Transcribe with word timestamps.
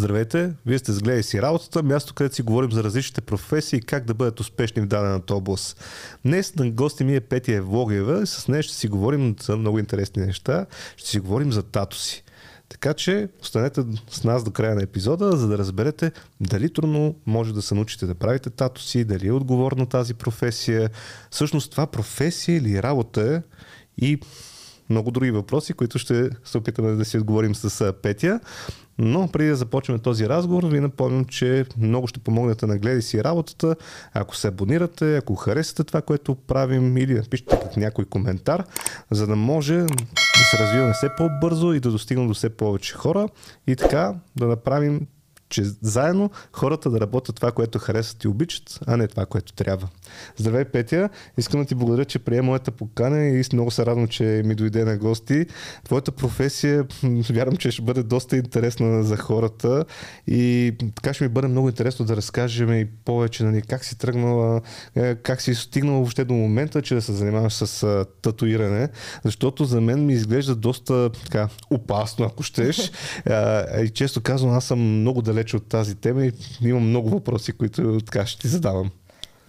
Здравейте, 0.00 0.52
вие 0.66 0.78
сте 0.78 0.92
сгледали 0.92 1.22
си 1.22 1.42
работата, 1.42 1.82
място 1.82 2.14
където 2.14 2.34
си 2.34 2.42
говорим 2.42 2.72
за 2.72 2.84
различните 2.84 3.20
професии 3.20 3.76
и 3.76 3.82
как 3.82 4.04
да 4.04 4.14
бъдат 4.14 4.40
успешни 4.40 4.82
в 4.82 4.86
дадената 4.86 5.34
област. 5.34 5.84
Днес 6.24 6.54
на 6.54 6.70
гости 6.70 7.04
ми 7.04 7.16
е 7.16 7.20
Петя 7.20 7.52
Евлогиева 7.52 8.22
и 8.22 8.26
с 8.26 8.48
нея 8.48 8.62
ще 8.62 8.74
си 8.74 8.88
говорим 8.88 9.36
за 9.42 9.56
много 9.56 9.78
интересни 9.78 10.26
неща. 10.26 10.66
Ще 10.96 11.08
си 11.08 11.20
говорим 11.20 11.52
за 11.52 11.62
тато 11.62 11.96
си. 11.96 12.24
Така 12.68 12.94
че 12.94 13.28
останете 13.42 13.82
с 14.10 14.24
нас 14.24 14.44
до 14.44 14.50
края 14.50 14.74
на 14.74 14.82
епизода, 14.82 15.36
за 15.36 15.48
да 15.48 15.58
разберете 15.58 16.12
дали 16.40 16.72
трудно 16.72 17.14
може 17.26 17.54
да 17.54 17.62
се 17.62 17.74
научите 17.74 18.06
да 18.06 18.14
правите 18.14 18.50
тато 18.50 18.80
си, 18.82 19.04
дали 19.04 19.26
е 19.26 19.32
отговорна 19.32 19.86
тази 19.86 20.14
професия. 20.14 20.90
Всъщност 21.30 21.70
това 21.70 21.86
професия 21.86 22.56
или 22.56 22.82
работа 22.82 23.34
е 23.34 23.42
и 24.06 24.20
много 24.90 25.10
други 25.10 25.30
въпроси, 25.30 25.72
които 25.72 25.98
ще 25.98 26.30
се 26.44 26.58
опитаме 26.58 26.92
да 26.92 27.04
си 27.04 27.18
отговорим 27.18 27.54
с 27.54 27.92
Петя. 28.02 28.40
Но 29.02 29.28
преди 29.28 29.48
да 29.48 29.56
започнем 29.56 29.98
този 29.98 30.28
разговор, 30.28 30.64
ви 30.64 30.80
напомням, 30.80 31.24
че 31.24 31.64
много 31.78 32.06
ще 32.06 32.20
помогнете 32.20 32.66
на 32.66 32.78
гледай 32.78 33.02
си 33.02 33.24
работата. 33.24 33.76
Ако 34.14 34.36
се 34.36 34.48
абонирате, 34.48 35.16
ако 35.16 35.34
харесате 35.34 35.84
това, 35.84 36.02
което 36.02 36.34
правим 36.34 36.96
или 36.96 37.14
напишете 37.14 37.58
някой 37.76 38.04
коментар, 38.04 38.64
за 39.10 39.26
да 39.26 39.36
може 39.36 39.76
да 39.76 40.44
се 40.50 40.58
развиваме 40.58 40.92
все 40.92 41.08
по-бързо 41.16 41.72
и 41.72 41.80
да 41.80 41.90
достигнем 41.90 42.28
до 42.28 42.34
все 42.34 42.50
повече 42.50 42.94
хора 42.94 43.28
и 43.66 43.76
така 43.76 44.14
да 44.36 44.46
направим 44.46 45.06
че 45.50 45.64
заедно 45.82 46.30
хората 46.52 46.90
да 46.90 47.00
работят 47.00 47.36
това, 47.36 47.52
което 47.52 47.78
харесват 47.78 48.24
и 48.24 48.28
обичат, 48.28 48.80
а 48.86 48.96
не 48.96 49.08
това, 49.08 49.26
което 49.26 49.52
трябва. 49.52 49.88
Здравей, 50.36 50.64
Петя! 50.64 51.08
Искам 51.38 51.60
да 51.60 51.66
ти 51.66 51.74
благодаря, 51.74 52.04
че 52.04 52.18
приема 52.18 52.46
моята 52.46 52.70
покана 52.70 53.26
и 53.26 53.44
много 53.52 53.70
се 53.70 53.86
радвам, 53.86 54.08
че 54.08 54.42
ми 54.44 54.54
дойде 54.54 54.84
на 54.84 54.98
гости. 54.98 55.46
Твоята 55.84 56.12
професия, 56.12 56.86
вярвам, 57.30 57.56
че 57.56 57.70
ще 57.70 57.82
бъде 57.82 58.02
доста 58.02 58.36
интересна 58.36 59.02
за 59.02 59.16
хората 59.16 59.84
и 60.26 60.72
така 60.94 61.14
ще 61.14 61.24
ми 61.24 61.28
бъде 61.28 61.48
много 61.48 61.68
интересно 61.68 62.06
да 62.06 62.16
разкажем 62.16 62.72
и 62.72 62.86
повече 63.04 63.44
нали, 63.44 63.62
как 63.62 63.84
си 63.84 63.98
тръгнала, 63.98 64.60
е, 64.94 65.14
как 65.14 65.42
си 65.42 65.54
стигнала 65.54 65.98
въобще 65.98 66.24
до 66.24 66.34
момента, 66.34 66.82
че 66.82 66.94
да 66.94 67.02
се 67.02 67.12
занимаваш 67.12 67.52
с 67.52 68.04
татуиране, 68.22 68.88
защото 69.24 69.64
за 69.64 69.80
мен 69.80 70.06
ми 70.06 70.12
изглежда 70.12 70.54
доста 70.54 71.10
така, 71.10 71.48
опасно, 71.70 72.24
ако 72.24 72.42
щеш. 72.42 72.92
и 73.84 73.90
често 73.94 74.20
казвам, 74.20 74.52
аз 74.52 74.64
съм 74.64 75.00
много 75.00 75.22
далеч 75.22 75.39
далеч 75.40 75.54
от 75.54 75.68
тази 75.68 75.94
тема 75.94 76.24
и 76.24 76.32
имам 76.62 76.88
много 76.88 77.10
въпроси, 77.10 77.52
които 77.52 78.00
така 78.00 78.26
ще 78.26 78.40
ти 78.40 78.48
задавам. 78.48 78.90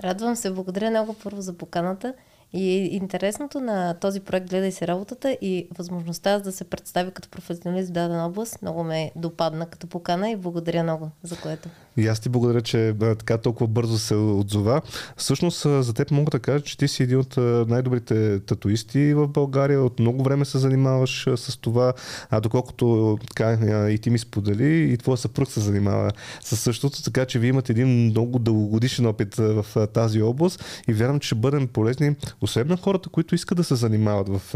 Радвам 0.03 0.35
се, 0.35 0.51
благодаря 0.51 0.89
много 0.89 1.15
първо 1.23 1.41
за 1.41 1.53
поканата. 1.53 2.13
И 2.53 2.89
интересното 2.91 3.59
на 3.59 3.93
този 3.93 4.19
проект 4.19 4.49
Гледай 4.49 4.71
се 4.71 4.87
работата 4.87 5.37
и 5.41 5.67
възможността 5.77 6.39
да 6.39 6.51
се 6.51 6.63
представи 6.63 7.11
като 7.11 7.29
професионалист 7.29 7.89
в 7.89 7.91
дадена 7.91 8.25
област 8.25 8.61
много 8.61 8.83
ме 8.83 9.11
допадна 9.15 9.65
като 9.65 9.87
покана 9.87 10.31
и 10.31 10.35
благодаря 10.35 10.83
много 10.83 11.09
за 11.23 11.35
което. 11.35 11.69
И 11.97 12.07
аз 12.07 12.19
ти 12.19 12.29
благодаря, 12.29 12.61
че 12.61 12.95
така 12.99 13.37
толкова 13.37 13.67
бързо 13.67 13.97
се 13.97 14.15
отзова. 14.15 14.81
Всъщност 15.17 15.61
за 15.61 15.93
теб 15.93 16.11
мога 16.11 16.31
да 16.31 16.39
кажа, 16.39 16.63
че 16.63 16.77
ти 16.77 16.87
си 16.87 17.03
един 17.03 17.19
от 17.19 17.37
най-добрите 17.69 18.39
татуисти 18.39 19.13
в 19.13 19.27
България. 19.27 19.83
От 19.83 19.99
много 19.99 20.23
време 20.23 20.45
се 20.45 20.57
занимаваш 20.57 21.27
с 21.35 21.57
това. 21.57 21.93
А 22.29 22.39
доколкото 22.39 23.17
така, 23.27 23.53
и 23.91 23.97
ти 23.97 24.09
ми 24.09 24.19
сподели, 24.19 24.93
и 24.93 24.97
твоя 24.97 25.17
съпруг 25.17 25.51
се 25.51 25.59
занимава 25.59 26.11
с 26.43 26.57
същото, 26.57 27.03
така 27.03 27.25
че 27.25 27.39
вие 27.39 27.49
имате 27.49 27.71
един 27.71 27.87
много 27.87 28.39
дългогодишен 28.39 29.05
опит 29.05 29.35
в 29.35 29.87
тази 29.93 30.21
област 30.21 30.83
и 30.87 30.93
вярвам, 30.93 31.19
че 31.19 31.27
ще 31.27 31.35
бъдем 31.35 31.67
полезни 31.67 32.15
освен 32.41 32.67
на 32.67 32.77
хората, 32.77 33.09
които 33.09 33.35
искат 33.35 33.57
да 33.57 33.63
се 33.63 33.75
занимават 33.75 34.29
в 34.29 34.55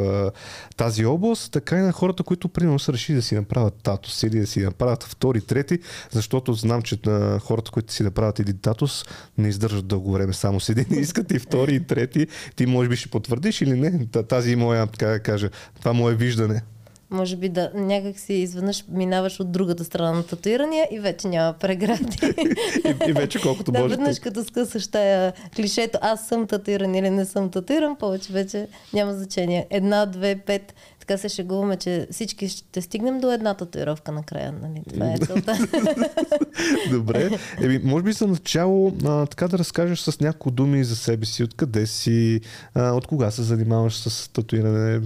тази 0.78 1.06
област, 1.06 1.52
така 1.52 1.78
и 1.78 1.82
на 1.82 1.92
хората, 1.92 2.24
които 2.24 2.50
примерно 2.50 2.80
са 2.80 2.94
решили 2.94 3.16
да 3.16 3.22
си 3.22 3.36
направят 3.36 3.74
татус 3.84 4.24
или 4.24 4.40
да 4.40 4.48
си 4.48 4.60
направят 4.60 5.04
втори, 5.04 5.42
трети, 5.42 5.80
защото 6.12 6.54
знам, 6.54 6.82
че 6.82 6.98
на 7.06 7.25
хората, 7.40 7.72
които 7.72 7.94
си 7.94 8.04
направят 8.04 8.40
един 8.40 8.58
татус, 8.58 9.06
не 9.38 9.48
издържат 9.48 9.88
дълго 9.88 10.12
време 10.12 10.34
само 10.34 10.60
с 10.60 10.70
един. 10.70 10.86
Искат 11.00 11.32
и 11.32 11.40
втори, 11.40 11.76
и 11.76 11.80
трети. 11.80 12.28
Ти 12.56 12.66
може 12.66 12.90
би 12.90 12.96
ще 12.96 13.10
потвърдиш 13.10 13.62
или 13.62 13.74
не? 13.80 14.06
Тази 14.06 14.56
моя, 14.56 14.88
така 14.88 15.08
да 15.08 15.20
кажа, 15.20 15.50
това 15.80 15.94
мое 15.94 16.16
виждане. 16.16 16.62
Може 17.10 17.36
би 17.36 17.50
да 17.50 17.72
някак 17.76 18.20
си 18.20 18.34
изведнъж 18.34 18.84
минаваш 18.90 19.40
от 19.40 19.52
другата 19.52 19.84
страна 19.84 20.12
на 20.12 20.24
татуирания 20.24 20.88
и 20.92 21.00
вече 21.00 21.28
няма 21.28 21.54
прегради. 21.54 22.18
и, 22.86 23.10
и 23.10 23.14
вече 23.14 23.42
колкото 23.42 23.72
да, 23.72 23.80
може. 23.80 23.96
Веднъж 23.96 24.20
като 24.20 24.44
скъсаш 24.44 24.88
тая 24.88 25.34
клишето, 25.56 25.98
аз 26.02 26.28
съм 26.28 26.48
татуиран 26.48 26.96
или 26.96 27.10
не 27.10 27.26
съм 27.26 27.50
татуиран, 27.50 27.96
повече 27.96 28.34
вече 28.34 28.68
няма 28.94 29.14
значение. 29.14 29.68
Една, 29.70 30.06
две, 30.06 30.36
пет. 30.36 30.74
Така 31.08 31.18
се 31.18 31.30
шегуваме, 31.30 31.78
че 31.78 32.08
всички 32.12 32.50
ще 32.50 32.82
стигнем 32.82 33.20
до 33.20 33.32
една 33.32 33.54
татуировка 33.54 34.12
накрая. 34.12 34.52
Нали? 34.52 34.84
Това 34.94 35.14
е 35.14 35.18
целта. 35.18 35.58
Добре. 36.92 37.30
Еми, 37.62 37.80
може 37.84 38.04
би 38.04 38.12
за 38.12 38.28
начало 38.28 38.94
а, 39.06 39.26
така 39.26 39.48
да 39.48 39.58
разкажеш 39.58 40.00
с 40.00 40.20
няколко 40.20 40.52
думи 40.52 40.84
за 40.84 40.96
себе 40.96 41.26
си, 41.26 41.44
откъде 41.44 41.88
си, 41.88 42.42
а, 42.74 42.92
от 42.92 43.08
кога 43.08 43.32
се 43.32 43.44
занимаваш 43.44 43.98
с 43.98 44.30
татуиране. 44.30 45.02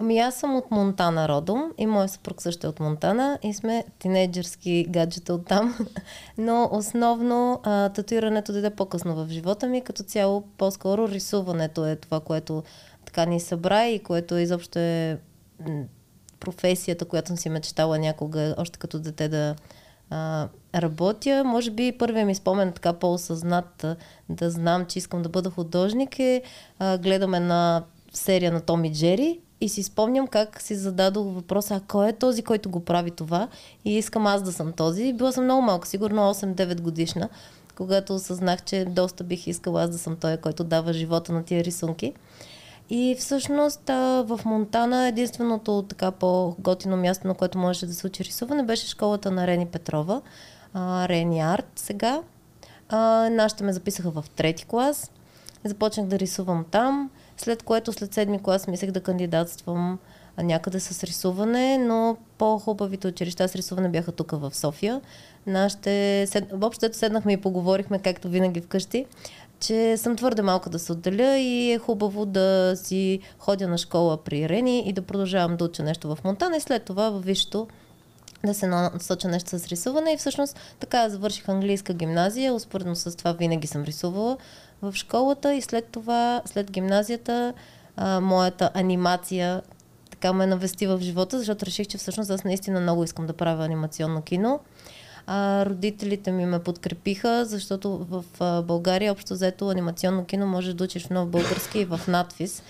Ами 0.00 0.18
аз 0.18 0.34
съм 0.34 0.56
от 0.56 0.70
Монтана 0.70 1.28
родом 1.28 1.72
и 1.78 1.86
моят 1.86 2.10
съпруг 2.10 2.42
също 2.42 2.66
е 2.66 2.70
от 2.70 2.80
Монтана 2.80 3.38
и 3.42 3.54
сме 3.54 3.84
тинейджърски 3.98 4.86
гаджета 4.88 5.34
от 5.34 5.46
там. 5.46 5.78
Но 6.38 6.68
основно 6.72 7.60
а, 7.62 7.88
татуирането 7.88 8.52
дойде 8.52 8.70
по-късно 8.70 9.14
в 9.14 9.28
живота 9.28 9.66
ми, 9.66 9.80
като 9.80 10.02
цяло 10.02 10.44
по-скоро 10.58 11.08
рисуването 11.08 11.86
е 11.86 11.96
това, 11.96 12.20
което 12.20 12.62
така 13.08 13.24
ни 13.24 13.40
събра 13.40 13.86
и 13.86 13.98
което 13.98 14.36
изобщо 14.36 14.78
е 14.78 15.18
професията, 16.40 17.04
която 17.04 17.28
съм 17.28 17.36
си 17.36 17.48
мечтала 17.48 17.98
някога, 17.98 18.54
още 18.58 18.78
като 18.78 18.98
дете 18.98 19.28
да 19.28 19.54
а, 20.10 20.48
работя. 20.74 21.42
Може 21.44 21.70
би 21.70 21.98
първият 21.98 22.26
ми 22.26 22.34
спомен 22.34 22.72
така 22.72 22.92
по-осъзнат 22.92 23.86
да 24.28 24.50
знам, 24.50 24.86
че 24.86 24.98
искам 24.98 25.22
да 25.22 25.28
бъда 25.28 25.50
художник 25.50 26.18
е 26.18 26.42
а, 26.78 26.98
гледам 26.98 27.34
една 27.34 27.84
серия 28.12 28.52
на 28.52 28.60
Томи 28.60 28.92
Джери 28.92 29.40
и 29.60 29.68
си 29.68 29.82
спомням 29.82 30.26
как 30.26 30.60
си 30.60 30.74
зададох 30.74 31.26
въпроса, 31.34 31.74
а 31.74 31.80
кой 31.88 32.08
е 32.08 32.12
този, 32.12 32.42
който 32.42 32.70
го 32.70 32.84
прави 32.84 33.10
това? 33.10 33.48
И 33.84 33.98
искам 33.98 34.26
аз 34.26 34.42
да 34.42 34.52
съм 34.52 34.72
този. 34.72 35.12
Била 35.12 35.32
съм 35.32 35.44
много 35.44 35.62
малка, 35.62 35.88
сигурно 35.88 36.34
8-9 36.34 36.80
годишна, 36.80 37.28
когато 37.76 38.14
осъзнах, 38.14 38.62
че 38.62 38.84
доста 38.84 39.24
бих 39.24 39.46
искала 39.46 39.82
аз 39.82 39.90
да 39.90 39.98
съм 39.98 40.16
той, 40.16 40.36
който 40.36 40.64
дава 40.64 40.92
живота 40.92 41.32
на 41.32 41.44
тия 41.44 41.64
рисунки. 41.64 42.14
И 42.90 43.16
всъщност 43.18 43.82
в 43.88 44.40
Монтана 44.44 45.08
единственото 45.08 45.84
така 45.88 46.10
по-готино 46.10 46.96
място, 46.96 47.26
на 47.26 47.34
което 47.34 47.58
можеше 47.58 47.86
да 47.86 47.94
се 47.94 48.06
учи 48.06 48.24
рисуване, 48.24 48.62
беше 48.62 48.88
школата 48.88 49.30
на 49.30 49.46
Рени 49.46 49.66
Петрова, 49.66 50.22
Рени 51.08 51.40
Арт 51.40 51.72
сега. 51.76 52.22
нашите 53.30 53.64
ме 53.64 53.72
записаха 53.72 54.10
в 54.10 54.24
трети 54.36 54.66
клас. 54.66 55.10
Започнах 55.64 56.06
да 56.06 56.18
рисувам 56.18 56.64
там 56.70 57.10
след 57.36 57.62
което 57.62 57.92
след 57.92 58.14
седми 58.14 58.42
клас 58.42 58.66
мислех 58.66 58.90
да 58.90 59.00
кандидатствам 59.00 59.98
някъде 60.38 60.80
с 60.80 61.04
рисуване, 61.04 61.78
но 61.78 62.16
по-хубавите 62.38 63.08
училища 63.08 63.48
с 63.48 63.54
рисуване 63.54 63.88
бяха 63.88 64.12
тук 64.12 64.30
в 64.30 64.54
София. 64.54 65.00
Нашите, 65.46 66.26
въобще 66.52 66.92
седнахме 66.92 67.32
и 67.32 67.36
поговорихме, 67.36 67.98
както 67.98 68.28
винаги 68.28 68.60
вкъщи, 68.60 69.06
че 69.60 69.96
съм 69.96 70.16
твърде 70.16 70.42
малка 70.42 70.70
да 70.70 70.78
се 70.78 70.92
отделя 70.92 71.38
и 71.38 71.72
е 71.72 71.78
хубаво 71.78 72.26
да 72.26 72.72
си 72.76 73.20
ходя 73.38 73.68
на 73.68 73.78
школа 73.78 74.16
при 74.16 74.48
Рени 74.48 74.88
и 74.88 74.92
да 74.92 75.02
продължавам 75.02 75.56
да 75.56 75.64
уча 75.64 75.82
нещо 75.82 76.14
в 76.14 76.24
Монтана 76.24 76.56
и 76.56 76.60
след 76.60 76.84
това 76.84 77.10
във 77.10 77.24
висшето 77.24 77.68
да 78.46 78.54
се 78.54 78.66
насоча 78.66 79.28
нещо 79.28 79.58
с 79.58 79.66
рисуване 79.66 80.12
и 80.12 80.16
всъщност 80.16 80.56
така 80.80 81.08
завърших 81.08 81.48
английска 81.48 81.94
гимназия, 81.94 82.54
успоредно 82.54 82.96
с 82.96 83.16
това 83.16 83.32
винаги 83.32 83.66
съм 83.66 83.84
рисувала 83.84 84.36
в 84.82 84.94
школата 84.94 85.54
и 85.54 85.62
след 85.62 85.86
това, 85.86 86.42
след 86.44 86.70
гимназията, 86.70 87.54
а, 87.96 88.20
моята 88.20 88.70
анимация 88.74 89.62
така 90.10 90.32
ме 90.32 90.46
навести 90.46 90.86
в 90.86 90.98
живота, 91.00 91.38
защото 91.38 91.66
реших, 91.66 91.86
че 91.86 91.98
всъщност 91.98 92.30
аз 92.30 92.44
наистина 92.44 92.80
много 92.80 93.04
искам 93.04 93.26
да 93.26 93.32
правя 93.32 93.64
анимационно 93.64 94.22
кино. 94.22 94.60
А, 95.30 95.66
родителите 95.66 96.32
ми 96.32 96.46
ме 96.46 96.58
подкрепиха, 96.58 97.44
защото 97.44 98.06
в 98.10 98.24
а, 98.40 98.62
България 98.62 99.12
общо 99.12 99.34
взето 99.34 99.68
анимационно 99.68 100.24
кино 100.24 100.46
може 100.46 100.74
да 100.74 100.84
учиш 100.84 101.06
в 101.06 101.10
нов 101.10 101.28
български 101.28 101.78
и 101.78 101.84
в 101.84 102.00
надфис. 102.08 102.62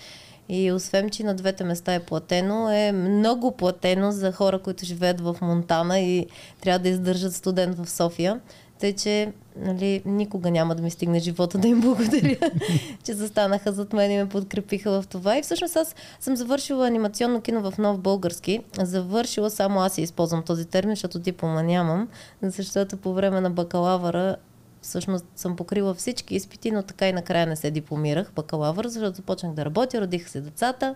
И 0.49 0.71
освен, 0.71 1.09
че 1.09 1.23
на 1.23 1.35
двете 1.35 1.63
места 1.63 1.93
е 1.93 1.99
платено, 1.99 2.71
е 2.71 2.91
много 2.91 3.51
платено 3.57 4.11
за 4.11 4.31
хора, 4.31 4.59
които 4.59 4.85
живеят 4.85 5.21
в 5.21 5.37
Монтана 5.41 5.99
и 5.99 6.27
трябва 6.61 6.79
да 6.79 6.89
издържат 6.89 7.35
студент 7.35 7.77
в 7.77 7.89
София. 7.89 8.39
Тъй, 8.79 8.93
че 8.93 9.33
нали, 9.55 10.01
никога 10.05 10.51
няма 10.51 10.75
да 10.75 10.83
ми 10.83 10.91
стигне 10.91 11.19
живота 11.19 11.57
да 11.57 11.67
им 11.67 11.81
благодаря, 11.81 12.37
че 13.03 13.13
застанаха 13.13 13.71
зад 13.71 13.93
мен 13.93 14.11
и 14.11 14.17
ме 14.17 14.29
подкрепиха 14.29 15.01
в 15.01 15.07
това. 15.07 15.37
И 15.37 15.41
всъщност 15.41 15.75
аз 15.75 15.95
съм 16.19 16.35
завършила 16.35 16.87
анимационно 16.87 17.41
кино 17.41 17.71
в 17.71 17.77
нов 17.77 17.99
български. 17.99 18.59
Завършила 18.77 19.49
само 19.49 19.79
аз 19.79 19.97
и 19.97 20.01
използвам 20.01 20.43
този 20.43 20.65
термин, 20.65 20.95
защото 20.95 21.19
диплома 21.19 21.61
нямам, 21.61 22.07
защото 22.41 22.97
по 22.97 23.13
време 23.13 23.41
на 23.41 23.49
бакалавъра 23.49 24.35
всъщност 24.81 25.25
съм 25.35 25.55
покрила 25.55 25.93
всички 25.93 26.35
изпити, 26.35 26.71
но 26.71 26.83
така 26.83 27.09
и 27.09 27.13
накрая 27.13 27.47
не 27.47 27.55
се 27.55 27.71
дипломирах 27.71 28.31
бакалавър, 28.35 28.87
защото 28.87 29.15
започнах 29.15 29.53
да 29.53 29.65
работя, 29.65 30.01
родиха 30.01 30.29
се 30.29 30.41
децата 30.41 30.95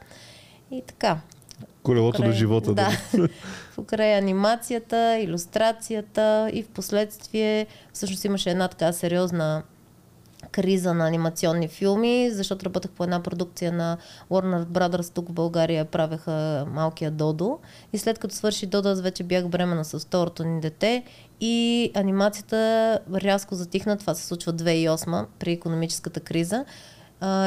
и 0.71 0.83
така. 0.87 1.19
Колелото 1.83 2.23
на 2.23 2.31
живота. 2.31 2.73
Да. 2.73 2.89
Покрай 3.75 4.17
анимацията, 4.17 5.19
иллюстрацията 5.19 6.49
и 6.53 6.63
в 6.63 6.67
последствие 6.67 7.67
всъщност 7.93 8.25
имаше 8.25 8.51
една 8.51 8.67
така 8.67 8.93
сериозна 8.93 9.63
криза 10.51 10.93
на 10.93 11.07
анимационни 11.07 11.67
филми, 11.67 12.31
защото 12.31 12.65
работех 12.65 12.91
по 12.91 13.03
една 13.03 13.23
продукция 13.23 13.71
на 13.71 13.97
Warner 14.31 14.65
Brothers 14.65 15.13
тук 15.13 15.29
в 15.29 15.33
България, 15.33 15.85
правеха 15.85 16.65
малкия 16.71 17.11
Додо. 17.11 17.59
И 17.93 17.97
след 17.97 18.19
като 18.19 18.35
свърши 18.35 18.65
Додо, 18.65 18.89
аз 18.89 19.01
вече 19.01 19.23
бях 19.23 19.47
бремена 19.47 19.85
с 19.85 19.99
второто 19.99 20.43
ни 20.43 20.61
дете 20.61 21.03
и 21.41 21.91
анимацията 21.93 22.99
рязко 23.13 23.55
затихна. 23.55 23.97
Това 23.97 24.15
се 24.15 24.27
случва 24.27 24.53
2008 24.53 25.25
при 25.39 25.51
економическата 25.51 26.19
криза. 26.19 26.65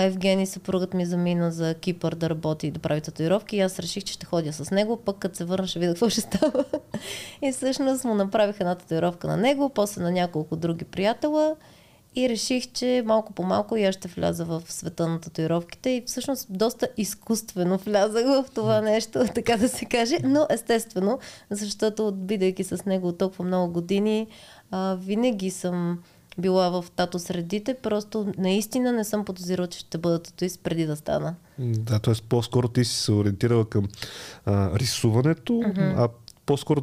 Евгений, 0.00 0.46
съпругът 0.46 0.94
ми, 0.94 1.06
замина 1.06 1.50
за 1.50 1.74
Кипър 1.74 2.14
да 2.14 2.30
работи 2.30 2.66
и 2.66 2.70
да 2.70 2.78
прави 2.80 3.00
татуировки. 3.00 3.56
И 3.56 3.60
аз 3.60 3.78
реших, 3.78 4.04
че 4.04 4.12
ще 4.12 4.26
ходя 4.26 4.52
с 4.52 4.70
него, 4.70 4.96
пък 4.96 5.18
като 5.18 5.36
се 5.36 5.44
върна 5.44 5.66
ще 5.66 5.78
видя 5.78 5.92
какво 5.92 6.08
ще 6.08 6.20
става. 6.20 6.64
и 7.42 7.52
всъщност 7.52 8.04
му 8.04 8.14
направих 8.14 8.60
една 8.60 8.74
татуировка 8.74 9.28
на 9.28 9.36
него, 9.36 9.68
после 9.68 10.02
на 10.02 10.10
няколко 10.10 10.56
други 10.56 10.84
приятела. 10.84 11.56
И 12.16 12.28
реших, 12.28 12.72
че 12.72 13.02
малко 13.06 13.32
по 13.32 13.42
малко 13.42 13.76
и 13.76 13.84
аз 13.84 13.94
ще 13.94 14.08
вляза 14.08 14.44
в 14.44 14.62
света 14.68 15.08
на 15.08 15.20
татуировките. 15.20 15.90
И 15.90 16.02
всъщност 16.06 16.46
доста 16.50 16.88
изкуствено 16.96 17.78
влязах 17.78 18.26
в 18.26 18.44
това 18.54 18.80
нещо, 18.80 19.24
така 19.34 19.56
да 19.56 19.68
се 19.68 19.84
каже, 19.84 20.18
но 20.24 20.46
естествено, 20.50 21.18
защото 21.50 22.12
бидейки 22.12 22.64
с 22.64 22.84
него 22.84 23.12
толкова 23.12 23.44
много 23.44 23.72
години, 23.72 24.26
а, 24.70 24.96
винаги 25.00 25.50
съм 25.50 26.02
била 26.38 26.68
в 26.68 26.84
тато 26.96 27.18
средите, 27.18 27.74
просто 27.74 28.32
наистина 28.38 28.92
не 28.92 29.04
съм 29.04 29.24
подозирала, 29.24 29.66
че 29.66 29.78
ще 29.78 29.98
бъда 29.98 30.22
татуист 30.22 30.60
преди 30.62 30.86
да 30.86 30.96
стана. 30.96 31.34
Да, 31.58 31.98
т.е. 31.98 32.14
по-скоро 32.28 32.68
ти 32.68 32.84
си 32.84 32.96
се 32.96 33.12
ориентирала 33.12 33.64
към 33.64 33.88
а, 34.46 34.78
рисуването, 34.78 35.52
mm-hmm. 35.52 35.94
а 35.96 36.08
по-скоро 36.46 36.82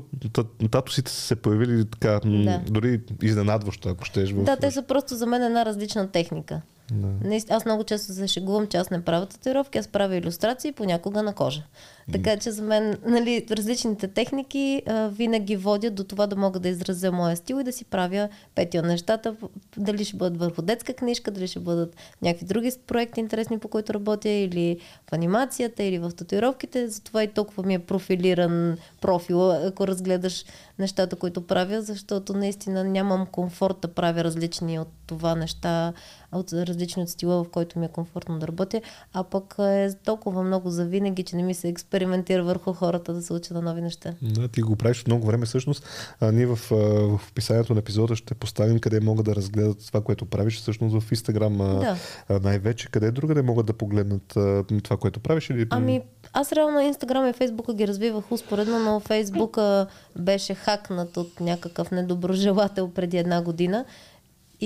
татусите 0.71 1.11
са 1.11 1.21
се 1.21 1.35
появили 1.35 1.85
така, 1.85 2.19
да. 2.25 2.61
дори 2.69 3.01
изненадващо, 3.21 3.89
ако 3.89 4.05
щеш. 4.05 4.31
В... 4.31 4.43
Да, 4.43 4.55
те 4.55 4.71
са 4.71 4.83
просто 4.83 5.15
за 5.15 5.25
мен 5.25 5.43
една 5.43 5.65
различна 5.65 6.07
техника. 6.07 6.61
Да. 6.91 7.39
Аз 7.49 7.65
много 7.65 7.83
често 7.83 8.13
се 8.13 8.27
шегувам, 8.27 8.67
че 8.67 8.77
аз 8.77 8.89
не 8.89 9.03
правя 9.03 9.25
татуировки, 9.25 9.77
аз 9.77 9.87
правя 9.87 10.15
иллюстрации 10.15 10.71
понякога 10.71 11.23
на 11.23 11.33
кожа. 11.33 11.63
Така 12.11 12.37
че 12.37 12.51
за 12.51 12.61
мен 12.61 12.97
нали, 13.05 13.45
различните 13.51 14.07
техники 14.07 14.81
а, 14.87 15.07
винаги 15.07 15.55
водят 15.55 15.95
до 15.95 16.03
това 16.03 16.27
да 16.27 16.35
мога 16.35 16.59
да 16.59 16.69
изразя 16.69 17.11
моя 17.11 17.37
стил 17.37 17.59
и 17.59 17.63
да 17.63 17.71
си 17.71 17.85
правя 17.85 18.29
петия 18.55 18.83
нещата. 18.83 19.35
Дали 19.77 20.05
ще 20.05 20.17
бъдат 20.17 20.39
върху 20.39 20.61
детска 20.61 20.93
книжка, 20.93 21.31
дали 21.31 21.47
ще 21.47 21.59
бъдат 21.59 21.95
някакви 22.21 22.45
други 22.45 22.71
проекти 22.87 23.19
интересни, 23.19 23.59
по 23.59 23.67
които 23.67 23.93
работя, 23.93 24.29
или 24.29 24.79
в 25.09 25.13
анимацията, 25.13 25.83
или 25.83 25.99
в 25.99 26.11
татуировките. 26.11 26.87
Затова 26.87 27.23
и 27.23 27.27
толкова 27.27 27.63
ми 27.63 27.73
е 27.73 27.79
профилиран 27.79 28.77
профил, 29.01 29.51
ако 29.51 29.87
разгледаш 29.87 30.45
нещата, 30.79 31.15
които 31.15 31.47
правя, 31.47 31.81
защото 31.81 32.33
наистина 32.33 32.83
нямам 32.83 33.25
комфорт 33.25 33.77
да 33.81 33.87
правя 33.87 34.23
различни 34.23 34.79
от 34.79 34.89
това 35.07 35.35
неща, 35.35 35.93
от 36.33 36.53
различни 36.53 37.03
от 37.03 37.09
стила, 37.09 37.43
в 37.43 37.49
който 37.49 37.79
ми 37.79 37.85
е 37.85 37.89
комфортно 37.89 38.39
да 38.39 38.47
работя, 38.47 38.81
а 39.13 39.23
пък 39.23 39.55
е 39.59 39.89
толкова 40.05 40.43
много 40.43 40.69
за 40.69 40.85
винаги, 40.85 41.23
че 41.23 41.35
не 41.35 41.43
ми 41.43 41.53
се 41.53 41.67
експериментира 41.67 42.43
върху 42.43 42.73
хората 42.73 43.13
да 43.13 43.21
се 43.21 43.33
учат 43.33 43.51
на 43.51 43.61
нови 43.61 43.81
неща. 43.81 44.13
Да, 44.21 44.47
ти 44.47 44.61
го 44.61 44.75
правиш 44.75 45.05
много 45.07 45.25
време 45.25 45.45
всъщност. 45.45 45.85
А, 46.19 46.31
ние 46.31 46.45
в, 46.45 46.55
в 46.55 47.29
описанието 47.29 47.73
на 47.73 47.79
епизода 47.79 48.15
ще 48.15 48.35
поставим 48.35 48.79
къде 48.79 48.99
могат 48.99 49.25
да 49.25 49.35
разгледат 49.35 49.87
това, 49.87 50.01
което 50.01 50.25
правиш 50.25 50.57
всъщност 50.57 51.01
в 51.01 51.11
Инстаграм 51.11 51.57
да. 51.57 51.97
най-вече. 52.39 52.91
Къде 52.91 53.11
друга 53.11 53.35
да 53.35 53.43
могат 53.43 53.65
да 53.65 53.73
погледнат 53.73 54.37
а, 54.37 54.63
това, 54.83 54.97
което 54.97 55.19
правиш? 55.19 55.49
Или... 55.49 55.67
Ами, 55.69 56.01
аз 56.33 56.51
реално 56.51 56.79
Инстаграм 56.79 57.29
и 57.29 57.33
Фейсбука 57.33 57.73
ги 57.73 57.87
развивах 57.87 58.31
успоредно, 58.31 58.79
но 58.79 58.99
Фейсбука 58.99 59.87
беше 60.19 60.55
хакнат 60.55 61.17
от 61.17 61.39
някакъв 61.39 61.91
недоброжелател 61.91 62.89
преди 62.89 63.17
една 63.17 63.41
година. 63.41 63.85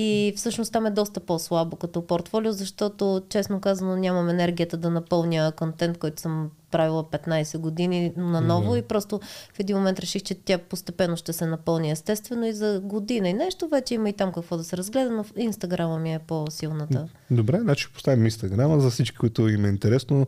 И 0.00 0.32
всъщност 0.36 0.72
там 0.72 0.86
е 0.86 0.90
доста 0.90 1.20
по-слабо 1.20 1.76
като 1.76 2.06
портфолио, 2.06 2.52
защото 2.52 3.22
честно 3.28 3.60
казано 3.60 3.96
нямам 3.96 4.28
енергията 4.28 4.76
да 4.76 4.90
напълня 4.90 5.52
контент, 5.56 5.98
който 5.98 6.20
съм 6.20 6.50
правила 6.70 7.04
15 7.04 7.58
години 7.58 8.12
наново 8.16 8.74
mm-hmm. 8.74 8.78
и 8.78 8.82
просто 8.82 9.20
в 9.54 9.60
един 9.60 9.76
момент 9.76 9.98
реших, 9.98 10.22
че 10.22 10.34
тя 10.34 10.58
постепенно 10.58 11.16
ще 11.16 11.32
се 11.32 11.46
напълни 11.46 11.90
естествено 11.90 12.46
и 12.46 12.52
за 12.52 12.80
година 12.84 13.28
и 13.28 13.32
нещо 13.32 13.68
вече 13.68 13.94
има 13.94 14.08
и 14.08 14.12
там 14.12 14.32
какво 14.32 14.56
да 14.56 14.64
се 14.64 14.76
разгледа, 14.76 15.10
но 15.10 15.24
Инстаграма 15.36 15.98
ми 15.98 16.14
е 16.14 16.18
по-силната. 16.18 17.08
Добре, 17.30 17.58
значи 17.60 17.88
поставим 17.94 18.24
Инстаграма 18.24 18.80
за 18.80 18.90
всички, 18.90 19.16
които 19.16 19.48
им 19.48 19.64
е 19.64 19.68
интересно. 19.68 20.26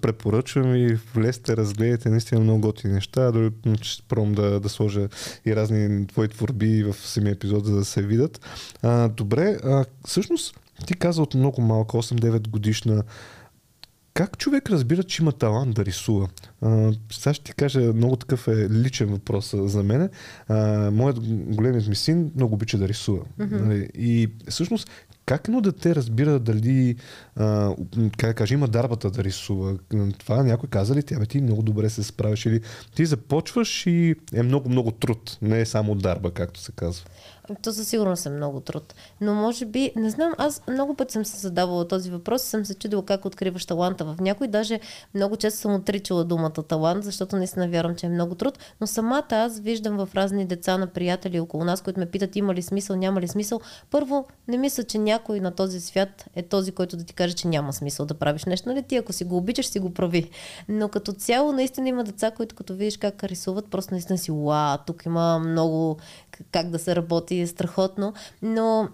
Препоръчвам 0.00 0.74
и 0.74 0.98
влезте, 1.14 1.56
разгледайте 1.56 2.08
наистина 2.08 2.40
много 2.40 2.60
готини 2.60 2.94
неща. 2.94 3.32
Дори 3.32 3.50
ще 3.82 4.02
пробвам 4.02 4.32
да, 4.32 4.60
да 4.60 4.68
сложа 4.68 5.08
и 5.46 5.56
разни 5.56 6.06
твои 6.06 6.28
творби 6.28 6.82
в 6.82 6.94
самия 6.94 7.32
епизод, 7.32 7.66
за 7.66 7.76
да 7.76 7.84
се 7.84 8.02
видят. 8.02 8.40
А, 8.82 9.08
добре, 9.08 9.58
а, 9.64 9.84
всъщност 10.06 10.60
ти 10.86 10.94
каза 10.94 11.22
от 11.22 11.34
много 11.34 11.60
малка, 11.60 11.96
8-9 11.96 12.48
годишна 12.48 13.02
как 14.14 14.38
човек 14.38 14.70
разбира, 14.70 15.02
че 15.02 15.22
има 15.22 15.32
талант 15.32 15.74
да 15.74 15.84
рисува? 15.84 16.28
А, 16.60 16.92
сега 17.12 17.34
ще 17.34 17.44
ти 17.44 17.52
кажа, 17.52 17.80
много 17.80 18.16
такъв 18.16 18.48
е 18.48 18.70
личен 18.70 19.08
въпрос 19.08 19.54
за 19.56 19.82
мен. 19.82 20.10
А, 20.48 20.90
моят 20.90 21.20
големият 21.54 21.88
ми 21.88 21.96
син 21.96 22.32
много 22.36 22.54
обича 22.54 22.78
да 22.78 22.88
рисува. 22.88 23.24
Mm-hmm. 23.40 23.90
И 23.90 24.28
всъщност, 24.48 24.90
как 25.26 25.48
едно 25.48 25.60
дете 25.60 25.94
разбира 25.94 26.38
дали, 26.38 26.96
а, 27.36 27.74
как 28.16 28.30
да 28.30 28.34
кажа, 28.34 28.54
има 28.54 28.68
дарбата 28.68 29.10
да 29.10 29.24
рисува? 29.24 29.78
Това 30.18 30.42
някой 30.42 30.68
каза 30.68 30.94
ли 30.94 31.02
тя, 31.02 31.18
бе, 31.18 31.26
ти 31.26 31.40
много 31.40 31.62
добре 31.62 31.90
се 31.90 32.02
справиш 32.02 32.46
или 32.46 32.60
ти 32.94 33.06
започваш 33.06 33.86
и 33.86 34.14
е 34.34 34.42
много-много 34.42 34.90
труд, 34.90 35.38
не 35.42 35.60
е 35.60 35.66
само 35.66 35.94
дарба, 35.94 36.30
както 36.30 36.60
се 36.60 36.72
казва. 36.72 37.04
То 37.62 37.72
със 37.72 37.88
сигурност 37.88 38.26
е 38.26 38.30
много 38.30 38.60
труд. 38.60 38.94
Но 39.20 39.34
може 39.34 39.64
би, 39.66 39.92
не 39.96 40.10
знам, 40.10 40.34
аз 40.38 40.62
много 40.68 40.94
път 40.94 41.10
съм 41.10 41.24
се 41.24 41.36
задавала 41.36 41.88
този 41.88 42.10
въпрос 42.10 42.44
и 42.44 42.48
съм 42.48 42.64
се 42.64 42.74
чудила 42.74 43.04
как 43.04 43.24
откриваш 43.24 43.66
таланта 43.66 44.04
в 44.04 44.16
някой. 44.20 44.48
Даже 44.48 44.80
много 45.14 45.36
често 45.36 45.60
съм 45.60 45.74
отричала 45.74 46.24
думата 46.24 46.50
талант, 46.50 47.04
защото 47.04 47.36
наистина 47.36 47.68
вярвам, 47.68 47.96
че 47.96 48.06
е 48.06 48.08
много 48.08 48.34
труд. 48.34 48.58
Но 48.80 48.86
самата 48.86 49.26
аз 49.30 49.60
виждам 49.60 49.96
в 49.96 50.08
разни 50.14 50.44
деца 50.44 50.78
на 50.78 50.86
приятели 50.86 51.40
около 51.40 51.64
нас, 51.64 51.80
които 51.80 52.00
ме 52.00 52.06
питат 52.06 52.36
има 52.36 52.54
ли 52.54 52.62
смисъл, 52.62 52.96
няма 52.96 53.20
ли 53.20 53.28
смисъл. 53.28 53.60
Първо, 53.90 54.26
не 54.48 54.58
мисля, 54.58 54.84
че 54.84 54.98
някой 54.98 55.40
на 55.40 55.50
този 55.50 55.80
свят 55.80 56.24
е 56.34 56.42
този, 56.42 56.72
който 56.72 56.96
да 56.96 57.04
ти 57.04 57.14
каже, 57.14 57.34
че 57.34 57.48
няма 57.48 57.72
смисъл 57.72 58.06
да 58.06 58.14
правиш 58.14 58.44
нещо. 58.44 58.68
Нали? 58.68 58.82
Ти 58.82 58.96
ако 58.96 59.12
си 59.12 59.24
го 59.24 59.36
обичаш, 59.36 59.66
си 59.66 59.78
го 59.78 59.94
прави. 59.94 60.30
Но 60.68 60.88
като 60.88 61.12
цяло, 61.12 61.52
наистина 61.52 61.88
има 61.88 62.04
деца, 62.04 62.30
които 62.30 62.54
като 62.54 62.74
видиш 62.74 62.96
как 62.96 63.24
рисуват, 63.24 63.70
просто 63.70 63.94
наистина 63.94 64.18
си, 64.18 64.32
уа, 64.32 64.78
тук 64.86 65.06
има 65.06 65.38
много 65.38 65.98
как 66.52 66.70
да 66.70 66.78
се 66.78 66.96
работи, 66.96 67.46
страхотно. 67.46 68.12
Но 68.42 68.88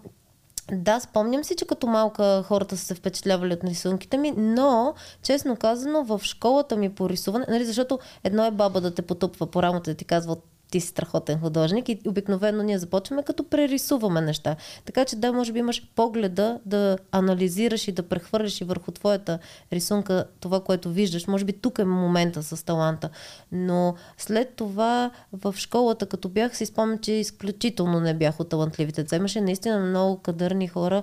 да, 0.73 1.01
спомням 1.01 1.45
си, 1.45 1.57
че 1.57 1.67
като 1.67 1.87
малка 1.87 2.43
хората 2.47 2.77
са 2.77 2.85
се 2.85 2.95
впечатлявали 2.95 3.55
от 3.55 3.65
рисунките 3.65 4.17
ми, 4.17 4.33
но, 4.37 4.95
честно 5.23 5.57
казано, 5.57 6.05
в 6.05 6.21
школата 6.23 6.77
ми 6.77 6.95
по 6.95 7.09
рисуване, 7.09 7.47
нали, 7.49 7.65
защото 7.65 7.99
едно 8.25 8.45
е 8.45 8.51
баба 8.51 8.81
да 8.81 8.95
те 8.95 9.03
потупва 9.03 9.47
по 9.47 9.63
рамото 9.63 9.91
и 9.91 9.93
да 9.93 9.97
ти 9.97 10.05
казва 10.05 10.37
ти 10.71 10.81
си 10.81 10.87
страхотен 10.87 11.41
художник 11.41 11.89
и 11.89 12.01
обикновено 12.07 12.63
ние 12.63 12.79
започваме 12.79 13.23
като 13.23 13.45
прерисуваме 13.45 14.21
неща. 14.21 14.57
Така 14.85 15.05
че 15.05 15.17
да, 15.17 15.33
може 15.33 15.53
би 15.53 15.59
имаш 15.59 15.91
погледа 15.95 16.61
да 16.67 16.99
анализираш 17.13 17.89
и 17.89 17.93
да 17.93 18.03
прехвърляш 18.03 18.61
и 18.61 18.65
върху 18.65 18.91
твоята 18.91 19.39
рисунка 19.73 20.25
това, 20.41 20.61
което 20.61 20.91
виждаш. 20.91 21.27
Може 21.27 21.45
би 21.45 21.53
тук 21.53 21.79
е 21.79 21.85
момента 21.85 22.43
с 22.43 22.65
таланта. 22.65 23.11
Но 23.53 23.95
след 24.19 24.55
това 24.57 25.11
в 25.33 25.55
школата, 25.57 26.07
като 26.07 26.29
бях, 26.29 26.57
си 26.57 26.67
спомням, 26.67 26.99
че 26.99 27.13
изключително 27.13 28.01
не 28.01 28.15
бях 28.15 28.41
от 28.41 28.49
талантливите 28.49 29.03
деца. 29.03 29.17
Имаше 29.17 29.41
наистина 29.41 29.81
много 29.81 30.17
кадърни 30.17 30.69
хора, 30.69 31.03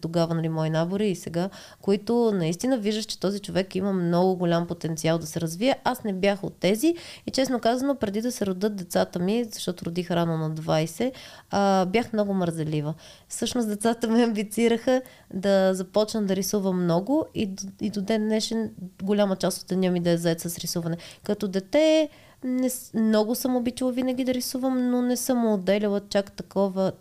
тогава, 0.00 0.34
нали, 0.34 0.48
мои 0.48 0.70
набори 0.70 1.08
и 1.08 1.16
сега, 1.16 1.48
които 1.80 2.32
наистина 2.34 2.78
виждаш, 2.78 3.04
че 3.04 3.20
този 3.20 3.38
човек 3.40 3.74
има 3.74 3.92
много 3.92 4.36
голям 4.36 4.66
потенциал 4.66 5.18
да 5.18 5.26
се 5.26 5.40
развие. 5.40 5.76
Аз 5.84 6.04
не 6.04 6.12
бях 6.12 6.44
от 6.44 6.56
тези 6.56 6.94
и 7.26 7.30
честно 7.30 7.60
казано, 7.60 7.94
преди 7.94 8.20
да 8.20 8.32
се 8.32 8.46
родят 8.46 8.81
децата 8.82 9.18
ми, 9.18 9.44
защото 9.44 9.84
родих 9.84 10.10
рано 10.10 10.38
на 10.38 10.50
20, 10.50 11.12
а, 11.50 11.86
бях 11.86 12.12
много 12.12 12.34
мързелива. 12.34 12.94
Всъщност 13.28 13.68
децата 13.68 14.08
ме 14.08 14.24
амбицираха 14.24 15.02
да 15.34 15.74
започна 15.74 16.22
да 16.22 16.36
рисувам 16.36 16.84
много 16.84 17.26
и, 17.34 17.50
и 17.80 17.90
до 17.90 18.02
ден 18.02 18.22
днешен 18.22 18.70
голяма 19.02 19.36
част 19.36 19.62
от 19.62 19.68
деня 19.68 19.90
ми 19.90 20.00
да 20.00 20.10
е 20.10 20.16
заед 20.16 20.40
с 20.40 20.58
рисуване. 20.58 20.96
Като 21.22 21.48
дете 21.48 22.08
не, 22.44 22.70
много 22.94 23.34
съм 23.34 23.56
обичала 23.56 23.92
винаги 23.92 24.24
да 24.24 24.34
рисувам, 24.34 24.90
но 24.90 25.02
не 25.02 25.16
съм 25.16 25.52
отделяла 25.52 26.00
чак 26.08 26.32
такова 26.32 26.92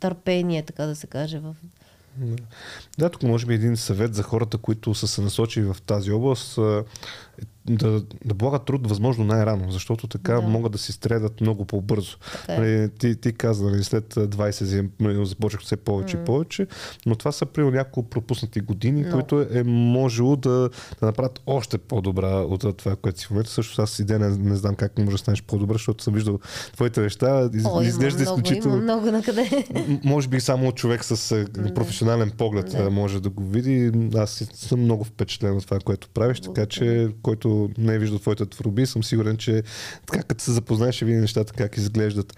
търпение, 0.00 0.62
така 0.62 0.86
да 0.86 0.96
се 0.96 1.06
каже, 1.06 1.38
в 1.38 1.56
да, 2.98 3.10
тук 3.10 3.22
може 3.22 3.46
би 3.46 3.54
един 3.54 3.76
съвет 3.76 4.14
за 4.14 4.22
хората, 4.22 4.58
които 4.58 4.94
са 4.94 5.08
се 5.08 5.20
насочили 5.20 5.64
в 5.64 5.76
тази 5.86 6.12
област 6.12 6.58
да, 7.66 8.02
да 8.24 8.34
полагат 8.34 8.64
труд 8.64 8.88
възможно 8.88 9.24
най-рано, 9.24 9.70
защото 9.70 10.06
така 10.06 10.34
да. 10.34 10.40
могат 10.42 10.72
да 10.72 10.78
си 10.78 10.92
стредат 10.92 11.40
много 11.40 11.64
по-бързо. 11.64 12.16
Така 12.32 12.54
е. 12.54 12.58
Нали, 12.58 12.88
ти, 12.98 13.16
ти 13.16 13.32
каза, 13.32 13.64
нали, 13.70 13.84
след 13.84 14.14
20 14.14 14.64
зим 14.64 14.90
започнах 15.24 15.62
все 15.62 15.76
повече 15.76 16.16
и 16.16 16.20
М. 16.20 16.24
повече, 16.24 16.66
но 17.06 17.14
това 17.14 17.32
са 17.32 17.46
при 17.46 17.70
няколко 17.70 18.10
пропуснати 18.10 18.60
години, 18.60 19.00
Много. 19.00 19.12
които 19.12 19.46
е 19.58 19.62
можело 19.62 20.36
да, 20.36 20.50
да 21.00 21.06
направят 21.06 21.40
още 21.46 21.78
по-добра 21.78 22.36
от 22.40 22.76
това, 22.76 22.96
което 22.96 23.20
си 23.20 23.26
в 23.26 23.30
момента. 23.30 23.50
Също 23.50 23.82
аз 23.82 23.98
и 23.98 24.04
ден 24.04 24.20
не, 24.20 24.50
не 24.50 24.56
знам 24.56 24.74
как 24.74 24.98
може 24.98 25.10
да 25.10 25.18
станеш 25.18 25.42
по-добра, 25.42 25.72
защото 25.74 26.04
съм 26.04 26.14
виждал 26.14 26.38
твоите 26.72 27.00
неща. 27.00 27.50
Из, 27.54 27.64
О, 27.66 27.80
изглежда 27.82 28.22
много, 28.22 28.38
изключително. 28.38 28.76
има 28.76 28.84
много 28.84 29.10
на 29.10 29.22
къде. 29.22 29.64
М- 29.88 29.98
Може 30.04 30.28
би 30.28 30.40
само 30.40 30.72
човек 30.72 31.04
с 31.04 31.46
професионален 31.74 32.30
поглед 32.30 32.66
Да. 32.70 32.90
може 32.90 33.20
да 33.22 33.30
го 33.30 33.42
види. 33.44 33.92
Аз 34.16 34.30
съм 34.54 34.80
много 34.80 35.04
впечатлен 35.04 35.56
от 35.56 35.64
това, 35.64 35.78
което 35.78 36.08
правиш, 36.08 36.40
така 36.40 36.66
че 36.66 37.08
който 37.24 37.70
не 37.78 37.94
е 37.94 37.98
виждал 37.98 38.18
твоите 38.18 38.46
творби, 38.46 38.86
съм 38.86 39.04
сигурен, 39.04 39.36
че 39.36 39.62
така 40.06 40.22
като 40.22 40.44
се 40.44 40.52
запознаеш, 40.52 40.94
ще 40.94 41.04
види 41.04 41.18
нещата 41.18 41.52
как 41.52 41.76
изглеждат. 41.76 42.36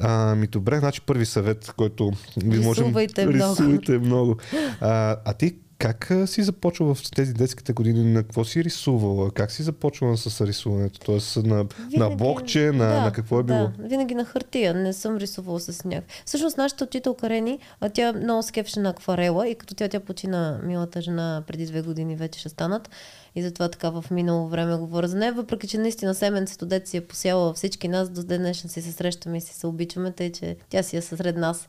А, 0.00 0.34
ми 0.34 0.46
добре, 0.46 0.78
значи 0.78 1.00
първи 1.00 1.26
съвет, 1.26 1.72
който 1.76 2.12
ви 2.36 2.58
можем... 2.58 2.84
Рисувайте 2.84 3.26
много. 3.26 3.52
Рисувайте 3.52 3.98
много. 3.98 4.36
А, 4.80 5.16
а 5.24 5.32
ти 5.32 5.56
как 5.78 6.12
си 6.26 6.42
започвал 6.42 6.94
в 6.94 7.10
тези 7.16 7.34
детските 7.34 7.72
години? 7.72 8.12
На 8.12 8.22
какво 8.22 8.44
си 8.44 8.64
рисувала? 8.64 9.30
Как 9.30 9.50
си 9.50 9.62
започвала 9.62 10.16
с 10.16 10.46
рисуването? 10.46 11.00
Тоест 11.00 11.36
на, 11.36 11.56
на 11.56 11.64
Винаги- 11.90 12.16
блокче, 12.16 12.72
на, 12.72 12.72
да, 12.72 13.00
на 13.00 13.12
какво 13.12 13.40
е 13.40 13.42
било? 13.42 13.58
Да, 13.78 13.88
винаги 13.88 14.14
на 14.14 14.24
хартия. 14.24 14.74
Не 14.74 14.92
съм 14.92 15.16
рисувала 15.16 15.60
с 15.60 15.84
някакъв. 15.84 16.22
Всъщност 16.26 16.56
нашата 16.56 16.84
учителка 16.84 17.30
Рени, 17.30 17.58
тя 17.94 18.12
много 18.12 18.42
се 18.42 18.52
кефеше 18.52 18.80
на 18.80 18.90
акварела 18.90 19.48
и 19.48 19.54
като 19.54 19.74
тя, 19.74 19.88
тя 19.88 20.00
почина 20.00 20.60
милата 20.64 21.00
жена 21.00 21.42
преди 21.46 21.66
две 21.66 21.82
години 21.82 22.16
вече 22.16 22.40
ще 22.40 22.48
станат. 22.48 22.90
И 23.38 23.42
затова 23.42 23.68
така 23.68 23.90
в 23.90 24.04
минало 24.10 24.48
време 24.48 24.76
говоря 24.76 25.08
за 25.08 25.16
нея, 25.16 25.32
въпреки 25.32 25.68
че 25.68 25.78
наистина 25.78 26.14
семенцето 26.14 26.66
дете 26.66 26.90
си 26.90 26.96
е 26.96 27.06
посяла 27.06 27.54
всички 27.54 27.88
нас, 27.88 28.08
до 28.08 28.22
ден 28.22 28.40
днешен 28.40 28.70
си 28.70 28.82
се 28.82 28.92
срещаме 28.92 29.36
и 29.36 29.40
си 29.40 29.54
се 29.54 29.66
обичаме, 29.66 30.12
тъй 30.12 30.32
че 30.32 30.56
тя 30.68 30.82
си 30.82 30.96
е 30.96 31.02
сред 31.02 31.36
нас. 31.36 31.68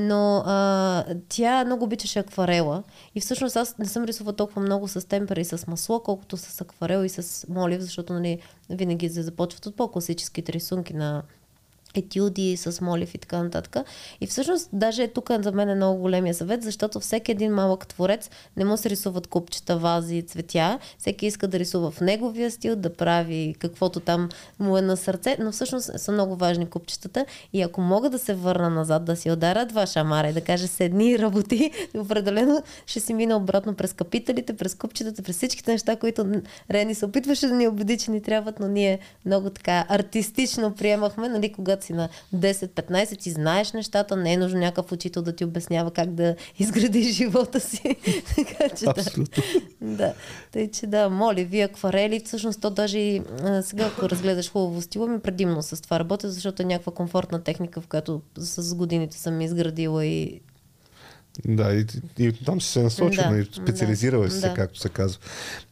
Но 0.00 0.42
а, 0.46 1.04
тя 1.28 1.64
много 1.64 1.84
обичаше 1.84 2.18
акварела 2.18 2.82
и 3.14 3.20
всъщност 3.20 3.56
аз 3.56 3.78
не 3.78 3.86
съм 3.86 4.04
рисувала 4.04 4.36
толкова 4.36 4.62
много 4.62 4.88
с 4.88 5.08
темпера 5.08 5.40
и 5.40 5.44
с 5.44 5.66
масло, 5.66 6.00
колкото 6.00 6.36
с 6.36 6.60
акварел 6.60 7.04
и 7.04 7.08
с 7.08 7.46
молив, 7.48 7.80
защото 7.80 8.12
нали, 8.12 8.38
винаги 8.70 9.08
се 9.08 9.22
започват 9.22 9.66
от 9.66 9.76
по-класическите 9.76 10.52
рисунки 10.52 10.94
на 10.94 11.22
етюди 11.94 12.56
с 12.56 12.80
молив 12.80 13.14
и 13.14 13.18
така 13.18 13.42
нататък. 13.42 13.76
И 14.20 14.26
всъщност, 14.26 14.68
даже 14.72 15.02
е 15.02 15.08
тук 15.08 15.30
за 15.40 15.52
мен 15.52 15.68
е 15.68 15.74
много 15.74 16.00
големия 16.00 16.34
съвет, 16.34 16.62
защото 16.62 17.00
всеки 17.00 17.32
един 17.32 17.52
малък 17.52 17.86
творец 17.86 18.30
не 18.56 18.64
му 18.64 18.76
се 18.76 18.90
рисуват 18.90 19.26
купчета, 19.26 19.76
вази, 19.76 20.22
цветя. 20.22 20.78
Всеки 20.98 21.26
иска 21.26 21.48
да 21.48 21.58
рисува 21.58 21.90
в 21.90 22.00
неговия 22.00 22.50
стил, 22.50 22.76
да 22.76 22.94
прави 22.94 23.54
каквото 23.58 24.00
там 24.00 24.28
му 24.58 24.76
е 24.78 24.82
на 24.82 24.96
сърце, 24.96 25.36
но 25.40 25.52
всъщност 25.52 25.90
са 25.96 26.12
много 26.12 26.36
важни 26.36 26.66
купчетата. 26.66 27.26
И 27.52 27.62
ако 27.62 27.80
мога 27.80 28.10
да 28.10 28.18
се 28.18 28.34
върна 28.34 28.70
назад, 28.70 29.04
да 29.04 29.16
си 29.16 29.30
ударя 29.30 29.66
два 29.66 29.86
шамара 29.86 30.28
и 30.28 30.32
да 30.32 30.40
кажа 30.40 30.68
седни 30.68 31.10
и 31.10 31.18
работи, 31.18 31.70
определено 31.96 32.62
ще 32.86 33.00
си 33.00 33.14
мина 33.14 33.36
обратно 33.36 33.74
през 33.74 33.92
капиталите, 33.92 34.56
през 34.56 34.74
купчетата, 34.74 35.22
през 35.22 35.36
всичките 35.36 35.72
неща, 35.72 35.96
които 35.96 36.24
Рени 36.70 36.94
се 36.94 37.06
опитваше 37.06 37.46
да 37.46 37.54
ни 37.54 37.68
убеди, 37.68 37.98
че 37.98 38.10
ни 38.10 38.22
трябват, 38.22 38.60
но 38.60 38.68
ние 38.68 38.98
много 39.26 39.50
така 39.50 39.86
артистично 39.88 40.74
приемахме, 40.74 41.28
нали, 41.28 41.52
когато 41.52 41.83
си 41.84 41.92
на 41.92 42.08
10-15 42.34 43.18
ти 43.18 43.30
знаеш 43.30 43.72
нещата, 43.72 44.16
не 44.16 44.32
е 44.32 44.36
нужно 44.36 44.58
някакъв 44.58 44.92
учител 44.92 45.22
да 45.22 45.36
ти 45.36 45.44
обяснява 45.44 45.90
как 45.90 46.10
да 46.10 46.36
изградиш 46.58 47.14
живота 47.14 47.60
си. 47.60 47.82
така 48.36 48.68
че 48.76 48.84
да. 48.84 48.90
Абсолютно. 48.90 49.42
Да, 49.80 50.14
тъй, 50.52 50.70
че 50.70 50.86
да, 50.86 51.08
моля, 51.08 51.44
вие 51.44 51.64
акварели, 51.64 52.20
всъщност 52.24 52.60
то 52.60 52.70
даже 52.70 52.98
и 52.98 53.22
сега, 53.62 53.86
ако 53.86 54.10
разгледаш 54.10 54.50
хубаво 54.50 54.82
стила 54.82 55.08
ми, 55.08 55.20
предимно 55.20 55.62
с 55.62 55.82
това 55.82 55.98
работя, 55.98 56.30
защото 56.30 56.62
е 56.62 56.66
някаква 56.66 56.92
комфортна 56.92 57.42
техника, 57.42 57.80
в 57.80 57.86
която 57.86 58.20
с 58.38 58.74
годините 58.74 59.18
съм 59.18 59.40
изградила 59.40 60.06
и 60.06 60.40
Да, 61.48 61.74
и, 61.74 61.86
и 62.18 62.32
там 62.32 62.60
си 62.60 62.72
се 62.72 62.82
насочила 62.82 63.28
Да, 63.28 63.38
и 63.38 63.44
специализирала 63.44 64.30
си 64.30 64.40
се, 64.40 64.48
да. 64.48 64.54
както 64.54 64.78
се 64.78 64.88
казва. 64.88 65.20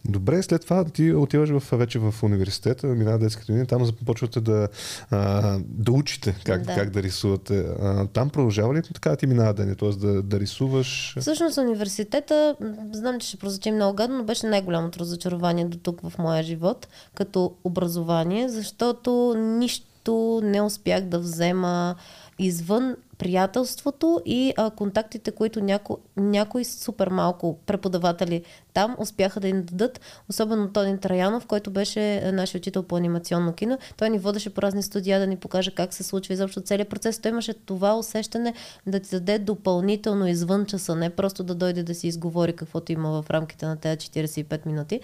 Добре, 0.04 0.42
след 0.42 0.62
това 0.62 0.84
ти 0.84 1.12
отиваш 1.12 1.50
в, 1.50 1.76
вече 1.76 1.98
в 1.98 2.14
университета, 2.22 2.86
минава 2.86 3.18
детската 3.18 3.52
година, 3.52 3.66
там 3.66 3.84
започвате 3.84 4.40
да, 4.40 4.68
а, 5.10 5.58
да 5.64 5.92
учите 5.92 6.34
как 6.44 6.60
да. 6.60 6.66
Да. 6.66 6.74
как 6.74 6.90
да 6.90 7.02
рисувате. 7.02 7.58
А, 7.58 8.06
там 8.06 8.30
продължава 8.30 8.74
ли 8.74 8.82
така 8.82 9.10
да 9.10 9.16
ти 9.16 9.26
минава 9.26 9.54
ден, 9.54 9.76
т.е. 9.76 9.88
Да, 9.88 10.22
да 10.22 10.40
рисуваш? 10.40 11.16
Всъщност 11.20 11.58
университета, 11.58 12.56
знам, 12.92 13.20
че 13.20 13.28
ще 13.28 13.36
прозвучи 13.36 13.70
много 13.70 13.96
гадно, 13.96 14.18
но 14.18 14.24
беше 14.24 14.46
най-голямото 14.46 15.00
разочарование 15.00 15.64
до 15.64 15.78
тук 15.78 16.00
в 16.00 16.12
моя 16.18 16.42
живот 16.42 16.88
като 17.14 17.54
образование, 17.64 18.48
защото 18.48 19.34
нищо 19.38 20.40
не 20.44 20.62
успях 20.62 21.04
да 21.04 21.18
взема 21.18 21.94
извън 22.38 22.96
приятелството 23.22 24.20
и 24.26 24.52
а, 24.56 24.70
контактите, 24.70 25.30
които 25.30 25.60
няко, 25.60 25.98
някои 26.16 26.64
супер 26.64 27.08
малко 27.08 27.58
преподаватели 27.66 28.42
там 28.74 28.96
успяха 28.98 29.40
да 29.40 29.48
им 29.48 29.64
дадат, 29.64 30.00
особено 30.30 30.72
Тони 30.72 30.98
Траянов, 30.98 31.46
който 31.46 31.70
беше 31.70 32.14
е, 32.14 32.32
нашия 32.32 32.58
учител 32.58 32.82
по 32.82 32.96
анимационно 32.96 33.52
кино. 33.52 33.78
Той 33.96 34.10
ни 34.10 34.18
водеше 34.18 34.54
по 34.54 34.62
разни 34.62 34.82
студия 34.82 35.20
да 35.20 35.26
ни 35.26 35.36
покаже 35.36 35.70
как 35.70 35.94
се 35.94 36.02
случва 36.02 36.34
изобщо 36.34 36.60
целият 36.60 36.88
процес. 36.88 37.18
Той 37.18 37.30
имаше 37.30 37.54
това 37.54 37.98
усещане 37.98 38.54
да 38.86 39.00
ти 39.00 39.10
даде 39.10 39.38
допълнително 39.38 40.28
извън 40.28 40.66
часа, 40.66 40.96
не 40.96 41.10
просто 41.10 41.44
да 41.44 41.54
дойде 41.54 41.82
да 41.82 41.94
си 41.94 42.08
изговори 42.08 42.52
каквото 42.52 42.92
има 42.92 43.22
в 43.22 43.30
рамките 43.30 43.66
на 43.66 43.76
тези 43.76 43.96
45 43.96 44.66
минути. 44.66 45.00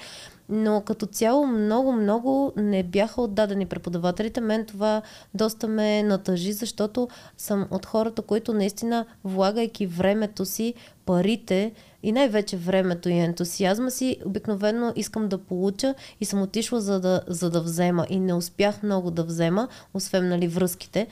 Но 0.48 0.80
като 0.80 1.06
цяло 1.06 1.46
много, 1.46 1.92
много 1.92 2.52
не 2.56 2.82
бяха 2.82 3.22
отдадени 3.22 3.66
преподавателите. 3.66 4.40
Мен 4.40 4.66
това 4.66 5.02
доста 5.34 5.68
ме 5.68 6.02
натъжи, 6.02 6.52
защото 6.52 7.08
съм 7.38 7.66
от 7.70 7.86
хората, 8.08 8.22
които 8.22 8.54
наистина, 8.54 9.06
влагайки 9.24 9.86
времето 9.86 10.44
си, 10.44 10.74
парите 11.06 11.72
и 12.02 12.12
най-вече 12.12 12.56
времето 12.56 13.08
и 13.08 13.18
ентусиазма 13.18 13.90
си, 13.90 14.16
обикновено 14.24 14.92
искам 14.96 15.28
да 15.28 15.38
получа 15.38 15.94
и 16.20 16.24
съм 16.24 16.42
отишла 16.42 16.80
за 16.80 17.00
да, 17.00 17.20
за 17.26 17.50
да 17.50 17.60
взема. 17.60 18.06
И 18.10 18.20
не 18.20 18.34
успях 18.34 18.82
много 18.82 19.10
да 19.10 19.24
взема, 19.24 19.68
освен 19.94 20.28
нали, 20.28 20.48
връзките. 20.48 21.06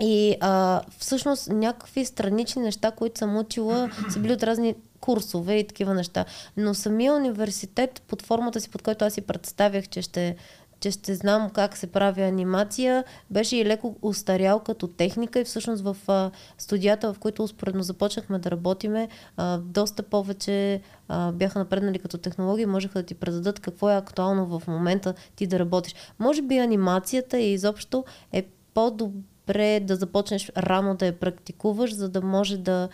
И 0.00 0.36
а, 0.40 0.82
всъщност 0.98 1.48
някакви 1.48 2.04
странични 2.04 2.62
неща, 2.62 2.90
които 2.90 3.18
съм 3.18 3.36
учила, 3.36 3.90
са 4.10 4.18
били 4.18 4.32
от 4.32 4.42
разни 4.42 4.74
курсове 5.00 5.54
и 5.54 5.66
такива 5.66 5.94
неща. 5.94 6.24
Но 6.56 6.74
самия 6.74 7.14
университет, 7.14 8.02
под 8.08 8.22
формата 8.22 8.60
си, 8.60 8.70
под 8.70 8.82
който 8.82 9.04
аз 9.04 9.14
си 9.14 9.20
представях, 9.20 9.88
че 9.88 10.02
ще, 10.02 10.36
че 10.82 10.90
ще 10.90 11.14
знам 11.14 11.50
как 11.50 11.76
се 11.76 11.86
прави 11.86 12.22
анимация, 12.22 13.04
беше 13.30 13.56
и 13.56 13.64
леко 13.64 13.96
устарял 14.02 14.60
като 14.60 14.88
техника 14.88 15.40
и 15.40 15.44
всъщност 15.44 15.82
в 15.82 15.96
а, 16.08 16.30
студията, 16.58 17.12
в 17.12 17.18
които 17.18 17.42
успоредно 17.42 17.82
започнахме 17.82 18.38
да 18.38 18.50
работиме, 18.50 19.08
а, 19.36 19.58
доста 19.58 20.02
повече 20.02 20.80
а, 21.08 21.32
бяха 21.32 21.58
напреднали 21.58 21.98
като 21.98 22.18
технологии, 22.18 22.66
можеха 22.66 22.98
да 22.98 23.06
ти 23.06 23.14
предадат 23.14 23.60
какво 23.60 23.90
е 23.90 23.96
актуално 23.96 24.58
в 24.58 24.66
момента 24.66 25.14
ти 25.36 25.46
да 25.46 25.58
работиш. 25.58 25.94
Може 26.18 26.42
би 26.42 26.58
анимацията 26.58 27.38
и 27.38 27.52
изобщо 27.52 28.04
е 28.32 28.46
по-добре 28.74 29.80
да 29.80 29.96
започнеш 29.96 30.52
рано 30.56 30.94
да 30.94 31.06
я 31.06 31.20
практикуваш, 31.20 31.94
за 31.94 32.08
да 32.08 32.22
може 32.22 32.58
да 32.58 32.88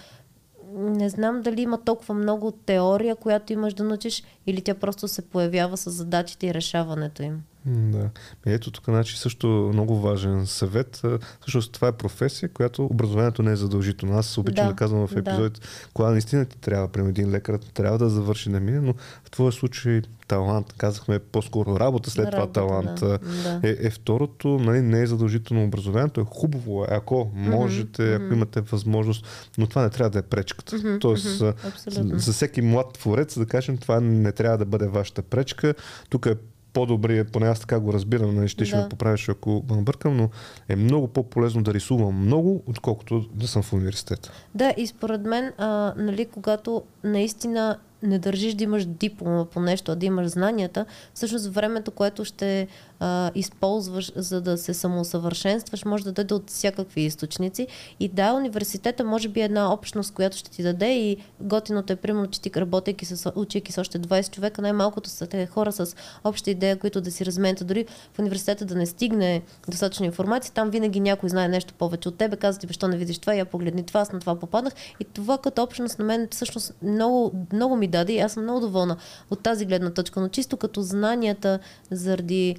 не 0.72 1.08
знам 1.08 1.42
дали 1.42 1.62
има 1.62 1.80
толкова 1.84 2.14
много 2.14 2.50
теория, 2.50 3.16
която 3.16 3.52
имаш 3.52 3.74
да 3.74 3.84
научиш, 3.84 4.22
или 4.46 4.60
тя 4.60 4.74
просто 4.74 5.08
се 5.08 5.22
появява 5.22 5.76
с 5.76 5.90
задачите 5.90 6.46
и 6.46 6.54
решаването 6.54 7.22
им. 7.22 7.42
Да. 7.66 8.10
Ми 8.46 8.52
Ето 8.52 8.70
тук 8.70 8.84
значи 8.84 9.18
също 9.18 9.70
много 9.72 10.00
важен 10.00 10.46
съвет. 10.46 11.02
Всъщност 11.40 11.72
това 11.72 11.88
е 11.88 11.92
професия, 11.92 12.48
която 12.48 12.84
образованието 12.84 13.42
не 13.42 13.52
е 13.52 13.56
задължително. 13.56 14.18
Аз 14.18 14.38
обичам 14.38 14.64
да, 14.64 14.68
Да, 14.68 14.72
да 14.72 14.76
казвам 14.76 15.06
в 15.06 15.14
да. 15.14 15.20
епизодите, 15.20 15.60
кога 15.94 16.10
наистина 16.10 16.44
ти 16.44 16.58
трябва, 16.58 16.88
примерно 16.88 17.10
един 17.10 17.30
лекар 17.30 17.58
трябва 17.74 17.98
да 17.98 18.08
завърши 18.10 18.50
да 18.50 18.60
мине, 18.60 18.80
но 18.80 18.94
в 19.24 19.30
твоя 19.30 19.52
случай 19.52 20.02
талант, 20.28 20.72
казахме 20.78 21.18
по-скоро 21.18 21.80
работа, 21.80 22.10
след 22.10 22.26
Работа, 22.26 22.52
това 22.52 22.52
талант 22.52 23.00
да, 23.00 23.18
да. 23.18 23.68
Е, 23.68 23.76
е 23.80 23.90
второто, 23.90 24.48
нали, 24.48 24.80
не 24.80 25.02
е 25.02 25.06
задължително 25.06 25.64
образованието, 25.64 26.20
е 26.20 26.24
хубаво, 26.24 26.84
е, 26.84 26.86
ако 26.90 27.30
можете, 27.34 28.14
ако 28.14 28.34
имате 28.34 28.60
възможност, 28.60 29.26
но 29.58 29.66
това 29.66 29.82
не 29.82 29.90
трябва 29.90 30.10
да 30.10 30.18
е 30.18 30.22
пречката. 30.22 30.98
Тоест, 30.98 31.40
а, 31.40 31.54
абсолютно. 31.68 32.18
за 32.18 32.32
всеки 32.32 32.62
млад 32.62 32.92
творец, 32.92 33.38
да 33.38 33.46
кажем, 33.46 33.78
това 33.78 34.00
не 34.00 34.32
трябва 34.32 34.58
да 34.58 34.64
бъде 34.64 34.86
вашата 34.86 35.22
пречка. 35.22 35.74
Тук 36.08 36.26
е 36.26 36.34
по-добри, 36.78 37.24
поне 37.24 37.46
аз 37.46 37.60
така 37.60 37.80
го 37.80 37.92
разбирам, 37.92 38.34
нали, 38.34 38.48
ще, 38.48 38.64
ще 38.64 38.76
Да. 38.76 38.82
ме 38.82 38.88
поправиш, 38.88 39.28
ако 39.28 39.62
бъркам, 39.62 40.16
но 40.16 40.30
е 40.68 40.76
много 40.76 41.08
по-полезно 41.08 41.62
да 41.62 41.74
рисувам 41.74 42.24
много, 42.24 42.62
отколкото 42.66 43.24
да 43.34 43.48
съм 43.48 43.62
в 43.62 43.72
университета. 43.72 44.32
Да, 44.54 44.74
и 44.76 44.86
според 44.86 45.20
мен, 45.20 45.52
а, 45.58 45.94
нали, 45.96 46.26
когато 46.26 46.82
наистина 47.04 47.78
не 48.02 48.18
държиш 48.18 48.54
да 48.54 48.64
имаш 48.64 48.84
диплома 48.84 49.44
по 49.44 49.60
нещо, 49.60 49.92
а 49.92 49.96
да 49.96 50.06
имаш 50.06 50.26
знанията, 50.26 50.86
всъщност 51.14 51.46
времето, 51.46 51.90
което 51.90 52.24
ще 52.24 52.66
а, 53.00 53.30
използваш, 53.34 54.12
за 54.16 54.40
да 54.40 54.58
се 54.58 54.74
самоусъвършенстваш, 54.74 55.84
може 55.84 56.04
да 56.04 56.12
дойде 56.12 56.34
от 56.34 56.50
всякакви 56.50 57.00
източници. 57.00 57.66
И 58.00 58.08
да, 58.08 58.32
университета 58.32 59.04
може 59.04 59.28
би 59.28 59.40
е 59.40 59.44
една 59.44 59.72
общност, 59.72 60.14
която 60.14 60.36
ще 60.36 60.50
ти 60.50 60.62
даде 60.62 60.98
и 60.98 61.16
готиното 61.40 61.92
е 61.92 61.96
примерно, 61.96 62.26
че 62.26 62.40
ти 62.40 62.50
работейки 62.56 63.04
с, 63.04 63.32
учейки 63.34 63.72
с 63.72 63.78
още 63.78 64.00
20 64.00 64.30
човека, 64.30 64.62
най-малкото 64.62 65.10
са 65.10 65.26
те 65.26 65.46
хора 65.46 65.72
с 65.72 65.94
обща 66.24 66.50
идея, 66.50 66.78
които 66.78 67.00
да 67.00 67.10
си 67.10 67.26
разменят. 67.26 67.66
Дори 67.66 67.86
в 68.14 68.18
университета 68.18 68.64
да 68.64 68.74
не 68.74 68.86
стигне 68.86 69.42
достатъчно 69.68 70.06
информация, 70.06 70.52
там 70.54 70.70
винаги 70.70 71.00
някой 71.00 71.28
знае 71.28 71.48
нещо 71.48 71.74
повече 71.74 72.08
от 72.08 72.18
тебе, 72.18 72.36
казва 72.36 72.60
ти, 72.60 72.66
защо 72.66 72.88
не 72.88 72.96
видиш 72.96 73.18
това, 73.18 73.34
я 73.34 73.44
погледни 73.44 73.82
това, 73.82 74.00
аз 74.00 74.12
на 74.12 74.20
това 74.20 74.38
попаднах. 74.38 74.72
И 75.00 75.04
това 75.04 75.38
като 75.38 75.62
общност 75.62 75.98
на 75.98 76.04
мен 76.04 76.28
всъщност 76.30 76.74
много, 76.82 77.32
много 77.52 77.76
ми 77.76 77.88
даде 77.88 78.12
и 78.12 78.18
аз 78.18 78.32
съм 78.32 78.42
много 78.42 78.60
доволна 78.60 78.96
от 79.30 79.42
тази 79.42 79.66
гледна 79.66 79.90
точка. 79.90 80.20
Но 80.20 80.28
чисто 80.28 80.56
като 80.56 80.82
знанията 80.82 81.58
заради 81.90 82.56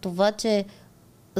това, 0.00 0.32
че 0.32 0.64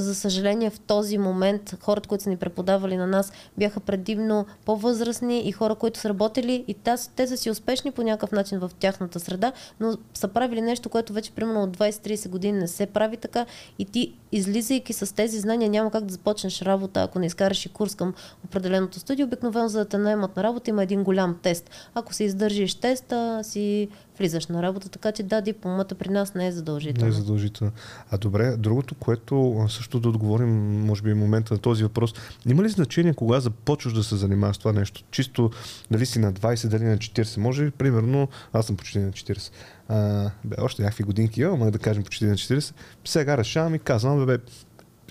за 0.00 0.14
съжаление 0.14 0.70
в 0.70 0.80
този 0.80 1.18
момент 1.18 1.76
хората, 1.80 2.08
които 2.08 2.24
са 2.24 2.30
ни 2.30 2.36
преподавали 2.36 2.96
на 2.96 3.06
нас, 3.06 3.32
бяха 3.58 3.80
предимно 3.80 4.46
по-възрастни 4.64 5.40
и 5.48 5.52
хора, 5.52 5.74
които 5.74 5.98
са 5.98 6.08
работили 6.08 6.64
и 6.68 6.74
таз, 6.74 7.10
те 7.16 7.26
са 7.26 7.36
си 7.36 7.50
успешни 7.50 7.90
по 7.90 8.02
някакъв 8.02 8.32
начин 8.32 8.58
в 8.58 8.70
тяхната 8.78 9.20
среда, 9.20 9.52
но 9.80 9.96
са 10.14 10.28
правили 10.28 10.60
нещо, 10.60 10.88
което 10.88 11.12
вече 11.12 11.32
примерно 11.32 11.62
от 11.62 11.76
20-30 11.76 12.28
години 12.28 12.58
не 12.58 12.68
се 12.68 12.86
прави 12.86 13.16
така 13.16 13.46
и 13.78 13.84
ти 13.84 14.14
излизайки 14.32 14.92
с 14.92 15.14
тези 15.14 15.38
знания 15.38 15.70
няма 15.70 15.90
как 15.90 16.04
да 16.04 16.12
започнеш 16.12 16.62
работа, 16.62 17.02
ако 17.02 17.18
не 17.18 17.26
изкараш 17.26 17.66
и 17.66 17.68
курс 17.68 17.94
към 17.94 18.14
определеното 18.44 19.00
студио. 19.00 19.26
Обикновено 19.26 19.68
за 19.68 19.78
да 19.78 19.84
те 19.84 19.98
наемат 19.98 20.36
на 20.36 20.42
работа 20.42 20.70
има 20.70 20.82
един 20.82 21.04
голям 21.04 21.38
тест. 21.42 21.70
Ако 21.94 22.14
се 22.14 22.24
издържиш 22.24 22.74
теста, 22.74 23.40
си 23.42 23.88
влизаш 24.18 24.46
на 24.46 24.62
работа, 24.62 24.88
така 24.88 25.12
че 25.12 25.22
да, 25.22 25.40
дипломата 25.40 25.94
при 25.94 26.08
нас 26.08 26.34
не 26.34 26.46
е 26.46 26.52
задължителна. 26.52 27.10
Не 27.10 27.16
е 27.16 27.20
задължителна. 27.20 27.72
А 28.10 28.18
добре, 28.18 28.56
другото, 28.56 28.94
което 28.94 29.66
също 29.68 30.00
да 30.00 30.08
отговорим, 30.08 30.80
може 30.86 31.02
би, 31.02 31.12
в 31.12 31.16
момента 31.16 31.54
на 31.54 31.60
този 31.60 31.82
въпрос, 31.82 32.14
има 32.46 32.62
ли 32.62 32.68
значение 32.68 33.14
кога 33.14 33.40
започваш 33.40 33.94
да 33.94 34.04
се 34.04 34.16
занимаваш 34.16 34.56
с 34.56 34.58
това 34.58 34.72
нещо? 34.72 35.02
Чисто 35.10 35.50
дали 35.90 36.06
си 36.06 36.18
на 36.18 36.32
20, 36.32 36.68
дали 36.68 36.84
на 36.84 36.98
40? 36.98 37.38
Може, 37.38 37.70
примерно, 37.70 38.28
аз 38.52 38.66
съм 38.66 38.76
почти 38.76 38.98
на 38.98 39.10
40. 39.10 39.50
А, 39.88 40.30
бе, 40.44 40.56
още 40.60 40.82
някакви 40.82 41.04
годинки 41.04 41.40
имам, 41.40 41.70
да 41.70 41.78
кажем 41.78 42.02
почти 42.02 42.24
на 42.24 42.34
40. 42.34 42.74
Сега 43.04 43.36
решавам 43.36 43.74
и 43.74 43.78
казвам, 43.78 44.26
бе, 44.26 44.38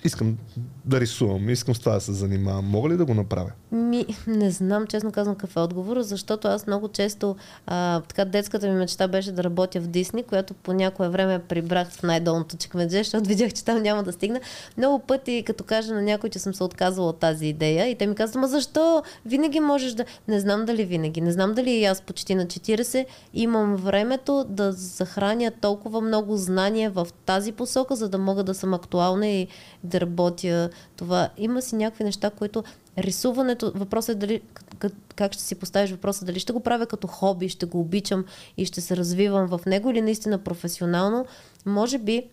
искам 0.04 0.36
да 0.84 1.00
рисувам, 1.00 1.50
искам 1.50 1.74
с 1.74 1.78
това 1.78 1.92
да 1.92 2.00
се 2.00 2.12
занимавам. 2.12 2.64
Мога 2.64 2.88
ли 2.88 2.96
да 2.96 3.04
го 3.04 3.14
направя? 3.14 3.50
Ми, 3.72 4.06
не 4.26 4.50
знам, 4.50 4.86
честно 4.86 5.12
казвам, 5.12 5.36
какъв 5.36 5.56
е 5.56 5.60
отговор, 5.60 6.00
защото 6.00 6.48
аз 6.48 6.66
много 6.66 6.88
често, 6.88 7.36
а, 7.66 8.00
така 8.00 8.24
детската 8.24 8.68
ми 8.68 8.74
мечта 8.74 9.08
беше 9.08 9.32
да 9.32 9.44
работя 9.44 9.80
в 9.80 9.86
Дисни, 9.86 10.22
която 10.22 10.54
по 10.54 10.72
някое 10.72 11.08
време 11.08 11.38
прибрах 11.38 11.90
в 11.90 12.02
най-долното 12.02 12.56
чекмедже, 12.56 12.98
защото 12.98 13.28
видях, 13.28 13.52
че 13.52 13.64
там 13.64 13.82
няма 13.82 14.02
да 14.02 14.12
стигна. 14.12 14.40
Много 14.76 14.98
пъти, 14.98 15.42
като 15.46 15.64
кажа 15.64 15.94
на 15.94 16.02
някой, 16.02 16.30
че 16.30 16.38
съм 16.38 16.54
се 16.54 16.64
отказвала 16.64 17.08
от 17.08 17.18
тази 17.18 17.46
идея 17.46 17.86
и 17.86 17.94
те 17.94 18.06
ми 18.06 18.14
казват, 18.14 18.40
ма 18.40 18.48
защо? 18.48 19.02
Винаги 19.26 19.60
можеш 19.60 19.92
да... 19.92 20.04
Не 20.28 20.40
знам 20.40 20.64
дали 20.64 20.84
винаги. 20.84 21.20
Не 21.20 21.32
знам 21.32 21.54
дали 21.54 21.70
и 21.70 21.84
аз 21.84 22.00
почти 22.00 22.34
на 22.34 22.46
40 22.46 23.06
имам 23.34 23.76
времето 23.76 24.44
да 24.48 24.72
захраня 24.72 25.52
толкова 25.60 26.00
много 26.00 26.36
знания 26.36 26.90
в 26.90 27.06
тази 27.26 27.52
посока, 27.52 27.96
за 27.96 28.08
да 28.08 28.18
мога 28.18 28.44
да 28.44 28.54
съм 28.54 28.74
актуална 28.74 29.26
и 29.26 29.48
да 29.88 30.00
работя 30.00 30.70
това. 30.96 31.28
Има 31.36 31.62
си 31.62 31.76
някакви 31.76 32.04
неща, 32.04 32.30
които 32.30 32.64
рисуването, 32.98 33.72
въпросът 33.74 34.16
е 34.16 34.18
дали, 34.18 34.40
как 35.16 35.32
ще 35.32 35.42
си 35.42 35.54
поставиш 35.54 35.90
въпроса, 35.90 36.24
дали 36.24 36.40
ще 36.40 36.52
го 36.52 36.60
правя 36.60 36.86
като 36.86 37.06
хоби, 37.06 37.48
ще 37.48 37.66
го 37.66 37.80
обичам 37.80 38.24
и 38.56 38.64
ще 38.64 38.80
се 38.80 38.96
развивам 38.96 39.48
в 39.48 39.60
него 39.66 39.90
или 39.90 40.00
наистина 40.00 40.38
професионално. 40.38 41.26
Може 41.66 41.98
би 41.98 42.24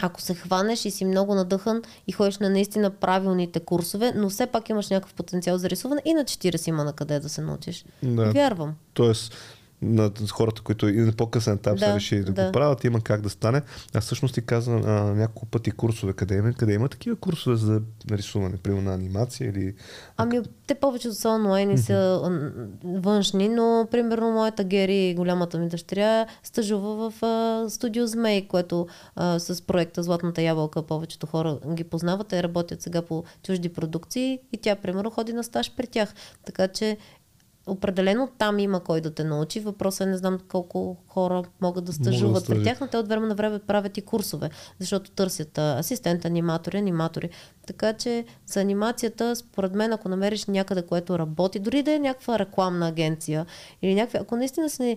ако 0.00 0.20
се 0.20 0.34
хванеш 0.34 0.84
и 0.84 0.90
си 0.90 1.04
много 1.04 1.34
надъхан 1.34 1.82
и 2.06 2.12
ходиш 2.12 2.38
на 2.38 2.50
наистина 2.50 2.90
правилните 2.90 3.60
курсове, 3.60 4.12
но 4.16 4.28
все 4.28 4.46
пак 4.46 4.68
имаш 4.68 4.88
някакъв 4.88 5.14
потенциал 5.14 5.58
за 5.58 5.70
рисуване 5.70 6.02
и 6.04 6.14
на 6.14 6.24
40 6.24 6.68
има 6.68 6.84
на 6.84 6.92
къде 6.92 7.20
да 7.20 7.28
се 7.28 7.40
научиш. 7.40 7.84
Да. 8.02 8.30
Вярвам. 8.30 8.74
Тоест, 8.94 9.34
на 9.82 10.10
хората, 10.32 10.62
които 10.62 10.88
и 10.88 11.00
на 11.00 11.12
по-късен 11.12 11.54
етап 11.54 11.78
да, 11.78 11.86
са 11.86 11.94
решили 11.94 12.24
да, 12.24 12.32
да, 12.32 12.46
го 12.46 12.52
правят, 12.52 12.84
има 12.84 13.00
как 13.00 13.20
да 13.20 13.30
стане. 13.30 13.62
А 13.94 14.00
всъщност 14.00 14.34
ти 14.34 14.46
каза 14.46 14.72
а, 14.72 14.90
няколко 14.90 15.46
пъти 15.46 15.70
курсове, 15.70 16.12
къде 16.12 16.36
има, 16.36 16.52
къде 16.52 16.72
има 16.72 16.88
такива 16.88 17.16
курсове 17.16 17.56
за 17.56 17.80
рисуване, 18.10 18.56
примерно 18.56 18.88
на 18.88 18.94
анимация 18.94 19.50
или... 19.50 19.74
Ами 20.16 20.40
те 20.66 20.74
повечето 20.74 21.14
са 21.14 21.28
онлайн 21.28 21.70
и 21.70 21.78
са 21.78 22.22
външни, 22.84 23.48
но 23.48 23.88
примерно 23.90 24.32
моята 24.32 24.64
Гери, 24.64 25.14
голямата 25.14 25.58
ми 25.58 25.68
дъщеря, 25.68 26.26
стъжува 26.42 27.10
в 27.10 27.22
а, 27.22 27.70
студио 27.70 28.06
Змей, 28.06 28.48
което 28.48 28.86
а, 29.16 29.38
с 29.38 29.62
проекта 29.62 30.02
Златната 30.02 30.42
ябълка 30.42 30.82
повечето 30.82 31.26
хора 31.26 31.58
ги 31.74 31.84
познават. 31.84 32.28
Те 32.28 32.42
работят 32.42 32.82
сега 32.82 33.02
по 33.02 33.24
чужди 33.42 33.68
продукции 33.68 34.38
и 34.52 34.56
тя 34.56 34.76
примерно 34.76 35.10
ходи 35.10 35.32
на 35.32 35.44
стаж 35.44 35.72
при 35.76 35.86
тях. 35.86 36.14
Така 36.46 36.68
че 36.68 36.96
определено 37.68 38.28
там 38.38 38.58
има 38.58 38.80
кой 38.80 39.00
да 39.00 39.14
те 39.14 39.24
научи. 39.24 39.60
Въпросът 39.60 40.00
е 40.00 40.10
не 40.10 40.16
знам 40.16 40.38
колко 40.48 40.96
хора 41.08 41.42
могат 41.60 41.84
да 41.84 41.92
стъжуват 41.92 42.44
да 42.44 42.54
при 42.54 42.64
тях, 42.64 42.80
но 42.80 42.86
те 42.86 42.96
от 42.96 43.08
време 43.08 43.26
на 43.26 43.34
време 43.34 43.58
правят 43.58 43.96
и 43.96 44.02
курсове, 44.02 44.50
защото 44.78 45.10
търсят 45.10 45.58
асистент, 45.58 46.24
аниматори, 46.24 46.78
аниматори. 46.78 47.30
Така 47.66 47.92
че 47.92 48.24
за 48.46 48.60
анимацията, 48.60 49.36
според 49.36 49.74
мен, 49.74 49.92
ако 49.92 50.08
намериш 50.08 50.46
някъде, 50.46 50.82
което 50.82 51.18
работи, 51.18 51.58
дори 51.58 51.82
да 51.82 51.94
е 51.94 51.98
някаква 51.98 52.38
рекламна 52.38 52.88
агенция 52.88 53.46
или 53.82 53.94
някаква, 53.94 54.20
ако 54.20 54.36
наистина 54.36 54.70
си 54.70 54.96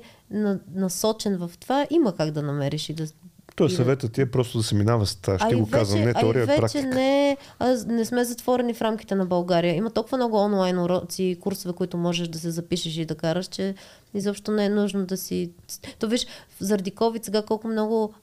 насочен 0.75 1.38
в 1.38 1.51
това, 1.60 1.88
има 1.89 2.15
как 2.15 2.31
да 2.31 2.41
намериш 2.41 2.89
и 2.89 2.93
да 2.93 3.07
той 3.55 3.69
съветът 3.69 4.13
ти 4.13 4.21
е 4.21 4.31
просто 4.31 4.57
да 4.57 4.63
се 4.63 4.75
минава 4.75 5.05
с 5.05 5.15
това. 5.15 5.39
Ще 5.39 5.55
го 5.55 5.65
вече, 5.65 5.71
казвам, 5.71 6.01
не 6.01 6.13
теория, 6.13 6.45
вече 6.45 6.59
практика. 6.59 6.87
Не, 6.87 7.37
а 7.59 7.77
не 7.87 8.05
сме 8.05 8.23
затворени 8.23 8.73
в 8.73 8.81
рамките 8.81 9.15
на 9.15 9.25
България. 9.25 9.75
Има 9.75 9.89
толкова 9.89 10.17
много 10.17 10.37
онлайн 10.37 10.79
уроци, 10.79 11.37
курсове, 11.41 11.73
които 11.73 11.97
можеш 11.97 12.27
да 12.27 12.39
се 12.39 12.51
запишеш 12.51 12.97
и 12.97 13.05
да 13.05 13.15
караш, 13.15 13.47
че 13.47 13.75
изобщо 14.13 14.51
не 14.51 14.65
е 14.65 14.69
нужно 14.69 15.05
да 15.05 15.17
си... 15.17 15.51
То 15.99 16.07
виж, 16.07 16.27
заради 16.59 16.91
COVID 16.91 17.25
сега 17.25 17.41
колко 17.41 17.67
много 17.67 18.13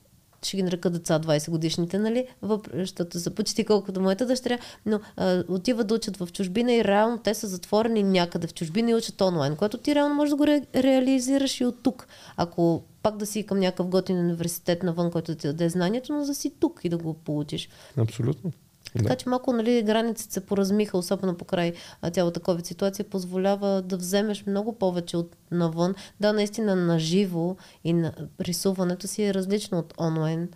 ще 0.43 0.57
ги 0.57 0.63
нарека 0.63 0.91
деца 0.91 1.21
20 1.21 1.51
годишните, 1.51 1.99
нали? 1.99 2.27
защото 2.75 3.21
са 3.21 3.31
почти 3.31 3.65
колкото 3.65 4.01
моята 4.01 4.27
дъщеря, 4.27 4.59
но 4.87 5.01
а, 5.17 5.45
отиват 5.49 5.87
да 5.87 5.95
учат 5.95 6.17
в 6.17 6.29
чужбина 6.33 6.73
и 6.73 6.85
реално 6.85 7.19
те 7.19 7.35
са 7.35 7.47
затворени 7.47 8.03
някъде 8.03 8.47
в 8.47 8.55
чужбина 8.55 8.91
и 8.91 8.95
учат 8.95 9.21
онлайн, 9.21 9.57
което 9.57 9.79
ти 9.79 9.95
реално 9.95 10.15
можеш 10.15 10.31
да 10.31 10.37
го 10.37 10.47
ре, 10.47 10.63
реализираш 10.75 11.61
и 11.61 11.65
от 11.65 11.83
тук. 11.83 12.07
Ако 12.37 12.83
пак 13.09 13.17
да 13.17 13.27
си 13.27 13.47
към 13.47 13.59
някакъв 13.59 13.89
готин 13.89 14.19
университет 14.19 14.83
навън, 14.83 15.11
който 15.11 15.33
да 15.33 15.39
ти 15.39 15.47
даде 15.47 15.69
знанието, 15.69 16.13
но 16.13 16.27
да 16.27 16.35
си 16.35 16.53
тук 16.61 16.81
и 16.85 16.89
да 16.89 16.99
го 16.99 17.15
получиш. 17.15 17.69
Абсолютно. 17.97 18.53
Така 18.99 19.17
че 19.17 19.29
малко 19.29 19.53
нали, 19.53 19.83
границите 19.83 20.33
се 20.33 20.47
поразмиха, 20.47 20.99
особено 20.99 21.35
покрай 21.35 21.73
цялата 22.13 22.41
COVID 22.41 22.67
ситуация, 22.67 23.05
позволява 23.05 23.83
да 23.83 23.97
вземеш 23.97 24.47
много 24.47 24.73
повече 24.73 25.17
от 25.17 25.37
навън. 25.51 25.95
Да, 26.21 26.33
наистина 26.33 26.77
на 26.77 26.99
живо 26.99 27.57
и 27.85 27.93
на 27.93 28.13
рисуването 28.41 29.09
си 29.09 29.25
е 29.25 29.35
различно 29.35 29.79
от 29.79 29.95
онлайн. 30.01 30.49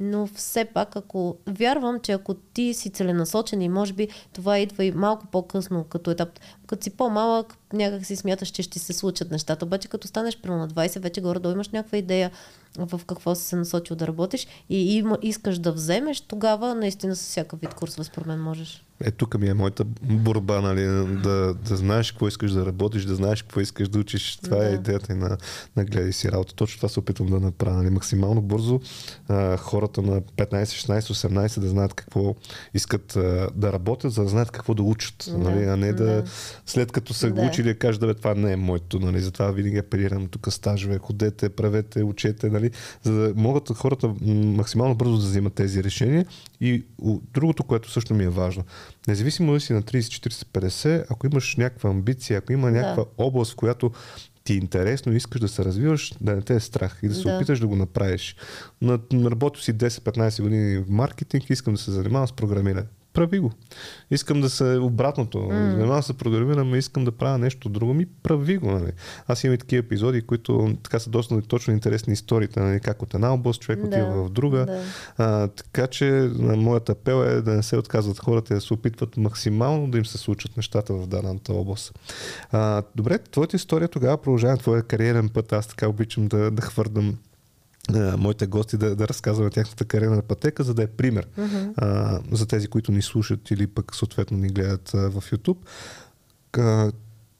Но 0.00 0.26
все 0.26 0.64
пак, 0.64 0.96
ако 0.96 1.36
вярвам, 1.46 2.00
че 2.00 2.12
ако 2.12 2.34
ти 2.34 2.74
си 2.74 2.90
целенасочен 2.90 3.62
и 3.62 3.68
може 3.68 3.92
би 3.92 4.08
това 4.32 4.58
идва 4.58 4.84
и 4.84 4.92
малко 4.92 5.26
по-късно 5.26 5.84
като 5.84 6.10
етап, 6.10 6.40
като 6.66 6.84
си 6.84 6.90
по-малък, 6.90 7.56
някак 7.72 8.06
си 8.06 8.16
смяташ, 8.16 8.48
че 8.48 8.62
ще 8.62 8.78
се 8.78 8.92
случат 8.92 9.30
нещата. 9.30 9.64
Обаче 9.64 9.88
като 9.88 10.08
станеш 10.08 10.40
примерно 10.40 10.60
на 10.60 10.68
20, 10.68 10.98
вече 10.98 11.20
горе 11.20 11.38
да 11.38 11.50
имаш 11.50 11.68
някаква 11.68 11.98
идея 11.98 12.30
в 12.78 13.00
какво 13.06 13.34
си 13.34 13.44
се 13.44 13.56
насочил 13.56 13.96
да 13.96 14.06
работиш 14.06 14.46
и 14.68 14.96
има, 14.96 15.18
искаш 15.22 15.58
да 15.58 15.72
вземеш, 15.72 16.20
тогава 16.20 16.74
наистина 16.74 17.16
с 17.16 17.22
всякакъв 17.22 17.60
вид 17.60 17.74
курс, 17.74 17.98
според 18.02 18.26
мен 18.26 18.40
можеш. 18.40 18.87
Е, 19.04 19.10
тук 19.10 19.38
ми 19.38 19.48
е 19.48 19.54
моята 19.54 19.84
борба, 20.02 20.60
нали, 20.60 20.82
да, 21.22 21.54
да 21.54 21.76
знаеш 21.76 22.12
какво 22.12 22.28
искаш 22.28 22.52
да 22.52 22.66
работиш, 22.66 23.04
да 23.04 23.14
знаеш 23.14 23.42
какво 23.42 23.60
искаш 23.60 23.88
да 23.88 23.98
учиш. 23.98 24.36
Това 24.36 24.56
е 24.56 24.60
да. 24.60 24.70
е 24.70 24.74
идеята 24.74 25.12
и 25.12 25.16
на, 25.16 25.36
на 25.76 25.84
гледай 25.84 26.12
си 26.12 26.32
работа. 26.32 26.54
Точно 26.54 26.76
това 26.76 26.88
се 26.88 27.00
опитвам 27.00 27.28
да 27.28 27.40
направя. 27.40 27.76
Нали, 27.76 27.90
максимално 27.90 28.42
бързо 28.42 28.80
а, 29.28 29.56
хората 29.56 30.02
на 30.02 30.20
15, 30.20 30.62
16, 30.62 31.00
18 31.00 31.60
да 31.60 31.68
знаят 31.68 31.94
какво 31.94 32.34
искат 32.74 33.16
а, 33.16 33.50
да 33.54 33.72
работят, 33.72 34.12
за 34.12 34.22
да 34.22 34.28
знаят 34.28 34.50
какво 34.50 34.74
да 34.74 34.82
учат. 34.82 35.28
Да. 35.30 35.38
Нали, 35.38 35.64
а 35.64 35.76
не 35.76 35.92
да, 35.92 36.04
да 36.04 36.24
след 36.66 36.92
като 36.92 37.14
са 37.14 37.26
да. 37.26 37.32
го 37.32 37.46
учили 37.46 37.68
да 37.68 37.78
кажат, 37.78 38.00
да 38.00 38.06
бе, 38.06 38.14
това 38.14 38.34
не 38.34 38.52
е 38.52 38.56
моето. 38.56 39.00
Нали, 39.00 39.20
затова 39.20 39.50
винаги 39.50 39.78
апелирам 39.78 40.26
тук 40.26 40.52
стажове, 40.52 40.98
ходете, 40.98 41.48
правете, 41.48 42.02
учете, 42.02 42.50
нали, 42.50 42.70
за 43.02 43.12
да 43.12 43.32
могат 43.36 43.76
хората 43.76 44.14
максимално 44.26 44.94
бързо 44.94 45.12
да 45.12 45.18
взимат 45.18 45.54
тези 45.54 45.84
решения. 45.84 46.26
И 46.60 46.84
другото, 47.34 47.64
което 47.64 47.90
също 47.90 48.14
ми 48.14 48.24
е 48.24 48.28
важно 48.28 48.64
Независимо 49.08 49.52
да 49.52 49.60
си 49.60 49.72
на 49.72 49.82
30, 49.82 49.98
40, 49.98 50.44
50, 50.44 51.04
ако 51.10 51.26
имаш 51.26 51.56
някаква 51.56 51.90
амбиция, 51.90 52.38
ако 52.38 52.52
има 52.52 52.70
някаква 52.70 53.04
да. 53.04 53.24
област, 53.24 53.52
в 53.52 53.56
която 53.56 53.90
ти 54.44 54.52
е 54.52 54.56
интересно 54.56 55.12
искаш 55.12 55.40
да 55.40 55.48
се 55.48 55.64
развиваш, 55.64 56.14
да 56.20 56.36
не 56.36 56.42
те 56.42 56.54
е 56.54 56.60
страх 56.60 56.98
и 57.02 57.08
да 57.08 57.14
се 57.14 57.22
да. 57.22 57.36
опиташ 57.36 57.60
да 57.60 57.66
го 57.66 57.76
направиш. 57.76 58.36
На, 58.82 58.98
работил 59.12 59.62
си 59.62 59.74
10-15 59.74 60.42
години 60.42 60.78
в 60.78 60.90
маркетинг 60.90 61.50
искам 61.50 61.74
да 61.74 61.80
се 61.80 61.90
занимавам 61.90 62.28
с 62.28 62.32
програмиране. 62.32 62.86
Прави 63.18 63.38
го. 63.38 63.52
Искам 64.10 64.40
да 64.40 64.50
се 64.50 64.64
обратното. 64.64 65.38
Mm. 65.38 65.70
Занимавам 65.70 66.02
се 66.02 66.12
програмирам, 66.12 66.74
искам 66.74 67.04
да 67.04 67.12
правя 67.12 67.38
нещо 67.38 67.68
друго, 67.68 67.94
ми 67.94 68.06
прави 68.22 68.56
го. 68.56 68.70
Нали. 68.70 68.92
Аз 69.26 69.44
имам 69.44 69.54
и 69.54 69.58
такива 69.58 69.80
епизоди, 69.80 70.22
които 70.22 70.76
така 70.82 70.98
са 70.98 71.10
доста 71.10 71.42
точно 71.42 71.74
интересни 71.74 72.12
историите, 72.12 72.60
нали, 72.60 72.80
как 72.80 73.02
от 73.02 73.14
една 73.14 73.34
област 73.34 73.60
човек 73.60 73.84
отива 73.84 74.06
да, 74.06 74.22
в 74.22 74.30
друга. 74.30 74.66
Да. 74.66 74.82
А, 75.16 75.48
така 75.48 75.86
че 75.86 76.30
моята 76.40 76.92
апел 76.92 77.24
е 77.24 77.42
да 77.42 77.54
не 77.54 77.62
се 77.62 77.76
отказват 77.76 78.18
хората 78.18 78.54
и 78.54 78.56
да 78.56 78.60
се 78.60 78.74
опитват 78.74 79.16
максимално 79.16 79.90
да 79.90 79.98
им 79.98 80.06
се 80.06 80.18
случат 80.18 80.56
нещата 80.56 80.94
в 80.94 81.06
дадената 81.06 81.52
област. 81.52 81.98
А, 82.50 82.82
добре, 82.96 83.18
твоята 83.18 83.56
история 83.56 83.88
тогава 83.88 84.22
продължава 84.22 84.56
твоя 84.56 84.82
кариерен 84.82 85.28
път. 85.28 85.52
Аз 85.52 85.66
така 85.66 85.88
обичам 85.88 86.28
да, 86.28 86.50
да 86.50 86.62
хвърдам 86.62 87.16
моите 88.18 88.46
гости 88.46 88.76
да, 88.76 88.96
да 88.96 89.08
разказват 89.08 89.52
тяхната 89.52 89.84
кариерна 89.84 90.22
пътека, 90.22 90.64
за 90.64 90.74
да 90.74 90.82
е 90.82 90.86
пример 90.86 91.26
uh-huh. 91.38 91.72
а, 91.76 92.20
за 92.32 92.46
тези, 92.46 92.68
които 92.68 92.92
ни 92.92 93.02
слушат 93.02 93.50
или 93.50 93.66
пък 93.66 93.94
съответно 93.94 94.38
ни 94.38 94.48
гледат 94.48 94.94
а, 94.94 95.10
в 95.10 95.30
YouTube. 95.30 95.58
А, 96.58 96.92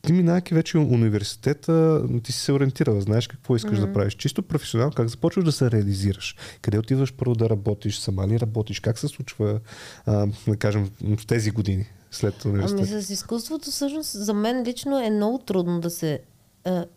ти 0.02 0.12
минайки 0.12 0.54
вече 0.54 0.78
университета, 0.78 2.02
ти 2.22 2.32
си 2.32 2.40
се 2.40 2.52
ориентирала, 2.52 3.00
знаеш 3.00 3.26
какво 3.26 3.56
искаш 3.56 3.78
mm-hmm. 3.78 3.86
да 3.86 3.92
правиш. 3.92 4.14
Чисто 4.14 4.42
професионално, 4.42 4.92
как 4.92 5.08
започваш 5.08 5.44
да 5.44 5.52
се 5.52 5.70
реализираш? 5.70 6.36
Къде 6.62 6.78
отиваш 6.78 7.12
първо 7.12 7.34
да 7.34 7.50
работиш? 7.50 7.98
Сама 7.98 8.28
ли 8.28 8.40
работиш? 8.40 8.80
Как 8.80 8.98
се 8.98 9.08
случва, 9.08 9.60
а, 10.06 10.26
да 10.48 10.56
кажем, 10.56 10.90
в 11.18 11.26
тези 11.26 11.50
години 11.50 11.86
след 12.10 12.44
университета? 12.44 12.88
Ами 12.92 13.02
с 13.02 13.10
изкуството 13.10 13.70
всъщност 13.70 14.10
за 14.12 14.34
мен 14.34 14.64
лично 14.64 15.00
е 15.00 15.10
много 15.10 15.38
трудно 15.38 15.80
да 15.80 15.90
се 15.90 16.20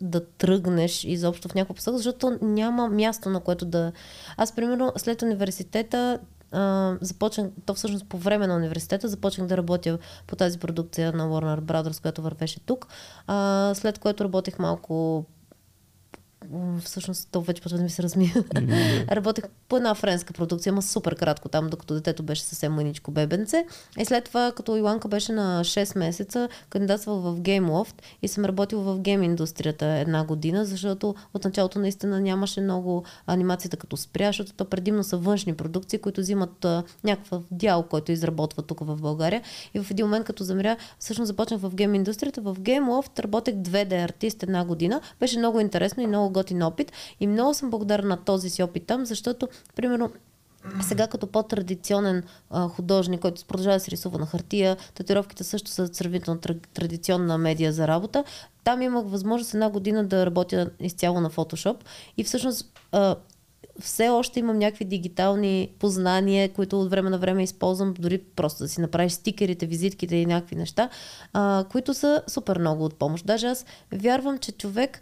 да 0.00 0.26
тръгнеш 0.26 1.04
изобщо 1.04 1.48
в 1.48 1.54
някаква 1.54 1.74
посока, 1.74 1.96
защото 1.96 2.38
няма 2.42 2.88
място, 2.88 3.30
на 3.30 3.40
което 3.40 3.64
да... 3.64 3.92
Аз, 4.36 4.54
примерно, 4.54 4.92
след 4.96 5.22
университета 5.22 6.18
Uh, 6.52 6.98
започнах, 7.00 7.46
то 7.66 7.74
всъщност 7.74 8.06
по 8.08 8.18
време 8.18 8.46
на 8.46 8.56
университета 8.56 9.08
започнах 9.08 9.46
да 9.46 9.56
работя 9.56 9.98
по 10.26 10.36
тази 10.36 10.58
продукция 10.58 11.12
на 11.12 11.28
Warner 11.28 11.60
Brothers, 11.60 12.02
която 12.02 12.22
вървеше 12.22 12.60
тук. 12.60 12.88
Uh, 13.28 13.72
след 13.72 13.98
което 13.98 14.24
работех 14.24 14.58
малко 14.58 15.24
всъщност 16.84 17.28
то 17.32 17.40
вече 17.40 17.62
да 17.68 17.82
ми 17.82 17.90
се 17.90 18.02
размия. 18.02 18.32
Mm-hmm. 18.34 19.10
Работех 19.10 19.44
по 19.68 19.76
една 19.76 19.94
френска 19.94 20.32
продукция, 20.32 20.70
ама 20.70 20.82
супер 20.82 21.16
кратко 21.16 21.48
там, 21.48 21.68
докато 21.68 21.94
детето 21.94 22.22
беше 22.22 22.42
съвсем 22.42 22.72
мъничко 22.72 23.10
бебенце. 23.10 23.66
И 23.98 24.04
след 24.04 24.24
това, 24.24 24.52
като 24.56 24.76
Иланка 24.76 25.08
беше 25.08 25.32
на 25.32 25.64
6 25.64 25.98
месеца, 25.98 26.48
кандидатствал 26.70 27.20
в 27.20 27.40
GameLoft 27.40 27.94
и 28.22 28.28
съм 28.28 28.44
работил 28.44 28.80
в 28.80 28.98
гейм 28.98 29.22
индустрията 29.22 29.86
една 29.86 30.24
година, 30.24 30.64
защото 30.64 31.14
от 31.34 31.44
началото 31.44 31.78
наистина 31.78 32.20
нямаше 32.20 32.60
много 32.60 33.04
анимацията 33.26 33.76
като 33.76 33.96
спря, 33.96 34.26
защото 34.26 34.52
то 34.52 34.64
предимно 34.64 35.04
са 35.04 35.16
външни 35.16 35.54
продукции, 35.54 35.98
които 35.98 36.20
взимат 36.20 36.64
а, 36.64 36.82
някакъв 37.04 37.42
дял, 37.50 37.82
който 37.82 38.12
изработва 38.12 38.62
тук 38.62 38.80
в 38.80 38.96
България. 38.96 39.42
И 39.74 39.80
в 39.80 39.90
един 39.90 40.06
момент, 40.06 40.26
като 40.26 40.44
замря, 40.44 40.76
всъщност 40.98 41.26
започнах 41.26 41.60
в 41.60 41.74
гейм 41.74 41.94
индустрията. 41.94 42.40
В 42.40 42.56
GameLoft 42.60 43.18
работех 43.18 43.54
2D 43.54 44.04
артист 44.04 44.42
една 44.42 44.64
година. 44.64 45.00
Беше 45.20 45.38
много 45.38 45.60
интересно 45.60 46.02
и 46.02 46.06
много 46.06 46.30
готин 46.42 46.62
опит. 46.62 46.92
И 47.20 47.26
много 47.26 47.54
съм 47.54 47.70
благодарна 47.70 48.08
на 48.08 48.16
този 48.16 48.50
си 48.50 48.62
опит 48.62 48.86
там, 48.86 49.06
защото, 49.06 49.48
примерно, 49.76 50.10
сега 50.80 51.06
като 51.06 51.26
по-традиционен 51.26 52.22
а, 52.50 52.68
художник, 52.68 53.20
който 53.20 53.44
продължава 53.46 53.76
да 53.76 53.80
се 53.80 53.90
рисува 53.90 54.18
на 54.18 54.26
хартия, 54.26 54.76
татуировките 54.94 55.44
също 55.44 55.70
са 55.70 55.94
сравнително 55.94 56.40
традиционна 56.74 57.38
медия 57.38 57.72
за 57.72 57.88
работа. 57.88 58.24
Там 58.64 58.82
имах 58.82 59.04
възможност 59.06 59.54
една 59.54 59.70
година 59.70 60.04
да 60.04 60.26
работя 60.26 60.70
изцяло 60.80 61.20
на 61.20 61.30
фотошоп 61.30 61.84
и 62.16 62.24
всъщност 62.24 62.80
а, 62.92 63.16
все 63.80 64.08
още 64.08 64.40
имам 64.40 64.58
някакви 64.58 64.84
дигитални 64.84 65.70
познания, 65.78 66.52
които 66.52 66.80
от 66.80 66.90
време 66.90 67.10
на 67.10 67.18
време 67.18 67.42
използвам, 67.42 67.94
дори 67.98 68.18
просто 68.18 68.62
да 68.62 68.68
си 68.68 68.80
направиш 68.80 69.12
стикерите, 69.12 69.66
визитките 69.66 70.16
и 70.16 70.26
някакви 70.26 70.56
неща, 70.56 70.88
а, 71.32 71.64
които 71.70 71.94
са 71.94 72.22
супер 72.26 72.58
много 72.58 72.84
от 72.84 72.94
помощ. 72.94 73.26
Даже 73.26 73.46
аз 73.46 73.66
вярвам, 73.92 74.38
че 74.38 74.52
човек 74.52 75.00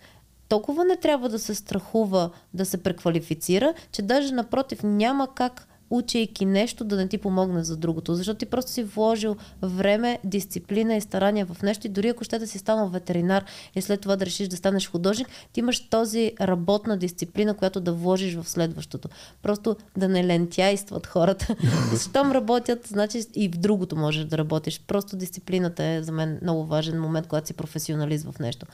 толкова 0.50 0.84
не 0.84 0.96
трябва 0.96 1.28
да 1.28 1.38
се 1.38 1.54
страхува 1.54 2.30
да 2.54 2.64
се 2.64 2.82
преквалифицира, 2.82 3.74
че 3.92 4.02
даже 4.02 4.34
напротив 4.34 4.82
няма 4.82 5.28
как 5.34 5.66
учейки 5.90 6.44
нещо 6.44 6.84
да 6.84 6.96
не 6.96 7.08
ти 7.08 7.18
помогне 7.18 7.64
за 7.64 7.76
другото. 7.76 8.14
Защото 8.14 8.38
ти 8.38 8.46
просто 8.46 8.70
си 8.70 8.82
вложил 8.82 9.36
време, 9.62 10.18
дисциплина 10.24 10.96
и 10.96 11.00
старания 11.00 11.46
в 11.46 11.62
нещо 11.62 11.86
и 11.86 11.90
дори 11.90 12.08
ако 12.08 12.24
ще 12.24 12.38
да 12.38 12.46
си 12.46 12.58
станал 12.58 12.88
ветеринар 12.88 13.44
и 13.74 13.82
след 13.82 14.00
това 14.00 14.16
да 14.16 14.26
решиш 14.26 14.48
да 14.48 14.56
станеш 14.56 14.90
художник, 14.90 15.28
ти 15.52 15.60
имаш 15.60 15.88
този 15.88 16.32
работна 16.40 16.96
дисциплина, 16.96 17.54
която 17.54 17.80
да 17.80 17.92
вложиш 17.92 18.34
в 18.34 18.48
следващото. 18.48 19.08
Просто 19.42 19.76
да 19.96 20.08
не 20.08 20.26
лентяйстват 20.26 21.06
хората. 21.06 21.56
Щом 22.08 22.32
работят, 22.32 22.86
значи 22.86 23.22
и 23.34 23.48
в 23.48 23.56
другото 23.56 23.96
можеш 23.96 24.24
да 24.24 24.38
работиш. 24.38 24.80
Просто 24.86 25.16
дисциплината 25.16 25.84
е 25.84 26.02
за 26.02 26.12
мен 26.12 26.38
много 26.42 26.64
важен 26.66 27.00
момент, 27.00 27.26
когато 27.26 27.46
си 27.46 27.54
професионалист 27.54 28.24
в 28.24 28.38
нещо. 28.38 28.66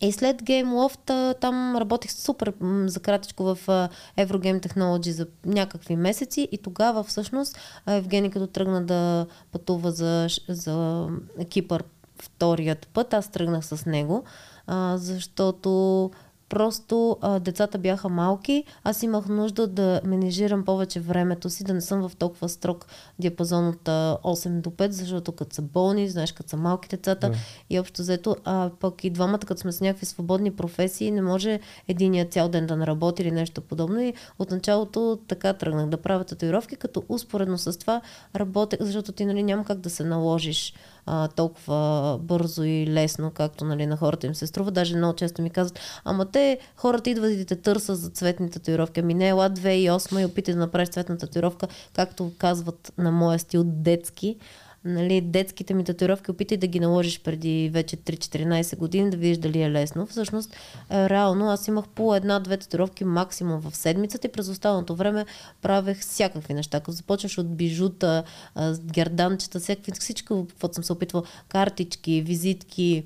И 0.00 0.12
след 0.12 0.42
Game 0.42 0.66
Loft 0.66 1.40
там 1.40 1.76
работих 1.76 2.12
супер 2.12 2.52
за 2.86 3.00
кратичко 3.00 3.44
в 3.44 3.58
Eurogame 4.18 4.66
Technology 4.66 5.10
за 5.10 5.26
някакви 5.44 5.96
месеци. 5.96 6.48
И 6.52 6.58
тогава 6.58 7.02
всъщност 7.02 7.58
Евгений 7.86 8.30
като 8.30 8.46
тръгна 8.46 8.84
да 8.84 9.26
пътува 9.52 9.90
за, 9.90 10.28
за 10.48 11.08
Кипър 11.48 11.84
вторият 12.22 12.88
път, 12.88 13.14
аз 13.14 13.30
тръгнах 13.30 13.66
с 13.66 13.86
него, 13.86 14.24
защото 14.94 16.10
Просто 16.48 17.16
а, 17.20 17.40
децата 17.40 17.78
бяха 17.78 18.08
малки, 18.08 18.64
аз 18.84 19.02
имах 19.02 19.28
нужда 19.28 19.66
да 19.66 20.00
менежирам 20.04 20.64
повече 20.64 21.00
времето 21.00 21.50
си, 21.50 21.64
да 21.64 21.74
не 21.74 21.80
съм 21.80 22.08
в 22.08 22.16
толкова 22.16 22.48
строг 22.48 22.86
диапазон 23.18 23.68
от 23.68 23.88
а, 23.88 24.18
8 24.24 24.60
до 24.60 24.70
5, 24.70 24.90
защото 24.90 25.32
като 25.32 25.54
са 25.54 25.62
болни, 25.62 26.08
знаеш, 26.08 26.32
като 26.32 26.48
са 26.50 26.56
малки 26.56 26.88
децата 26.88 27.30
да. 27.30 27.36
и 27.70 27.80
общо 27.80 28.02
взето, 28.02 28.36
а 28.44 28.70
пък 28.80 29.04
и 29.04 29.10
двамата, 29.10 29.38
като 29.38 29.60
сме 29.60 29.72
с 29.72 29.80
някакви 29.80 30.06
свободни 30.06 30.50
професии, 30.50 31.10
не 31.10 31.22
може 31.22 31.60
единия 31.88 32.28
цял 32.28 32.48
ден 32.48 32.66
да 32.66 32.76
не 32.76 32.86
работи 32.86 33.22
или 33.22 33.30
нещо 33.30 33.60
подобно 33.60 34.00
и 34.00 34.14
от 34.38 34.50
началото 34.50 35.18
така 35.28 35.52
тръгнах 35.52 35.86
да 35.86 35.96
правя 35.96 36.24
татуировки, 36.24 36.76
като 36.76 37.02
успоредно 37.08 37.58
с 37.58 37.78
това 37.78 38.00
работех, 38.36 38.78
защото 38.82 39.12
ти 39.12 39.24
нали 39.24 39.42
няма 39.42 39.64
как 39.64 39.78
да 39.78 39.90
се 39.90 40.04
наложиш 40.04 40.74
а, 41.06 41.28
толкова 41.28 42.18
бързо 42.22 42.64
и 42.64 42.86
лесно, 42.86 43.30
както 43.30 43.64
нали, 43.64 43.86
на 43.86 43.96
хората 43.96 44.26
им 44.26 44.34
се 44.34 44.46
струва. 44.46 44.70
Даже 44.70 44.96
много 44.96 45.16
често 45.16 45.42
ми 45.42 45.50
казват, 45.50 45.78
ама 46.04 46.24
те 46.24 46.58
хората 46.76 47.10
идват 47.10 47.32
и 47.32 47.44
те 47.44 47.56
търсят 47.56 47.98
за 47.98 48.10
цветни 48.10 48.50
татуировки. 48.50 49.00
Ами 49.00 49.14
не, 49.14 49.28
ела 49.28 49.50
2008 49.50 50.20
и 50.20 50.24
опитай 50.24 50.54
да 50.54 50.60
направиш 50.60 50.88
цветна 50.88 51.18
татуировка, 51.18 51.68
както 51.94 52.32
казват 52.38 52.92
на 52.98 53.12
моя 53.12 53.38
стил 53.38 53.64
детски 53.64 54.36
нали, 54.86 55.20
детските 55.20 55.74
ми 55.74 55.84
татуировки, 55.84 56.30
опитай 56.30 56.58
да 56.58 56.66
ги 56.66 56.80
наложиш 56.80 57.20
преди 57.20 57.70
вече 57.72 57.96
3-14 57.96 58.76
години, 58.76 59.10
да 59.10 59.16
видиш 59.16 59.38
дали 59.38 59.62
е 59.62 59.70
лесно. 59.70 60.06
Всъщност, 60.06 60.56
е, 60.90 61.08
реално 61.08 61.50
аз 61.50 61.68
имах 61.68 61.88
по 61.88 62.14
една-две 62.14 62.56
татуировки 62.56 63.04
максимум 63.04 63.60
в 63.60 63.76
седмицата 63.76 64.26
и 64.26 64.32
през 64.32 64.48
останалото 64.48 64.94
време 64.94 65.26
правех 65.62 66.00
всякакви 66.00 66.54
неща. 66.54 66.80
Като 66.80 66.92
започваш 66.92 67.38
от 67.38 67.56
бижута, 67.56 68.24
герданчета, 68.92 69.60
всякакви, 69.60 69.92
всичко, 69.92 70.46
каквото 70.48 70.74
съм 70.74 70.84
се 70.84 70.92
опитвал, 70.92 71.24
картички, 71.48 72.22
визитки, 72.22 73.04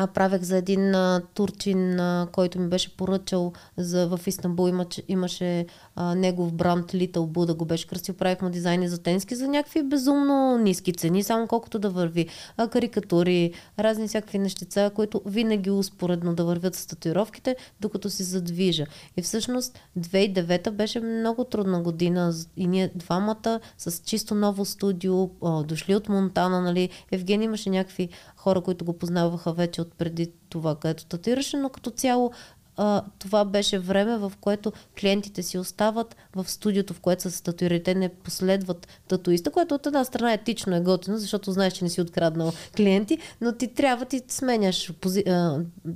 а 0.00 0.06
правех 0.06 0.42
за 0.42 0.56
един 0.56 0.94
а, 0.94 1.22
турчин, 1.34 2.00
а, 2.00 2.28
който 2.32 2.60
ми 2.60 2.68
беше 2.68 2.96
поръчал 2.96 3.52
за, 3.76 4.08
в 4.08 4.20
Истанбул. 4.26 4.68
Имаше, 4.68 5.02
имаше 5.08 5.66
а, 5.96 6.14
негов 6.14 6.52
бранд 6.52 6.92
Little 6.92 7.12
Buddha, 7.12 7.56
го 7.56 7.64
беше 7.64 7.86
красив. 7.86 8.16
Правих 8.16 8.42
му 8.42 8.50
дизайни 8.50 8.88
за 8.88 9.02
тенски 9.02 9.34
за 9.34 9.48
някакви 9.48 9.82
безумно 9.82 10.58
ниски 10.58 10.92
цени, 10.92 11.22
само 11.22 11.46
колкото 11.46 11.78
да 11.78 11.90
върви. 11.90 12.28
А, 12.56 12.68
карикатури, 12.68 13.52
разни 13.78 14.08
всякакви 14.08 14.38
нещица, 14.38 14.90
които 14.94 15.22
винаги 15.26 15.70
успоредно 15.70 16.34
да 16.34 16.44
вървят 16.44 16.74
с 16.74 16.86
татуировките, 16.86 17.56
докато 17.80 18.10
си 18.10 18.22
задвижа. 18.22 18.86
И 19.16 19.22
всъщност 19.22 19.78
2009 19.98 20.70
беше 20.70 21.00
много 21.00 21.44
трудна 21.44 21.82
година 21.82 22.34
и 22.56 22.66
ние 22.66 22.92
двамата 22.94 23.60
с 23.78 24.02
чисто 24.04 24.34
ново 24.34 24.64
студио, 24.64 25.30
а, 25.44 25.62
дошли 25.62 25.94
от 25.94 26.08
Монтана, 26.08 26.60
нали. 26.60 26.90
Евгений 27.10 27.44
имаше 27.44 27.70
някакви 27.70 28.08
хора, 28.38 28.60
които 28.60 28.84
го 28.84 28.92
познаваха 28.92 29.52
вече 29.52 29.80
от 29.80 29.94
преди 29.94 30.30
това, 30.48 30.74
където 30.76 31.06
татуираше, 31.06 31.56
но 31.56 31.68
като 31.68 31.90
цяло 31.90 32.32
а, 32.80 33.02
това 33.18 33.44
беше 33.44 33.78
време, 33.78 34.18
в 34.18 34.32
което 34.40 34.72
клиентите 35.00 35.42
си 35.42 35.58
остават 35.58 36.16
в 36.36 36.50
студиото, 36.50 36.94
в 36.94 37.00
което 37.00 37.22
са 37.22 37.30
се 37.30 37.42
татуирали. 37.42 37.82
Те 37.82 37.94
не 37.94 38.08
последват 38.08 38.88
татуиста, 39.08 39.50
което 39.50 39.74
от 39.74 39.86
една 39.86 40.04
страна 40.04 40.32
етично 40.32 40.76
е 40.76 40.80
готино, 40.80 41.18
защото 41.18 41.52
знаеш, 41.52 41.72
че 41.72 41.84
не 41.84 41.90
си 41.90 42.00
откраднал 42.00 42.52
клиенти, 42.76 43.18
но 43.40 43.52
ти 43.52 43.74
трябва, 43.74 44.04
ти 44.04 44.22
сменяш 44.28 44.92
пози... 45.00 45.24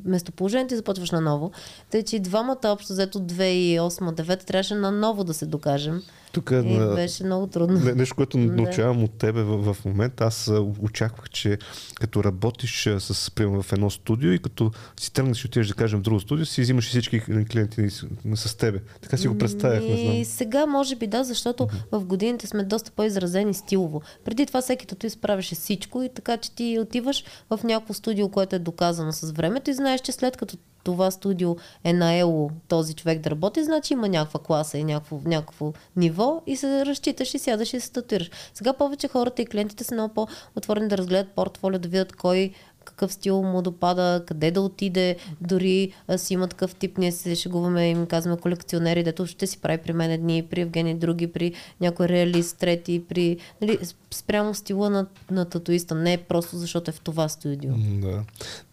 местоположението 0.05 0.75
и 0.75 0.77
започваш 0.77 1.11
наново. 1.11 1.53
Тъй, 1.91 2.03
че 2.03 2.21
двамата 2.21 2.61
общо 2.65 2.93
взето 2.93 3.21
2008-2009 3.21 4.45
трябваше 4.45 4.75
наново 4.75 5.25
да 5.25 5.35
се 5.35 5.47
докажем 5.47 6.03
Тук 6.33 6.51
И 6.51 6.55
на... 6.55 6.95
беше 6.95 7.25
много 7.25 7.47
трудно. 7.47 7.81
Не, 7.81 7.93
нещо, 7.93 8.17
което 8.17 8.39
Да. 8.39 8.45
научавам 8.45 9.05
от 9.05 9.19
тебе 9.19 9.43
в, 9.43 9.75
в 9.75 9.85
момента, 9.85 10.25
аз 10.25 10.51
очаквах, 10.81 11.31
че 11.31 11.59
като 11.95 12.25
работиш 12.25 12.89
с, 12.99 13.31
примерно, 13.31 13.63
в 13.63 13.73
едно 13.73 13.91
студио 13.91 14.33
и 14.33 14.39
като 14.39 14.71
си 15.01 15.13
тръгнеш 15.13 15.45
и 15.45 15.47
отидеш 15.47 15.69
да 15.69 15.75
кажем 15.75 15.99
в 15.99 16.03
друго 16.03 16.21
студио, 16.21 16.47
си 16.47 16.61
взимаш 16.61 16.89
всички 16.89 17.21
клиенти 17.21 17.91
с, 17.91 18.07
с 18.37 18.55
тебе. 18.55 18.81
Така 19.01 19.17
си 19.17 19.29
го 19.29 19.39
представях, 19.39 19.83
не 19.83 20.21
И 20.21 20.25
сега 20.25 20.67
може 20.67 20.97
би 20.97 21.07
да, 21.07 21.25
защото 21.25 21.69
в 21.93 22.05
годините 22.05 22.47
сме 22.47 22.65
доста 22.65 22.91
по-изразени 22.91 23.55
стилово. 23.55 24.03
Преди 24.25 24.47
това 24.47 24.61
всеки 24.61 24.87
тато 24.87 25.07
изправяше 25.07 25.55
всичко 25.55 26.03
и 26.03 26.09
така, 26.09 26.37
че 26.37 26.55
ти 26.55 26.79
отиваш 26.81 27.25
в 27.51 27.61
някакво 27.65 27.95
студио, 27.95 28.29
което 28.29 28.57
е 28.57 28.59
доказано 28.59 29.13
с 29.13 29.33
времето 29.33 29.71
и 29.71 29.75
знаеш, 29.75 30.01
че 30.01 30.13
след 30.13 30.37
като 30.37 30.57
това 30.85 31.11
студио 31.11 31.57
е 31.85 31.93
наело 31.93 32.51
този 32.69 32.95
човек 32.95 33.21
да 33.21 33.31
работи, 33.31 33.65
значи 33.65 33.93
има 33.93 34.09
някаква 34.09 34.41
класа 34.41 34.79
и 34.79 34.85
някакво, 34.85 35.21
някакво 35.25 35.73
ниво 35.97 36.43
и 36.47 36.57
се 36.57 36.87
разчиташ 36.87 37.35
и 37.35 37.39
сядаш 37.39 37.75
и 37.75 37.81
се 37.81 37.87
статуираш. 37.87 38.31
Сега 38.55 38.73
повече 38.73 39.09
хората 39.09 39.43
и 39.43 39.47
клиентите 39.47 39.85
са 39.85 39.95
много 39.95 40.15
по-отворени 40.15 40.89
да 40.89 40.99
разгледат 40.99 41.35
портфолио, 41.35 41.79
да 41.79 41.89
видят 41.89 42.17
кой 42.17 42.53
какъв 42.85 43.13
стил 43.13 43.43
му 43.43 43.63
допада, 43.63 44.25
къде 44.27 44.51
да 44.51 44.61
отиде, 44.61 45.17
дори 45.41 45.93
си 46.17 46.35
има 46.35 46.49
такъв 46.49 46.75
тип, 46.75 46.99
ние 46.99 47.13
се 47.13 47.35
шегуваме 47.35 47.91
им 47.91 48.07
казваме 48.07 48.37
колекционери, 48.37 49.05
дето 49.05 49.27
ще 49.27 49.47
си 49.47 49.59
прави 49.59 49.79
при 49.79 49.93
мен 49.93 50.11
едни, 50.11 50.47
при 50.51 50.61
Евгений 50.61 50.95
други, 50.95 51.33
при 51.33 51.53
някой 51.81 52.09
реалист, 52.09 52.59
трети, 52.59 53.03
при, 53.09 53.39
нали, 53.61 53.79
спрямо 54.11 54.55
стила 54.55 54.91
на, 54.91 55.07
на 55.31 55.45
татуиста, 55.45 55.95
не 55.95 56.17
просто 56.17 56.57
защото 56.57 56.91
е 56.91 56.95
в 56.95 57.01
това 57.01 57.29
студио. 57.29 57.73
Да. 57.77 58.25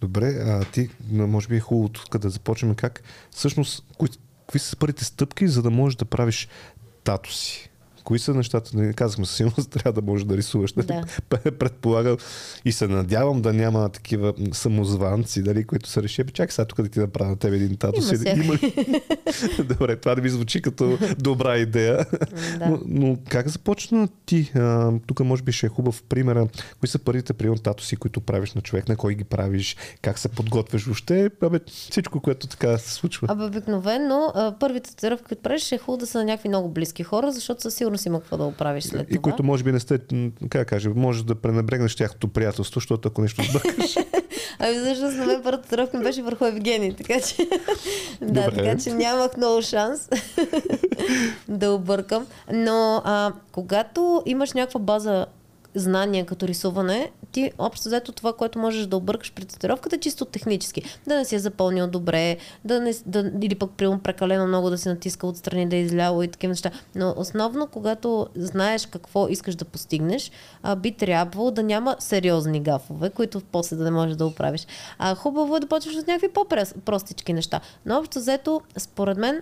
Добре, 0.01 0.27
а 0.27 0.65
ти, 0.65 0.89
може 1.11 1.47
би 1.47 1.55
е 1.55 1.59
хубаво 1.59 1.89
тук 1.89 2.17
да 2.17 2.29
започнем 2.29 2.75
как, 2.75 3.03
всъщност, 3.31 3.83
кои, 3.97 4.09
какви 4.41 4.59
са 4.59 4.75
първите 4.75 5.05
стъпки, 5.05 5.47
за 5.47 5.61
да 5.61 5.69
можеш 5.69 5.95
да 5.95 6.05
правиш 6.05 6.47
тато 7.03 7.33
си? 7.33 7.68
Кои 8.09 8.19
са 8.19 8.33
нещата? 8.33 8.77
Не 8.77 8.93
казахме 8.93 9.25
със 9.25 9.35
сигурност, 9.35 9.69
трябва 9.71 10.01
да 10.01 10.11
можеш 10.11 10.25
да 10.25 10.37
рисуваш. 10.37 10.73
нали? 10.73 10.87
Да. 10.87 11.51
Предполагам 11.59 12.17
и 12.65 12.71
се 12.71 12.87
надявам 12.87 13.41
да 13.41 13.53
няма 13.53 13.89
такива 13.89 14.33
самозванци, 14.53 15.43
дали, 15.43 15.63
които 15.63 15.89
са 15.89 16.03
решили, 16.03 16.31
чакай 16.31 16.51
сега 16.51 16.65
тук 16.65 16.81
да 16.81 16.89
ти 16.89 16.99
направя 16.99 17.29
на 17.29 17.35
тебе 17.35 17.55
един 17.55 17.77
тато 17.77 18.01
Има. 18.01 18.43
Има 18.43 18.53
ли? 18.53 19.01
Добре, 19.63 19.95
това 19.95 20.15
не 20.15 20.21
ми 20.21 20.29
звучи 20.29 20.61
като 20.61 20.97
добра 21.19 21.57
идея. 21.57 22.05
Да. 22.59 22.69
Но, 22.69 22.79
но 22.85 23.17
как 23.29 23.47
започна 23.47 24.07
ти? 24.25 24.51
А, 24.55 24.91
тук 25.07 25.19
може 25.19 25.43
би 25.43 25.51
ще 25.51 25.65
е 25.65 25.69
хубав 25.69 26.03
примера. 26.03 26.47
Кои 26.79 26.89
са 26.89 26.99
първите 26.99 27.33
прием 27.33 27.57
тато 27.57 27.83
си, 27.83 27.95
които 27.95 28.21
правиш 28.21 28.53
на 28.53 28.61
човек, 28.61 28.89
на 28.89 28.95
кой 28.95 29.15
ги 29.15 29.23
правиш, 29.23 29.75
как 30.01 30.19
се 30.19 30.29
подготвяш 30.29 30.85
въобще? 30.85 31.29
Абе, 31.41 31.59
всичко, 31.67 32.19
което 32.19 32.47
така 32.47 32.77
се 32.77 32.93
случва. 32.93 33.27
Абе, 33.31 33.43
обикновено 33.43 34.33
първите 34.59 34.89
татуировки, 34.89 35.25
които 35.25 35.41
правиш, 35.41 35.71
е 35.71 35.77
хубаво 35.77 35.97
да 35.97 36.07
са 36.07 36.17
на 36.17 36.23
някакви 36.23 36.49
много 36.49 36.69
близки 36.69 37.03
хора, 37.03 37.31
защото 37.31 37.61
със 37.61 37.73
сигурност 37.75 37.98
има 38.05 38.19
какво 38.19 38.38
да 38.38 38.43
оправиш 38.43 38.83
след 38.83 39.01
И 39.01 39.13
това. 39.13 39.21
които 39.21 39.43
може 39.43 39.63
би 39.63 39.71
не 39.71 39.79
сте, 39.79 39.99
как 40.49 40.67
кажа, 40.67 40.89
може 40.95 41.25
да 41.25 41.35
пренебрегнеш 41.35 41.95
тяхното 41.95 42.27
приятелство, 42.27 42.79
защото 42.79 43.07
ако 43.07 43.21
нещо 43.21 43.43
сбъркаш. 43.43 43.95
Ами 44.59 44.75
всъщност 44.79 45.17
на 45.17 45.25
мен 45.25 45.41
първата 45.43 45.63
татуировка 45.63 45.97
ми 45.97 46.03
беше 46.03 46.21
върху 46.21 46.45
Евгений, 46.45 46.95
така 46.95 47.21
че... 47.21 47.35
да, 48.21 48.43
Добре. 48.43 48.55
така 48.55 48.77
че 48.77 48.93
нямах 48.93 49.38
много 49.38 49.62
шанс 49.62 50.09
да 51.47 51.71
объркам. 51.71 52.27
Но 52.53 53.01
а, 53.05 53.31
когато 53.51 54.23
имаш 54.25 54.53
някаква 54.53 54.79
база 54.79 55.25
знания 55.75 56.25
като 56.25 56.47
рисуване, 56.47 57.12
ти 57.32 57.51
общо 57.58 57.89
взето 57.89 58.12
това, 58.12 58.34
което 58.34 58.60
можеш 58.60 58.86
да 58.86 58.97
объркаш 58.97 59.34
при 59.34 59.45
татуировката, 59.45 59.95
е 59.95 59.99
чисто 59.99 60.25
технически. 60.25 60.84
Да 61.08 61.17
не 61.17 61.25
си 61.25 61.36
е 61.36 61.39
запълнил 61.39 61.88
добре, 61.88 62.38
да 62.65 62.79
не, 62.79 62.93
да, 63.05 63.32
или 63.41 63.55
пък 63.55 63.71
прием 63.71 63.99
прекалено 63.99 64.47
много 64.47 64.69
да 64.69 64.77
си 64.77 64.89
натиска 64.89 65.27
отстрани 65.27 65.69
да 65.69 65.75
е 65.75 65.82
изляло 65.82 66.23
и 66.23 66.27
такива 66.27 66.51
неща. 66.51 66.71
Но 66.95 67.13
основно, 67.17 67.67
когато 67.67 68.27
знаеш 68.36 68.86
какво 68.86 69.27
искаш 69.27 69.55
да 69.55 69.65
постигнеш, 69.65 70.32
а, 70.63 70.75
би 70.75 70.91
трябвало 70.91 71.51
да 71.51 71.63
няма 71.63 71.95
сериозни 71.99 72.60
гафове, 72.60 73.10
които 73.10 73.41
после 73.51 73.75
да 73.75 73.84
не 73.84 73.91
можеш 73.91 74.15
да 74.15 74.25
оправиш. 74.25 74.67
А 74.97 75.15
хубаво 75.15 75.55
е 75.55 75.60
да 75.60 75.67
почваш 75.67 75.95
от 75.95 76.08
някакви 76.08 76.29
по-простички 76.29 77.34
неща. 77.34 77.60
Но 77.86 77.97
общо 77.97 78.19
взето, 78.19 78.62
според 78.77 79.17
мен, 79.17 79.41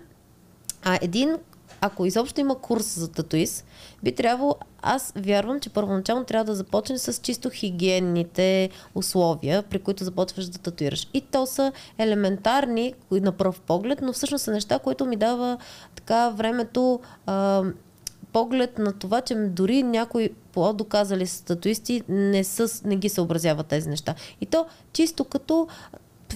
а 0.84 1.00
един, 1.02 1.36
ако 1.82 2.06
изобщо 2.06 2.42
има 2.42 2.56
курс 2.56 3.00
за 3.00 3.12
татуист, 3.12 3.66
би 4.04 4.12
трябвало, 4.12 4.56
аз 4.82 5.13
вярвам, 5.16 5.60
че 5.60 5.70
първоначално 5.70 6.26
трябва 6.26 6.46
да 6.46 6.56
започне 6.56 6.98
с 6.98 7.22
чисто 7.22 7.50
хигиенните 7.50 8.70
условия, 8.96 9.63
при 9.63 9.80
които 9.80 10.04
започваш 10.04 10.46
да 10.46 10.58
татуираш. 10.58 11.08
И 11.13 11.22
то 11.22 11.46
са 11.46 11.72
елементарни 11.98 12.94
на 13.12 13.32
пръв 13.32 13.60
поглед, 13.60 14.00
но 14.02 14.13
всъщност 14.13 14.44
са 14.44 14.52
неща, 14.52 14.80
които 14.80 15.06
ми 15.06 15.16
дава 15.16 15.58
така 15.96 16.30
времето 16.30 17.00
а, 17.26 17.63
поглед 18.34 18.78
на 18.78 18.94
това, 18.94 19.22
че 19.22 19.36
дори 19.36 19.84
някои 19.84 20.30
по-доказали 20.54 21.28
статуисти 21.28 22.04
не, 22.10 22.44
са, 22.44 22.88
не 22.88 22.96
ги 22.96 23.10
съобразяват 23.10 23.68
тези 23.68 23.90
неща. 23.90 24.16
И 24.42 24.46
то 24.46 24.66
чисто 24.94 25.26
като 25.26 25.68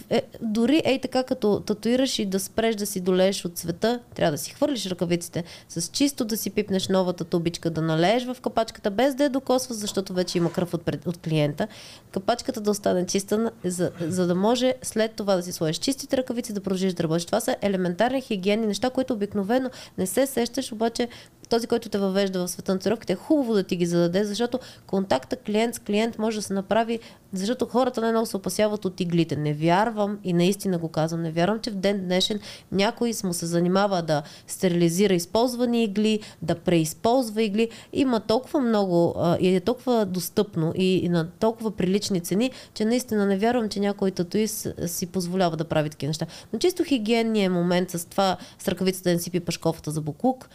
е, 0.10 0.22
дори 0.42 0.82
ей 0.86 1.02
така 1.02 1.24
като 1.24 1.60
татуираш 1.60 2.20
и 2.20 2.26
да 2.26 2.40
спреш 2.40 2.76
да 2.76 2.86
си 2.86 3.00
долееш 3.00 3.46
от 3.46 3.58
света, 3.58 4.00
трябва 4.16 4.32
да 4.32 4.38
си 4.38 4.54
хвърлиш 4.54 4.86
ръкавиците, 4.86 5.44
с 5.70 5.88
чисто 5.88 6.26
да 6.26 6.38
си 6.38 6.50
пипнеш 6.50 6.88
новата 6.88 7.24
тубичка, 7.24 7.70
да 7.70 7.82
налееш 7.82 8.26
в 8.26 8.38
капачката, 8.42 8.92
без 8.92 9.16
да 9.16 9.24
я 9.24 9.30
докосваш, 9.30 9.78
защото 9.78 10.14
вече 10.14 10.38
има 10.38 10.52
кръв 10.52 10.74
от, 10.74 10.82
от 11.06 11.18
клиента. 11.18 11.68
Капачката 12.12 12.62
да 12.62 12.72
остане 12.72 13.06
чиста, 13.06 13.52
за, 13.64 13.92
за 14.00 14.28
да 14.28 14.36
може 14.36 14.74
след 14.82 15.12
това 15.12 15.36
да 15.36 15.44
си 15.44 15.52
сложиш 15.52 15.78
чистите 15.78 16.18
ръкавици, 16.18 16.54
да 16.54 16.62
продължиш 16.62 16.94
да 16.94 17.04
работиш. 17.04 17.26
Това 17.26 17.40
са 17.40 17.56
елементарни 17.62 18.22
хигиенни 18.22 18.68
неща, 18.68 18.90
които 18.90 19.14
обикновено 19.14 19.70
не 19.98 20.06
се 20.06 20.26
сещаш, 20.26 20.72
обаче 20.72 21.08
този, 21.52 21.68
който 21.68 21.90
те 21.90 21.98
въвежда 21.98 22.40
в 22.40 22.48
света 22.48 22.72
на 22.72 22.80
татуировките, 22.80 23.14
е 23.14 23.16
хубаво 23.16 23.54
да 23.54 23.64
ти 23.64 23.76
ги 23.76 23.86
зададе, 23.86 24.24
защото 24.24 24.60
контакта 24.88 25.36
клиент 25.36 25.76
с 25.76 25.80
клиент 25.80 26.20
може 26.20 26.38
да 26.38 26.42
се 26.42 26.54
направи, 26.54 27.00
защото 27.34 27.66
хората 27.66 28.02
най-много 28.02 28.26
се 28.26 28.38
опасяват 28.38 28.86
от 28.86 29.00
иглите. 29.00 29.36
Не 29.36 29.54
вярвам 29.54 30.20
и 30.24 30.34
наистина 30.34 30.78
го 30.78 30.88
казвам, 30.88 31.22
не 31.22 31.32
вярвам, 31.32 31.60
че 31.60 31.72
в 31.72 31.76
ден 31.76 32.06
днешен 32.06 32.40
някой 32.72 33.14
му 33.24 33.34
се 33.34 33.46
занимава 33.46 34.02
да 34.02 34.24
стерилизира 34.48 35.14
използвани 35.14 35.84
игли, 35.84 36.20
да 36.42 36.56
преизползва 36.56 37.44
игли. 37.44 37.70
Има 37.94 38.20
толкова 38.20 38.60
много 38.60 39.16
и 39.40 39.56
е 39.56 39.60
толкова 39.60 40.06
достъпно 40.06 40.74
и, 40.76 41.10
на 41.10 41.30
толкова 41.30 41.72
прилични 41.72 42.22
цени, 42.22 42.52
че 42.74 42.86
наистина 42.86 43.26
не 43.26 43.38
вярвам, 43.38 43.70
че 43.70 43.80
някой 43.80 44.12
татуист 44.12 44.68
си 44.86 45.06
позволява 45.06 45.58
да 45.58 45.64
прави 45.64 45.90
такива 45.90 46.10
неща. 46.10 46.26
Но 46.54 46.60
чисто 46.60 46.84
хигиенният 46.84 47.54
момент 47.54 47.90
с 47.90 48.06
това, 48.06 48.38
с 48.60 48.68
ръкавицата 48.68 49.10
да 49.10 49.14
не 49.14 49.20
си 49.20 49.32
пипаш 49.32 49.60
за 49.88 50.02
буклук, 50.02 50.50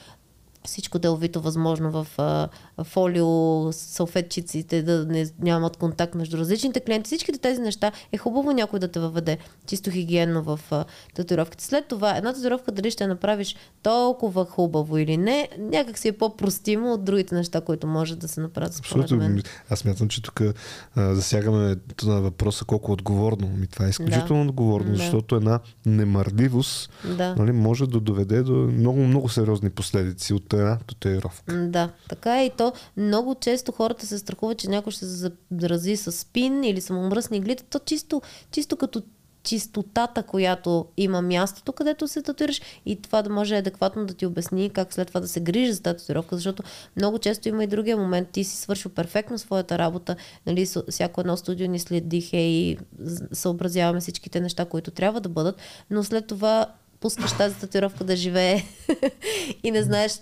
всичко 0.66 0.98
деловито 0.98 1.40
възможно 1.40 1.90
в 1.90 2.06
а, 2.18 2.48
фолио, 2.84 3.72
салфетчиците, 3.72 4.82
да 4.82 5.06
не, 5.06 5.26
нямат 5.42 5.76
контакт 5.76 6.14
между 6.14 6.38
различните 6.38 6.80
клиенти. 6.80 7.06
Всичките 7.06 7.38
тези 7.38 7.60
неща 7.60 7.92
е 8.12 8.18
хубаво 8.18 8.52
някой 8.52 8.78
да 8.78 8.88
те 8.88 9.00
въведе 9.00 9.38
чисто 9.66 9.90
хигиенно 9.90 10.42
в 10.42 10.60
а, 10.70 10.84
татуировките. 11.14 11.64
След 11.64 11.88
това 11.88 12.16
една 12.16 12.32
татуировка 12.32 12.72
дали 12.72 12.90
ще 12.90 13.06
направиш 13.06 13.56
толкова 13.82 14.44
хубаво 14.44 14.98
или 14.98 15.16
не, 15.16 15.48
някак 15.58 15.98
си 15.98 16.08
е 16.08 16.12
по-простимо 16.12 16.92
от 16.92 17.04
другите 17.04 17.34
неща, 17.34 17.60
които 17.60 17.86
може 17.86 18.16
да 18.16 18.28
се 18.28 18.40
направят 18.40 18.74
според 18.74 19.10
мен. 19.10 19.42
Аз 19.70 19.84
мятам, 19.84 20.08
че 20.08 20.22
тук 20.22 20.40
а, 20.40 21.14
засягаме 21.14 21.76
на 22.04 22.20
въпроса 22.20 22.64
колко 22.64 22.92
е 22.92 22.94
отговорно. 22.94 23.48
Ми, 23.48 23.66
това 23.66 23.86
е 23.86 23.88
изключително 23.88 24.44
Да. 24.44 24.48
отговорно, 24.50 24.90
Да. 24.90 24.96
защото 24.96 25.36
една 25.36 25.60
немърливост 25.86 26.90
Да. 27.16 27.34
нали, 27.38 27.52
може 27.52 27.86
да 27.86 28.00
доведе 28.00 28.42
до 28.42 28.52
много, 28.52 28.98
много 28.98 29.28
сериозни 29.28 29.70
последици 29.70 30.34
от 30.34 30.54
една 30.58 30.78
татуировка. 30.86 31.54
Да, 31.56 31.90
така 32.08 32.40
е 32.40 32.46
и 32.46 32.50
то 32.50 32.72
много 32.96 33.34
често 33.34 33.72
хората 33.72 34.06
се 34.06 34.18
страхуват, 34.18 34.58
че 34.58 34.68
някой 34.68 34.92
ще 34.92 35.06
се 35.06 35.30
зарази 35.50 35.96
с 35.96 36.12
спин 36.12 36.64
или 36.64 36.80
самомръсни 36.80 37.36
иглите. 37.36 37.64
То 37.64 37.78
чисто, 37.78 38.22
чисто 38.50 38.76
като 38.76 39.02
чистотата, 39.46 40.22
която 40.22 40.86
има 40.96 41.22
мястото, 41.22 41.72
където 41.72 42.08
се 42.08 42.22
татуираш 42.22 42.60
и 42.86 43.02
това 43.02 43.22
да 43.22 43.30
може 43.30 43.56
адекватно 43.56 44.06
да 44.06 44.14
ти 44.14 44.26
обясни 44.26 44.70
как 44.70 44.92
след 44.94 45.08
това 45.08 45.20
да 45.20 45.28
се 45.28 45.40
грижи 45.40 45.72
за 45.72 45.82
тази 45.82 45.98
татуировка, 45.98 46.36
защото 46.36 46.62
много 46.96 47.18
често 47.18 47.48
има 47.48 47.64
и 47.64 47.66
другия 47.66 47.96
момент. 47.96 48.28
Ти 48.28 48.44
си 48.44 48.56
свършил 48.56 48.90
перфектно 48.90 49.38
своята 49.38 49.78
работа, 49.78 50.16
нали, 50.46 50.66
всяко 50.90 51.20
едно 51.20 51.36
студио 51.36 51.68
ни 51.68 51.78
следиха 51.78 52.36
и 52.36 52.78
з- 52.98 53.28
съобразяваме 53.32 54.00
всичките 54.00 54.40
неща, 54.40 54.64
които 54.64 54.90
трябва 54.90 55.20
да 55.20 55.28
бъдат, 55.28 55.56
но 55.90 56.04
след 56.04 56.26
това 56.26 56.66
пускаш 57.00 57.32
тази 57.32 57.54
татуировка 57.54 58.04
да 58.04 58.16
живее 58.16 58.64
и 59.62 59.70
не 59.70 59.82
знаеш 59.82 60.12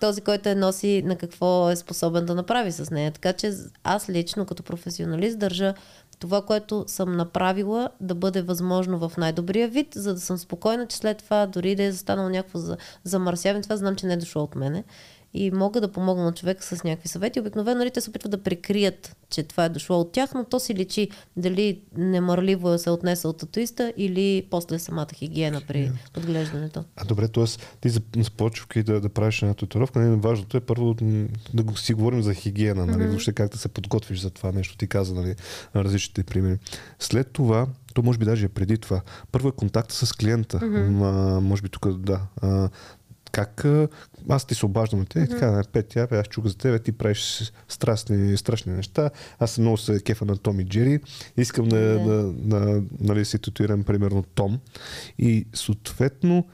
този, 0.00 0.20
който 0.20 0.48
я 0.48 0.56
носи, 0.56 1.02
на 1.02 1.16
какво 1.16 1.70
е 1.70 1.76
способен 1.76 2.26
да 2.26 2.34
направи 2.34 2.72
с 2.72 2.90
нея. 2.90 3.12
Така 3.12 3.32
че 3.32 3.52
аз 3.84 4.08
лично 4.08 4.46
като 4.46 4.62
професионалист 4.62 5.38
държа 5.38 5.74
това, 6.18 6.42
което 6.42 6.84
съм 6.86 7.16
направила, 7.16 7.90
да 8.00 8.14
бъде 8.14 8.42
възможно 8.42 9.08
в 9.08 9.16
най-добрия 9.16 9.68
вид, 9.68 9.88
за 9.94 10.14
да 10.14 10.20
съм 10.20 10.38
спокойна, 10.38 10.86
че 10.86 10.96
след 10.96 11.18
това, 11.18 11.46
дори 11.46 11.74
да 11.74 11.82
е 11.82 11.92
застанало 11.92 12.28
някакво 12.28 12.58
за, 12.58 12.76
замърсяване, 13.04 13.62
това 13.62 13.76
знам, 13.76 13.96
че 13.96 14.06
не 14.06 14.12
е 14.12 14.16
дошло 14.16 14.42
от 14.42 14.54
мене. 14.54 14.84
И 15.36 15.50
мога 15.50 15.80
да 15.80 15.92
помогна 15.92 16.24
на 16.24 16.32
човека 16.32 16.62
с 16.62 16.84
някакви 16.84 17.08
съвети. 17.08 17.40
Обикновено 17.40 17.78
нали, 17.78 17.90
те 17.90 18.00
се 18.00 18.10
опитват 18.10 18.30
да 18.30 18.42
прикрият, 18.42 19.16
че 19.30 19.42
това 19.42 19.64
е 19.64 19.68
дошло 19.68 20.00
от 20.00 20.12
тях, 20.12 20.34
но 20.34 20.44
то 20.44 20.60
си 20.60 20.74
личи 20.74 21.08
дали 21.36 21.80
немърливо 21.96 22.72
е 22.72 22.78
се 22.78 22.90
отнесъл 22.90 23.30
от 23.30 23.38
татуиста 23.38 23.92
или 23.96 24.46
после 24.50 24.78
самата 24.78 25.08
хигиена 25.14 25.62
при 25.68 25.92
отглеждането. 26.16 26.84
А 26.96 27.04
добре, 27.04 27.28
т.е. 27.28 27.44
ти 27.80 27.88
започвайки 28.16 28.82
да, 28.82 29.00
да 29.00 29.08
правиш 29.08 29.42
една 29.42 29.54
татуировка, 29.54 29.98
нали, 29.98 30.20
важното 30.20 30.56
е 30.56 30.60
първо 30.60 30.94
да 31.54 31.62
го 31.62 31.76
си 31.76 31.94
говорим 31.94 32.22
за 32.22 32.34
хигиена, 32.34 32.86
нали, 32.86 33.02
mm-hmm. 33.02 33.08
въобще 33.08 33.32
как 33.32 33.52
да 33.52 33.58
се 33.58 33.68
подготвиш 33.68 34.20
за 34.20 34.30
това 34.30 34.52
нещо. 34.52 34.76
Ти 34.76 34.86
каза, 34.86 35.14
нали, 35.14 35.34
различните 35.76 36.22
примери. 36.22 36.58
След 36.98 37.32
това, 37.32 37.66
то 37.94 38.02
може 38.02 38.18
би 38.18 38.24
даже 38.24 38.44
е 38.44 38.48
преди 38.48 38.78
това. 38.78 39.00
Първо 39.32 39.48
е 39.48 39.52
контакта 39.52 39.94
с 39.94 40.12
клиента. 40.12 40.58
Mm-hmm. 40.58 41.36
А, 41.36 41.40
може 41.40 41.62
би 41.62 41.68
тук, 41.68 41.98
да. 41.98 42.20
А, 42.42 42.68
как 43.36 43.64
аз 44.28 44.44
ти 44.44 44.54
се 44.54 44.66
обаждам 44.66 45.06
теб, 45.06 45.22
mm-hmm. 45.22 45.30
така, 45.30 45.62
Петя, 45.72 46.08
аз 46.10 46.26
чух 46.26 46.46
за 46.46 46.56
теб, 46.56 46.82
ти 46.82 46.92
правиш 46.92 47.52
страстни, 47.68 48.36
страшни 48.36 48.72
неща. 48.72 49.10
Аз 49.38 49.50
съм 49.50 49.64
много 49.64 49.76
се 49.76 50.00
кефа 50.00 50.24
на 50.24 50.36
Том 50.36 50.60
и 50.60 50.64
Джери. 50.64 51.00
Искам 51.36 51.68
да, 51.68 51.76
yeah. 51.76 52.04
да, 52.04 52.32
да, 52.32 52.82
нали, 53.00 53.24
си 53.24 53.38
татуирам 53.38 53.84
примерно 53.84 54.22
Том. 54.34 54.60
И 55.18 55.46
съответно, 55.54 56.46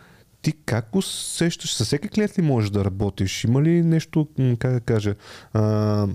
ти 0.42 0.52
как 0.52 0.96
усещаш? 0.96 1.74
Със 1.74 1.86
всеки 1.86 2.08
клиент 2.08 2.38
ли 2.38 2.42
можеш 2.42 2.70
да 2.70 2.84
работиш? 2.84 3.44
Има 3.44 3.62
ли 3.62 3.82
нещо, 3.82 4.28
как 4.58 4.72
да 4.72 4.80
кажа, 4.80 5.14
а, 5.52 6.06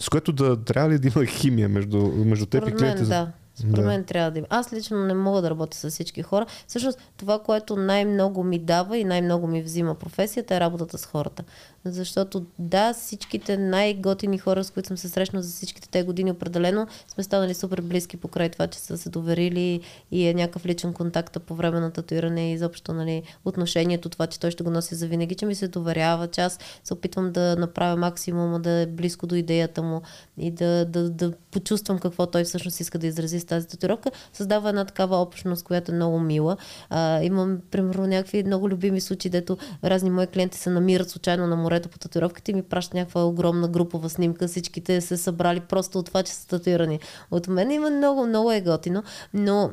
с 0.00 0.08
което 0.08 0.32
да 0.32 0.64
трябва 0.64 0.90
ли 0.90 0.98
да 0.98 1.08
има 1.08 1.26
химия 1.26 1.68
между, 1.68 1.98
между 2.06 2.46
теб 2.46 2.68
и 2.68 2.72
клиента? 2.72 3.06
Да. 3.06 3.32
Според 3.60 3.74
да. 3.74 3.86
мен 3.86 4.04
трябва 4.04 4.30
да 4.30 4.38
има. 4.38 4.46
Аз 4.50 4.72
лично 4.72 5.06
не 5.06 5.14
мога 5.14 5.42
да 5.42 5.50
работя 5.50 5.76
с 5.76 5.90
всички 5.90 6.22
хора. 6.22 6.46
Всъщност 6.66 6.98
това, 7.16 7.38
което 7.38 7.76
най-много 7.76 8.44
ми 8.44 8.58
дава 8.58 8.98
и 8.98 9.04
най-много 9.04 9.46
ми 9.46 9.62
взима 9.62 9.94
професията 9.94 10.54
е 10.54 10.60
работата 10.60 10.98
с 10.98 11.06
хората. 11.06 11.44
Защото 11.84 12.46
да, 12.58 12.92
всичките 12.94 13.56
най-готини 13.56 14.38
хора, 14.38 14.64
с 14.64 14.70
които 14.70 14.86
съм 14.86 14.96
се 14.96 15.08
срещнал 15.08 15.42
за 15.42 15.48
всичките 15.48 15.88
те 15.88 16.02
години, 16.02 16.30
определено 16.30 16.86
сме 17.08 17.24
станали 17.24 17.54
супер 17.54 17.80
близки 17.80 18.16
покрай 18.16 18.48
това, 18.48 18.66
че 18.66 18.78
са 18.78 18.98
се 18.98 19.10
доверили 19.10 19.80
и 20.10 20.26
е 20.26 20.34
някакъв 20.34 20.66
личен 20.66 20.92
контакт 20.92 21.42
по 21.46 21.54
време 21.54 21.80
на 21.80 21.90
татуиране 21.90 22.50
и 22.50 22.52
изобщо 22.52 22.92
нали, 22.92 23.22
отношението, 23.44 24.08
това, 24.08 24.26
че 24.26 24.40
той 24.40 24.50
ще 24.50 24.64
го 24.64 24.70
носи 24.70 24.94
за 24.94 25.06
винаги, 25.06 25.34
че 25.34 25.46
ми 25.46 25.54
се 25.54 25.68
доверява, 25.68 26.28
че 26.28 26.40
аз 26.40 26.58
се 26.84 26.94
опитвам 26.94 27.32
да 27.32 27.56
направя 27.56 27.96
максимума, 27.96 28.60
да 28.60 28.70
е 28.70 28.86
близко 28.86 29.26
до 29.26 29.34
идеята 29.34 29.82
му 29.82 30.02
и 30.38 30.50
да, 30.50 30.84
да, 30.84 31.10
да 31.10 31.32
почувствам 31.50 31.98
какво 31.98 32.26
той 32.26 32.44
всъщност 32.44 32.80
иска 32.80 32.98
да 32.98 33.06
изрази 33.06 33.40
с 33.40 33.44
тази 33.44 33.66
татуировка. 33.66 34.10
Създава 34.32 34.68
една 34.68 34.84
такава 34.84 35.16
общност, 35.16 35.64
която 35.64 35.92
е 35.92 35.94
много 35.94 36.20
мила. 36.20 36.56
А, 36.90 37.22
имам, 37.22 37.58
примерно, 37.70 38.06
някакви 38.06 38.42
много 38.42 38.68
любими 38.68 39.00
случаи, 39.00 39.30
дето 39.30 39.58
разни 39.84 40.10
мои 40.10 40.26
клиенти 40.26 40.58
се 40.58 40.70
намират 40.70 41.10
случайно 41.10 41.46
на 41.46 41.56
морето 41.70 41.88
по 41.88 41.98
татуировките 41.98 42.50
и 42.50 42.54
ми 42.54 42.62
пращат 42.62 42.94
някаква 42.94 43.24
огромна 43.24 43.68
групова 43.68 44.10
снимка. 44.10 44.48
Всичките 44.48 45.00
се 45.00 45.16
събрали 45.16 45.60
просто 45.60 45.98
от 45.98 46.06
това, 46.06 46.22
че 46.22 46.32
са 46.32 46.48
татуирани. 46.48 47.00
От 47.30 47.48
мен 47.48 47.70
има 47.70 47.90
много, 47.90 48.26
много 48.26 48.52
е 48.52 48.60
готино, 48.60 49.02
но 49.34 49.70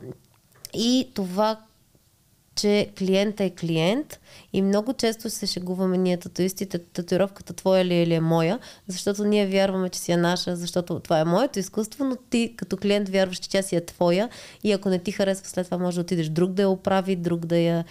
и 0.73 1.11
това, 1.13 1.59
че 2.57 2.89
клиента 2.97 3.43
е 3.43 3.49
клиент 3.49 4.19
и 4.53 4.61
много 4.61 4.93
често 4.93 5.29
се 5.29 5.45
шегуваме 5.45 5.97
ние 5.97 6.17
татуистите, 6.17 6.79
татуировката 6.79 7.53
твоя 7.53 7.85
ли 7.85 7.93
е 7.93 8.03
или 8.03 8.13
е 8.13 8.21
моя, 8.21 8.59
защото 8.87 9.23
ние 9.23 9.47
вярваме, 9.47 9.89
че 9.89 9.99
си 9.99 10.11
е 10.11 10.17
наша, 10.17 10.55
защото 10.55 10.99
това 10.99 11.19
е 11.19 11.25
моето 11.25 11.59
изкуство, 11.59 12.05
но 12.05 12.15
ти 12.15 12.53
като 12.57 12.77
клиент 12.77 13.09
вярваш, 13.09 13.37
че 13.37 13.49
тя 13.49 13.61
си 13.61 13.75
е 13.75 13.85
твоя 13.85 14.29
и 14.63 14.71
ако 14.71 14.89
не 14.89 14.99
ти 14.99 15.11
харесва 15.11 15.47
след 15.47 15.65
това 15.65 15.77
може 15.77 15.95
да 15.95 16.01
отидеш 16.01 16.29
друг 16.29 16.51
да 16.51 16.61
я 16.61 16.69
оправи, 16.69 17.15
друг 17.15 17.45
да 17.45 17.57
я 17.57 17.85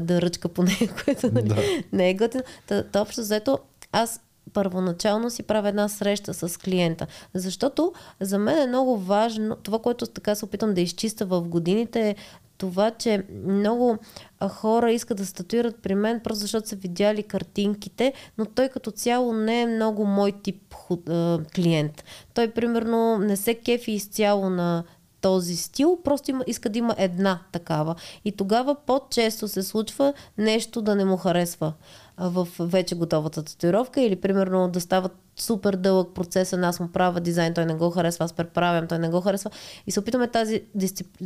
да 0.00 0.22
ръчка 0.22 0.48
по 0.48 0.62
нея, 0.62 0.94
което 1.04 1.32
нали, 1.32 1.48
да. 1.48 1.62
не 1.92 2.10
е 2.10 2.14
готино. 2.14 2.42
Та, 2.66 2.82
та 2.82 3.00
общо 3.00 3.22
заето 3.22 3.58
аз 3.92 4.20
първоначално 4.52 5.30
си 5.30 5.42
правя 5.42 5.68
една 5.68 5.88
среща 5.88 6.34
с 6.34 6.58
клиента. 6.58 7.06
Защото 7.34 7.92
за 8.20 8.38
мен 8.38 8.58
е 8.58 8.66
много 8.66 8.98
важно, 8.98 9.56
това, 9.56 9.78
което 9.78 10.06
така 10.06 10.34
се 10.34 10.44
опитам 10.44 10.74
да 10.74 10.80
изчиста 10.80 11.26
в 11.26 11.40
годините 11.40 12.08
е 12.08 12.16
това, 12.62 12.90
че 12.90 13.24
много 13.46 13.98
хора 14.48 14.92
искат 14.92 15.18
да 15.18 15.26
статуират 15.26 15.76
при 15.82 15.94
мен, 15.94 16.20
просто 16.20 16.40
защото 16.40 16.68
са 16.68 16.76
видяли 16.76 17.22
картинките, 17.22 18.12
но 18.38 18.44
той 18.44 18.68
като 18.68 18.90
цяло 18.90 19.32
не 19.32 19.62
е 19.62 19.66
много 19.66 20.04
мой 20.04 20.32
тип 20.42 20.74
клиент. 21.54 22.04
Той, 22.34 22.50
примерно, 22.50 23.18
не 23.18 23.36
се 23.36 23.54
кефи 23.54 23.92
изцяло 23.92 24.50
на 24.50 24.84
този 25.20 25.56
стил, 25.56 25.98
просто 26.04 26.30
има, 26.30 26.44
иска 26.46 26.68
да 26.68 26.78
има 26.78 26.94
една 26.98 27.40
такава. 27.52 27.94
И 28.24 28.32
тогава 28.32 28.76
по-често 28.86 29.48
се 29.48 29.62
случва 29.62 30.12
нещо 30.38 30.82
да 30.82 30.94
не 30.94 31.04
му 31.04 31.16
харесва 31.16 31.72
в 32.18 32.48
вече 32.60 32.94
готовата 32.94 33.42
татуировка 33.42 34.00
или 34.02 34.16
примерно 34.16 34.68
да 34.68 34.80
стават 34.80 35.12
супер 35.36 35.76
дълъг 35.76 36.14
процес, 36.14 36.52
аз 36.52 36.80
му 36.80 36.88
правя 36.88 37.20
дизайн, 37.20 37.54
той 37.54 37.66
не 37.66 37.74
го 37.74 37.90
харесва, 37.90 38.24
аз 38.24 38.32
преправям, 38.32 38.86
той 38.86 38.98
не 38.98 39.08
го 39.08 39.20
харесва. 39.20 39.50
И 39.86 39.92
се 39.92 40.00
опитаме 40.00 40.28
тази, 40.28 40.62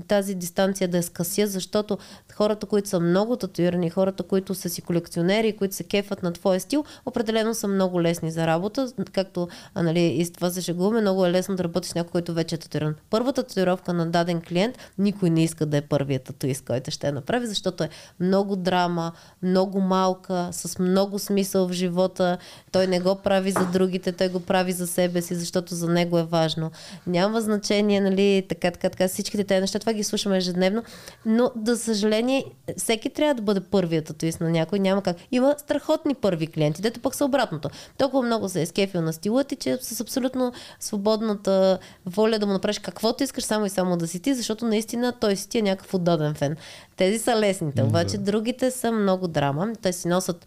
тази 0.09 0.35
дистанция 0.35 0.88
да 0.88 0.97
я 0.97 1.03
скъся, 1.03 1.47
защото 1.47 1.99
хората, 2.35 2.66
които 2.66 2.88
са 2.88 3.01
много 3.01 3.37
татуирани, 3.37 3.90
хората, 3.90 4.23
които 4.23 4.55
са 4.55 4.69
си 4.69 4.83
колекционери, 4.83 5.57
които 5.57 5.75
се 5.75 5.85
кефат 5.85 6.23
на 6.23 6.33
твоя 6.33 6.61
стил, 6.61 6.85
определено 7.07 7.55
са 7.55 7.69
много 7.69 8.03
лесни 8.03 8.31
за 8.31 8.47
работа. 8.47 8.92
Както 9.12 9.49
а, 9.75 9.83
нали, 9.83 10.01
и 10.01 10.25
с 10.25 10.33
това 10.33 10.51
се 10.51 10.61
шегуваме, 10.61 11.01
много 11.01 11.27
е 11.27 11.31
лесно 11.31 11.57
да 11.57 11.64
работиш 11.64 11.90
с 11.90 11.95
някой, 11.95 12.11
който 12.11 12.35
вече 12.35 12.55
е 12.55 12.59
татуиран. 12.59 12.95
Първата 13.11 13.42
татуировка 13.42 13.92
на 13.92 14.07
даден 14.07 14.40
клиент, 14.40 14.79
никой 14.99 15.31
не 15.31 15.45
иска 15.45 15.66
да 15.66 15.77
е 15.77 15.83
първият 15.83 16.25
татуист, 16.25 16.64
който 16.64 16.90
ще 16.90 17.07
я 17.07 17.12
направи, 17.12 17.47
защото 17.47 17.85
е 17.85 17.88
много 18.21 18.57
драма, 18.57 19.12
много 19.42 19.81
малка, 19.81 20.49
с 20.53 20.79
много 20.79 21.19
смисъл 21.19 21.69
в 21.69 21.73
живота. 21.73 22.38
Той 22.73 22.87
не 22.87 23.01
го 23.01 23.14
прави 23.14 23.51
за 23.51 23.66
другите 23.73 23.95
другите, 23.96 24.12
той 24.12 24.28
го 24.28 24.40
прави 24.40 24.72
за 24.72 24.87
себе 24.87 25.22
си, 25.22 25.35
защото 25.35 25.74
за 25.74 25.88
него 25.88 26.18
е 26.18 26.24
важно. 26.24 26.70
Няма 27.06 27.40
значение, 27.40 28.00
нали, 28.00 28.46
така, 28.48 28.70
така, 28.70 28.90
така, 28.90 29.09
всичките 29.09 29.44
тези 29.44 29.61
неща, 29.61 29.78
това 29.78 29.92
ги 29.92 30.04
слушаме 30.04 30.37
ежедневно, 30.37 30.82
но, 31.26 31.50
за 31.64 31.76
съжаление, 31.76 32.44
всеки 32.76 33.11
трябва 33.11 33.35
да 33.35 33.42
бъде 33.42 33.61
първият 33.61 34.06
татуист 34.06 34.40
на 34.40 34.50
някой, 34.50 34.78
няма 34.78 35.02
как. 35.02 35.16
Има 35.32 35.54
страхотни 35.59 36.14
първи 36.14 36.46
клиенти, 36.46 36.82
дето 36.82 37.00
пък 37.00 37.14
са 37.14 37.24
обратното. 37.24 37.68
Толкова 37.98 38.22
много 38.22 38.48
се 38.48 38.62
е 38.62 38.66
скефил 38.66 39.02
на 39.02 39.12
стила 39.12 39.44
ти, 39.44 39.56
че 39.56 39.78
с 39.80 40.00
абсолютно 40.00 40.52
свободната 40.80 41.78
воля 42.06 42.38
да 42.38 42.46
му 42.46 42.52
направиш 42.52 42.78
каквото 42.78 43.24
искаш, 43.24 43.44
само 43.44 43.66
и 43.66 43.70
само 43.70 43.96
да 43.96 44.06
си 44.06 44.20
ти, 44.20 44.35
защото 44.35 44.64
наистина 44.64 45.12
той 45.20 45.37
си 45.37 45.48
ти 45.48 45.59
е 45.59 45.62
някакъв 45.62 45.94
отдаден 45.94 46.35
фен. 46.35 46.56
Тези 46.96 47.18
са 47.18 47.37
лесните, 47.37 47.82
обаче 47.82 48.18
да. 48.18 48.24
другите 48.24 48.70
са 48.70 48.92
много 48.92 49.28
драма. 49.28 49.68
Те 49.82 49.92
си 49.92 50.09
носят 50.09 50.46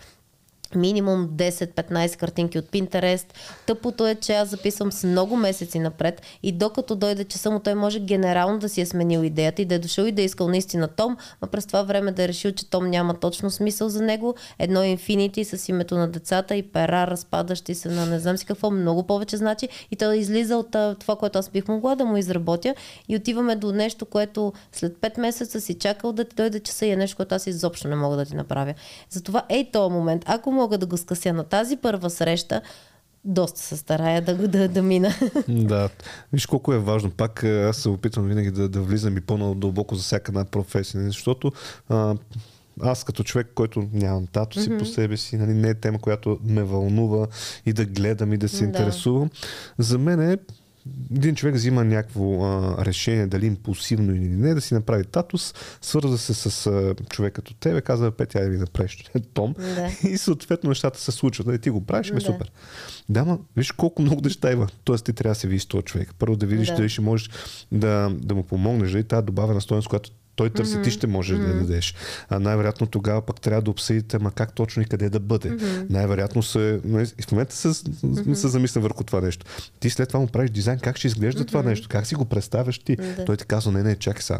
минимум 0.75 1.27
10-15 1.27 2.17
картинки 2.17 2.59
от 2.59 2.65
Pinterest. 2.65 3.25
Тъпото 3.65 4.07
е, 4.07 4.15
че 4.15 4.33
аз 4.33 4.49
записвам 4.49 4.91
с 4.91 5.03
много 5.03 5.35
месеци 5.35 5.79
напред 5.79 6.21
и 6.43 6.51
докато 6.51 6.95
дойде 6.95 7.23
часа 7.23 7.51
му, 7.51 7.59
той 7.59 7.75
може 7.75 7.99
генерално 7.99 8.59
да 8.59 8.69
си 8.69 8.81
е 8.81 8.85
сменил 8.85 9.19
идеята 9.19 9.61
и 9.61 9.65
да 9.65 9.75
е 9.75 9.79
дошъл 9.79 10.05
и 10.05 10.11
да 10.11 10.21
е 10.21 10.25
искал 10.25 10.47
наистина 10.47 10.87
Том, 10.87 11.17
а 11.41 11.47
през 11.47 11.65
това 11.65 11.83
време 11.83 12.11
да 12.11 12.23
е 12.23 12.27
решил, 12.27 12.51
че 12.51 12.69
Том 12.69 12.89
няма 12.89 13.13
точно 13.13 13.51
смисъл 13.51 13.89
за 13.89 14.01
него. 14.01 14.35
Едно 14.59 14.79
Infinity 14.79 15.43
с 15.43 15.69
името 15.69 15.97
на 15.97 16.07
децата 16.07 16.55
и 16.55 16.63
пера, 16.63 17.07
разпадащи 17.07 17.75
се 17.75 17.89
на 17.89 18.05
не 18.05 18.19
знам 18.19 18.37
си 18.37 18.45
какво, 18.45 18.71
много 18.71 19.03
повече 19.03 19.37
значи 19.37 19.69
и 19.91 19.95
той 19.95 20.17
излиза 20.17 20.57
от 20.57 20.71
това, 20.99 21.15
което 21.15 21.39
аз 21.39 21.49
бих 21.49 21.67
могла 21.67 21.95
да 21.95 22.05
му 22.05 22.17
изработя 22.17 22.75
и 23.07 23.15
отиваме 23.15 23.55
до 23.55 23.71
нещо, 23.71 24.05
което 24.05 24.53
след 24.71 24.93
5 24.97 25.19
месеца 25.19 25.61
си 25.61 25.73
чакал 25.73 26.13
да 26.13 26.25
ти 26.25 26.35
дойде 26.35 26.59
часа 26.59 26.85
и 26.85 26.91
е 26.91 26.95
нещо, 26.95 27.17
което 27.17 27.35
аз 27.35 27.47
изобщо 27.47 27.87
не 27.87 27.95
мога 27.95 28.17
да 28.17 28.25
ти 28.25 28.35
направя. 28.35 28.73
Затова 29.09 29.45
ей 29.49 29.71
този 29.71 29.93
момент, 29.93 30.23
ако 30.25 30.51
мога 30.59 30.77
да 30.77 30.85
го 30.85 30.97
скъся 30.97 31.33
на 31.33 31.43
тази 31.43 31.77
първа 31.77 32.09
среща, 32.09 32.61
доста 33.25 33.59
се 33.59 33.77
старая 33.77 34.21
да, 34.21 34.47
да, 34.47 34.67
да 34.67 34.81
мина. 34.81 35.13
Да, 35.47 35.89
виж 36.33 36.45
колко 36.45 36.73
е 36.73 36.79
важно. 36.79 37.11
Пак 37.11 37.43
е, 37.43 37.63
аз 37.63 37.77
се 37.77 37.89
опитвам 37.89 38.27
винаги 38.27 38.51
да, 38.51 38.69
да 38.69 38.81
влизам 38.81 39.17
и 39.17 39.21
по-надълбоко 39.21 39.95
за 39.95 40.03
всяка 40.03 40.31
една 40.31 40.45
професия, 40.45 41.03
защото 41.03 41.51
а, 41.89 42.15
аз 42.81 43.03
като 43.03 43.23
човек, 43.23 43.47
който 43.55 43.87
нямам 43.93 44.27
тато 44.27 44.61
си 44.61 44.69
mm-hmm. 44.69 44.79
по 44.79 44.85
себе 44.85 45.17
си, 45.17 45.37
нали, 45.37 45.53
не 45.53 45.69
е 45.69 45.73
тема, 45.73 45.99
която 45.99 46.39
ме 46.43 46.63
вълнува 46.63 47.27
и 47.65 47.73
да 47.73 47.85
гледам 47.85 48.33
и 48.33 48.37
да 48.37 48.49
се 48.49 48.59
да. 48.59 48.65
интересувам. 48.65 49.29
За 49.77 49.97
мен 49.97 50.31
е 50.31 50.37
един 51.15 51.35
човек 51.35 51.55
взима 51.55 51.83
някакво 51.83 52.43
а, 52.43 52.85
решение, 52.85 53.27
дали 53.27 53.45
импулсивно 53.45 54.15
или 54.15 54.27
не, 54.27 54.53
да 54.53 54.61
си 54.61 54.73
направи 54.73 55.03
татус, 55.03 55.53
свърза 55.81 56.17
се 56.17 56.33
с 56.33 56.67
а, 56.67 56.95
човек 57.09 57.33
като 57.33 57.53
тебе, 57.53 57.81
казва, 57.81 58.11
Петя, 58.11 58.39
айде 58.39 58.49
ви 58.49 58.57
направиш 58.57 59.03
Том. 59.33 59.55
Да. 59.57 60.09
И 60.09 60.17
съответно 60.17 60.69
нещата 60.69 60.99
се 60.99 61.11
случват. 61.11 61.47
Нали, 61.47 61.59
ти 61.59 61.69
го 61.69 61.85
правиш, 61.85 62.11
ме 62.11 62.19
да. 62.19 62.25
супер. 62.25 62.51
Да, 63.09 63.25
ма, 63.25 63.39
виж 63.57 63.71
колко 63.71 64.01
много 64.01 64.21
неща 64.21 64.51
има. 64.51 64.67
Тоест 64.83 65.05
ти 65.05 65.13
трябва 65.13 65.31
да 65.31 65.39
се 65.39 65.47
видиш 65.47 65.65
този 65.65 65.83
човек. 65.83 66.13
Първо 66.19 66.35
да 66.35 66.45
видиш 66.45 66.67
да. 66.67 66.75
дали 66.75 66.89
ще 66.89 67.01
можеш 67.01 67.29
да, 67.71 68.11
да 68.21 68.35
му 68.35 68.43
помогнеш, 68.43 68.91
дали 68.91 69.03
тази 69.03 69.25
добавена 69.25 69.61
стоеност, 69.61 69.87
която 69.87 70.11
Той 70.39 70.49
търси, 70.49 70.75
mm-hmm. 70.75 70.83
ти 70.83 70.91
ще 70.91 71.07
можеш 71.07 71.37
mm-hmm. 71.37 71.53
да 71.53 71.59
дадеш. 71.59 71.95
А 72.29 72.39
най-вероятно 72.39 72.87
тогава 72.87 73.21
пък 73.21 73.41
трябва 73.41 73.61
да 73.61 73.71
обсъдите, 73.71 74.19
ма 74.19 74.31
как 74.31 74.53
точно 74.53 74.81
и 74.81 74.85
къде 74.85 75.09
да 75.09 75.19
бъде. 75.19 75.49
Mm-hmm. 75.49 75.89
Най-вероятно 75.89 76.43
се. 76.43 76.79
И 77.19 77.21
в 77.21 77.31
момента 77.31 77.55
се, 77.55 77.67
mm-hmm. 77.67 78.33
се 78.33 78.47
замисля 78.47 78.81
върху 78.81 79.03
това 79.03 79.21
нещо. 79.21 79.45
Ти 79.79 79.89
след 79.89 80.07
това 80.07 80.19
му 80.19 80.27
правиш 80.27 80.49
дизайн, 80.49 80.79
как 80.79 80.97
ще 80.97 81.07
изглежда 81.07 81.43
mm-hmm. 81.43 81.47
това 81.47 81.63
нещо, 81.63 81.87
как 81.89 82.07
си 82.07 82.15
го 82.15 82.25
представяш 82.25 82.79
ти. 82.79 82.97
Mm-hmm. 82.97 83.25
Той 83.25 83.37
ти 83.37 83.45
казва, 83.45 83.71
не, 83.71 83.83
не, 83.83 83.95
чакай 83.95 84.21
сега. 84.21 84.39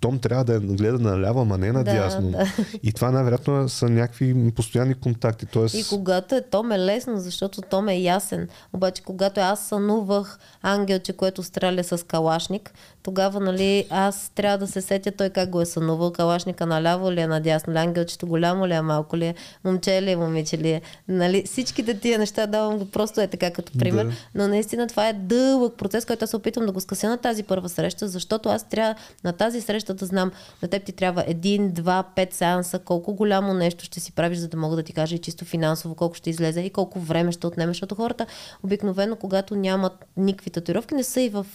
Том 0.00 0.18
трябва 0.18 0.44
да 0.44 0.60
гледа 0.60 0.98
наляво, 0.98 1.40
ама 1.40 1.58
не 1.58 1.72
надясно. 1.72 2.30
Да, 2.30 2.38
да. 2.38 2.46
И 2.82 2.92
това 2.92 3.10
най-вероятно 3.10 3.68
са 3.68 3.88
някакви 3.88 4.50
постоянни 4.50 4.94
контакти. 4.94 5.46
Тоест... 5.46 5.74
И 5.74 5.84
когато 5.88 6.34
е 6.34 6.42
Том 6.50 6.72
е 6.72 6.78
лесно, 6.78 7.20
защото 7.20 7.60
Том 7.62 7.88
е 7.88 7.98
ясен. 7.98 8.48
Обаче 8.72 9.02
когато 9.02 9.40
аз 9.40 9.68
сънувах 9.68 10.38
ангелче, 10.62 11.12
което 11.12 11.42
стреля 11.42 11.84
с 11.84 12.06
калашник, 12.06 12.72
тогава 13.06 13.40
нали, 13.40 13.86
аз 13.90 14.30
трябва 14.34 14.58
да 14.58 14.66
се 14.66 14.80
сетя 14.80 15.12
той 15.12 15.30
как 15.30 15.50
го 15.50 15.60
е 15.60 15.66
сънувал. 15.66 16.12
Калашника 16.12 16.66
наляво 16.66 17.12
ли 17.12 17.20
е, 17.20 17.26
надясно 17.26 17.72
ли, 17.72 17.78
ангелчето 17.78 18.26
голямо 18.26 18.66
ли 18.66 18.72
е, 18.72 18.82
малко 18.82 19.16
ли 19.16 19.26
е, 19.26 19.34
момче 19.64 20.02
ли 20.02 20.10
е, 20.10 20.16
момиче 20.16 20.58
ли 20.58 20.70
е. 20.70 20.82
Нали, 21.08 21.42
всичките 21.46 22.00
тия 22.00 22.18
неща 22.18 22.46
давам 22.46 22.78
го 22.78 22.90
просто 22.90 23.20
е 23.20 23.26
така 23.26 23.50
като 23.50 23.72
пример. 23.78 24.04
Да. 24.04 24.12
Но 24.34 24.48
наистина 24.48 24.86
това 24.86 25.08
е 25.08 25.12
дълъг 25.12 25.76
процес, 25.76 26.04
който 26.04 26.24
аз 26.24 26.30
се 26.30 26.36
опитвам 26.36 26.66
да 26.66 26.72
го 26.72 26.80
скъся 26.80 27.08
на 27.08 27.16
тази 27.16 27.42
първа 27.42 27.68
среща, 27.68 28.08
защото 28.08 28.48
аз 28.48 28.68
трябва 28.68 28.94
на 29.24 29.32
тази 29.32 29.60
среща 29.60 29.94
да 29.94 30.06
знам, 30.06 30.32
на 30.62 30.68
теб 30.68 30.84
ти 30.84 30.92
трябва 30.92 31.24
един, 31.26 31.70
два, 31.72 32.04
пет 32.16 32.34
сеанса, 32.34 32.78
колко 32.78 33.14
голямо 33.14 33.54
нещо 33.54 33.84
ще 33.84 34.00
си 34.00 34.12
правиш, 34.12 34.38
за 34.38 34.48
да 34.48 34.56
мога 34.56 34.76
да 34.76 34.82
ти 34.82 34.92
кажа 34.92 35.14
и 35.14 35.18
чисто 35.18 35.44
финансово 35.44 35.94
колко 35.94 36.14
ще 36.14 36.30
излезе 36.30 36.60
и 36.60 36.70
колко 36.70 37.00
време 37.00 37.32
ще 37.32 37.46
отнемеш, 37.46 37.76
защото 37.76 37.94
хората 37.94 38.26
обикновено, 38.62 39.16
когато 39.16 39.56
нямат 39.56 40.04
никакви 40.16 40.50
татуировки, 40.50 40.94
не 40.94 41.04
са 41.04 41.20
и 41.20 41.28
в 41.28 41.46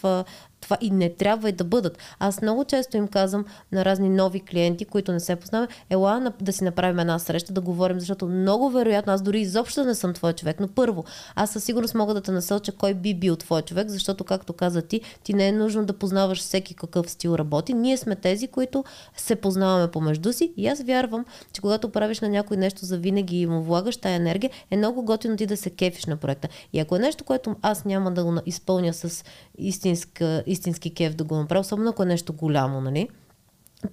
това 0.62 0.78
и 0.82 0.89
не 0.89 1.09
трябва 1.09 1.49
и 1.49 1.51
да 1.51 1.64
бъдат. 1.64 1.97
Аз 2.20 2.41
много 2.41 2.66
често 2.66 2.97
им 2.97 3.07
казвам 3.07 3.45
на 3.72 3.86
разни 3.86 4.09
нови 4.09 4.39
клиенти, 4.39 4.86
които 4.86 5.12
не 5.12 5.20
се 5.20 5.36
познаваме, 5.36 5.68
ела 5.89 6.34
да 6.41 6.53
си 6.53 6.64
направим 6.64 6.99
една 6.99 7.20
среща, 7.20 7.53
да 7.53 7.62
говорим, 7.62 7.99
защото 7.99 8.28
много 8.28 8.70
вероятно, 8.70 9.14
аз 9.14 9.22
дори 9.22 9.41
изобщо 9.41 9.84
не 9.84 9.95
съм 9.95 10.14
твой 10.14 10.34
човек, 10.34 10.59
но 10.59 10.68
първо, 10.68 11.03
аз 11.36 11.49
със 11.49 11.64
сигурност 11.64 11.95
мога 11.95 12.14
да 12.14 12.22
те 12.22 12.32
насълча 12.32 12.72
кой 12.72 12.93
би 12.93 13.14
бил 13.14 13.36
твой 13.36 13.62
човек, 13.62 13.89
защото, 13.89 14.24
както 14.24 14.53
каза 14.53 14.82
ти, 14.82 15.01
ти 15.24 15.34
не 15.34 15.47
е 15.47 15.51
нужно 15.51 15.86
да 15.86 15.93
познаваш 15.93 16.39
всеки 16.39 16.74
какъв 16.74 17.09
стил 17.09 17.36
работи. 17.36 17.74
Ние 17.74 17.97
сме 17.97 18.16
тези, 18.16 18.47
които 18.47 18.84
се 19.18 19.36
познаваме 19.36 19.91
помежду 19.91 20.34
си 20.34 20.53
и 20.57 20.68
аз 20.68 20.82
вярвам, 20.82 21.26
че 21.53 21.62
когато 21.62 21.89
правиш 21.89 22.20
на 22.20 22.30
някой 22.30 22.57
нещо 22.57 22.86
за 22.86 22.97
винаги 22.97 23.41
и 23.41 23.45
му 23.45 23.62
влагаш 23.62 23.97
тая 23.97 24.16
енергия, 24.16 24.51
е 24.72 24.78
много 24.78 25.03
готино 25.03 25.38
ти 25.38 25.45
да 25.45 25.57
се 25.57 25.70
кефиш 25.70 26.05
на 26.05 26.18
проекта. 26.18 26.47
И 26.74 26.80
ако 26.80 26.95
е 26.95 26.99
нещо, 26.99 27.24
което 27.24 27.55
аз 27.62 27.86
няма 27.86 28.12
да 28.12 28.24
го 28.24 28.38
изпълня 28.45 28.93
с 28.93 29.24
истинска, 29.57 30.43
истински 30.52 30.93
кеф 30.93 31.16
да 31.16 31.24
го 31.24 31.36
направя, 31.36 31.60
особено 31.62 31.89
ако 31.89 32.04
е 32.04 32.06
нещо 32.06 32.34
голямо, 32.34 32.82
нали? 32.82 33.10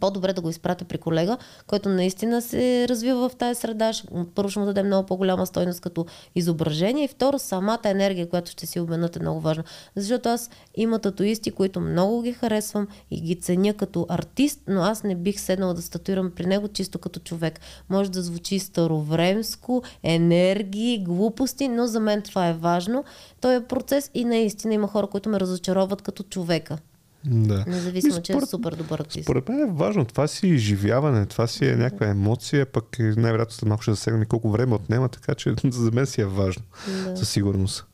По-добре 0.00 0.32
да 0.32 0.40
го 0.40 0.50
изпратя 0.50 0.84
при 0.84 0.98
колега, 0.98 1.38
който 1.66 1.88
наистина 1.88 2.42
се 2.42 2.86
развива 2.88 3.28
в 3.28 3.36
тази 3.36 3.60
среда. 3.60 3.92
Първо 4.34 4.50
ще 4.50 4.60
му 4.60 4.66
даде 4.66 4.82
много 4.82 5.06
по-голяма 5.06 5.46
стойност 5.46 5.80
като 5.80 6.06
изображение 6.34 7.04
и 7.04 7.08
второ 7.08 7.38
самата 7.38 7.80
енергия, 7.84 8.28
която 8.28 8.50
ще 8.50 8.66
си 8.66 8.80
обменят 8.80 9.16
е 9.16 9.20
много 9.20 9.40
важна. 9.40 9.64
Защото 9.96 10.28
аз 10.28 10.50
има 10.76 10.98
татуисти, 10.98 11.50
които 11.50 11.80
много 11.80 12.22
ги 12.22 12.32
харесвам 12.32 12.88
и 13.10 13.20
ги 13.20 13.40
ценя 13.40 13.74
като 13.74 14.06
артист, 14.08 14.60
но 14.68 14.82
аз 14.82 15.02
не 15.02 15.14
бих 15.14 15.40
седнала 15.40 15.74
да 15.74 15.82
статуирам 15.82 16.32
при 16.36 16.46
него 16.46 16.68
чисто 16.68 16.98
като 16.98 17.20
човек. 17.20 17.60
Може 17.88 18.10
да 18.10 18.22
звучи 18.22 18.58
старовремско, 18.58 19.82
енергии, 20.02 21.04
глупости, 21.04 21.68
но 21.68 21.86
за 21.86 22.00
мен 22.00 22.22
това 22.22 22.48
е 22.48 22.52
важно. 22.52 23.04
Той 23.40 23.56
е 23.56 23.64
процес 23.64 24.10
и 24.14 24.24
наистина 24.24 24.74
има 24.74 24.88
хора, 24.88 25.06
които 25.06 25.28
ме 25.28 25.40
разочароват 25.40 26.02
като 26.02 26.22
човека. 26.22 26.78
Да. 27.24 27.64
Независимо, 27.66 28.12
според, 28.12 28.24
че 28.24 28.32
е 28.32 28.46
супер 28.46 28.72
добър 28.72 28.98
артист. 28.98 29.24
Според 29.24 29.48
мен 29.48 29.60
е 29.60 29.72
важно. 29.72 30.04
Това 30.04 30.26
си 30.26 30.48
изживяване, 30.48 31.26
това 31.26 31.46
си 31.46 31.66
е 31.66 31.76
някаква 31.76 32.06
емоция, 32.06 32.66
пък 32.66 32.96
най-вероятно 32.98 33.54
след 33.54 33.68
малко 33.68 33.82
ще 33.82 33.90
засегнем 33.90 34.26
колко 34.26 34.50
време 34.50 34.74
отнема, 34.74 35.08
така 35.08 35.34
че 35.34 35.54
за 35.64 35.90
мен 35.90 36.06
си 36.06 36.20
е 36.20 36.26
важно. 36.26 36.62
Да. 37.04 37.16
Със 37.16 37.30
сигурност. 37.30 37.86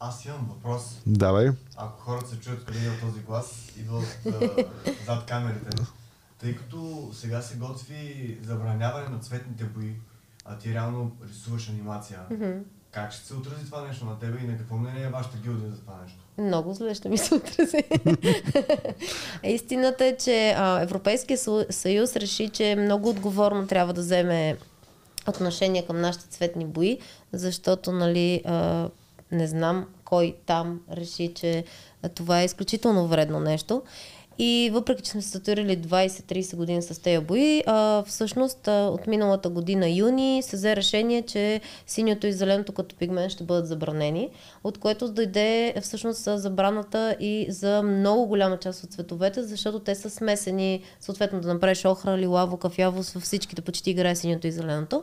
Аз 0.00 0.24
имам 0.24 0.46
въпрос. 0.48 0.82
Давай. 1.06 1.50
Ако 1.76 2.00
хората 2.00 2.28
се 2.28 2.40
чуят 2.40 2.64
къде 2.64 2.78
е 2.78 3.00
този 3.00 3.20
глас, 3.20 3.72
идва 3.78 3.96
от 3.98 4.06
зад 5.06 5.26
камерите. 5.26 5.82
Тъй 6.40 6.56
като 6.56 7.10
сега 7.14 7.42
се 7.42 7.56
готви 7.56 8.38
забраняване 8.42 9.08
на 9.08 9.18
цветните 9.18 9.64
бои, 9.64 9.94
а 10.44 10.58
ти 10.58 10.74
реално 10.74 11.16
рисуваш 11.28 11.68
анимация. 11.68 12.20
Mm-hmm. 12.32 12.62
Как 12.94 13.12
ще 13.12 13.26
се 13.26 13.34
отрази 13.34 13.64
това 13.64 13.82
нещо 13.82 14.04
на 14.04 14.18
тебе 14.18 14.38
и 14.44 14.46
на 14.46 14.58
какво 14.58 14.76
мнение 14.76 15.04
е 15.04 15.08
вашата 15.08 15.36
гилдия 15.36 15.70
за 15.70 15.80
това 15.80 15.94
нещо? 16.02 16.18
Много 16.38 16.74
зле 16.74 16.94
ще 16.94 17.08
ми 17.08 17.18
се 17.18 17.34
отрази. 17.34 17.84
Истината 19.44 20.04
е, 20.04 20.16
че 20.16 20.54
а, 20.56 20.80
Европейския 20.82 21.38
съюз 21.70 22.16
реши, 22.16 22.48
че 22.48 22.76
много 22.76 23.08
отговорно 23.08 23.66
трябва 23.66 23.92
да 23.92 24.00
вземе 24.00 24.56
отношение 25.28 25.86
към 25.86 26.00
нашите 26.00 26.28
цветни 26.28 26.64
бои, 26.64 26.98
защото, 27.32 27.92
нали, 27.92 28.42
не 29.32 29.46
знам 29.46 29.86
кой 30.04 30.36
там 30.46 30.80
реши, 30.92 31.32
че 31.34 31.64
това 32.14 32.40
е 32.40 32.44
изключително 32.44 33.06
вредно 33.06 33.40
нещо. 33.40 33.82
И 34.38 34.70
въпреки, 34.72 35.02
че 35.02 35.10
сме 35.10 35.22
се 35.22 35.28
статуирали 35.28 35.78
20-30 35.78 36.56
години 36.56 36.82
с 36.82 37.02
тези 37.02 37.24
бои, 37.24 37.62
а, 37.66 38.02
всъщност 38.02 38.68
а, 38.68 38.72
от 38.72 39.06
миналата 39.06 39.48
година 39.48 39.88
юни 39.90 40.42
се 40.42 40.56
взе 40.56 40.76
решение, 40.76 41.22
че 41.22 41.60
синьото 41.86 42.26
и 42.26 42.32
зеленото 42.32 42.72
като 42.72 42.96
пигмент 42.96 43.32
ще 43.32 43.44
бъдат 43.44 43.66
забранени, 43.66 44.30
от 44.64 44.78
което 44.78 45.12
дойде 45.12 45.74
всъщност 45.82 46.22
забраната 46.24 47.16
и 47.20 47.46
за 47.48 47.82
много 47.82 48.26
голяма 48.26 48.56
част 48.58 48.84
от 48.84 48.92
цветовете, 48.92 49.42
защото 49.42 49.78
те 49.80 49.94
са 49.94 50.10
смесени, 50.10 50.82
съответно 51.00 51.40
да 51.40 51.54
направиш 51.54 51.84
охра, 51.84 52.18
лилаво, 52.18 52.56
кафяво, 52.56 53.02
във 53.14 53.22
всичките 53.22 53.62
почти 53.62 53.90
играе 53.90 54.16
синьото 54.16 54.46
и 54.46 54.52
зеленото. 54.52 55.02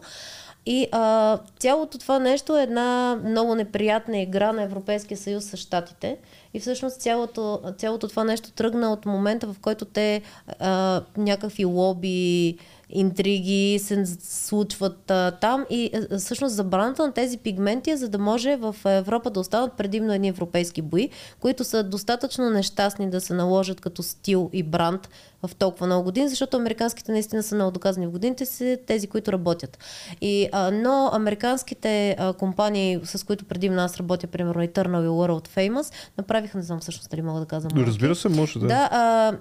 И 0.66 0.88
а, 0.92 1.38
цялото 1.60 1.98
това 1.98 2.20
нещо 2.20 2.58
е 2.58 2.64
една 2.64 3.20
много 3.26 3.56
неприятна 3.56 4.18
игра 4.18 4.52
на 4.52 4.62
Европейския 4.62 5.18
съюз 5.18 5.46
с 5.46 5.58
щатите. 5.58 6.18
И 6.54 6.60
всъщност 6.60 7.02
цялото, 7.02 7.62
цялото 7.78 8.08
това 8.08 8.24
нещо 8.24 8.52
тръгна 8.52 8.92
от 8.92 9.06
момента, 9.06 9.48
в 9.48 9.56
който 9.62 9.86
те 9.86 10.22
а, 10.60 11.02
някакви 11.18 11.66
лоби, 11.66 12.58
интриги 12.92 13.80
се 13.80 14.06
случват 14.22 15.12
а, 15.12 15.32
там 15.32 15.66
и 15.70 15.92
а, 16.12 16.18
всъщност 16.18 16.56
забраната 16.56 17.06
на 17.08 17.14
тези 17.14 17.38
пигменти 17.38 17.92
е 17.92 17.98
за 17.98 18.10
да 18.10 18.18
може 18.18 18.56
в 18.56 18.76
Европа 18.86 19.30
да 19.30 19.40
останат 19.40 19.74
предимно 19.74 20.14
едни 20.14 20.28
европейски 20.28 20.82
бои, 20.82 21.10
които 21.40 21.64
са 21.64 21.84
достатъчно 21.84 22.50
нещастни 22.50 23.10
да 23.10 23.22
се 23.22 23.34
наложат 23.34 23.82
като 23.82 24.04
стил 24.04 24.50
и 24.54 24.64
бранд 24.64 25.10
в 25.44 25.56
толкова 25.56 25.86
много 25.86 26.04
години, 26.04 26.30
защото 26.30 26.58
американските 26.58 27.12
наистина 27.12 27.44
са 27.44 27.56
много 27.56 27.72
доказани 27.72 28.08
в 28.08 28.12
годините 28.12 28.46
си, 28.46 28.78
тези, 28.88 29.08
които 29.08 29.32
работят. 29.32 29.78
И, 30.22 30.50
а, 30.52 30.72
но 30.72 31.10
американските 31.14 32.16
а, 32.20 32.34
компании, 32.34 33.00
с 33.04 33.26
които 33.26 33.46
преди 33.46 33.70
нас 33.70 33.98
работя, 33.98 34.28
примерно 34.28 34.62
Eternal 34.62 35.06
и 35.06 35.08
World 35.08 35.48
Famous, 35.48 35.94
направиха, 36.18 36.58
не 36.58 36.64
знам 36.64 36.80
всъщност 36.80 37.12
дали 37.12 37.22
мога 37.22 37.40
да 37.40 37.46
казвам. 37.46 37.86
Разбира 37.86 38.16
се, 38.16 38.30
може 38.30 38.60
да. 38.60 38.68
Да, 38.68 38.90
а, 38.92 39.34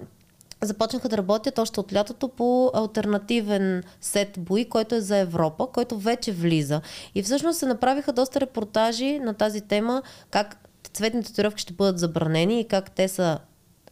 започнаха 0.61 1.09
да 1.09 1.17
работят 1.17 1.59
още 1.59 1.79
от 1.79 1.93
лятото 1.93 2.27
по 2.27 2.71
альтернативен 2.73 3.83
сет 4.01 4.39
бои, 4.39 4.65
който 4.65 4.95
е 4.95 5.01
за 5.01 5.17
Европа, 5.17 5.67
който 5.67 5.97
вече 5.97 6.31
влиза. 6.31 6.81
И 7.15 7.23
всъщност 7.23 7.59
се 7.59 7.65
направиха 7.65 8.13
доста 8.13 8.41
репортажи 8.41 9.19
на 9.19 9.33
тази 9.33 9.61
тема, 9.61 10.01
как 10.29 10.57
цветните 10.93 11.27
татуировки 11.27 11.61
ще 11.61 11.73
бъдат 11.73 11.99
забранени 11.99 12.59
и 12.59 12.67
как 12.67 12.91
те 12.91 13.07
са 13.07 13.39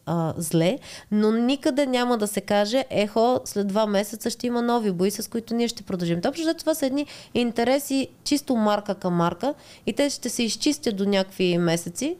а, 0.06 0.34
зле, 0.36 0.78
но 1.10 1.32
никъде 1.32 1.86
няма 1.86 2.18
да 2.18 2.26
се 2.26 2.40
каже, 2.40 2.84
ехо, 2.90 3.40
след 3.44 3.66
два 3.66 3.86
месеца 3.86 4.30
ще 4.30 4.46
има 4.46 4.62
нови 4.62 4.92
бои, 4.92 5.10
с 5.10 5.30
които 5.30 5.54
ние 5.54 5.68
ще 5.68 5.82
продължим. 5.82 6.20
Точно 6.20 6.44
защото 6.44 6.60
това 6.60 6.74
са 6.74 6.86
едни 6.86 7.06
интереси 7.34 8.08
чисто 8.24 8.56
марка 8.56 8.94
към 8.94 9.14
марка 9.14 9.54
и 9.86 9.92
те 9.92 10.10
ще 10.10 10.28
се 10.28 10.42
изчистят 10.42 10.96
до 10.96 11.04
някакви 11.04 11.58
месеци. 11.58 12.16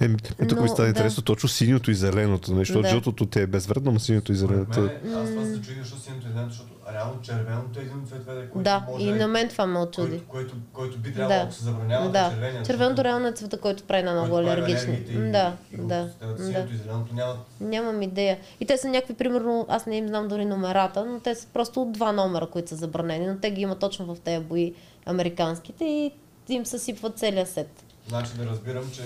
Е, 0.00 0.46
тук 0.46 0.60
ми 0.60 0.68
става 0.68 0.82
да. 0.82 0.88
интересно 0.88 1.22
точно 1.22 1.48
синьото 1.48 1.90
и 1.90 1.94
зеленото. 1.94 2.54
Нещо, 2.54 2.82
да. 2.82 2.88
жълтото 2.88 3.26
те 3.26 3.42
е 3.42 3.46
безвредно, 3.46 3.92
но 3.92 4.00
синьото 4.00 4.32
и 4.32 4.34
зеленото. 4.34 4.80
Мен, 4.80 5.14
аз 5.14 5.30
това 5.30 5.44
се 5.44 5.60
чуди, 5.60 5.80
защо 5.80 5.96
синьото 5.98 6.26
и 6.26 6.30
зеленото, 6.30 6.50
защото 6.50 6.70
реално 6.92 7.22
червеното 7.22 7.80
е 7.80 7.82
един 7.82 7.98
от 7.98 8.08
цветовете, 8.08 8.50
който 8.50 8.64
да, 8.64 8.86
може... 8.88 9.04
и 9.04 9.10
на 9.10 9.28
мен 9.28 9.48
това 9.48 9.66
ме 9.66 9.78
очуди. 9.78 10.08
Който, 10.10 10.24
който, 10.28 10.54
който 10.72 10.98
би 10.98 11.14
трябвало 11.14 11.40
да. 11.40 11.46
да 11.46 11.52
се 11.52 11.64
забранява 11.64 12.10
да. 12.10 12.30
червения. 12.30 12.62
Червеното 12.62 13.04
реално 13.04 13.26
е 13.26 13.32
цвета, 13.32 13.60
който 13.60 13.82
прави 13.82 14.02
на 14.02 14.12
много 14.12 14.36
алергични. 14.36 14.96
Да, 15.32 15.56
и, 15.72 15.76
да. 15.76 16.08
Синьото 16.36 16.74
и 16.74 16.76
зеленото 16.76 17.14
нямат... 17.14 17.38
Нямам 17.60 18.02
идея. 18.02 18.38
И 18.60 18.66
те 18.66 18.76
са 18.76 18.88
някакви, 18.88 19.14
примерно, 19.14 19.66
аз 19.68 19.86
не 19.86 19.96
им 19.96 20.08
знам 20.08 20.28
дори 20.28 20.44
номерата, 20.44 21.04
но 21.04 21.20
те 21.20 21.34
са 21.34 21.46
просто 21.52 21.90
два 21.94 22.12
номера, 22.12 22.46
които 22.46 22.68
са 22.68 22.76
забранени, 22.76 23.26
но 23.26 23.36
те 23.36 23.50
ги 23.50 23.60
има 23.60 23.78
точно 23.78 24.14
в 24.14 24.20
тези 24.20 24.44
бои 24.44 24.74
американските 25.06 25.84
и 25.84 26.12
им 26.48 26.66
съсипват 26.66 27.18
целия 27.18 27.46
сет. 27.46 27.84
Значи 28.08 28.32
да 28.38 28.46
разбирам, 28.46 28.90
че 28.94 29.02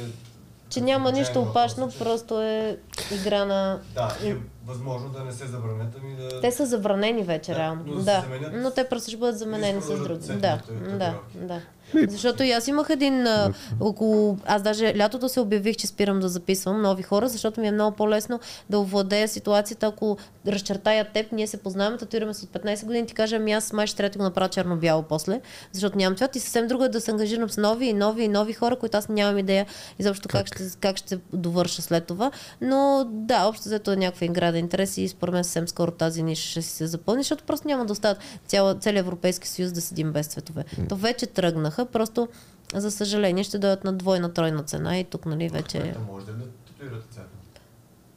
че 0.71 0.81
няма 0.81 1.13
нищо 1.13 1.43
опасно, 1.43 1.93
просто 1.99 2.43
е 2.43 2.79
игра 3.15 3.45
на... 3.45 3.81
Да, 3.95 4.17
и 4.25 4.35
възможно 4.67 5.09
да 5.09 5.25
не 5.25 5.33
се 5.33 5.47
забранят, 5.47 5.95
ами 6.03 6.17
да... 6.17 6.41
Те 6.41 6.53
са 6.53 6.67
забранени 6.67 7.23
вече, 7.23 7.53
Да, 7.53 7.59
реално. 7.59 7.83
но 7.87 7.95
да 7.95 8.03
да, 8.05 8.51
но 8.53 8.71
те 8.71 8.89
просто 8.89 9.11
ще 9.11 9.17
бъдат 9.17 9.39
заменени 9.39 9.83
с 9.83 9.87
други. 9.87 10.09
Да, 10.09 10.19
цветните 10.19 10.41
да, 10.41 10.57
татуировки. 10.57 11.39
да. 11.39 11.61
Защото 12.09 12.43
и 12.43 12.53
аз 12.53 12.69
имах 12.69 12.91
един 12.91 13.27
а, 13.27 13.53
около... 13.81 14.39
Аз 14.47 14.63
даже 14.63 14.99
лятото 14.99 15.29
се 15.29 15.41
обявих, 15.41 15.77
че 15.77 15.87
спирам 15.87 16.21
да 16.21 16.29
записвам 16.29 16.83
нови 16.83 17.03
хора, 17.03 17.29
защото 17.29 17.61
ми 17.61 17.69
е 17.69 17.73
много 17.73 17.97
по-лесно 17.97 18.41
да 18.71 18.79
овладея 18.79 19.29
ситуацията, 19.29 19.87
ако 19.87 20.17
разчертая 20.47 21.13
теб, 21.13 21.33
ние 21.33 21.47
се 21.47 21.57
познаваме, 21.57 21.97
татуираме 21.97 22.35
се 22.35 22.45
от 22.45 22.51
15 22.51 22.85
години, 22.85 23.07
ти 23.07 23.15
кажа, 23.15 23.37
ами 23.37 23.53
аз 23.53 23.73
май 23.73 23.87
ще 23.87 23.97
трябва 23.97 24.11
да 24.11 24.19
го 24.19 24.25
направя 24.25 24.49
черно-бяло 24.49 25.03
после, 25.03 25.41
защото 25.73 25.99
нямам 25.99 26.17
цвят 26.17 26.37
и 26.37 26.41
съвсем 26.41 26.67
друго 26.67 26.85
е 26.85 26.89
да 26.89 27.01
се 27.01 27.11
ангажирам 27.11 27.51
с 27.51 27.57
нови 27.57 27.87
и 27.87 27.93
нови 27.93 28.23
и 28.23 28.29
нови 28.29 28.53
хора, 28.53 28.77
които 28.77 28.99
аз 28.99 29.09
нямам 29.09 29.39
идея 29.39 29.67
изобщо 29.99 30.29
как, 30.29 30.47
как, 30.47 30.47
ще, 30.47 30.79
как 30.81 30.97
ще 30.97 31.19
довърша 31.33 31.83
след 31.83 32.07
това. 32.07 32.31
Но 32.61 33.07
да, 33.11 33.45
общо 33.45 33.65
взето 33.65 33.93
е 33.93 33.97
някаква 33.97 34.27
игра 34.27 34.53
да 34.53 34.59
интерес 34.59 34.97
и 34.97 35.09
според 35.09 35.35
мен 35.35 35.45
съвсем 35.45 35.69
скоро 35.69 35.91
тази 35.91 36.23
ниша 36.23 36.51
ще 36.51 36.63
си 36.63 36.71
се 36.71 36.87
запълни, 36.87 37.23
защото 37.23 37.45
просто 37.45 37.69
няма 37.69 37.87
да 37.87 37.93
остават 37.93 38.19
цяла, 38.47 38.79
целият 38.79 39.07
Европейски 39.07 39.49
съюз 39.49 39.73
да 39.73 39.81
седим 39.81 40.13
без 40.13 40.27
цветове. 40.27 40.65
То 40.89 40.97
вече 40.97 41.27
тръгнаха, 41.27 41.80
просто 41.87 42.29
за 42.75 42.91
съжаление 42.91 43.45
ще 43.45 43.59
дойдат 43.59 43.85
на 43.85 43.93
двойна, 43.93 44.33
тройна 44.33 44.63
цена 44.63 44.99
и 44.99 45.05
тук 45.05 45.27
нали 45.27 45.49
вече... 45.49 45.81
Което 45.81 46.01
може 46.01 46.27
да 46.27 46.33
татуирате 46.67 47.07
цветно. 47.11 47.39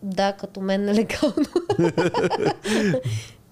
Да, 0.04 0.34
като 0.34 0.62
мен 0.62 0.86
нелегално. 0.86 1.46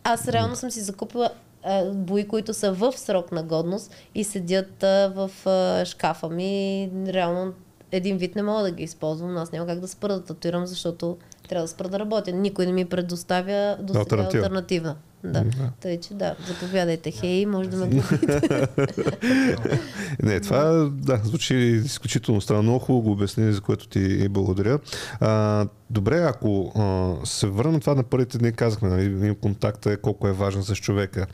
Аз 0.03 0.27
реално 0.27 0.55
съм 0.55 0.71
си 0.71 0.81
закупила 0.81 1.29
а, 1.63 1.91
бои, 1.91 2.27
които 2.27 2.53
са 2.53 2.71
в 2.71 2.91
срок 2.91 3.31
на 3.31 3.43
годност 3.43 3.95
и 4.15 4.23
седят 4.23 4.83
а, 4.83 5.13
в 5.15 5.47
а, 5.47 5.85
шкафа 5.85 6.29
ми. 6.29 6.91
Реално 7.07 7.53
един 7.91 8.17
вид 8.17 8.35
не 8.35 8.43
мога 8.43 8.63
да 8.63 8.71
ги 8.71 8.83
използвам, 8.83 9.37
аз 9.37 9.51
няма 9.51 9.67
как 9.67 9.79
да 9.79 9.87
спра 9.87 10.13
да 10.13 10.23
татуирам, 10.23 10.65
защото 10.65 11.17
трябва 11.49 11.63
да 11.63 11.67
спра 11.67 11.89
да 11.89 11.99
работя. 11.99 12.31
Никой 12.31 12.65
не 12.65 12.71
ми 12.71 12.85
предоставя 12.85 13.77
до 13.81 13.93
сега 13.93 13.99
Алтернатива. 13.99 14.43
альтернатива. 14.43 14.95
Да. 15.23 15.45
Тъй, 15.79 15.99
че 15.99 16.13
да, 16.13 16.35
заповядайте, 16.47 17.11
хей, 17.11 17.45
може 17.45 17.69
да 17.69 17.77
ме 17.77 18.01
купите. 18.01 18.41
Не, 20.23 20.39
това 20.39 20.89
да, 20.91 21.21
звучи 21.23 21.55
изключително 21.55 22.41
странно. 22.41 22.63
Много 22.63 22.79
хубаво 22.79 23.01
го 23.01 23.11
обясни, 23.11 23.53
за 23.53 23.61
което 23.61 23.87
ти 23.87 24.29
благодаря. 24.29 24.79
А, 25.19 25.67
добре, 25.89 26.17
ако 26.17 26.71
а, 26.75 27.25
се 27.25 27.47
върнем 27.47 27.79
това 27.79 27.95
на 27.95 28.03
първите 28.03 28.37
дни, 28.37 28.51
казахме, 28.51 28.89
нали, 28.89 29.35
контакта, 29.41 29.97
колко 29.97 30.27
е 30.27 30.33
важен 30.33 30.63
с 30.63 30.75
човека. 30.75 31.27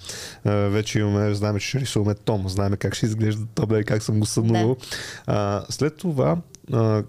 А, 0.46 0.52
вече 0.52 1.00
имаме, 1.00 1.34
знаем, 1.34 1.60
че 1.60 1.68
ще 1.68 1.80
рисуваме 1.80 2.16
Том, 2.16 2.50
знаем 2.50 2.74
как 2.80 2.96
ще 2.96 3.06
изглежда 3.06 3.46
Том, 3.56 3.80
и 3.80 3.84
как 3.84 4.04
съм 4.04 4.20
го 4.20 4.26
сънувал. 4.26 4.78
А, 5.28 5.64
след 5.70 5.98
това 5.98 6.38
а, 6.74 7.04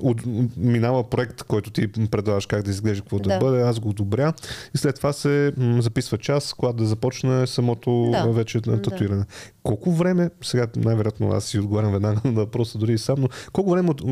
от, 0.00 0.22
минава 0.56 1.10
проект, 1.10 1.42
който 1.42 1.70
ти 1.70 1.88
предлагаш 1.92 2.46
как 2.46 2.62
да 2.62 2.70
изглежда, 2.70 3.02
какво 3.02 3.18
да, 3.18 3.28
Да. 3.28 3.38
бъде, 3.38 3.60
аз 3.62 3.80
го 3.80 3.88
одобря 3.88 4.32
и 4.74 4.78
след 4.78 4.96
това 4.96 5.12
се 5.12 5.52
м, 5.56 5.82
записва 5.82 6.18
час, 6.18 6.54
когато 6.54 6.76
да 6.76 6.86
започне 6.86 7.46
самото 7.46 8.08
Да. 8.12 8.32
вече 8.32 8.60
на 8.66 8.76
Да. 8.76 8.82
татуиране. 8.82 9.24
Колко 9.62 9.92
време, 9.92 10.30
сега 10.42 10.66
най-вероятно 10.76 11.30
аз 11.32 11.44
си 11.44 11.58
отговарям 11.58 11.92
веднага 11.92 12.20
на 12.24 12.32
въпроса 12.32 12.78
дори 12.78 12.92
и 12.92 12.98
сам, 12.98 13.16
но 13.20 13.28
колко 13.52 13.70
време 13.70 13.90
от, 13.90 14.02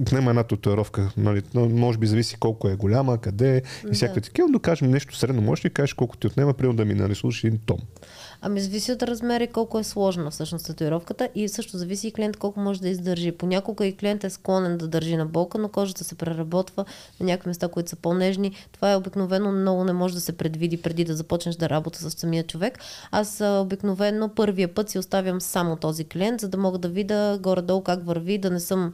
отнема 0.00 0.30
една 0.30 0.42
татуировка? 0.42 1.12
Нали? 1.16 1.42
Може 1.54 1.98
би 1.98 2.06
зависи 2.06 2.36
колко 2.40 2.68
е 2.68 2.76
голяма, 2.76 3.18
къде 3.18 3.56
е 3.56 3.62
и 3.90 3.94
всякакви 3.94 4.20
такива, 4.20 4.48
но 4.48 4.52
да 4.52 4.62
кажем 4.62 4.90
нещо 4.90 5.16
средно. 5.16 5.42
Можеш 5.42 5.64
ли 5.64 5.68
да 5.68 5.74
кажеш 5.74 5.94
колко 5.94 6.16
ти 6.16 6.26
отнема, 6.26 6.54
примерно 6.54 6.76
да 6.76 6.84
ми 6.84 6.94
нарисуваш 6.94 7.44
един 7.44 7.58
том? 7.66 7.78
Ами 8.42 8.60
зависи 8.60 8.92
от 8.92 9.02
размера 9.02 9.44
и 9.44 9.46
колко 9.46 9.78
е 9.78 9.84
сложна 9.84 10.30
всъщност 10.30 10.66
татуировката 10.66 11.28
и 11.34 11.48
също 11.48 11.78
зависи 11.78 12.08
и 12.08 12.12
клиент 12.12 12.36
колко 12.36 12.60
може 12.60 12.80
да 12.80 12.88
издържи. 12.88 13.32
Понякога 13.32 13.86
и 13.86 13.96
клиент 13.96 14.24
е 14.24 14.30
склонен 14.30 14.78
да 14.78 14.88
държи 14.88 15.16
на 15.16 15.26
болка, 15.26 15.58
но 15.58 15.68
кожата 15.68 16.04
се 16.04 16.14
преработва 16.14 16.84
на 17.20 17.26
някакви 17.26 17.48
места, 17.48 17.68
които 17.68 17.90
са 17.90 17.96
по-нежни. 17.96 18.52
Това 18.72 18.92
е 18.92 18.96
обикновено 18.96 19.52
много 19.52 19.84
не 19.84 19.92
може 19.92 20.14
да 20.14 20.20
се 20.20 20.36
предвиди 20.36 20.82
преди 20.82 21.04
да 21.04 21.16
започнеш 21.16 21.56
да 21.56 21.68
работа 21.68 21.98
с 21.98 22.10
самия 22.10 22.46
човек. 22.46 22.78
Аз 23.10 23.40
обикновено 23.40 24.28
първия 24.28 24.74
път 24.74 24.90
си 24.90 24.98
оставям 24.98 25.40
само 25.40 25.76
този 25.76 26.04
клиент, 26.04 26.40
за 26.40 26.48
да 26.48 26.58
мога 26.58 26.78
да 26.78 26.88
видя 26.88 27.38
горе-долу 27.42 27.82
как 27.82 28.06
върви, 28.06 28.38
да 28.38 28.50
не 28.50 28.60
съм 28.60 28.92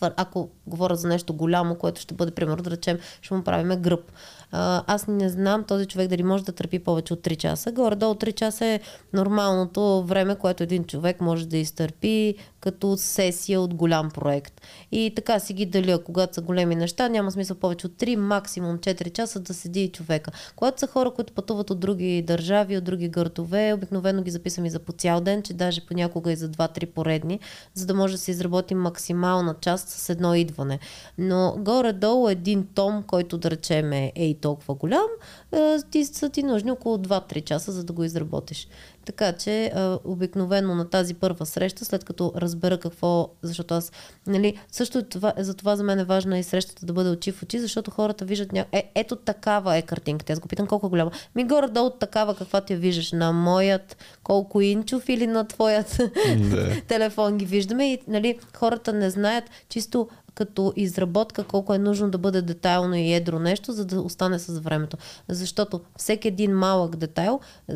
ако 0.00 0.50
говоря 0.66 0.96
за 0.96 1.08
нещо 1.08 1.34
голямо, 1.34 1.74
което 1.74 2.00
ще 2.00 2.14
бъде, 2.14 2.30
примерно, 2.30 2.62
да 2.62 2.70
речем, 2.70 2.98
ще 3.22 3.34
му 3.34 3.42
правиме 3.42 3.76
гръб. 3.76 4.12
Аз 4.86 5.06
не 5.06 5.28
знам 5.28 5.64
този 5.64 5.86
човек 5.86 6.08
дали 6.08 6.22
може 6.22 6.44
да 6.44 6.52
търпи 6.52 6.78
повече 6.78 7.12
от 7.12 7.20
3 7.20 7.36
часа. 7.36 7.72
Горе-долу 7.72 8.14
3 8.14 8.34
часа 8.34 8.66
е 8.66 8.80
нормалното 9.12 10.04
време, 10.04 10.36
което 10.36 10.62
един 10.62 10.84
човек 10.84 11.20
може 11.20 11.46
да 11.46 11.56
изтърпи 11.56 12.34
като 12.64 12.96
сесия 12.96 13.60
от 13.60 13.74
голям 13.74 14.10
проект. 14.10 14.60
И 14.92 15.12
така 15.16 15.38
си 15.38 15.52
ги 15.52 15.66
деля, 15.66 16.04
когато 16.04 16.34
са 16.34 16.40
големи 16.40 16.76
неща, 16.76 17.08
няма 17.08 17.30
смисъл 17.30 17.56
повече 17.56 17.86
от 17.86 17.92
3, 17.92 18.16
максимум 18.16 18.78
4 18.78 19.12
часа 19.12 19.40
да 19.40 19.54
седи 19.54 19.84
и 19.84 19.88
човека. 19.88 20.30
Когато 20.56 20.80
са 20.80 20.86
хора, 20.86 21.10
които 21.10 21.32
пътуват 21.32 21.70
от 21.70 21.80
други 21.80 22.22
държави, 22.22 22.76
от 22.76 22.84
други 22.84 23.08
гърдове, 23.08 23.72
обикновено 23.72 24.22
ги 24.22 24.30
записвам 24.30 24.66
и 24.66 24.70
за 24.70 24.78
по 24.78 24.92
цял 24.92 25.20
ден, 25.20 25.42
че 25.42 25.54
даже 25.54 25.86
понякога 25.86 26.32
и 26.32 26.36
за 26.36 26.48
2-3 26.48 26.86
поредни, 26.86 27.40
за 27.74 27.86
да 27.86 27.94
може 27.94 28.14
да 28.14 28.18
се 28.18 28.30
изработи 28.30 28.74
максимална 28.74 29.54
част 29.60 29.88
с 29.88 30.08
едно 30.08 30.34
идване. 30.34 30.78
Но 31.18 31.54
горе-долу 31.58 32.28
един 32.28 32.66
том, 32.74 33.02
който 33.02 33.38
да 33.38 33.50
речем 33.50 33.92
е, 33.92 34.12
е 34.14 34.26
и 34.26 34.34
толкова 34.34 34.74
голям, 34.74 35.08
е, 35.52 35.76
ти 35.90 36.04
са 36.04 36.28
ти 36.30 36.42
нужни 36.42 36.70
около 36.70 36.96
2-3 36.98 37.44
часа, 37.44 37.72
за 37.72 37.84
да 37.84 37.92
го 37.92 38.04
изработиш. 38.04 38.68
Така 39.04 39.32
че 39.32 39.66
а, 39.66 39.98
обикновено 40.04 40.74
на 40.74 40.90
тази 40.90 41.14
първа 41.14 41.46
среща, 41.46 41.84
след 41.84 42.04
като 42.04 42.32
разбера 42.36 42.78
какво, 42.78 43.28
защото 43.42 43.74
аз, 43.74 43.92
нали, 44.26 44.58
също 44.72 45.02
това, 45.02 45.32
за 45.38 45.54
това 45.54 45.76
за 45.76 45.82
мен 45.82 45.98
е 45.98 46.04
важна 46.04 46.38
и 46.38 46.42
срещата 46.42 46.86
да 46.86 46.92
бъде 46.92 47.10
очи 47.10 47.32
в 47.32 47.42
очи, 47.42 47.58
защото 47.58 47.90
хората 47.90 48.24
виждат 48.24 48.52
ня... 48.52 48.64
е, 48.72 48.92
ето 48.94 49.16
такава 49.16 49.76
е 49.76 49.82
картинката. 49.82 50.32
Аз 50.32 50.40
го 50.40 50.48
питам 50.48 50.66
колко 50.66 50.86
е 50.86 50.90
голяма. 50.90 51.10
Ми 51.34 51.44
горе-долу 51.44 51.90
такава, 51.90 52.34
каквато 52.34 52.72
я 52.72 52.78
виждаш 52.78 53.12
на 53.12 53.32
моят, 53.32 53.96
колко 54.22 54.60
инчов 54.60 55.08
или 55.08 55.26
на 55.26 55.48
твоят 55.48 56.00
Да. 56.50 56.80
телефон 56.88 57.38
ги 57.38 57.44
виждаме 57.44 57.92
и 57.92 57.98
нали, 58.08 58.38
хората 58.56 58.92
не 58.92 59.10
знаят 59.10 59.44
чисто 59.68 60.08
като 60.34 60.72
изработка 60.76 61.44
колко 61.44 61.74
е 61.74 61.78
нужно 61.78 62.10
да 62.10 62.18
бъде 62.18 62.42
детайлно 62.42 62.94
и 62.94 63.12
едро 63.12 63.38
нещо, 63.38 63.72
за 63.72 63.84
да 63.84 64.00
остане 64.00 64.38
с 64.38 64.58
времето. 64.58 64.96
Защото 65.28 65.80
всеки 65.96 66.28
един 66.28 66.52
малък 66.52 66.96
детайл, 66.96 67.40
е, 67.68 67.74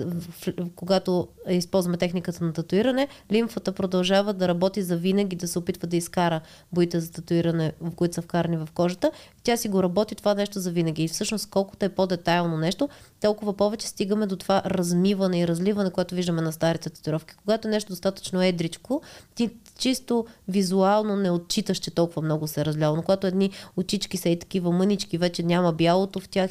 когато 0.77 1.29
използваме 1.49 1.97
техниката 1.97 2.45
на 2.45 2.53
татуиране, 2.53 3.09
лимфата 3.33 3.73
продължава 3.73 4.33
да 4.33 4.49
работи 4.49 4.83
за 4.83 4.97
винаги, 4.97 5.37
да 5.37 5.49
се 5.49 5.59
опитва 5.59 5.89
да 5.89 5.97
изкара 5.97 6.41
боите 6.73 7.01
за 7.01 7.13
татуиране, 7.13 7.73
в 7.81 7.95
които 7.95 8.15
са 8.15 8.23
вкарани 8.23 8.57
в 8.57 8.69
кожата. 8.75 9.11
Тя 9.43 9.57
си 9.57 9.69
го 9.69 9.83
работи 9.83 10.15
това 10.15 10.35
нещо 10.35 10.61
за 10.61 10.71
винаги. 10.71 11.05
И 11.05 11.09
всъщност 11.09 11.51
колкото 11.51 11.87
е 11.87 11.89
по-детайлно 11.89 12.57
нещо, 12.57 12.89
толкова 13.21 13.53
повече 13.53 13.89
стигаме 13.89 14.27
до 14.27 14.37
това 14.37 14.63
размиване 14.67 15.41
и 15.41 15.49
разливане, 15.49 15.91
което 15.91 16.15
виждаме 16.15 16.43
на 16.43 16.53
старите 16.53 16.91
татуировки. 16.91 17.35
Когато 17.37 17.69
е 17.69 17.71
нещо 17.71 17.93
достатъчно 17.93 18.43
едричко, 18.43 19.03
ти 19.35 19.51
чисто 19.79 20.27
визуално 20.49 21.17
не 21.17 21.31
отчиташ, 21.31 21.79
че 21.79 21.91
толкова 21.91 22.23
много 22.23 22.47
се 22.47 22.65
разляло. 22.65 22.97
Но 22.97 23.03
когато 23.03 23.27
едни 23.27 23.51
очички 23.77 24.17
са 24.17 24.29
и 24.29 24.39
такива 24.39 24.73
мънички, 24.73 25.19
вече 25.19 25.43
няма 25.43 25.73
бялото 25.73 26.21
в 26.21 26.29
тях, 26.29 26.51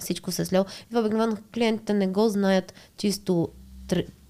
всичко 0.00 0.32
се 0.32 0.42
е 0.42 0.44
слял. 0.44 0.64
И 0.94 0.98
обикновено 0.98 1.36
клиентите 1.54 1.94
не 1.94 2.06
го 2.06 2.28
знаят 2.28 2.74
чисто 2.96 3.48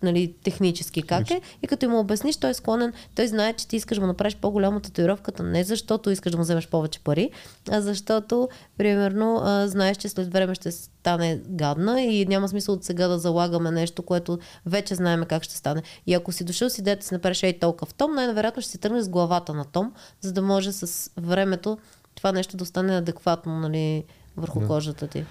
нали, 0.03 0.35
технически 0.45 1.03
как 1.03 1.31
е. 1.31 1.41
И 1.63 1.67
като 1.67 1.87
им 1.87 1.95
обясниш, 1.95 2.37
той 2.37 2.51
е 2.51 2.55
склонен, 2.55 2.93
той 3.15 3.27
знае, 3.27 3.53
че 3.53 3.69
ти 3.69 3.77
искаш 3.77 3.99
да 3.99 4.01
му 4.01 4.07
направиш 4.07 4.37
по-голяма 4.37 4.81
татуировката, 4.81 5.43
не 5.43 5.65
защото 5.65 6.11
искаш 6.11 6.33
да 6.33 6.39
му 6.39 6.45
вземеш 6.45 6.69
повече 6.69 7.01
пари, 7.01 7.31
а 7.71 7.81
защото, 7.81 8.49
примерно, 8.79 9.41
а, 9.45 9.69
знаеш, 9.69 9.97
че 9.97 10.09
след 10.09 10.33
време 10.33 10.55
ще 10.55 10.73
стане 10.73 11.41
гадна 11.49 12.03
и 12.03 12.27
няма 12.27 12.49
смисъл 12.49 12.75
от 12.75 12.85
сега 12.85 13.09
да 13.09 13.19
залагаме 13.19 13.71
нещо, 13.71 14.03
което 14.03 14.39
вече 14.67 14.95
знаем 14.95 15.25
как 15.29 15.43
ще 15.43 15.57
стане. 15.57 15.83
И 16.07 16.15
ако 16.15 16.33
си 16.33 16.45
дошъл 16.45 16.71
с 16.71 16.79
идеята 16.79 17.01
да 17.01 17.07
си 17.07 17.15
направиш 17.15 17.43
ей 17.43 17.59
толкова 17.59 17.93
том, 17.93 18.15
най-вероятно 18.15 18.63
ще 18.63 18.71
си 18.71 18.79
тръгнеш 18.79 19.05
с 19.05 19.09
главата 19.09 19.55
на 19.55 19.65
том, 19.65 19.93
за 20.21 20.33
да 20.33 20.43
може 20.43 20.73
с 20.73 21.11
времето 21.17 21.79
това 22.15 22.33
нещо 22.33 22.57
да 22.57 22.67
стане 22.67 22.97
адекватно 22.97 23.59
нали, 23.59 24.05
върху 24.37 24.67
кожата 24.67 25.07
ти. 25.07 25.25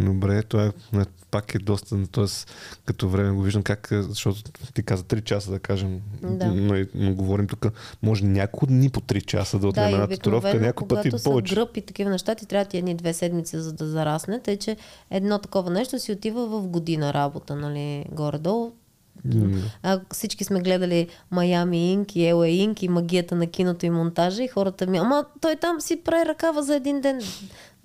Добре, 0.00 0.42
това 0.42 0.64
е, 0.64 0.70
не, 0.92 1.04
пак 1.30 1.54
е 1.54 1.58
доста, 1.58 2.06
т.е. 2.06 2.24
като 2.84 3.08
време 3.08 3.30
го 3.30 3.42
виждам 3.42 3.62
как, 3.62 3.88
е, 3.92 4.02
защото 4.02 4.42
ти 4.74 4.82
каза 4.82 5.02
3 5.04 5.22
часа 5.22 5.50
да 5.50 5.58
кажем, 5.58 6.00
Да. 6.22 6.46
но, 6.46 6.76
и- 6.76 6.88
но 6.94 7.14
говорим 7.14 7.46
тук, 7.46 7.66
може 8.02 8.24
няколко 8.24 8.66
дни 8.66 8.90
по 8.90 9.00
3 9.00 9.20
часа 9.22 9.58
да 9.58 9.68
отнеме 9.68 9.90
и 9.90 9.94
една 9.94 10.06
татуировка, 10.08 10.54
някой 10.54 10.88
път 10.88 11.04
и 11.04 11.10
повече. 11.24 11.54
гръб 11.54 11.76
и 11.76 11.82
такива 11.82 12.10
неща, 12.10 12.34
ти 12.34 12.46
трябва 12.46 12.64
ти 12.64 12.78
едни 12.78 12.94
две 12.94 13.12
седмици, 13.12 13.58
за 13.58 13.72
да 13.72 13.86
зарасне. 13.86 14.40
Тъй, 14.40 14.56
че 14.56 14.76
едно 15.10 15.38
такова 15.38 15.70
нещо 15.70 15.98
си 15.98 16.12
отива 16.12 16.46
в 16.48 16.68
година 16.68 17.14
работа, 17.14 17.56
нали, 17.56 18.04
горе-долу. 18.12 18.72
А, 19.82 20.00
всички 20.12 20.44
сме 20.44 20.60
гледали 20.60 21.08
Майами 21.30 21.92
Инк 21.92 22.16
и 22.16 22.26
Ела 22.26 22.48
Инк 22.48 22.82
и 22.82 22.88
магията 22.88 23.34
на 23.34 23.46
киното 23.46 23.86
и 23.86 23.90
монтажа 23.90 24.42
и 24.42 24.48
хората 24.48 24.86
ми, 24.86 24.98
ама 24.98 25.24
той 25.40 25.56
там 25.56 25.80
си 25.80 25.96
прави 25.96 26.26
ръкава 26.26 26.62
за 26.62 26.76
един 26.76 27.00
ден. 27.00 27.20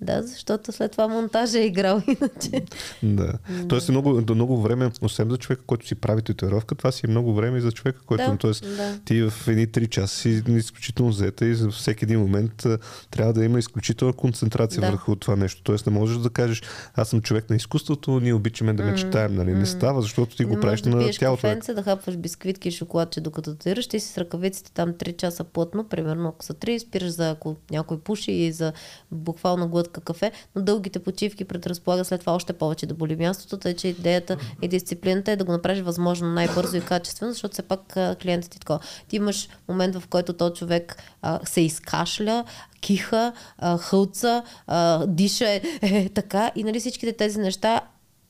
Да, 0.00 0.22
защото 0.22 0.72
след 0.72 0.92
това 0.92 1.08
монтажа 1.08 1.58
е 1.58 1.66
играл 1.66 2.02
иначе. 2.06 2.64
Да. 3.02 3.32
Тоест 3.68 3.88
е 3.88 3.92
много, 3.92 4.34
много 4.34 4.62
време, 4.62 4.90
освен 5.02 5.30
за 5.30 5.36
човека, 5.36 5.62
който 5.66 5.86
си 5.86 5.94
прави 5.94 6.22
татуировка, 6.22 6.74
това 6.74 6.92
си 6.92 7.06
е 7.06 7.10
много 7.10 7.34
време 7.34 7.58
и 7.58 7.60
за 7.60 7.72
човека, 7.72 8.00
който. 8.06 8.30
Да, 8.30 8.36
тоест, 8.36 8.76
да. 8.76 8.98
ти 9.04 9.22
в 9.22 9.32
едни 9.48 9.68
3 9.68 9.88
часа 9.88 10.16
си 10.16 10.42
изключително 10.48 11.10
взета 11.10 11.46
и 11.46 11.54
за 11.54 11.70
всеки 11.70 12.04
един 12.04 12.20
момент 12.20 12.66
трябва 13.10 13.32
да 13.32 13.44
има 13.44 13.58
изключителна 13.58 14.12
концентрация 14.12 14.80
Да. 14.80 14.90
върху 14.90 15.16
това 15.16 15.36
нещо. 15.36 15.62
Тоест 15.62 15.86
не 15.86 15.92
можеш 15.92 16.18
да 16.18 16.30
кажеш, 16.30 16.62
аз 16.94 17.08
съм 17.08 17.20
човек 17.22 17.50
на 17.50 17.56
изкуството, 17.56 18.20
ние 18.20 18.34
обичаме 18.34 18.72
да 18.72 18.84
мечтаем, 18.84 19.34
нали? 19.34 19.54
Не 19.54 19.66
става, 19.66 20.02
защото 20.02 20.36
ти 20.36 20.44
го 20.44 20.60
правиш 20.60 20.80
да 20.80 20.90
на 20.90 21.10
тялото. 21.10 21.42
кафенце, 21.42 21.74
да 21.74 21.82
хапваш 21.82 22.16
бисквитки 22.16 22.68
и 22.68 22.72
шоколадче 22.72 23.20
докато 23.20 23.50
татуираш, 23.54 23.86
ти 23.86 24.00
си 24.00 24.12
с 24.12 24.18
ръкавиците 24.18 24.72
там 24.72 24.92
3 24.92 25.16
часа 25.16 25.44
плътно, 25.44 25.84
примерно 25.84 26.28
ако 26.28 26.44
са 26.44 26.54
3, 26.54 26.78
спираш 26.78 27.10
за 27.10 27.30
ако 27.30 27.56
някой 27.70 27.98
пуши 28.00 28.32
и 28.32 28.52
за 28.52 28.72
буквално 29.12 29.68
глътка 29.86 30.00
кафе, 30.00 30.32
но 30.56 30.62
дългите 30.62 30.98
почивки 30.98 31.44
предразполага 31.44 32.04
след 32.04 32.20
това 32.20 32.34
още 32.34 32.52
повече 32.52 32.86
да 32.86 32.94
боли 32.94 33.16
мястото, 33.16 33.56
тъй 33.56 33.74
че 33.74 33.88
идеята 33.88 34.36
и 34.62 34.68
дисциплината 34.68 35.32
е 35.32 35.36
да 35.36 35.44
го 35.44 35.52
направиш 35.52 35.82
възможно 35.82 36.28
най-бързо 36.28 36.76
и 36.76 36.80
качествено, 36.80 37.32
защото 37.32 37.52
все 37.52 37.62
пак 37.62 37.80
клиентът 38.22 38.50
ти 38.50 38.56
е 38.56 38.60
такова. 38.60 38.80
Ти 39.08 39.16
имаш 39.16 39.48
момент, 39.68 39.96
в 39.96 40.08
който 40.08 40.32
този 40.32 40.54
човек 40.54 40.96
а, 41.22 41.40
се 41.44 41.60
изкашля, 41.60 42.44
киха, 42.80 43.32
а, 43.58 43.78
хълца, 43.78 44.42
а, 44.66 45.06
диша 45.06 45.48
е, 45.48 45.62
е 45.82 46.08
така 46.08 46.52
и 46.56 46.64
нали 46.64 46.80
всичките 46.80 47.12
тези 47.12 47.38
неща 47.38 47.80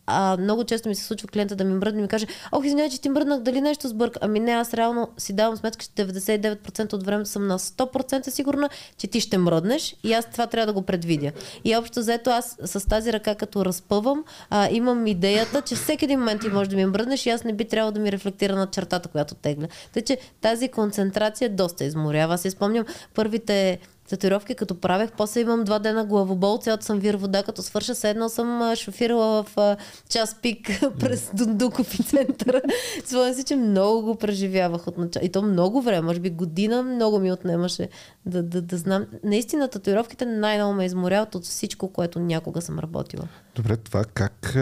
а, 0.07 0.37
много 0.37 0.65
често 0.65 0.89
ми 0.89 0.95
се 0.95 1.05
случва 1.05 1.29
клиента 1.29 1.57
да 1.57 1.65
ми 1.65 1.75
мръдне 1.75 1.99
и 1.99 2.03
ми 2.03 2.09
каже, 2.09 2.27
ох, 2.53 2.65
извинявай, 2.65 2.91
че 2.91 3.01
ти 3.01 3.09
мръднах, 3.09 3.41
дали 3.41 3.61
нещо 3.61 3.89
сбърка. 3.89 4.19
Ами 4.23 4.41
не, 4.41 4.53
аз 4.53 4.75
реално 4.75 5.09
си 5.19 5.33
давам 5.33 5.57
сметка, 5.57 5.85
че 5.85 6.05
99% 6.05 6.93
от 6.93 7.07
времето 7.07 7.31
съм 7.31 7.47
на 7.47 7.59
100% 7.59 8.29
сигурна, 8.29 8.69
че 8.99 9.07
ти 9.07 9.21
ще 9.21 9.39
мръднеш 9.39 9.97
и 10.05 10.13
аз 10.13 10.31
това 10.31 10.47
трябва 10.47 10.67
да 10.67 10.73
го 10.73 10.83
предвидя. 10.83 11.33
И 11.65 11.77
общо 11.77 12.01
взето 12.01 12.31
аз 12.31 12.57
с 12.65 12.89
тази 12.89 13.13
ръка, 13.13 13.35
като 13.35 13.65
разпъвам, 13.65 14.25
а, 14.51 14.69
имам 14.71 15.07
идеята, 15.07 15.63
че 15.63 15.75
всеки 15.75 16.05
един 16.05 16.19
момент 16.19 16.41
ти 16.41 16.49
може 16.49 16.71
да 16.71 16.77
ми 16.77 16.87
мръднеш 16.87 17.27
и 17.27 17.31
аз 17.31 17.45
не 17.45 17.53
би 17.53 17.65
трябвало 17.65 17.93
да 17.93 18.01
ми 18.01 18.13
рефлектира 18.13 18.57
на 18.57 18.67
чертата, 18.67 19.09
която 19.09 19.35
тегля. 19.35 19.67
Тъй, 19.93 20.03
че 20.03 20.19
тази 20.41 20.69
концентрация 20.69 21.51
доста 21.51 21.85
изморява. 21.85 22.35
Аз 22.35 22.41
си 22.41 22.51
спомням 22.51 22.85
първите 23.15 23.79
татуировки, 24.09 24.55
като 24.55 24.81
правех, 24.81 25.11
после 25.17 25.41
имам 25.41 25.65
два 25.65 25.79
дена 25.79 26.05
главобол, 26.05 26.59
цялата 26.59 26.85
съм 26.85 26.99
вир 26.99 27.15
вода, 27.15 27.43
като 27.43 27.63
свърша, 27.63 27.95
седно 27.95 28.29
съм 28.29 28.75
шофирала 28.77 29.43
в 29.43 29.77
час 30.09 30.37
пик 30.43 30.69
през 30.99 31.31
Дундуков 31.35 31.99
и 31.99 32.03
центъра. 32.03 32.61
Спомням 33.05 33.35
си, 33.35 33.45
че 33.45 33.57
много 33.57 34.03
го 34.03 34.17
преживявах 34.17 34.87
от 34.87 34.99
начало. 34.99 35.27
И 35.27 35.29
то 35.29 35.43
много 35.43 35.83
време, 35.83 36.01
може 36.01 36.21
би 36.21 36.31
година 36.31 36.83
много 36.83 37.19
ми 37.19 37.33
отнемаше 37.33 37.89
да, 38.27 38.43
да, 38.43 38.63
да 38.63 38.77
знам. 38.77 39.07
Наистина 39.25 39.69
татуировките 39.69 40.27
най-много 40.27 40.75
ме 40.75 40.85
изморяват 40.85 41.35
от 41.35 41.45
всичко, 41.45 41.93
което 41.93 42.21
някога 42.21 42.61
съм 42.61 42.79
работила. 42.79 43.29
Добре, 43.55 43.77
това 43.77 44.05
как 44.05 44.57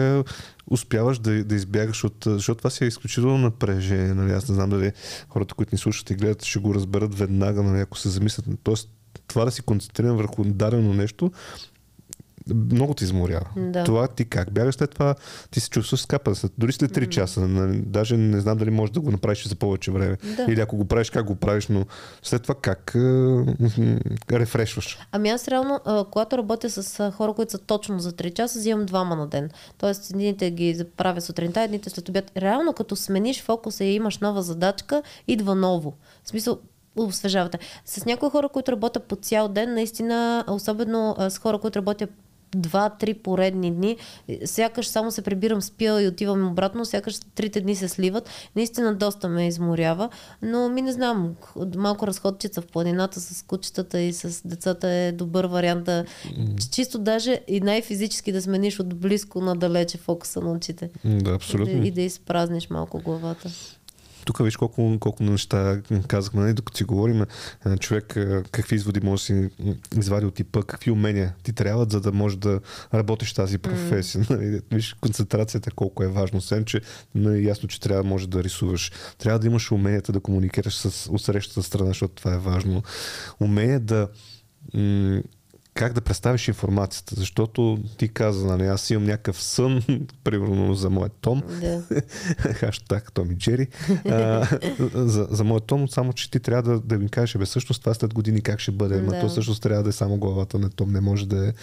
успяваш 0.67 1.19
да, 1.19 1.43
да 1.43 1.55
избягаш 1.55 2.03
от... 2.03 2.15
Защото 2.25 2.57
това 2.57 2.69
си 2.69 2.83
е 2.83 2.87
изключително 2.87 3.37
напрежение. 3.37 4.13
Нали? 4.13 4.31
Аз 4.31 4.49
не 4.49 4.55
знам 4.55 4.69
дали 4.69 4.91
хората, 5.29 5.55
които 5.55 5.75
ни 5.75 5.79
слушат 5.79 6.09
и 6.09 6.15
гледат, 6.15 6.43
ще 6.43 6.59
го 6.59 6.73
разберат 6.73 7.15
веднага, 7.15 7.63
нали, 7.63 7.81
ако 7.81 7.97
се 7.97 8.09
замислят. 8.09 8.45
Тоест, 8.63 8.89
това 9.27 9.45
да 9.45 9.51
си 9.51 9.61
концентриран 9.61 10.17
върху 10.17 10.43
дадено 10.43 10.93
нещо, 10.93 11.31
много 12.71 12.93
те 12.93 13.03
изморява. 13.03 13.45
Да. 13.57 13.83
Това 13.83 14.07
ти 14.07 14.25
как? 14.25 14.51
Бягаш 14.51 14.75
след 14.75 14.91
това, 14.91 15.15
ти 15.51 15.59
се 15.59 15.69
чувстваш 15.69 16.01
скапан. 16.01 16.35
Дори 16.57 16.71
след 16.71 16.91
3 16.91 17.09
часа. 17.09 17.47
Нали, 17.47 17.81
даже 17.81 18.17
не 18.17 18.39
знам 18.39 18.57
дали 18.57 18.69
можеш 18.69 18.93
да 18.93 18.99
го 18.99 19.11
направиш 19.11 19.47
за 19.47 19.55
повече 19.55 19.91
време. 19.91 20.17
Да. 20.37 20.45
Или 20.49 20.61
ако 20.61 20.77
го 20.77 20.85
правиш, 20.85 21.09
как 21.09 21.25
го 21.25 21.35
правиш, 21.35 21.67
но 21.67 21.85
след 22.23 22.41
това 22.41 22.55
как 22.55 22.91
е, 22.95 22.99
рефрешваш. 24.31 24.99
Ами 25.11 25.29
аз 25.29 25.47
реално, 25.47 25.79
когато 26.11 26.37
работя 26.37 26.69
с 26.69 27.11
хора, 27.11 27.33
които 27.33 27.51
са 27.51 27.57
точно 27.57 27.99
за 27.99 28.11
3 28.11 28.33
часа, 28.33 28.59
взимам 28.59 28.85
двама 28.85 29.15
на 29.15 29.27
ден. 29.27 29.49
Тоест, 29.77 30.09
едните 30.09 30.51
ги 30.51 30.83
правя 30.97 31.21
сутринта, 31.21 31.61
едните 31.61 31.89
след 31.89 32.09
обяд. 32.09 32.31
Реално, 32.37 32.73
като 32.73 32.95
смениш 32.95 33.43
фокуса 33.43 33.83
и 33.83 33.95
имаш 33.95 34.17
нова 34.17 34.41
задачка, 34.41 35.03
идва 35.27 35.55
ново. 35.55 35.93
В 36.23 36.29
смисъл, 36.29 36.59
освежавате. 36.95 37.59
С 37.85 38.05
някои 38.05 38.29
хора, 38.29 38.49
които 38.49 38.71
работят 38.71 39.03
по 39.03 39.15
цял 39.15 39.47
ден, 39.47 39.73
наистина, 39.73 40.45
особено 40.47 41.15
с 41.29 41.37
хора, 41.37 41.57
които 41.57 41.79
работят 41.79 42.09
два-три 42.55 43.13
поредни 43.13 43.71
дни, 43.71 43.97
сякаш 44.45 44.87
само 44.87 45.11
се 45.11 45.21
прибирам 45.21 45.61
с 45.61 45.71
пила 45.71 46.03
и 46.03 46.07
отивам 46.07 46.47
обратно, 46.47 46.85
сякаш 46.85 47.15
трите 47.35 47.61
дни 47.61 47.75
се 47.75 47.87
сливат. 47.87 48.29
Наистина 48.55 48.95
доста 48.95 49.29
ме 49.29 49.47
изморява, 49.47 50.09
но 50.41 50.69
ми 50.69 50.81
не 50.81 50.91
знам, 50.91 51.35
малко 51.75 52.07
разходчица 52.07 52.61
в 52.61 52.67
планината 52.67 53.19
с 53.21 53.43
кучетата 53.43 53.99
и 53.99 54.13
с 54.13 54.47
децата 54.47 54.87
е 54.89 55.11
добър 55.11 55.45
вариант 55.45 55.83
да 55.83 56.05
чисто 56.71 56.99
даже 56.99 57.39
и 57.47 57.61
най-физически 57.61 58.31
да 58.31 58.41
смениш 58.41 58.79
от 58.79 58.95
близко 58.95 59.41
на 59.41 59.55
далече 59.55 59.97
фокуса 59.97 60.41
на 60.41 60.51
очите. 60.51 60.89
Да, 61.05 61.09
И 61.09 61.17
да, 61.17 61.31
абсолютно. 61.31 61.85
и 61.85 61.91
да 61.91 62.01
изпразниш 62.01 62.69
малко 62.69 62.99
главата. 62.99 63.49
Тук 64.25 64.43
виж 64.43 64.57
колко, 64.57 64.97
колко 64.99 65.23
неща 65.23 65.81
казахме, 66.07 66.41
нали, 66.41 66.53
докато 66.53 66.77
си 66.77 66.83
говорим, 66.83 67.25
а, 67.63 67.77
човек 67.77 68.17
а, 68.17 68.43
какви 68.51 68.75
изводи 68.75 68.99
може 68.99 69.19
да 69.19 69.25
си 69.25 69.49
извади 69.97 70.25
от 70.25 70.35
типа, 70.35 70.63
какви 70.63 70.91
умения 70.91 71.35
ти 71.43 71.53
трябват, 71.53 71.91
за 71.91 72.01
да 72.01 72.11
можеш 72.11 72.37
да 72.37 72.59
работиш 72.93 73.33
тази 73.33 73.57
професия. 73.57 74.25
Нали, 74.35 74.61
виж 74.71 74.93
концентрацията 74.93 75.71
колко 75.71 76.03
е 76.03 76.07
важно. 76.07 76.37
Освен, 76.37 76.65
че 76.65 76.81
нали, 77.15 77.45
ясно, 77.45 77.69
че 77.69 77.79
трябва 77.79 78.03
може 78.03 78.29
да 78.29 78.43
рисуваш. 78.43 78.91
Трябва 79.17 79.39
да 79.39 79.47
имаш 79.47 79.71
уменията 79.71 80.11
да 80.11 80.19
комуникираш 80.19 80.75
с 80.75 81.09
отсрещата 81.11 81.63
страна, 81.63 81.87
защото 81.87 82.13
това 82.13 82.33
е 82.33 82.37
важно. 82.37 82.83
Умение 83.39 83.79
да 83.79 84.07
м- 84.73 85.21
как 85.75 85.93
да 85.93 86.01
представиш 86.01 86.47
информацията, 86.47 87.15
защото 87.17 87.77
ти 87.97 88.07
каза, 88.07 88.47
нали, 88.47 88.63
аз 88.63 88.89
имам 88.89 89.05
някакъв 89.05 89.43
сън, 89.43 89.83
примерно 90.23 90.73
за 90.73 90.89
моят 90.89 91.13
том, 91.21 91.43
Да. 91.61 91.81
хаштаг 92.53 93.11
Том 93.11 93.31
и 93.31 93.35
Джери, 93.35 93.67
а, 94.09 94.47
за, 94.93 95.27
за 95.31 95.43
моят 95.43 95.63
Том, 95.63 95.87
само 95.89 96.13
че 96.13 96.31
ти 96.31 96.39
трябва 96.39 96.71
да, 96.71 96.79
да 96.79 96.97
ми 96.97 97.09
кажеш, 97.09 97.37
бе, 97.37 97.45
всъщност 97.45 97.81
това 97.81 97.93
след 97.93 98.13
години 98.13 98.41
как 98.41 98.59
ще 98.59 98.71
бъде, 98.71 98.99
ама 98.99 99.11
Да. 99.11 99.19
то 99.19 99.29
всъщност 99.29 99.63
трябва 99.63 99.83
да 99.83 99.89
е 99.89 99.93
само 99.93 100.17
главата 100.17 100.59
на 100.59 100.69
Том, 100.69 100.91
не 100.91 101.01
може 101.01 101.27
да 101.27 101.47
е 101.47 101.53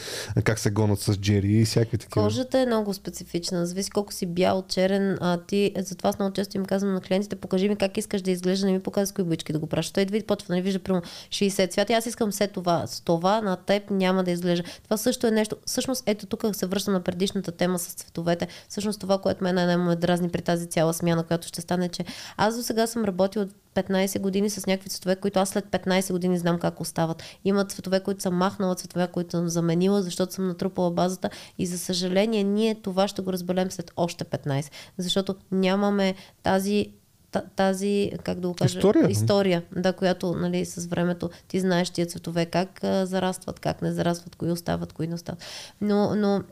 как 0.45 0.59
се 0.59 0.71
гонят 0.71 1.01
с 1.01 1.17
Джери 1.17 1.53
и 1.53 1.65
всякакви 1.65 1.99
такива. 1.99 2.25
Кожата 2.25 2.59
е 2.59 2.67
много 2.67 2.95
специфична. 2.95 3.67
Зависи 3.67 3.91
колко 3.91 4.13
си 4.13 4.27
бял, 4.27 4.65
черен. 4.69 5.19
А, 5.21 5.39
ти, 5.39 5.73
затова 5.79 6.11
аз 6.11 6.19
много 6.19 6.33
често 6.33 6.57
им 6.57 6.65
казвам 6.65 6.95
на 6.95 7.01
клиентите, 7.01 7.37
покажи 7.37 7.69
ми 7.69 7.77
как 7.77 7.97
искаш 7.97 8.23
да 8.23 8.31
изглежда, 8.31 8.67
не 8.67 8.73
ми 8.73 8.83
показвай 8.83 9.07
с 9.07 9.13
кои 9.13 9.25
бички 9.25 9.53
да 9.53 9.59
го 9.59 9.67
пращаш. 9.67 9.93
Той 9.93 10.03
идва 10.03 10.17
и 10.17 10.23
почва, 10.23 10.47
нали, 10.49 10.63
вижда 10.63 10.79
примерно 10.79 11.07
60 11.31 11.71
цвята. 11.71 11.93
Аз 11.93 12.07
искам 12.07 12.31
все 12.31 12.47
това. 12.47 12.87
С 12.87 13.01
това 13.01 13.41
на 13.41 13.57
теб 13.57 13.91
няма 14.03 14.25
да 14.25 14.31
изглежда. 14.31 14.65
Това 14.85 14.97
също 14.97 15.27
е 15.27 15.31
нещо. 15.31 15.57
Всъщност, 15.67 16.03
ето 16.07 16.27
тук 16.27 16.45
се 16.53 16.67
връщам 16.67 16.95
на 16.95 17.01
предишната 17.01 17.53
тема 17.53 17.79
с 17.79 17.93
цветовете. 17.95 18.49
Всъщност 18.69 19.01
това, 19.01 19.19
което 19.19 19.45
мен 19.45 19.55
най 19.55 19.77
ме 19.77 19.97
дразни 19.97 20.29
при 20.29 20.43
тази 20.43 20.67
цяла 20.67 20.95
смяна, 20.95 21.25
която 21.25 21.49
ще 21.49 21.61
стане, 21.61 21.89
че 21.89 22.05
аз 22.37 22.57
до 22.57 22.63
сега 22.63 22.87
съм 22.87 23.05
работила 23.05 23.47
15 23.75 24.21
години 24.21 24.51
с 24.51 24.67
някакви 24.67 24.91
цветове, 24.91 25.17
които 25.17 25.41
аз 25.41 25.49
след 25.49 25.65
15 25.65 26.13
години 26.13 26.39
знам 26.39 26.59
как 26.59 26.81
остават. 26.81 27.23
Има 27.45 27.65
цветове, 27.65 28.01
които 28.01 28.23
съм 28.23 28.35
махнала, 28.35 28.75
цветове, 28.75 29.09
които 29.13 29.31
съм 29.31 29.49
заменила, 29.49 30.03
защото 30.03 30.33
съм 30.33 30.49
натрупала 30.49 30.91
базата 30.91 31.31
и 31.59 31.67
за 31.67 31.79
съжаление 31.79 32.45
ние 32.45 32.75
това 32.75 33.09
ще 33.09 33.23
го 33.23 33.33
разберем 33.33 33.71
след 33.71 33.91
още 33.97 34.25
15. 34.25 34.71
Защото 34.99 35.35
нямаме 35.53 36.15
тази 36.43 36.87
та- 36.87 37.02
тази, 37.41 38.13
как 38.25 38.41
да 38.41 38.49
го 38.49 38.55
кажа, 38.55 38.79
История. 38.79 39.11
история 39.11 39.63
да, 39.77 39.93
която 39.93 40.35
нали, 40.35 40.65
с 40.65 40.87
времето 40.87 41.31
ти 41.49 41.61
знаеш 41.61 41.91
тия 41.91 42.07
цветове, 42.07 42.47
как 42.47 42.85
а, 42.85 43.07
зарастват, 43.07 43.61
как 43.61 43.83
не 43.83 43.93
зарастват, 43.93 44.37
кои 44.37 44.51
остават, 44.51 44.93
кои 44.93 45.07
не 45.07 45.15
остават. 45.15 45.43
Но, 45.81 46.15
но 46.15 46.43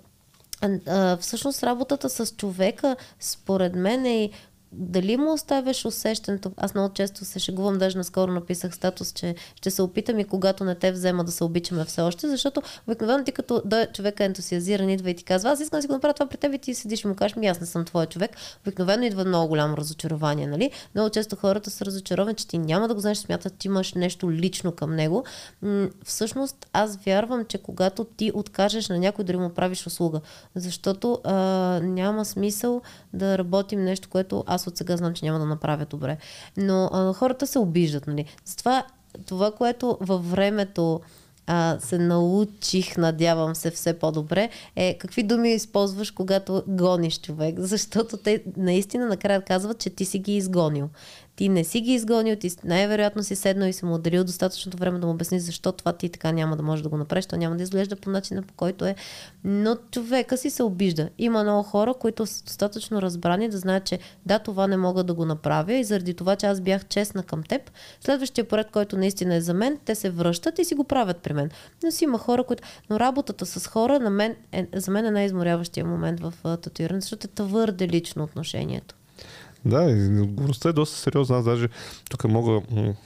а, 0.86 1.16
всъщност 1.16 1.62
работата 1.62 2.10
с 2.10 2.34
човека, 2.36 2.96
според 3.20 3.74
мен 3.74 4.04
е 4.04 4.24
и 4.24 4.30
дали 4.72 5.16
му 5.16 5.32
оставяш 5.32 5.84
усещането. 5.84 6.52
Аз 6.56 6.74
много 6.74 6.94
често 6.94 7.24
се 7.24 7.38
шегувам, 7.38 7.78
даже 7.78 7.98
наскоро 7.98 8.32
написах 8.32 8.74
статус, 8.74 9.12
че 9.12 9.34
ще 9.56 9.70
се 9.70 9.82
опитам 9.82 10.18
и 10.18 10.24
когато 10.24 10.64
не 10.64 10.74
те 10.74 10.92
взема 10.92 11.24
да 11.24 11.32
се 11.32 11.44
обичаме 11.44 11.84
все 11.84 12.00
още, 12.00 12.28
защото 12.28 12.62
обикновено 12.86 13.24
ти 13.24 13.32
като 13.32 13.62
да, 13.64 13.86
човек 13.86 14.20
е 14.20 14.24
ентусиазиран, 14.24 14.90
идва 14.90 15.10
и 15.10 15.14
ти 15.14 15.24
казва, 15.24 15.50
аз 15.50 15.60
искам 15.60 15.78
да 15.78 15.82
си 15.82 15.86
го 15.86 15.92
направя 15.92 16.14
това 16.14 16.26
при 16.26 16.36
теб 16.36 16.54
и 16.54 16.58
ти 16.58 16.74
седиш 16.74 17.04
и 17.04 17.06
му 17.06 17.14
кажеш, 17.14 17.36
ми 17.36 17.46
аз 17.46 17.60
не 17.60 17.66
съм 17.66 17.84
твой 17.84 18.06
човек. 18.06 18.30
Обикновено 18.60 19.04
идва 19.04 19.24
много 19.24 19.48
голямо 19.48 19.76
разочарование, 19.76 20.46
нали? 20.46 20.70
Много 20.94 21.10
често 21.10 21.36
хората 21.36 21.70
са 21.70 21.84
разочаровани, 21.84 22.34
че 22.34 22.48
ти 22.48 22.58
няма 22.58 22.88
да 22.88 22.94
го 22.94 23.00
знаеш, 23.00 23.18
смятат, 23.18 23.58
че 23.58 23.68
имаш 23.68 23.94
нещо 23.94 24.32
лично 24.32 24.72
към 24.72 24.96
него. 24.96 25.24
Всъщност 26.04 26.66
аз 26.72 26.96
вярвам, 26.96 27.44
че 27.44 27.58
когато 27.58 28.04
ти 28.04 28.32
откажеш 28.34 28.88
на 28.88 28.98
някой, 28.98 29.24
дори 29.24 29.36
му 29.36 29.50
правиш 29.50 29.86
услуга, 29.86 30.20
защото 30.54 31.20
а, 31.24 31.34
няма 31.82 32.24
смисъл 32.24 32.82
да 33.12 33.38
работим 33.38 33.84
нещо, 33.84 34.08
което 34.08 34.44
аз 34.46 34.59
от 34.66 34.76
сега 34.76 34.96
знам, 34.96 35.14
че 35.14 35.24
няма 35.24 35.38
да 35.38 35.46
направя 35.46 35.84
добре. 35.84 36.16
Но 36.56 36.90
а, 36.92 37.12
хората 37.12 37.46
се 37.46 37.58
обиждат, 37.58 38.06
нали? 38.06 38.24
Затова 38.44 38.84
това, 39.26 39.52
което 39.52 39.98
във 40.00 40.30
времето 40.30 41.00
а, 41.46 41.78
се 41.80 41.98
научих, 41.98 42.96
надявам 42.96 43.54
се, 43.54 43.70
все 43.70 43.98
по-добре, 43.98 44.48
е 44.76 44.98
какви 44.98 45.22
думи 45.22 45.52
използваш, 45.52 46.10
когато 46.10 46.62
гониш 46.66 47.20
човек. 47.20 47.54
Защото 47.58 48.16
те 48.16 48.42
наистина 48.56 49.06
накрая 49.06 49.42
казват, 49.42 49.78
че 49.78 49.90
ти 49.90 50.04
си 50.04 50.18
ги 50.18 50.36
изгонил. 50.36 50.88
Ти 51.40 51.48
не 51.48 51.64
си 51.64 51.80
ги 51.80 51.92
изгонил, 51.92 52.36
ти 52.36 52.50
най-вероятно 52.64 53.22
си 53.22 53.36
седнал 53.36 53.68
и 53.68 53.72
си 53.72 53.84
му 53.84 53.94
отделил 53.94 54.24
достатъчното 54.24 54.76
време 54.76 54.98
да 54.98 55.06
му 55.06 55.12
обясни 55.12 55.40
защо 55.40 55.72
това 55.72 55.92
ти 55.92 56.08
така 56.08 56.32
няма 56.32 56.56
да 56.56 56.62
може 56.62 56.82
да 56.82 56.88
го 56.88 56.96
направиш, 56.96 57.26
то 57.26 57.36
няма 57.36 57.56
да 57.56 57.62
изглежда 57.62 57.96
по 57.96 58.10
начина 58.10 58.42
по 58.42 58.54
който 58.54 58.84
е. 58.84 58.94
Но 59.44 59.76
човека 59.90 60.36
си 60.36 60.50
се 60.50 60.62
обижда. 60.62 61.08
Има 61.18 61.42
много 61.42 61.62
хора, 61.62 61.94
които 61.94 62.26
са 62.26 62.44
достатъчно 62.44 63.02
разбрани 63.02 63.48
да 63.48 63.58
знаят, 63.58 63.84
че 63.84 63.98
да, 64.26 64.38
това 64.38 64.66
не 64.66 64.76
мога 64.76 65.04
да 65.04 65.14
го 65.14 65.24
направя 65.24 65.74
и 65.74 65.84
заради 65.84 66.14
това, 66.14 66.36
че 66.36 66.46
аз 66.46 66.60
бях 66.60 66.88
честна 66.88 67.22
към 67.22 67.42
теб, 67.42 67.70
следващия 68.00 68.48
поред, 68.48 68.70
който 68.72 68.96
наистина 68.96 69.34
е 69.34 69.40
за 69.40 69.54
мен, 69.54 69.78
те 69.84 69.94
се 69.94 70.10
връщат 70.10 70.58
и 70.58 70.64
си 70.64 70.74
го 70.74 70.84
правят 70.84 71.16
при 71.16 71.32
мен. 71.32 71.50
Но 71.84 71.90
си 71.90 72.04
има 72.04 72.18
хора, 72.18 72.44
които... 72.44 72.62
Но 72.90 73.00
работата 73.00 73.46
с 73.46 73.66
хора 73.66 74.00
на 74.00 74.10
мен 74.10 74.36
е, 74.52 74.66
за 74.74 74.90
мен 74.90 75.06
е 75.06 75.10
най-изморяващия 75.10 75.86
момент 75.86 76.20
в 76.20 76.34
татуиране, 76.62 77.00
защото 77.00 77.26
е 77.26 77.30
твърде 77.34 77.88
лично 77.88 78.24
отношението. 78.24 78.94
Да, 79.64 79.82
отговорността 80.22 80.68
е 80.68 80.72
доста 80.72 80.96
сериозна. 80.96 81.38
Аз 81.38 81.44
даже 81.44 81.68
тук 82.10 82.24
мога 82.24 82.60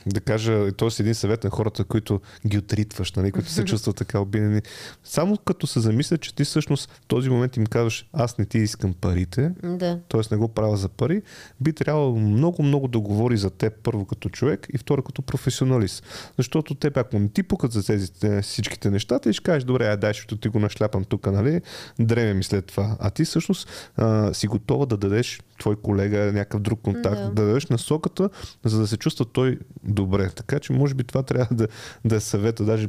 да 0.07 0.21
кажа, 0.21 0.73
т.е. 0.73 0.89
един 1.01 1.15
съвет 1.15 1.45
на 1.45 1.51
хората, 1.51 1.85
които 1.85 2.21
ги 2.47 2.59
отритваш, 2.59 3.13
нали, 3.13 3.33
които 3.33 3.51
се 3.51 3.65
чувстват 3.65 3.97
така 3.97 4.21
обидени. 4.21 4.61
Само 5.05 5.37
като 5.37 5.67
се 5.67 5.81
замисля, 5.81 6.19
че 6.19 6.35
ти 6.35 6.45
всъщност 6.45 6.91
в 6.91 7.07
този 7.07 7.31
момент 7.31 7.57
им 7.57 7.67
казваш, 7.67 8.09
аз 8.13 8.39
не 8.39 8.45
ти 8.45 8.59
искам 8.59 8.95
парите, 9.01 9.53
да. 9.63 10.01
т.е. 10.09 10.21
не 10.31 10.37
го 10.37 10.49
правя 10.49 10.77
за 10.77 10.89
пари, 10.89 11.23
би 11.61 11.73
трябвало 11.73 12.19
много, 12.19 12.63
много 12.63 12.89
да 12.89 13.01
говори 13.01 13.37
за 13.37 13.51
теб 13.51 13.73
първо 13.83 14.05
като 14.05 14.29
човек 14.29 14.67
и 14.75 14.79
второ 14.79 15.03
като 15.03 15.23
професионалист. 15.23 16.05
Защото 16.37 16.75
те, 16.75 16.91
ако 16.95 17.19
не 17.19 17.29
ти 17.29 17.43
пукат 17.43 17.73
за 17.73 17.87
тези 17.87 18.13
всичките 18.43 18.91
неща, 18.91 19.19
ти 19.19 19.33
ще 19.33 19.43
кажеш, 19.43 19.65
добре, 19.65 19.87
ай, 19.87 19.97
дай, 19.97 20.11
защото 20.11 20.37
ти 20.37 20.49
го 20.49 20.59
нашляпам 20.59 21.05
тук, 21.05 21.27
нали, 21.27 21.61
дреме 21.99 22.35
ми 22.35 22.45
след 22.45 22.67
това. 22.67 22.97
А 23.01 23.11
ти 23.11 23.25
всъщност 23.25 23.91
а, 23.97 24.35
си 24.35 24.47
готова 24.47 24.87
да 24.87 24.97
дадеш 24.97 25.41
твой 25.59 25.77
колега, 25.77 26.33
някакъв 26.45 26.61
друг 26.61 26.81
контакт, 26.83 27.21
да. 27.21 27.31
да 27.31 27.47
дадеш 27.47 27.67
насоката, 27.67 28.31
за 28.65 28.81
да 28.81 28.87
се 28.87 28.97
чувства 28.97 29.25
той 29.25 29.59
добре. 29.85 30.31
Така 30.31 30.61
че 30.61 30.73
може 30.73 30.95
би 30.95 31.05
това 31.05 31.23
трябва 31.23 31.57
да, 31.57 31.69
да 32.05 32.17
е 32.17 32.21
съвета. 32.21 32.65
Даже 32.65 32.89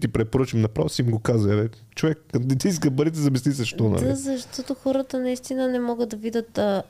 ти 0.00 0.08
препоръчам 0.08 0.60
направо 0.60 0.88
си 0.88 1.02
им 1.02 1.10
го 1.10 1.18
каза. 1.18 1.48
Бе, 1.48 1.68
човек, 1.94 2.18
не 2.34 2.56
ти 2.56 2.68
иска 2.68 2.90
парите, 2.90 3.18
замисли 3.18 3.52
се, 3.52 3.64
що, 3.64 3.88
нали? 3.88 4.04
Да, 4.04 4.16
защото 4.16 4.74
хората 4.74 5.20
наистина 5.20 5.68
не 5.68 5.80
могат 5.80 6.08
да 6.08 6.16
видят, 6.16 6.58
а, 6.58 6.82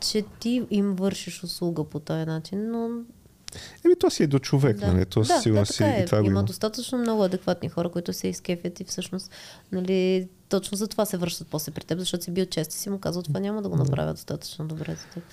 че 0.00 0.24
ти 0.40 0.66
им 0.70 0.94
вършиш 0.94 1.44
услуга 1.44 1.84
по 1.84 2.00
този 2.00 2.24
начин, 2.24 2.70
но 2.70 2.88
Еми, 3.84 3.94
то 4.00 4.10
си 4.10 4.22
е 4.22 4.26
до 4.26 4.38
човек, 4.38 4.76
да. 4.76 4.92
нали? 4.92 5.06
То 5.06 5.20
да, 5.20 5.40
сигурно 5.40 5.62
да, 5.62 5.72
си 5.72 5.84
е. 5.84 6.00
и 6.02 6.06
това 6.06 6.18
има, 6.18 6.26
има. 6.26 6.42
достатъчно 6.42 6.98
много 6.98 7.24
адекватни 7.24 7.68
хора, 7.68 7.88
които 7.88 8.12
се 8.12 8.28
изкефят 8.28 8.80
и 8.80 8.84
всъщност, 8.84 9.30
нали, 9.72 10.28
точно 10.60 10.76
за 10.76 10.88
това 10.88 11.04
се 11.04 11.16
връщат 11.16 11.48
после 11.50 11.72
при 11.72 11.84
теб, 11.84 11.98
защото 11.98 12.24
си 12.24 12.30
бил 12.30 12.46
чест 12.46 12.72
и 12.72 12.78
си 12.78 12.90
му 12.90 12.98
казал, 12.98 13.22
това 13.22 13.40
няма 13.40 13.62
да 13.62 13.68
го 13.68 13.76
направя 13.76 14.12
достатъчно 14.12 14.68
добре 14.68 14.94
за 14.94 15.06
теб. 15.14 15.24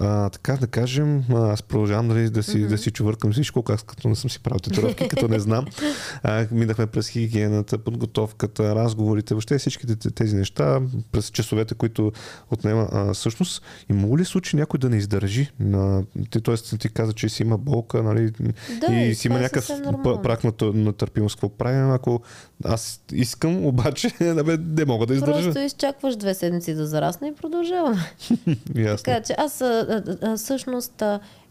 А, 0.00 0.30
така 0.30 0.56
да 0.56 0.66
кажем, 0.66 1.24
аз 1.34 1.62
продължавам 1.62 2.08
нали, 2.08 2.30
да, 2.30 2.42
си, 2.42 2.56
mm-hmm. 2.56 2.68
да 2.68 2.78
си 2.78 2.90
чувъркам 2.90 3.32
всичко, 3.32 3.64
аз 3.68 3.82
като 3.82 4.08
не 4.08 4.14
съм 4.14 4.30
си 4.30 4.42
правил 4.42 4.58
татуировки, 4.58 5.08
като 5.08 5.28
не 5.28 5.38
знам. 5.38 5.66
А, 6.22 6.46
минахме 6.50 6.86
през 6.86 7.08
хигиената, 7.08 7.78
подготовката, 7.78 8.74
разговорите, 8.74 9.34
въобще 9.34 9.58
всичките 9.58 10.10
тези 10.10 10.36
неща, 10.36 10.80
през 11.12 11.30
часовете, 11.30 11.74
които 11.74 12.12
отнема. 12.50 12.88
А, 12.92 13.14
всъщност, 13.14 13.62
има 13.90 14.18
ли 14.18 14.24
случай 14.24 14.60
някой 14.60 14.78
да 14.78 14.90
не 14.90 14.96
издържи? 14.96 15.50
На, 15.60 16.02
ти, 16.30 16.40
тоест, 16.40 16.78
ти 16.78 16.88
каза, 16.88 17.12
че 17.12 17.28
си 17.28 17.42
има 17.42 17.58
болка, 17.58 18.02
нали? 18.02 18.32
Да, 18.80 18.94
и 18.94 19.08
и 19.08 19.14
си 19.14 19.26
има 19.26 19.38
е 19.38 19.42
някакъв 19.42 19.68
прак 20.22 20.44
на, 20.44 20.52
на 20.62 20.92
търпимост. 20.92 21.36
Какво 21.36 21.48
правим, 21.48 21.90
ако 21.90 22.20
аз 22.64 23.00
искам, 23.12 23.66
обаче 23.66 24.10
не 24.58 24.84
мога 24.84 25.06
да 25.06 25.14
издържа? 25.14 25.42
Просто 25.42 25.60
изчакваш 25.60 26.16
две 26.16 26.34
седмици 26.34 26.74
да 26.74 26.86
зарасне 26.86 27.28
и 27.28 27.34
продължаваме. 27.34 28.12
Така 28.96 29.20
че 29.20 29.34
аз 29.38 29.62
всъщност 30.36 31.02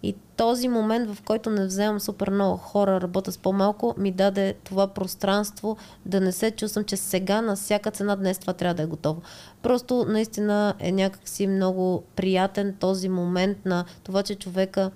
и 0.03 0.15
този 0.37 0.67
момент, 0.67 1.15
в 1.15 1.21
който 1.21 1.49
не 1.49 1.65
вземам 1.65 1.99
супер 1.99 2.29
много 2.29 2.57
хора, 2.57 3.01
работя 3.01 3.31
с 3.31 3.37
по-малко, 3.37 3.95
ми 3.97 4.11
даде 4.11 4.53
това 4.63 4.87
пространство 4.87 5.77
да 6.05 6.21
не 6.21 6.31
се 6.31 6.51
чувствам, 6.51 6.85
че 6.85 6.97
сега 6.97 7.41
на 7.41 7.55
всяка 7.55 7.91
цена 7.91 8.15
днес 8.15 8.37
това 8.37 8.53
трябва 8.53 8.73
да 8.73 8.83
е 8.83 8.85
готово. 8.85 9.21
Просто 9.61 10.05
наистина 10.07 10.73
е 10.79 10.91
някакси 10.91 11.47
много 11.47 12.03
приятен 12.15 12.75
този 12.79 13.09
момент 13.09 13.57
на 13.65 13.85
това, 14.03 14.23
че 14.23 14.35
човека 14.35 14.91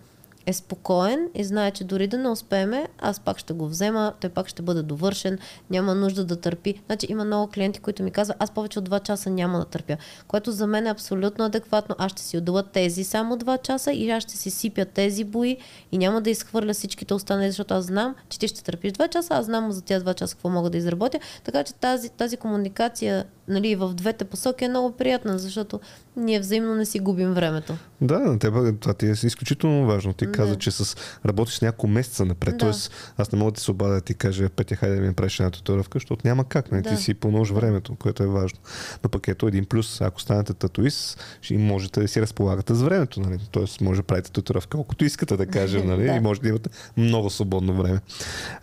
е 0.45 0.53
спокоен 0.53 1.29
и 1.35 1.43
знае, 1.43 1.71
че 1.71 1.83
дори 1.83 2.07
да 2.07 2.17
не 2.17 2.29
успееме, 2.29 2.87
аз 2.99 3.19
пак 3.19 3.37
ще 3.37 3.53
го 3.53 3.67
взема, 3.67 4.13
той 4.21 4.29
пак 4.29 4.47
ще 4.47 4.61
бъде 4.61 4.81
довършен, 4.81 5.37
няма 5.69 5.95
нужда 5.95 6.25
да 6.25 6.35
търпи. 6.35 6.81
Значи 6.85 7.07
има 7.09 7.25
много 7.25 7.51
клиенти, 7.51 7.79
които 7.79 8.03
ми 8.03 8.11
казват, 8.11 8.37
аз 8.39 8.51
повече 8.51 8.79
от 8.79 8.89
2 8.89 9.03
часа 9.03 9.29
няма 9.29 9.59
да 9.59 9.65
търпя, 9.65 9.97
което 10.27 10.51
за 10.51 10.67
мен 10.67 10.87
е 10.87 10.89
абсолютно 10.89 11.45
адекватно. 11.45 11.95
Аз 11.97 12.11
ще 12.11 12.21
си 12.21 12.37
отдела 12.37 12.63
тези 12.63 13.03
само 13.03 13.37
2 13.37 13.61
часа 13.61 13.91
и 13.91 14.09
аз 14.09 14.23
ще 14.23 14.37
си 14.37 14.49
сипя 14.49 14.85
тези 14.85 15.23
бои 15.23 15.57
и 15.91 15.97
няма 15.97 16.21
да 16.21 16.29
изхвърля 16.29 16.73
всичките 16.73 17.13
останали, 17.13 17.47
защото 17.47 17.73
аз 17.73 17.85
знам, 17.85 18.15
че 18.29 18.39
ти 18.39 18.47
ще 18.47 18.63
търпиш 18.63 18.91
2 18.91 19.09
часа, 19.09 19.33
аз 19.33 19.45
знам 19.45 19.71
за 19.71 19.81
тези 19.81 20.05
2 20.05 20.13
часа 20.13 20.35
какво 20.35 20.49
мога 20.49 20.69
да 20.69 20.77
изработя. 20.77 21.19
Така 21.43 21.63
че 21.63 21.73
тази, 21.73 22.09
тази 22.09 22.37
комуникация 22.37 23.25
нали, 23.47 23.75
в 23.75 23.93
двете 23.93 24.25
посоки 24.25 24.65
е 24.65 24.69
много 24.69 24.91
приятна, 24.97 25.39
защото 25.39 25.79
ние 26.17 26.39
взаимно 26.39 26.75
не 26.75 26.85
си 26.85 26.99
губим 26.99 27.33
времето. 27.33 27.77
Да, 28.01 28.19
на 28.19 28.39
теб 28.39 28.79
това 28.79 28.93
ти 28.93 29.05
е 29.05 29.11
изключително 29.11 29.85
важно. 29.85 30.13
Ти 30.13 30.25
Да. 30.25 30.31
каза, 30.31 30.55
че 30.55 30.71
с, 30.71 30.97
работиш 31.25 31.55
с 31.55 31.61
няколко 31.61 31.87
месеца 31.87 32.25
напред. 32.25 32.53
Да. 32.53 32.57
Тоест, 32.57 33.13
аз 33.17 33.31
не 33.31 33.39
мога 33.39 33.51
да 33.51 33.55
ти 33.55 33.63
се 33.63 33.71
обадя 33.71 33.93
да 33.93 34.01
ти 34.01 34.13
кажа, 34.13 34.49
Петя, 34.49 34.75
хайде 34.75 34.95
да 34.95 35.01
ми 35.01 35.07
направиш 35.07 35.39
една 35.39 35.51
татуировка, 35.51 35.95
защото 35.95 36.27
няма 36.27 36.43
как. 36.43 36.71
Не? 36.71 36.81
Да. 36.81 36.89
Ти 36.89 37.03
си 37.03 37.13
пълнуваш 37.13 37.49
времето, 37.49 37.95
което 37.95 38.23
е 38.23 38.27
важно. 38.27 38.59
Но 39.03 39.09
пък 39.09 39.27
ето 39.27 39.47
един 39.47 39.65
плюс, 39.65 40.01
ако 40.01 40.21
станете 40.21 40.53
татуист, 40.53 41.23
ще 41.41 41.57
можете 41.57 42.01
да 42.01 42.07
си 42.07 42.21
разполагате 42.21 42.73
с 42.75 42.81
времето. 42.81 43.19
Нали? 43.19 43.39
Тоест, 43.51 43.81
може 43.81 44.01
да 44.01 44.07
правите 44.07 44.31
татуировка 44.31 44.77
колкото 44.77 45.05
искате 45.05 45.37
да 45.37 45.45
кажем, 45.45 45.87
нали? 45.87 46.03
Да. 46.05 46.13
и 46.13 46.19
може 46.19 46.41
да 46.41 46.49
имате 46.49 46.69
много 46.97 47.29
свободно 47.29 47.73
време. 47.73 47.99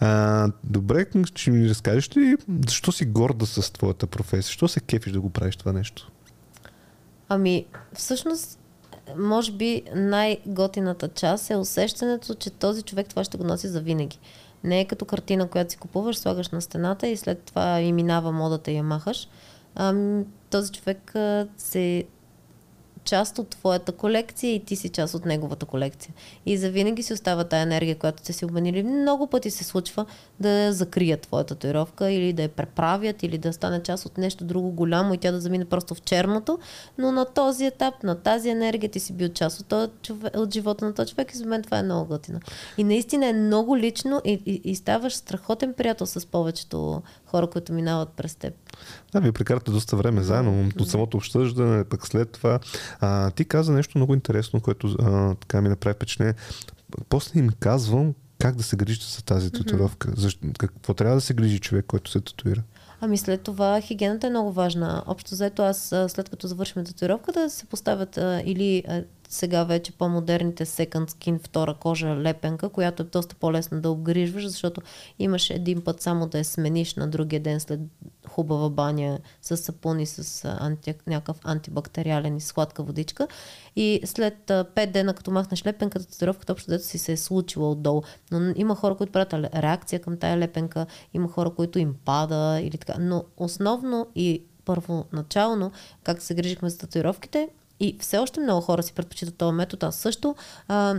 А, 0.00 0.48
добре, 0.64 1.06
ще 1.34 1.50
ми 1.50 1.68
разкажеш 1.68 2.16
ли 2.16 2.36
защо 2.66 2.92
си 2.92 3.04
горда 3.04 3.46
с 3.46 3.72
твоята 3.72 4.06
професия? 4.06 4.42
Защо 4.42 4.67
се 4.68 4.80
кефиш 4.80 5.12
да 5.12 5.20
го 5.20 5.30
правиш 5.30 5.56
това 5.56 5.72
нещо? 5.72 6.10
Ами, 7.28 7.66
всъщност, 7.94 8.58
може 9.18 9.52
би 9.52 9.82
най-готината 9.94 11.08
част 11.08 11.50
е 11.50 11.56
усещането, 11.56 12.34
че 12.34 12.50
този 12.50 12.82
човек 12.82 13.08
това 13.08 13.24
ще 13.24 13.38
го 13.38 13.44
носи 13.44 13.68
за 13.68 13.80
винаги. 13.80 14.18
Не 14.64 14.80
е 14.80 14.84
като 14.84 15.04
картина, 15.04 15.48
която 15.48 15.70
си 15.70 15.76
купуваш, 15.76 16.18
слагаш 16.18 16.48
на 16.48 16.62
стената 16.62 17.06
и 17.06 17.16
след 17.16 17.42
това 17.42 17.80
и 17.80 17.92
минава 17.92 18.32
модата 18.32 18.70
и 18.70 18.76
я 18.76 18.82
махаш. 18.82 19.28
Ам, 19.74 20.24
този 20.50 20.72
човек 20.72 21.14
се 21.56 22.04
част 23.08 23.38
от 23.38 23.48
твоята 23.48 23.92
колекция 23.92 24.54
и 24.54 24.64
ти 24.64 24.76
си 24.76 24.88
част 24.88 25.14
от 25.14 25.24
неговата 25.24 25.66
колекция. 25.66 26.14
И 26.46 26.58
за 26.58 26.70
винаги 26.70 27.02
си 27.02 27.12
остава 27.12 27.44
тая 27.44 27.62
енергия, 27.62 27.96
която 27.96 28.22
сте 28.22 28.32
си 28.32 28.44
обменили. 28.44 28.82
Много 28.82 29.26
пъти 29.26 29.50
се 29.50 29.64
случва 29.64 30.06
да 30.40 30.72
закрият 30.72 31.20
твоята 31.20 31.54
татуировка 31.54 32.10
или 32.10 32.32
да 32.32 32.42
я 32.42 32.48
преправят 32.48 33.22
или 33.22 33.38
да 33.38 33.52
стане 33.52 33.82
част 33.82 34.06
от 34.06 34.18
нещо 34.18 34.44
друго 34.44 34.70
голямо 34.70 35.14
и 35.14 35.18
тя 35.18 35.32
да 35.32 35.40
замине 35.40 35.64
просто 35.64 35.94
в 35.94 36.02
черното. 36.02 36.58
Но 36.98 37.12
на 37.12 37.24
този 37.24 37.66
етап, 37.66 38.02
на 38.02 38.14
тази 38.14 38.48
енергия 38.48 38.90
ти 38.90 39.00
си 39.00 39.12
бил 39.12 39.28
част 39.28 39.60
от, 39.60 40.02
човек, 40.02 40.36
от 40.36 40.54
живота 40.54 40.84
на 40.84 40.94
този 40.94 41.10
човек 41.10 41.34
и 41.34 41.36
за 41.36 41.46
мен 41.46 41.62
това 41.62 41.78
е 41.78 41.82
много 41.82 42.08
готино. 42.08 42.40
И 42.78 42.84
наистина 42.84 43.26
е 43.26 43.32
много 43.32 43.76
лично 43.76 44.20
и, 44.24 44.42
и, 44.46 44.60
и 44.64 44.76
ставаш 44.76 45.14
страхотен 45.14 45.74
приятел 45.74 46.06
с 46.06 46.26
повечето 46.26 47.02
хора, 47.30 47.46
които 47.46 47.72
минават 47.72 48.08
през 48.08 48.34
теб. 48.34 48.54
Да, 49.12 49.20
вие 49.20 49.32
прекарате 49.32 49.70
доста 49.70 49.96
време 49.96 50.22
заедно, 50.22 50.70
от 50.80 50.90
самото 50.90 51.16
обсъждане, 51.16 51.84
пък 51.84 52.06
след 52.06 52.30
това. 52.32 52.58
А, 53.00 53.30
ти 53.30 53.44
каза 53.44 53.72
нещо 53.72 53.98
много 53.98 54.14
интересно, 54.14 54.60
което 54.60 54.96
а, 55.00 55.34
така 55.34 55.60
ми 55.60 55.68
направи 55.68 55.94
впечатление. 55.94 56.34
После 57.08 57.40
им 57.40 57.50
казвам 57.60 58.14
как 58.38 58.56
да 58.56 58.62
се 58.62 58.76
грижите 58.76 59.06
за 59.06 59.24
тази 59.24 59.52
татуировка. 59.52 60.12
Защо, 60.16 60.46
какво 60.58 60.94
трябва 60.94 61.14
да 61.14 61.20
се 61.20 61.34
грижи 61.34 61.58
човек, 61.58 61.84
който 61.88 62.10
се 62.10 62.20
татуира? 62.20 62.62
Ами 63.00 63.18
след 63.18 63.42
това 63.42 63.80
хигиената 63.80 64.26
е 64.26 64.30
много 64.30 64.52
важна. 64.52 65.02
Общо 65.06 65.34
заето 65.34 65.62
аз 65.62 65.94
след 66.08 66.28
като 66.28 66.46
завършим 66.46 66.84
татуировката 66.84 67.40
да 67.40 67.50
се 67.50 67.66
поставят 67.66 68.18
а, 68.18 68.42
или 68.44 68.84
а, 68.88 69.02
сега 69.28 69.64
вече 69.64 69.92
по-модерните 69.92 70.66
second 70.66 71.10
skin, 71.10 71.38
втора 71.42 71.74
кожа 71.74 72.16
лепенка, 72.16 72.68
която 72.68 73.02
е 73.02 73.06
доста 73.06 73.34
по-лесна 73.34 73.80
да 73.80 73.90
обгрижваш, 73.90 74.46
защото 74.46 74.80
имаш 75.18 75.50
един 75.50 75.80
път 75.80 76.00
само 76.00 76.26
да 76.26 76.38
я 76.38 76.44
смениш 76.44 76.94
на 76.94 77.08
другия 77.08 77.40
ден 77.40 77.60
след 77.60 77.80
хубава 78.28 78.70
баня 78.70 79.18
с 79.42 79.56
сапун 79.56 80.00
и 80.00 80.06
с 80.06 80.44
анти, 80.60 80.94
някакъв 81.06 81.36
антибактериален 81.44 82.36
и 82.36 82.40
сладка 82.40 82.82
водичка. 82.82 83.28
И 83.76 84.00
след 84.04 84.50
а, 84.50 84.64
5 84.64 84.90
дена, 84.90 85.14
като 85.14 85.30
махнеш 85.30 85.66
лепенката, 85.66 86.06
татуировката 86.06 86.52
общо 86.52 86.70
дето 86.70 86.84
си 86.84 86.98
се 86.98 87.12
е 87.12 87.16
случила 87.16 87.70
отдолу. 87.70 88.02
Но 88.30 88.52
има 88.56 88.74
хора, 88.74 88.94
които 88.94 89.12
правят 89.12 89.32
ре- 89.32 89.62
реакция 89.62 90.00
към 90.00 90.18
тая 90.18 90.38
лепенка, 90.38 90.86
има 91.14 91.28
хора, 91.28 91.50
които 91.50 91.78
им 91.78 91.94
пада 92.04 92.60
или 92.62 92.78
така. 92.78 92.94
Но 93.00 93.24
основно 93.36 94.06
и 94.14 94.42
първоначално, 94.64 95.72
как 96.02 96.22
се 96.22 96.34
грижихме 96.34 96.70
за 96.70 96.78
татуировките, 96.78 97.48
и 97.80 97.98
все 98.00 98.18
още 98.18 98.40
много 98.40 98.60
хора 98.60 98.82
си 98.82 98.92
предпочитат 98.92 99.36
този 99.36 99.54
метод, 99.54 99.86
аз 99.86 99.96
също. 99.96 100.34
А, 100.68 100.94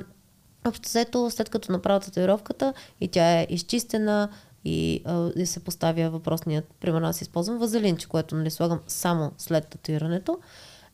общо 0.68 0.90
взето, 0.90 1.30
след 1.32 1.50
като 1.50 1.72
направя 1.72 2.00
татуировката 2.00 2.74
и 3.02 3.08
тя 3.08 3.40
е 3.40 3.48
изчистена, 3.50 4.30
и, 4.66 5.02
а, 5.06 5.32
и 5.36 5.46
се 5.46 5.60
поставя 5.60 6.10
въпросният, 6.10 6.66
примерно 6.80 7.08
аз 7.08 7.22
използвам 7.22 7.58
вазелинче, 7.58 8.08
което 8.08 8.36
нали, 8.36 8.52
слагам 8.52 8.80
само 8.88 9.32
след 9.38 9.68
татуирането, 9.68 10.40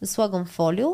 слагам 0.03 0.45
фолио 0.45 0.89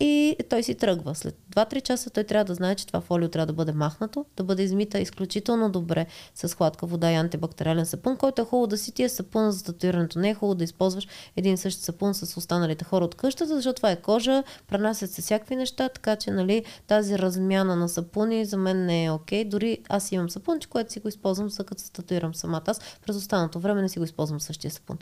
и 0.00 0.36
той 0.50 0.62
си 0.62 0.74
тръгва. 0.74 1.14
След 1.14 1.36
2-3 1.56 1.82
часа 1.82 2.10
той 2.10 2.24
трябва 2.24 2.44
да 2.44 2.54
знае, 2.54 2.74
че 2.74 2.86
това 2.86 3.00
фолио 3.00 3.28
трябва 3.28 3.46
да 3.46 3.52
бъде 3.52 3.72
махнато, 3.72 4.24
да 4.36 4.44
бъде 4.44 4.62
измита 4.62 4.98
изключително 4.98 5.70
добре 5.70 6.06
с 6.34 6.54
хладка 6.54 6.86
вода 6.86 7.12
и 7.12 7.14
антибактериален 7.14 7.86
сапун, 7.86 8.16
който 8.16 8.42
е 8.42 8.44
хубаво 8.44 8.66
да 8.66 8.78
си 8.78 8.92
ти 8.92 9.02
е 9.02 9.08
сапун 9.08 9.50
за 9.50 9.64
татуирането. 9.64 10.18
Не 10.18 10.30
е 10.30 10.34
хубаво 10.34 10.54
да 10.54 10.64
използваш 10.64 11.08
един 11.36 11.54
и 11.54 11.56
същ 11.56 11.78
сапун 11.78 12.14
с 12.14 12.36
останалите 12.36 12.84
хора 12.84 13.04
от 13.04 13.14
къщата, 13.14 13.54
защото 13.54 13.76
това 13.76 13.90
е 13.90 13.96
кожа, 13.96 14.42
пренасят 14.68 15.10
се 15.10 15.22
всякакви 15.22 15.56
неща, 15.56 15.88
така 15.88 16.16
че 16.16 16.30
нали, 16.30 16.64
тази 16.86 17.18
размяна 17.18 17.76
на 17.76 17.88
сапуни 17.88 18.44
за 18.44 18.56
мен 18.56 18.86
не 18.86 19.04
е 19.04 19.10
окей. 19.10 19.44
Okay. 19.44 19.48
Дори 19.48 19.78
аз 19.88 20.12
имам 20.12 20.30
сапунче, 20.30 20.68
което 20.68 20.92
си 20.92 21.00
го 21.00 21.08
използвам, 21.08 21.50
за 21.50 21.64
като 21.64 21.82
се 21.82 21.92
татуирам 21.92 22.34
самата. 22.34 22.62
Аз 22.66 22.80
през 23.06 23.16
останалото 23.16 23.60
време 23.60 23.82
не 23.82 23.88
си 23.88 23.98
го 23.98 24.04
използвам 24.04 24.40
същия 24.40 24.70
сапун. 24.70 24.98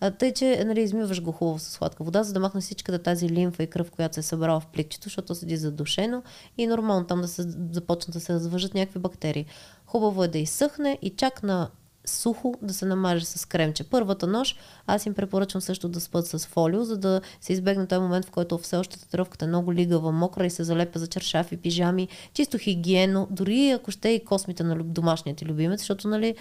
А, 0.00 0.10
тъй, 0.10 0.32
че 0.32 0.64
нали, 0.66 0.80
измиваш 0.80 1.22
го 1.22 1.32
хубаво 1.32 1.58
с 1.58 1.62
сладка 1.62 2.04
вода, 2.04 2.22
за 2.22 2.32
да 2.32 2.40
махне 2.40 2.60
всичката 2.60 2.98
тази 2.98 3.28
лимфа 3.28 3.62
и 3.62 3.66
кръв, 3.66 3.90
която 3.90 4.14
се 4.14 4.20
е 4.20 4.22
събрала 4.22 4.60
в 4.60 4.66
пликчето, 4.66 5.04
защото 5.04 5.34
седи 5.34 5.56
задушено 5.98 6.22
и 6.58 6.66
нормално 6.66 7.06
там 7.06 7.20
да 7.20 7.28
се 7.28 7.44
започнат 7.72 8.12
да 8.12 8.20
се 8.20 8.32
развържат 8.32 8.74
някакви 8.74 8.98
бактерии. 8.98 9.46
Хубаво 9.86 10.24
е 10.24 10.28
да 10.28 10.38
изсъхне 10.38 10.98
и 11.02 11.10
чак 11.10 11.42
на 11.42 11.70
сухо 12.06 12.54
да 12.62 12.74
се 12.74 12.86
намаже 12.86 13.24
с 13.24 13.44
кремче. 13.44 13.84
Първата 13.84 14.26
нощ 14.26 14.58
аз 14.86 15.06
им 15.06 15.14
препоръчвам 15.14 15.60
също 15.60 15.88
да 15.88 16.00
спът 16.00 16.26
с 16.26 16.46
фолио, 16.46 16.84
за 16.84 16.96
да 16.96 17.20
се 17.40 17.52
избегне 17.52 17.86
този 17.86 18.00
момент, 18.00 18.26
в 18.26 18.30
който 18.30 18.58
все 18.58 18.76
още 18.76 19.00
татуировката 19.00 19.44
е 19.44 19.48
много 19.48 19.74
лигава, 19.74 20.12
мокра 20.12 20.46
и 20.46 20.50
се 20.50 20.64
залепя 20.64 20.98
за 20.98 21.06
чершафи, 21.06 21.56
пижами, 21.56 22.08
чисто 22.32 22.58
хигиено, 22.58 23.28
дори 23.30 23.70
ако 23.70 23.90
ще 23.90 24.08
и 24.08 24.24
космите 24.24 24.62
на 24.62 24.84
домашния 24.84 25.36
ти 25.36 25.44
любимец, 25.44 25.80
защото 25.80 26.08
нали, 26.08 26.34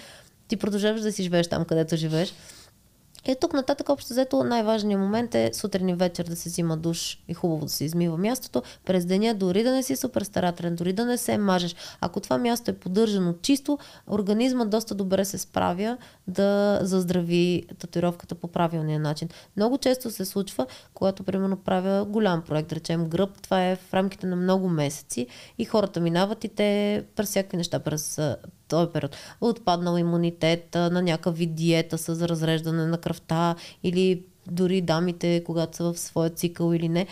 ти 0.48 0.58
продължаваш 0.58 1.02
да 1.02 1.12
си 1.12 1.24
живееш 1.24 1.48
там, 1.48 1.66
където 1.66 1.96
живееш. 1.96 2.34
И 3.26 3.36
тук 3.42 3.54
нататък 3.54 3.90
общо 3.90 4.14
взето 4.14 4.44
най-важният 4.44 5.02
момент 5.02 5.36
е 5.36 5.52
сутрин 5.54 5.90
и 5.90 5.94
вечер 5.96 6.24
да 6.24 6.36
се 6.36 6.50
взима 6.50 6.78
душ 6.78 7.24
и 7.28 7.34
хубаво 7.34 7.66
да 7.66 7.72
се 7.72 7.86
измива 7.86 8.18
мястото. 8.18 8.64
През 8.86 9.06
деня 9.06 9.34
дори 9.34 9.64
да 9.64 9.72
не 9.72 9.84
си 9.84 9.96
супер 9.96 10.22
старателен, 10.22 10.76
дори 10.76 10.94
да 10.94 11.06
не 11.06 11.18
се 11.18 11.38
мажеш. 11.38 11.76
Ако 12.02 12.20
това 12.20 12.38
място 12.38 12.72
е 12.72 12.74
поддържано 12.74 13.34
чисто, 13.42 13.78
организма 14.08 14.66
доста 14.66 14.96
добре 14.96 15.26
се 15.26 15.38
справя 15.38 15.98
да 16.28 16.80
заздрави 16.82 17.64
татуировката 17.80 18.36
по 18.36 18.48
правилния 18.48 19.00
начин. 19.00 19.30
Много 19.58 19.78
често 19.78 20.12
се 20.12 20.26
случва, 20.26 20.68
когато 20.94 21.24
примерно 21.24 21.58
правя 21.58 22.06
голям 22.06 22.42
проект, 22.42 22.74
речем 22.74 23.10
гръб, 23.10 23.42
това 23.42 23.66
е 23.66 23.76
в 23.76 23.94
рамките 23.94 24.28
на 24.28 24.36
много 24.36 24.70
месеци 24.70 25.28
и 25.58 25.66
хората 25.66 26.00
минават 26.00 26.44
и 26.44 26.48
те 26.48 27.04
през 27.16 27.30
всякакви 27.30 27.58
неща, 27.58 27.80
през 27.80 28.20
този 28.68 28.92
период. 28.92 29.16
Отпаднал 29.42 29.98
имунитет, 29.98 30.76
на 30.76 31.02
някакъв 31.02 31.38
вид 31.38 31.56
диета 31.56 31.98
с 31.98 32.28
разреждане 32.28 32.86
на 32.86 32.98
кръвта 32.98 33.56
или 33.84 34.24
дори 34.52 34.82
дамите, 34.82 35.44
когато 35.46 35.78
са 35.78 35.94
в 35.94 36.00
своя 36.00 36.30
цикъл 36.30 36.74
или 36.74 36.90
не. 36.90 37.08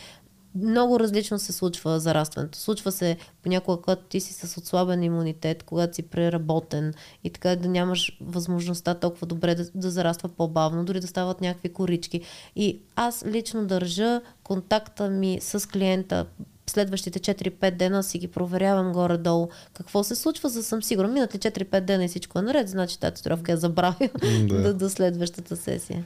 Много 0.56 1.00
различно 1.00 1.40
се 1.40 1.54
случва 1.54 2.00
зарастването. 2.00 2.58
Случва 2.58 2.92
се 2.92 3.18
понякога, 3.44 3.82
когато 3.82 4.04
ти 4.04 4.20
си 4.20 4.34
с 4.34 4.58
отслабен 4.58 5.04
имунитет, 5.04 5.64
когато 5.64 5.96
си 5.96 6.04
преработен 6.04 6.94
и 7.24 7.30
така 7.30 7.56
да 7.56 7.70
нямаш 7.70 8.18
възможността 8.22 8.94
толкова 8.94 9.28
добре 9.28 9.56
да, 9.56 9.66
да 9.76 9.92
зараства 9.92 10.30
по-бавно, 10.30 10.86
дори 10.86 11.00
да 11.00 11.08
стават 11.08 11.42
някакви 11.42 11.74
корички. 11.74 12.22
И 12.56 12.80
аз 12.96 13.26
лично 13.26 13.66
държа 13.66 14.22
контакта 14.44 15.10
ми 15.10 15.40
с 15.42 15.70
клиента 15.70 16.26
следващите 16.70 17.20
4-5 17.20 17.72
дена 17.72 18.04
си 18.04 18.18
ги 18.18 18.28
проверявам 18.28 18.92
горе-долу 18.92 19.50
какво 19.74 20.04
се 20.04 20.16
случва, 20.16 20.50
за 20.50 20.60
да 20.60 20.64
съм 20.64 20.84
сигурна. 20.84 21.14
Минат 21.14 21.36
ли 21.36 21.40
4-5 21.40 21.80
дена 21.80 22.06
и 22.06 22.08
всичко 22.08 22.40
е 22.40 22.42
наред, 22.42 22.70
значи 22.70 23.00
тази 23.00 23.16
татуировка 23.16 23.52
е 23.52 23.58
забравя 23.58 24.10
да. 24.20 24.64
до, 24.64 24.74
до 24.74 24.90
следващата 24.90 25.56
сесия. 25.56 26.06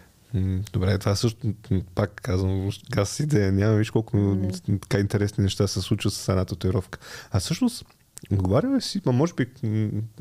Добре, 0.73 0.97
това 0.97 1.15
също, 1.15 1.53
пак 1.95 2.11
казвам, 2.21 2.69
аз 2.97 3.09
си 3.09 3.23
идея 3.23 3.51
няма, 3.51 3.77
виж 3.77 3.91
колко 3.91 4.37
така 4.81 4.99
интересни 4.99 5.43
неща 5.43 5.67
се 5.67 5.81
случват 5.81 6.13
с 6.13 6.29
една 6.29 6.45
татуировка. 6.45 6.99
А 7.31 7.39
всъщност, 7.39 7.85
Говоря 8.31 8.81
си, 8.81 9.01
ма 9.05 9.11
може 9.11 9.33
би 9.33 9.47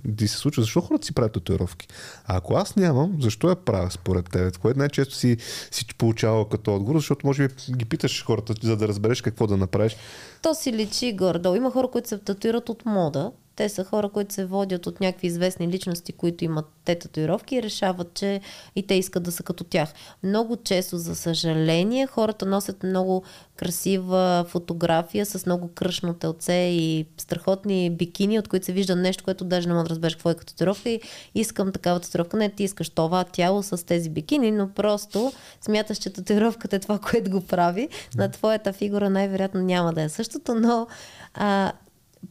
да 0.05 0.29
се 0.29 0.37
случва, 0.37 0.63
защо 0.63 0.81
хората 0.81 1.07
си 1.07 1.15
правят 1.15 1.33
татуировки? 1.33 1.89
А 2.27 2.37
ако 2.37 2.55
аз 2.55 2.77
нямам, 2.77 3.17
защо 3.21 3.49
я 3.49 3.57
правя 3.57 3.91
според 3.91 4.31
теб? 4.31 4.59
Кое 4.59 4.75
най-често 4.77 5.15
си, 5.15 5.37
си 5.71 5.87
получава 5.99 6.49
като 6.49 6.75
отговор, 6.75 6.99
защото 6.99 7.27
може 7.27 7.49
би 7.49 7.55
ги 7.77 7.85
питаш 7.85 8.25
хората, 8.25 8.55
за 8.63 8.77
да 8.77 8.89
разбереш 8.89 9.23
какво 9.23 9.47
да 9.47 9.57
направиш. 9.57 9.97
То 10.43 10.55
си 10.55 10.73
личи 10.73 11.13
гордо. 11.13 11.55
Има 11.55 11.71
хора, 11.71 11.89
които 11.89 12.09
се 12.09 12.19
татуират 12.19 12.69
от 12.69 12.87
мода, 12.87 13.33
те 13.59 13.69
са 13.69 13.85
хора, 13.85 14.09
които 14.09 14.35
се 14.35 14.45
водят 14.45 14.87
от 14.87 15.01
някакви 15.01 15.27
известни 15.27 15.69
личности, 15.69 16.13
които 16.13 16.45
имат 16.45 16.67
те 16.85 16.99
татуировки 16.99 17.57
и 17.57 17.63
решават, 17.63 18.15
че 18.15 18.41
и 18.77 18.87
те 18.87 18.95
искат 18.95 19.23
да 19.23 19.33
са 19.33 19.43
като 19.43 19.65
тях. 19.65 19.93
Много 20.23 20.57
често, 20.57 20.99
за 20.99 21.17
съжаление, 21.17 22.07
хората 22.07 22.47
носят 22.47 22.83
много 22.83 23.25
красива 23.57 24.45
фотография 24.49 25.27
с 25.27 25.47
много 25.47 25.69
кръшно 25.75 26.15
телце 26.15 26.55
и 26.55 27.07
страхотни 27.17 27.91
бикини, 27.91 28.39
от 28.39 28.49
които 28.49 28.67
се 28.67 28.73
вижда 28.73 28.97
нещо, 28.97 29.25
което 29.25 29.45
даже 29.45 29.69
не 29.69 29.75
мога 29.75 29.85
да 29.85 29.91
разбереш 29.91 30.15
какво 30.15 30.31
е 30.31 30.35
като 30.35 30.53
татуировка 30.53 30.91
и 30.91 31.01
искам 31.35 31.73
такава 31.73 32.01
татуировка. 32.01 32.37
Не, 32.37 32.51
ти 32.51 32.65
искаш 32.65 32.89
това 32.89 33.25
тяло 33.25 33.63
с 33.63 33.87
тези 33.87 34.11
бикини, 34.11 34.51
но 34.51 34.69
просто 34.69 35.33
смяташ, 35.61 35.99
че 35.99 36.11
татуировката 36.11 36.77
е 36.77 36.79
това, 36.79 36.99
което 37.11 37.31
го 37.31 37.41
прави. 37.41 37.89
На 38.17 38.31
твоята 38.31 38.73
фигура 38.73 39.11
най-вероятно 39.11 39.61
няма 39.61 39.93
да 39.93 40.03
е 40.03 40.09
същото, 40.09 40.55
но 40.55 40.87
а, 41.35 41.73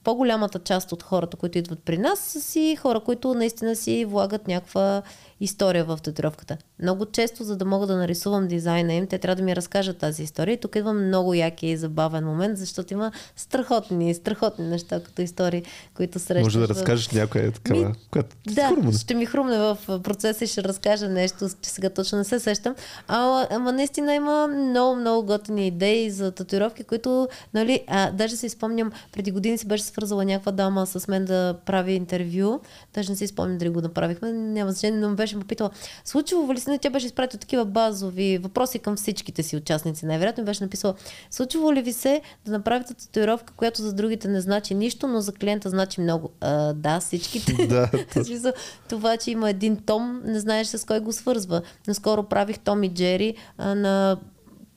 по-голямата 0.04 0.60
част 0.60 0.92
от 0.92 1.04
хората, 1.04 1.38
които 1.38 1.58
идват 1.58 1.80
при 1.80 1.98
нас, 1.98 2.20
са 2.20 2.42
си 2.42 2.78
хора, 2.82 3.00
които 3.00 3.34
наистина 3.34 3.76
си 3.76 4.06
влагат 4.06 4.48
някаква 4.48 5.02
история 5.40 5.86
в 5.86 6.00
татуировката. 6.04 6.58
Много 6.82 7.06
често, 7.06 7.44
за 7.44 7.58
да 7.58 7.66
мога 7.66 7.88
да 7.88 7.96
нарисувам 7.96 8.48
дизайна 8.48 8.94
им, 8.94 9.08
те 9.08 9.18
трябва 9.18 9.36
да 9.36 9.44
ми 9.44 9.56
разкажат 9.56 9.98
тази 9.98 10.24
история. 10.24 10.54
И 10.54 10.60
тук 10.60 10.76
идва 10.76 10.94
много 10.94 11.34
яки 11.34 11.68
и 11.68 11.78
забавен 11.78 12.26
момент, 12.26 12.58
защото 12.58 12.94
има 12.94 13.12
страхотни, 13.36 14.14
страхотни 14.14 14.68
неща 14.68 15.04
като 15.04 15.22
истории, 15.22 15.64
които 15.94 16.20
срещаш. 16.20 16.44
Може 16.44 16.60
да 16.60 16.68
разкажеш 16.68 17.08
в... 17.10 17.14
някоя 17.14 17.52
такава, 17.52 17.88
ми, 17.90 17.94
която 18.12 18.36
да, 18.48 18.68
хрумна. 18.68 18.94
ще 18.94 19.14
ми 19.14 19.26
хрумне 19.26 19.58
в 19.58 19.78
процеса 20.04 20.44
и 20.44 20.48
ще 20.48 20.64
разкажа 20.64 21.10
нещо, 21.10 21.50
че 21.62 21.70
сега 21.70 21.90
точно 21.90 22.18
не 22.18 22.24
се 22.24 22.40
сещам. 22.40 22.76
А, 23.08 23.48
ама 23.52 23.72
наистина 23.72 24.14
има 24.14 24.48
много, 24.48 24.96
много 24.96 25.28
готини 25.28 25.68
идеи 25.68 26.12
за 26.12 26.32
татуировки, 26.32 26.84
които, 26.84 27.28
нали, 27.54 27.84
а, 27.88 28.12
даже 28.12 28.36
си 28.36 28.50
спомням, 28.50 28.92
преди 29.14 29.32
години 29.32 29.58
си 29.58 29.68
беше 29.78 29.86
свързала 29.86 30.26
някаква 30.26 30.52
дама 30.52 30.86
с 30.86 31.08
мен 31.08 31.26
да 31.26 31.56
прави 31.66 31.94
интервю. 31.94 32.60
Даже 32.94 33.10
не 33.10 33.16
си 33.16 33.28
спомням 33.28 33.58
дали 33.58 33.70
го 33.70 33.82
направихме, 33.82 34.32
няма 34.32 34.72
значение, 34.72 35.00
но 35.00 35.10
ме 35.10 35.16
беше 35.16 35.40
попитала, 35.40 35.70
случило 36.06 36.54
ли 36.54 36.60
се, 36.60 36.78
тя 36.78 36.90
беше 36.90 37.06
изпратила 37.06 37.40
такива 37.40 37.66
базови 37.66 38.38
въпроси 38.38 38.80
към 38.80 38.96
всичките 38.96 39.44
си 39.44 39.58
участници. 39.58 40.06
Най-вероятно 40.06 40.46
беше 40.46 40.64
написала, 40.64 40.94
случило 41.32 41.74
ли 41.74 41.82
ви 41.82 41.94
се 41.94 42.22
да 42.46 42.52
направите 42.52 42.94
татуировка, 42.94 43.54
която 43.54 43.82
за 43.82 43.94
другите 43.94 44.28
не 44.28 44.42
значи 44.42 44.76
нищо, 44.76 45.08
но 45.08 45.22
за 45.22 45.34
клиента 45.34 45.70
значи 45.70 46.02
много? 46.02 46.30
А, 46.42 46.74
да, 46.74 47.00
всичките. 47.00 47.68
да, 47.68 47.90
това, 48.90 49.18
че 49.18 49.32
има 49.32 49.50
един 49.50 49.78
том, 49.78 50.22
не 50.26 50.40
знаеш 50.40 50.68
с 50.68 50.86
кой 50.86 51.00
го 51.00 51.12
свързва. 51.12 51.62
Наскоро 51.88 52.24
правих 52.24 52.60
Том 52.60 52.84
и 52.84 52.90
Джери 52.90 53.36
а, 53.58 53.76
на 53.76 54.18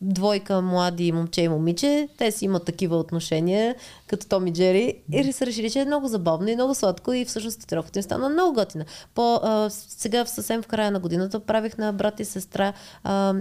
двойка 0.01 0.61
млади 0.61 1.12
момче 1.12 1.40
и 1.42 1.48
момиче, 1.48 2.09
те 2.18 2.30
си 2.32 2.44
имат 2.44 2.64
такива 2.64 2.96
отношения, 2.96 3.74
като 4.07 4.26
Том 4.26 4.46
и 4.46 4.53
Джери, 4.53 4.96
и 5.12 5.32
се 5.32 5.46
решили, 5.46 5.70
че 5.70 5.80
е 5.80 5.84
много 5.84 6.09
забавно 6.09 6.48
и 6.48 6.55
много 6.55 6.74
сладко 6.74 7.12
и 7.12 7.24
всъщност 7.24 7.61
татуировката 7.61 7.98
им 7.98 8.03
стана 8.03 8.28
много 8.28 8.55
готина. 8.55 8.84
По, 9.14 9.34
а, 9.34 9.70
сега 9.70 10.24
съвсем 10.24 10.62
в 10.62 10.66
края 10.66 10.90
на 10.90 11.01
годината 11.01 11.40
правих 11.40 11.78
на 11.78 11.92
брат 11.92 12.20
и 12.20 12.24
сестра 12.24 12.72
а, 13.05 13.34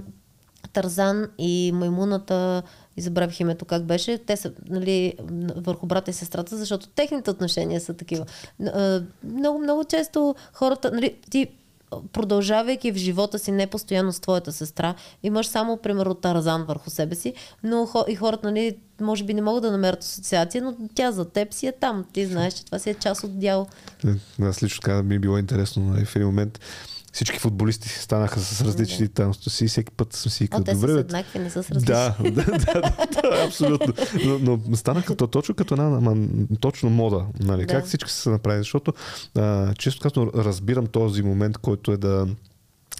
Тарзан 0.73 1.27
и 1.37 1.71
Маймуната, 1.73 2.63
и 2.97 3.01
забравих 3.01 3.39
името 3.39 3.65
как 3.65 3.83
беше, 3.83 4.17
те 4.17 4.37
са 4.37 4.51
нали, 4.69 5.13
върху 5.55 5.85
брата 5.85 6.11
и 6.11 6.13
сестрата, 6.13 6.57
защото 6.57 6.87
техните 6.87 7.29
отношения 7.29 7.81
са 7.81 7.93
такива. 7.93 8.25
Много, 9.23 9.59
много 9.59 9.83
често 9.83 10.35
хората, 10.53 10.91
нали, 10.91 11.15
ти 11.29 11.47
продължавайки 12.13 12.91
в 12.91 12.95
живота 12.95 13.39
си 13.39 13.51
не 13.51 13.67
постоянно 13.67 14.13
с 14.13 14.19
твоята 14.19 14.51
сестра, 14.51 14.95
имаш 15.23 15.47
само, 15.47 15.77
примерно, 15.77 16.13
Таразан 16.13 16.63
върху 16.63 16.89
себе 16.89 17.15
си, 17.15 17.33
но 17.63 17.87
и 18.07 18.15
хората, 18.15 18.47
нали, 18.47 18.75
може 19.01 19.23
би 19.23 19.33
не 19.33 19.41
могат 19.41 19.63
да 19.63 19.71
намерят 19.71 20.03
асоциация, 20.03 20.63
но 20.63 20.75
тя 20.95 21.11
за 21.11 21.25
теб 21.25 21.53
си 21.53 21.67
е 21.67 21.71
там. 21.71 22.05
Ти 22.13 22.25
знаеш, 22.25 22.53
че 22.53 22.65
това 22.65 22.79
си 22.79 22.89
е 22.89 22.93
част 22.93 23.23
от 23.23 23.39
дял. 23.39 23.67
Е, 24.07 24.43
аз 24.43 24.63
лично 24.63 24.81
така 24.81 25.03
би 25.03 25.19
било 25.19 25.37
интересно 25.37 25.83
нали, 25.83 26.05
в 26.05 26.15
един 26.15 26.27
момент 26.27 26.59
всички 27.19 27.39
футболисти 27.39 27.89
станаха 27.89 28.39
с 28.39 28.61
различни 28.61 29.07
да. 29.07 29.13
танци 29.13 29.49
си 29.49 29.65
и 29.65 29.67
всеки 29.67 29.91
път 29.91 30.13
съм 30.13 30.31
си 30.31 30.47
казал, 30.47 30.73
добре. 30.73 30.93
Те 30.93 30.99
еднакви, 30.99 31.39
не 31.39 31.49
са 31.49 31.63
с 31.63 31.71
различни. 31.71 31.93
Да, 31.93 32.15
да, 32.23 32.31
да, 32.31 32.57
да, 32.57 32.93
да 33.21 33.45
абсолютно. 33.45 33.93
Но, 34.25 34.59
но 34.67 34.75
станаха 34.75 35.15
то, 35.15 35.27
точно 35.27 35.55
като 35.55 35.73
една 35.73 35.97
ама, 35.97 36.27
точно 36.59 36.89
мода. 36.89 37.25
Нали? 37.39 37.61
Да. 37.61 37.67
Как 37.67 37.85
всички 37.85 38.11
са 38.11 38.17
се 38.17 38.29
направили? 38.29 38.61
Защото 38.61 38.93
а, 39.35 39.73
често 39.73 40.01
като 40.01 40.31
разбирам 40.35 40.87
този 40.87 41.21
момент, 41.21 41.57
който 41.57 41.91
е 41.91 41.97
да 41.97 42.27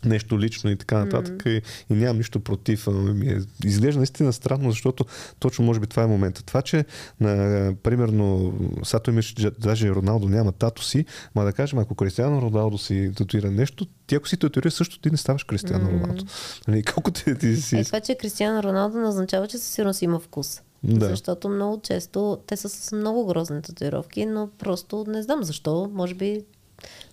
нещо 0.06 0.39
лично 0.39 0.70
и 0.70 0.76
така 0.76 0.97
нататък. 0.97 1.43
Mm-hmm. 1.43 1.62
И, 1.89 1.93
и 1.93 1.97
нямам 1.97 2.18
нищо 2.18 2.39
против. 2.39 2.88
Ми 2.88 3.30
е, 3.30 3.39
изглежда 3.66 4.00
наистина 4.00 4.34
странно, 4.34 4.72
защото 4.72 5.06
точно 5.39 5.66
може 5.66 5.80
би 5.80 5.88
това 5.88 6.04
е 6.04 6.08
момента. 6.08 6.43
Това, 6.43 6.62
че 6.62 6.86
на, 7.20 7.74
примерно 7.84 8.54
Сато 8.84 9.12
имаш, 9.12 9.36
даже 9.60 9.89
Роналдо 9.89 10.30
няма 10.30 10.52
тато 10.52 10.84
си, 10.84 11.06
ма 11.36 11.43
да 11.43 11.54
кажем, 11.54 11.80
ако 11.80 11.95
Кристиано 11.95 12.41
Роналдо 12.41 12.78
си 12.78 13.12
татуира 13.16 13.52
нещо, 13.52 13.88
ти 14.08 14.16
ако 14.16 14.28
си 14.28 14.38
татуира 14.38 14.72
също 14.72 15.00
ти 15.00 15.12
не 15.12 15.18
ставаш 15.18 15.43
Кристиано 15.43 15.89
mm-hmm. 15.89 16.04
Роналдо. 16.04 16.26
Нали, 16.68 16.84
колко 16.84 17.12
ти, 17.12 17.36
ти 17.36 17.56
си... 17.56 17.78
Е, 17.78 17.84
това, 17.84 18.00
че 18.00 18.16
Кристиано 18.16 18.64
Роналдо 18.64 18.97
не 18.97 19.08
означава, 19.08 19.47
че 19.47 19.58
със 19.58 19.68
сигурност 19.68 20.02
има 20.02 20.20
вкус. 20.20 20.62
Да. 20.84 21.10
Защото 21.10 21.50
много 21.50 21.82
често 21.82 22.39
те 22.47 22.58
са 22.58 22.70
с 22.70 22.91
много 22.91 23.26
грозни 23.26 23.62
татуировки, 23.62 24.26
но 24.26 24.50
просто 24.58 25.06
не 25.08 25.24
знам 25.24 25.43
защо. 25.43 25.91
Може 25.93 26.14
би 26.14 26.41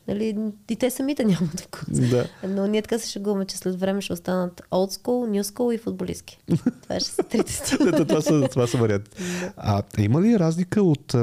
нали, 0.09 0.37
и 0.71 0.77
те 0.77 0.91
самите 0.91 1.25
нямат 1.25 1.61
вкус. 1.61 2.01
Да. 2.11 2.29
Но 2.49 2.67
ние 2.67 2.83
така 2.83 2.99
се 2.99 3.11
шегуваме, 3.11 3.45
че 3.47 3.57
след 3.57 3.81
време 3.81 4.01
ще 4.01 4.13
останат 4.13 4.63
old 4.71 5.03
school, 5.03 5.41
new 5.41 5.43
school 5.43 5.75
и 5.75 5.79
футболистки. 5.79 6.39
Това 6.83 7.01
ще 7.01 7.11
са 7.11 7.23
трите 7.23 7.53
стила. 7.53 7.89
Ето, 7.89 8.05
това, 8.05 8.21
са, 8.21 8.49
това 8.51 8.67
са 8.67 8.79
варианти. 8.79 9.11
А 9.57 9.83
има 9.99 10.23
ли 10.23 10.39
разлика 10.39 10.83
от, 10.83 11.15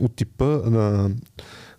от 0.00 0.16
типа 0.16 0.44
на 0.46 1.10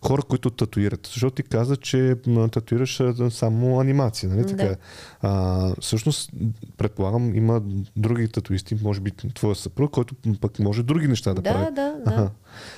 хора, 0.06 0.22
които 0.22 0.50
татуират? 0.50 1.08
Защото 1.08 1.36
ти 1.36 1.44
каза, 1.44 1.76
че 1.76 2.16
татуираш 2.52 3.02
само 3.30 3.80
анимация, 3.80 4.30
нали 4.30 4.48
така? 4.48 4.64
Да. 4.64 4.76
А, 5.22 5.74
всъщност, 5.82 6.32
предполагам, 6.78 7.36
има 7.36 7.62
други 7.96 8.28
татуисти, 8.28 8.78
може 8.84 9.02
би 9.02 9.12
твоя 9.12 9.56
съпруг, 9.56 9.92
който 9.92 10.16
пък 10.42 10.60
може 10.60 10.84
други 10.84 11.08
неща 11.08 11.34
да, 11.34 11.42
Да, 11.42 11.54
прави. 11.54 11.66
да, 11.66 11.96
да. 12.06 12.12
Аха. 12.12 12.32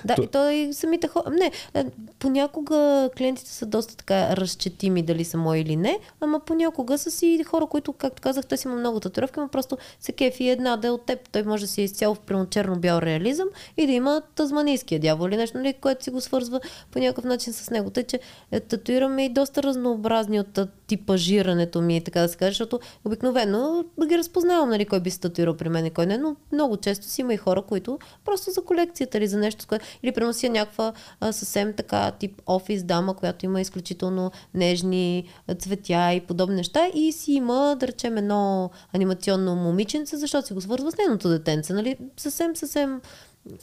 Да, 0.06 0.16
То- 0.16 0.22
и 0.24 0.28
то 0.28 0.50
и 0.50 0.74
самите 0.74 1.08
хора. 1.08 1.30
Не, 1.30 1.52
е, 1.74 1.86
понякога 2.20 3.10
клиентите 3.18 3.50
са 3.50 3.66
доста 3.66 3.98
така 3.98 4.36
разчетими 4.38 5.02
дали 5.02 5.26
са 5.26 5.38
мои 5.38 5.60
или 5.60 5.76
не, 5.76 6.00
ама 6.22 6.40
понякога 6.40 6.98
са 6.98 7.12
си 7.12 7.44
хора, 7.44 7.66
които, 7.66 7.94
както 7.94 8.22
казах, 8.22 8.46
той 8.46 8.58
си 8.58 8.68
има 8.68 8.76
много 8.76 9.00
татуировки, 9.00 9.40
но 9.40 9.48
просто 9.48 9.78
се 10.00 10.12
кефи 10.12 10.50
една 10.50 10.78
да 10.78 10.88
е 10.88 10.92
от 10.92 11.06
теб. 11.06 11.30
Той 11.30 11.44
може 11.44 11.64
да 11.64 11.68
си 11.68 11.82
е 11.82 11.84
изцяло 11.84 12.16
в 12.16 12.20
примерно 12.20 12.50
черно-бял 12.50 13.00
реализъм 13.00 13.48
и 13.78 13.88
да 13.88 13.92
има 13.92 14.22
тазманийския 14.36 15.00
дявол 15.00 15.28
или 15.28 15.38
нещо, 15.38 15.58
нали, 15.58 15.74
което 15.74 16.04
си 16.04 16.10
го 16.10 16.22
свързва 16.22 16.60
по 16.92 17.00
някакъв 17.00 17.26
начин 17.26 17.54
с 17.54 17.70
него. 17.70 17.90
Тъй, 17.90 18.04
че 18.04 18.20
е, 18.52 18.60
татуираме 18.60 19.26
и 19.26 19.30
доста 19.30 19.64
разнообразни 19.64 20.40
от 20.40 20.60
типажирането 20.88 21.82
ми, 21.82 22.02
така 22.02 22.22
да 22.22 22.28
се 22.28 22.38
каже, 22.38 22.52
защото 22.52 22.80
обикновено 23.06 23.86
да 23.98 24.08
ги 24.08 24.18
разпознавам, 24.18 24.70
нали, 24.70 24.86
кой 24.86 25.00
би 25.00 25.10
се 25.10 25.20
татуирал 25.20 25.58
при 25.58 25.70
мен 25.70 25.86
и 25.86 25.92
кой 25.92 26.06
не, 26.06 26.18
но 26.18 26.36
много 26.52 26.78
често 26.78 27.06
си 27.06 27.22
има 27.22 27.34
и 27.34 27.38
хора, 27.38 27.62
които 27.62 28.00
просто 28.26 28.52
за 28.52 28.62
колекцията 28.62 29.18
или 29.18 29.28
за 29.28 29.38
нещо, 29.38 29.64
с 29.64 29.66
което, 29.66 29.86
или 30.04 30.12
принося 30.12 30.50
някаква 30.50 30.94
а, 31.20 31.32
съвсем 31.32 31.74
така 31.74 32.12
тип 32.12 32.42
офис 32.48 32.84
дама, 32.84 33.14
която 33.14 33.46
има 33.46 33.62
изключително 33.62 34.32
нежни 34.54 35.30
цветя 35.60 36.14
и 36.14 36.22
подобни 36.22 36.56
неща 36.56 36.88
и 36.94 37.12
си 37.12 37.34
има, 37.34 37.78
да 37.80 37.88
речем, 37.88 38.18
едно 38.18 38.70
анимационно 38.94 39.56
момиченце, 39.56 40.18
защото 40.18 40.48
си 40.48 40.54
го 40.54 40.62
свързва 40.62 40.92
с 40.92 40.98
нейното 40.98 41.30
детенце, 41.30 41.74
нали, 41.74 41.98
съвсем, 42.18 42.56
съвсем 42.56 43.02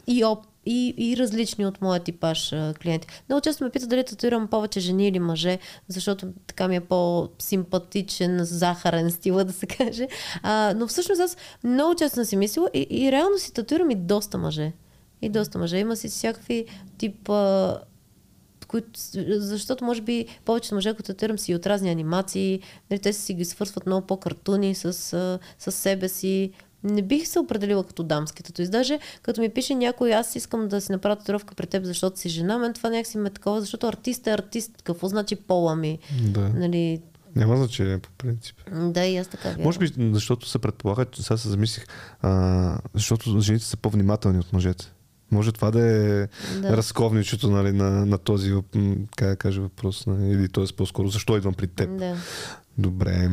и, 0.07 0.24
оп, 0.24 0.47
и, 0.66 0.95
и 0.99 1.16
различни 1.16 1.66
от 1.66 1.80
моя 1.80 2.01
типаж 2.01 2.55
клиенти. 2.83 3.09
Много 3.28 3.41
често 3.41 3.64
ме 3.64 3.70
питат 3.70 3.89
дали 3.89 4.05
татуирам 4.05 4.49
повече 4.49 4.80
жени 4.80 5.09
или 5.09 5.18
мъже, 5.18 5.59
защото 5.89 6.26
така 6.47 6.68
ми 6.68 6.76
е 6.76 6.80
по-симпатичен, 6.80 8.39
захарен 8.45 9.11
стила 9.11 9.45
да 9.45 9.53
се 9.53 9.66
каже. 9.78 10.09
А, 10.43 10.74
но 10.76 10.87
всъщност 10.87 11.20
аз 11.20 11.37
много 11.64 11.95
често 11.95 12.14
съм 12.14 12.24
си 12.24 12.37
мислила 12.37 12.70
и, 12.74 12.87
и 12.91 13.12
реално 13.12 13.39
си 13.39 13.53
татуирам 13.53 13.91
и 13.91 13.95
доста 13.95 14.39
мъже. 14.39 14.72
И 15.22 15.28
доста 15.28 15.59
мъже. 15.59 15.78
Има 15.78 15.97
си 15.97 16.09
всякакви 16.09 16.66
тип 16.99 17.28
а, 17.30 17.78
които, 18.72 18.91
защото 19.26 19.85
може 19.85 20.01
би 20.01 20.26
повечето 20.45 20.74
мъже, 20.74 20.95
които 20.95 21.07
татуирам 21.07 21.39
си 21.39 21.55
от 21.55 21.66
разни 21.66 21.91
анимации, 21.91 22.61
нали, 22.91 23.01
те 23.01 23.12
си 23.12 23.35
ги 23.35 23.45
свързват 23.45 23.87
много 23.87 24.07
по-картуни 24.07 24.74
с, 24.74 24.93
с 25.59 25.72
себе 25.72 26.09
си. 26.09 26.53
Не 26.85 27.03
бих 27.03 27.28
се 27.28 27.39
определила 27.39 27.85
като 27.85 28.03
дамски 28.03 28.43
татуист. 28.43 28.72
Даже 28.72 28.99
като 29.22 29.41
ми 29.41 29.49
пише 29.49 29.74
някой, 29.74 30.14
аз 30.14 30.37
искам 30.37 30.68
да 30.68 30.80
си 30.80 30.93
направя 30.93 31.16
татуировка 31.16 31.55
при 31.55 31.66
теб, 31.66 31.85
защото 31.85 32.18
си 32.20 32.28
жена, 32.28 32.59
мен 32.59 32.72
това 32.74 32.91
някакси 32.91 33.18
ме 33.18 33.28
е 33.28 33.33
такова, 33.33 33.61
защото 33.61 33.87
артист 33.87 34.26
е 34.26 34.30
артист. 34.33 34.70
Какво 34.85 35.09
значи 35.09 35.37
пола 35.37 35.76
ми? 35.76 35.99
Да. 36.22 36.49
Нали, 36.49 37.01
Няма 37.37 37.57
значение 37.57 37.99
по 37.99 38.09
принцип. 38.18 38.57
да, 38.72 39.05
и 39.05 39.16
аз 39.16 39.28
така 39.28 39.49
вярвам. 39.49 39.64
Може 39.64 39.78
би, 39.78 39.93
защото 40.12 40.49
се 40.49 40.59
предполага, 40.59 41.05
че 41.05 41.22
сега 41.22 41.37
се 41.37 41.49
замислих, 41.49 41.87
а, 42.22 42.78
защото 42.95 43.41
жените 43.41 43.64
са 43.64 43.76
по-внимателни 43.76 44.39
от 44.39 44.53
мъжете. 44.53 44.93
Може 45.30 45.53
това 45.53 45.70
да 45.70 45.80
е 45.87 46.26
Да. 46.61 46.76
разковничето 46.76 47.51
нали, 47.51 47.72
на, 47.72 48.07
на 48.07 48.18
този 48.18 48.55
как 49.16 49.28
да 49.28 49.37
кажа, 49.37 49.61
въпрос. 49.61 50.07
Нали, 50.07 50.33
или 50.33 50.49
т.е. 50.49 50.64
по-скоро, 50.76 51.09
защо 51.09 51.37
идвам 51.37 51.55
при 51.55 51.66
теб? 51.66 51.99
Да. 51.99 52.16
Добре. 52.78 53.30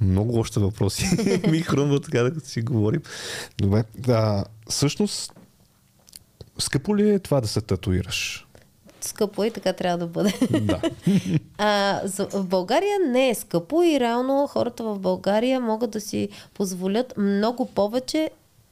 Много 0.00 0.38
още 0.38 0.60
въпроси 0.60 1.04
ми 1.50 1.60
хрумва 1.60 2.00
така 2.00 2.22
да 2.22 2.40
си 2.40 2.62
говорим. 2.62 3.02
Добре. 3.58 3.84
А, 4.08 4.44
всъщност, 4.68 5.32
скъпо 6.58 6.96
ли 6.96 7.10
е 7.10 7.18
това 7.18 7.40
да 7.40 7.48
се 7.48 7.60
татуираш? 7.60 8.48
Скъпо 9.00 9.44
и 9.44 9.50
така 9.50 9.72
трябва 9.72 9.98
да 9.98 10.06
бъде. 10.06 10.32
да. 10.60 10.80
А, 11.58 12.00
за, 12.04 12.26
в 12.26 12.46
България 12.46 12.96
не 13.08 13.28
е 13.28 13.34
скъпо 13.34 13.82
и 13.82 14.00
реално 14.00 14.46
хората 14.46 14.84
в 14.84 14.98
България 14.98 15.60
могат 15.60 15.90
да 15.90 16.00
си 16.00 16.28
позволят 16.54 17.14
много 17.16 17.66
повече 17.66 18.30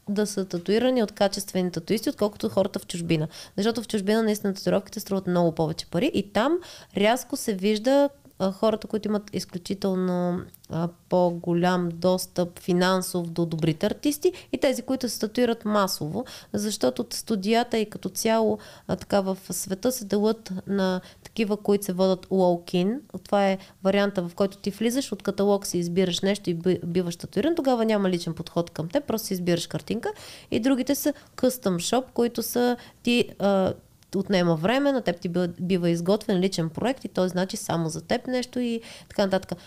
да 0.08 0.26
са 0.26 0.44
татуирани 0.44 1.02
от 1.02 1.12
качествени 1.12 1.70
татуисти, 1.70 2.08
отколкото 2.08 2.48
хората 2.48 2.78
в 2.78 2.86
чужбина. 2.86 3.28
Защото 3.56 3.82
в 3.82 3.88
чужбина 3.88 4.22
наистина 4.22 4.54
татуировките 4.54 5.00
струват 5.00 5.26
много 5.26 5.52
повече 5.52 5.86
пари 5.86 6.10
и 6.14 6.32
там 6.32 6.58
рязко 6.96 7.36
се 7.36 7.54
вижда 7.54 8.08
хората, 8.52 8.86
които 8.86 9.08
имат 9.08 9.30
изключително 9.32 10.40
а, 10.70 10.88
по-голям 11.08 11.88
достъп 11.94 12.58
финансов 12.58 13.30
до 13.30 13.46
добрите 13.46 13.86
артисти 13.86 14.32
и 14.52 14.58
тези, 14.58 14.82
които 14.82 15.08
се 15.08 15.20
татуират 15.20 15.64
масово, 15.64 16.24
защото 16.52 17.02
от 17.02 17.14
студията 17.14 17.78
и 17.78 17.90
като 17.90 18.08
цяло 18.08 18.58
а, 18.88 18.96
така 18.96 19.20
в 19.20 19.38
света 19.50 19.92
се 19.92 20.04
делят 20.04 20.52
на 20.66 21.00
такива, 21.22 21.56
които 21.56 21.84
се 21.84 21.92
водят 21.92 22.26
walk-in. 22.26 22.98
Това 23.24 23.48
е 23.48 23.58
варианта, 23.84 24.28
в 24.28 24.34
който 24.34 24.58
ти 24.58 24.70
влизаш, 24.70 25.12
от 25.12 25.22
каталог 25.22 25.66
си 25.66 25.78
избираш 25.78 26.20
нещо 26.20 26.50
и 26.50 26.54
би- 26.54 26.80
биваш 26.86 27.16
татуиран. 27.16 27.54
Тогава 27.54 27.84
няма 27.84 28.10
личен 28.10 28.34
подход 28.34 28.70
към 28.70 28.88
теб, 28.88 29.06
просто 29.06 29.26
си 29.26 29.34
избираш 29.34 29.66
картинка. 29.66 30.12
И 30.50 30.60
другите 30.60 30.94
са 30.94 31.12
custom 31.36 31.76
shop, 31.76 32.04
които 32.14 32.42
са 32.42 32.76
ти 33.02 33.28
а, 33.38 33.72
отнема 34.18 34.56
време, 34.56 34.92
на 34.92 35.02
теб 35.02 35.20
ти 35.20 35.28
бива, 35.28 35.48
бива 35.60 35.90
изготвен 35.90 36.40
личен 36.40 36.70
проект 36.70 37.04
и 37.04 37.08
той 37.08 37.28
значи 37.28 37.56
само 37.56 37.88
за 37.88 38.00
теб 38.00 38.26
нещо 38.26 38.60
и 38.60 38.80
така 39.08 39.24
нататък. 39.24 39.58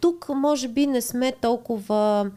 Тук 0.00 0.28
може 0.28 0.68
би 0.68 0.86
не 0.86 1.00
сме 1.00 1.32
толкова 1.32 2.30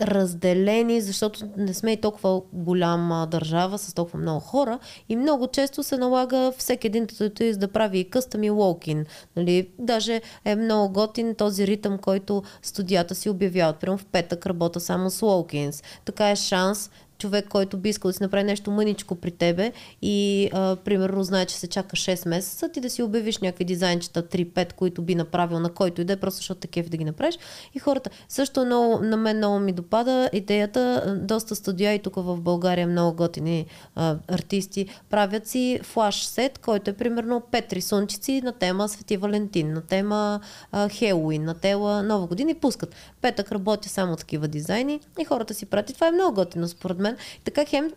разделени, 0.00 1.00
защото 1.00 1.48
не 1.56 1.74
сме 1.74 1.92
и 1.92 2.00
толкова 2.00 2.42
голяма 2.52 3.26
държава 3.30 3.78
с 3.78 3.94
толкова 3.94 4.18
много 4.18 4.40
хора 4.40 4.78
и 5.08 5.16
много 5.16 5.46
често 5.46 5.82
се 5.82 5.96
налага 5.96 6.52
всеки 6.58 6.86
един 6.86 7.06
татуист 7.06 7.60
да 7.60 7.68
прави 7.68 7.98
и 7.98 8.10
къстъм 8.10 8.42
и 8.42 8.50
walk-in. 8.50 9.04
Нали? 9.36 9.68
Даже 9.78 10.22
е 10.44 10.56
много 10.56 10.92
готин 10.92 11.34
този 11.34 11.66
ритъм, 11.66 11.98
който 11.98 12.42
студията 12.62 13.14
си 13.14 13.30
обявяват. 13.30 13.76
Примерно 13.76 13.98
в 13.98 14.06
петък 14.06 14.46
работа 14.46 14.80
само 14.80 15.10
с 15.10 15.20
walk-ins. 15.20 15.84
Така 16.04 16.30
е 16.30 16.36
шанс 16.36 16.90
човек, 17.20 17.48
който 17.48 17.76
би 17.76 17.88
искал 17.88 18.08
да 18.08 18.12
си 18.12 18.22
направи 18.22 18.44
нещо 18.44 18.70
мъничко 18.70 19.14
при 19.14 19.30
тебе 19.30 19.72
и 20.02 20.48
а, 20.52 20.76
примерно 20.76 21.24
знае, 21.24 21.46
че 21.46 21.56
се 21.56 21.66
чака 21.66 21.96
6 21.96 22.28
месеца, 22.28 22.68
ти 22.68 22.80
да 22.80 22.90
си 22.90 23.02
обявиш 23.02 23.38
някакви 23.38 23.64
дизайнчета 23.64 24.22
3-5, 24.22 24.72
които 24.72 25.02
би 25.02 25.14
направил 25.14 25.60
на 25.60 25.70
който 25.70 26.00
и 26.00 26.04
да 26.04 26.12
е, 26.12 26.16
просто 26.16 26.36
защото 26.36 26.60
такива 26.60 26.88
да 26.88 26.96
ги 26.96 27.04
направиш. 27.04 27.38
И 27.74 27.78
хората, 27.78 28.10
също 28.28 28.64
много, 28.64 28.98
на 29.04 29.16
мен 29.16 29.36
много 29.36 29.58
ми 29.58 29.72
допада 29.72 30.30
идеята, 30.32 31.14
доста 31.22 31.54
студия 31.54 31.94
и 31.94 31.98
тук 31.98 32.14
в 32.14 32.40
България 32.40 32.86
много 32.86 33.16
готини 33.16 33.66
а, 33.94 34.16
артисти 34.28 34.86
правят 35.10 35.46
си 35.46 35.80
флаш 35.82 36.24
сет, 36.24 36.58
който 36.58 36.90
е 36.90 36.92
примерно 36.92 37.42
5 37.52 37.72
рисунчици 37.72 38.40
на 38.44 38.52
тема 38.52 38.88
Свети 38.88 39.16
Валентин, 39.16 39.72
на 39.72 39.80
тема 39.80 40.40
а, 40.72 40.88
Хелуин, 40.88 41.44
на 41.44 41.54
тема 41.54 42.02
Нова 42.02 42.26
година 42.26 42.50
и 42.50 42.54
пускат. 42.54 42.94
Петък 43.20 43.52
работя 43.52 43.88
само 43.88 44.16
такива 44.16 44.48
дизайни 44.48 45.00
и 45.20 45.24
хората 45.24 45.54
си 45.54 45.66
пратят. 45.66 45.94
Това 45.94 46.08
е 46.08 46.12
много 46.12 46.34
готино 46.34 46.68
според 46.68 46.98
мен. 46.98 47.09
Така 47.44 47.64
хем 47.64 47.90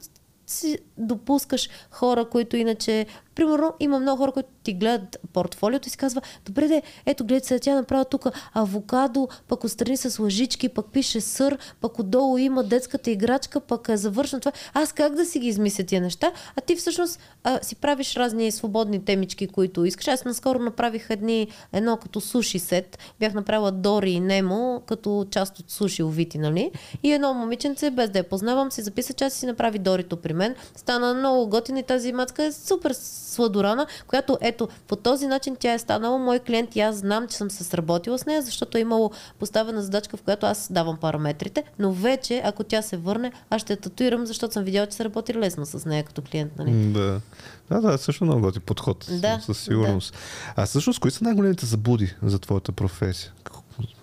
си 0.48 0.78
допускаш 0.98 1.70
хора, 1.92 2.26
които 2.30 2.58
иначе... 2.58 3.06
Примерно, 3.36 3.74
има 3.80 4.00
много 4.00 4.18
хора, 4.18 4.32
които 4.32 4.50
ти 4.64 4.74
гледат 4.74 5.18
портфолиото 5.34 5.88
и 5.88 5.92
си 5.92 5.98
казва, 5.98 6.22
добре 6.46 6.68
де, 6.68 6.82
ето 7.06 7.26
гледайте 7.26 7.48
сега, 7.48 7.60
тя 7.60 7.76
направила 7.76 8.06
тук 8.06 8.26
авокадо, 8.54 9.28
пък 9.48 9.64
отстрани 9.64 9.98
с 9.98 10.20
лъжички, 10.20 10.70
пък 10.70 10.86
пише 10.92 11.22
сър, 11.22 11.58
пък 11.82 12.00
отдолу 12.00 12.38
има 12.38 12.64
детската 12.64 13.12
играчка, 13.12 13.60
пък 13.60 13.90
е 13.90 13.98
завършено 13.98 14.40
това. 14.40 14.52
Аз 14.74 14.94
как 14.94 15.16
да 15.16 15.26
си 15.26 15.40
ги 15.40 15.48
измисля 15.48 15.84
тия 15.84 16.02
неща? 16.02 16.32
А 16.56 16.62
ти 16.62 16.76
всъщност 16.76 17.20
а, 17.44 17.60
си 17.64 17.76
правиш 17.76 18.16
разни 18.16 18.52
свободни 18.52 19.06
темички, 19.06 19.48
които 19.48 19.86
искаш. 19.86 20.08
Аз 20.08 20.26
наскоро 20.26 20.60
направих 20.60 21.10
едни, 21.10 21.48
едно 21.74 21.98
като 21.98 22.22
суши 22.22 22.60
сет. 22.60 23.00
Бях 23.20 23.34
направила 23.34 23.72
Дори 23.72 24.12
и 24.12 24.20
Немо 24.20 24.82
като 24.86 25.26
част 25.32 25.60
от 25.60 25.72
суши 25.72 26.04
овити, 26.04 26.38
нали? 26.38 26.72
И 27.04 27.12
едно 27.12 27.34
момиченце, 27.34 27.92
без 27.92 28.10
да 28.10 28.20
я 28.20 28.30
познавам, 28.30 28.72
си 28.72 28.82
записа, 28.82 29.14
че 29.14 29.26
аз 29.26 29.34
си 29.34 29.46
направи 29.46 29.80
Дорито 29.80 30.18
при 30.18 30.34
мен. 30.34 30.56
Стана 30.76 31.14
много 31.14 31.48
готина 31.50 31.80
и 31.80 31.84
тази 31.84 32.14
мацка 32.14 32.44
е 32.44 32.52
супер 32.52 32.94
сладорана, 32.94 33.88
която 34.08 34.38
ето 34.54 34.68
по 34.88 34.96
този 34.96 35.28
начин 35.28 35.56
тя 35.60 35.74
е 35.74 35.80
станала 35.80 36.18
мой 36.18 36.40
клиент 36.40 36.76
и 36.76 36.80
аз 36.80 36.96
знам, 36.96 37.28
че 37.28 37.38
съм 37.38 37.52
се 37.52 37.64
сработила 37.64 38.20
с 38.20 38.26
нея, 38.26 38.42
защото 38.42 38.78
е 38.78 38.82
имало 38.82 39.12
поставена 39.40 39.82
задачка, 39.82 40.18
в 40.18 40.22
която 40.22 40.46
аз 40.46 40.72
давам 40.72 40.98
параметрите, 40.98 41.64
но 41.80 41.92
вече, 41.92 42.42
ако 42.46 42.64
тя 42.64 42.82
се 42.82 42.98
върне, 42.98 43.32
аз 43.50 43.62
ще 43.62 43.74
я 43.74 43.78
татуирам, 43.78 44.26
защото 44.26 44.54
съм 44.54 44.64
видяла, 44.64 44.88
че 44.88 44.98
се 44.98 45.06
работи 45.06 45.34
лесно 45.34 45.66
с 45.66 45.86
нея 45.86 46.04
като 46.04 46.22
клиент. 46.22 46.52
Нали? 46.58 46.94
Да. 46.94 47.22
Да, 47.70 47.82
да, 47.82 47.98
също 47.98 48.26
много 48.26 48.42
готи 48.42 48.60
подход. 48.60 49.06
Да, 49.12 49.40
със 49.40 49.60
сигурност. 49.60 50.16
А 50.56 50.66
всъщност, 50.66 51.00
кои 51.00 51.12
са 51.12 51.24
най-големите 51.24 51.66
заблуди 51.66 52.16
за 52.24 52.40
твоята 52.40 52.72
професия? 52.72 53.32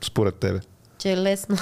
Според 0.05 0.35
тебе? 0.35 0.61
Че 1.01 1.13
е 1.13 1.17
лесно. 1.17 1.57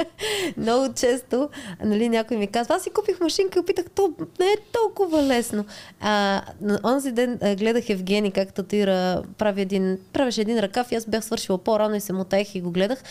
Много 0.56 0.94
често 0.94 1.48
нали, 1.84 2.08
някой 2.08 2.36
ми 2.36 2.46
казва, 2.46 2.74
аз 2.74 2.82
си 2.82 2.90
купих 2.90 3.20
машинка 3.20 3.58
и 3.58 3.60
опитах, 3.60 3.84
то 3.94 4.12
не 4.40 4.46
е 4.46 4.56
толкова 4.72 5.22
лесно. 5.22 5.64
А, 6.00 6.42
онзи 6.84 7.12
ден 7.12 7.38
а, 7.42 7.56
гледах 7.56 7.90
Евгений 7.90 8.30
как 8.30 8.52
татуира, 8.52 9.22
прави 9.38 9.62
един, 9.62 9.98
правеше 10.12 10.40
един 10.40 10.58
ръкав 10.58 10.92
и 10.92 10.94
аз 10.94 11.06
бях 11.06 11.24
свършила 11.24 11.58
по-рано 11.58 11.94
и 11.94 12.00
се 12.00 12.12
мотаех 12.12 12.54
и 12.54 12.60
го 12.60 12.70
гледах. 12.70 13.02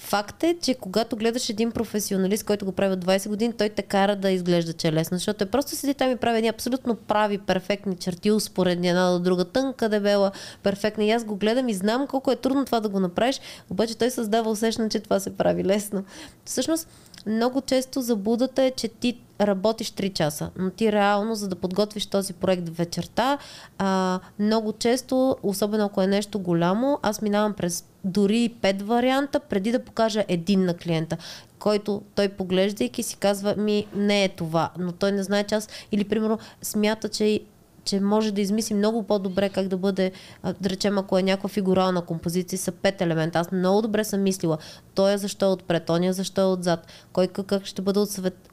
Факт 0.00 0.42
е, 0.42 0.56
че 0.62 0.74
когато 0.74 1.16
гледаш 1.16 1.48
един 1.48 1.70
професионалист, 1.70 2.44
който 2.44 2.64
го 2.64 2.72
прави 2.72 2.92
от 2.92 3.04
20 3.04 3.28
години, 3.28 3.52
той 3.52 3.68
те 3.68 3.82
кара 3.82 4.16
да 4.16 4.30
изглежда, 4.30 4.72
че 4.72 4.88
е 4.88 5.04
защото 5.04 5.38
той 5.38 5.46
просто 5.46 5.76
седи 5.76 5.94
там 5.94 6.10
и 6.10 6.16
прави 6.16 6.38
едни 6.38 6.48
абсолютно 6.48 6.94
прави, 6.94 7.38
перфектни 7.38 7.96
черти, 7.96 8.30
успоредни 8.30 8.88
една 8.88 9.10
до 9.12 9.18
друга, 9.18 9.44
тънка, 9.44 9.88
дебела, 9.88 10.32
перфектна. 10.62 11.04
И 11.04 11.10
аз 11.10 11.24
го 11.24 11.36
гледам 11.36 11.68
и 11.68 11.74
знам 11.74 12.06
колко 12.06 12.32
е 12.32 12.36
трудно 12.36 12.64
това 12.64 12.80
да 12.80 12.88
го 12.88 13.00
направиш, 13.00 13.40
обаче 13.70 13.98
той 13.98 14.10
създава 14.10 14.50
усещане, 14.50 14.88
че 14.88 15.00
това 15.00 15.20
се 15.20 15.36
прави 15.36 15.64
лесно. 15.64 16.04
Всъщност, 16.44 16.88
много 17.28 17.60
често 17.60 18.00
забудата 18.00 18.62
е, 18.62 18.70
че 18.70 18.88
ти 18.88 19.20
работиш 19.40 19.90
3 19.90 20.12
часа, 20.12 20.50
но 20.58 20.70
ти 20.70 20.92
реално, 20.92 21.34
за 21.34 21.48
да 21.48 21.56
подготвиш 21.56 22.06
този 22.06 22.32
проект 22.32 22.68
вечерта, 22.68 23.38
а, 23.78 24.20
много 24.38 24.72
често, 24.72 25.36
особено 25.42 25.84
ако 25.84 26.02
е 26.02 26.06
нещо 26.06 26.38
голямо, 26.38 26.98
аз 27.02 27.22
минавам 27.22 27.54
през 27.54 27.84
дори 28.04 28.54
5 28.62 28.82
варианта, 28.82 29.40
преди 29.40 29.72
да 29.72 29.84
покажа 29.84 30.24
един 30.28 30.64
на 30.64 30.74
клиента 30.74 31.16
който 31.58 32.02
той 32.14 32.28
поглеждайки 32.28 33.02
си 33.02 33.16
казва 33.16 33.54
ми 33.56 33.86
не 33.94 34.24
е 34.24 34.28
това, 34.28 34.70
но 34.78 34.92
той 34.92 35.12
не 35.12 35.22
знае, 35.22 35.44
че 35.44 35.54
аз 35.54 35.68
или 35.92 36.04
примерно 36.04 36.38
смята, 36.62 37.08
че 37.08 37.40
че 37.88 38.00
може 38.00 38.32
да 38.32 38.40
измисли 38.40 38.74
много 38.74 39.02
по-добре 39.02 39.48
как 39.48 39.68
да 39.68 39.76
бъде, 39.76 40.12
да 40.60 40.70
речем, 40.70 40.98
ако 40.98 41.18
е 41.18 41.22
някаква 41.22 41.48
фигурална 41.48 42.02
композиция, 42.02 42.58
са 42.58 42.72
пет 42.72 43.00
елемента. 43.00 43.38
Аз 43.38 43.52
много 43.52 43.82
добре 43.82 44.04
съм 44.04 44.22
мислила. 44.22 44.58
Той 44.94 45.12
е 45.12 45.18
защо 45.18 45.46
е 45.46 45.48
отпред, 45.48 45.84
тоня 45.84 46.12
защо 46.12 46.40
е 46.40 46.44
отзад, 46.44 46.86
кой 47.12 47.26
как 47.26 47.64
ще 47.64 47.82
бъде 47.82 48.00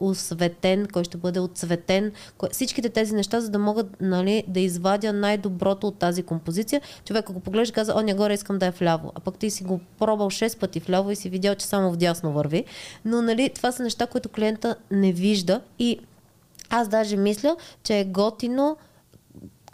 осветен, 0.00 0.86
кой 0.92 1.04
ще 1.04 1.16
бъде 1.16 1.40
отцветен. 1.40 2.12
Кой... 2.38 2.48
Всичките 2.52 2.88
тези 2.88 3.14
неща, 3.14 3.40
за 3.40 3.50
да 3.50 3.58
могат 3.58 4.00
нали, 4.00 4.44
да 4.48 4.60
извадя 4.60 5.12
най-доброто 5.12 5.86
от 5.86 5.98
тази 5.98 6.22
композиция. 6.22 6.80
Човек, 7.04 7.30
ако 7.30 7.40
поглежда, 7.40 7.74
каза, 7.74 7.94
о, 7.96 8.02
нагоре 8.02 8.34
искам 8.34 8.58
да 8.58 8.66
е 8.66 8.70
вляво. 8.70 9.12
А 9.14 9.20
пък 9.20 9.38
ти 9.38 9.50
си 9.50 9.64
го 9.64 9.80
пробвал 9.98 10.30
6 10.30 10.58
пъти 10.58 10.80
вляво 10.80 11.10
и 11.10 11.16
си 11.16 11.28
видял, 11.28 11.54
че 11.54 11.66
само 11.66 11.92
вдясно 11.92 12.32
върви. 12.32 12.64
Но 13.04 13.22
нали, 13.22 13.50
това 13.54 13.72
са 13.72 13.82
неща, 13.82 14.06
които 14.06 14.28
клиента 14.28 14.76
не 14.90 15.12
вижда 15.12 15.60
и 15.78 15.98
аз 16.70 16.88
даже 16.88 17.16
мисля, 17.16 17.56
че 17.82 17.98
е 17.98 18.04
готино 18.04 18.76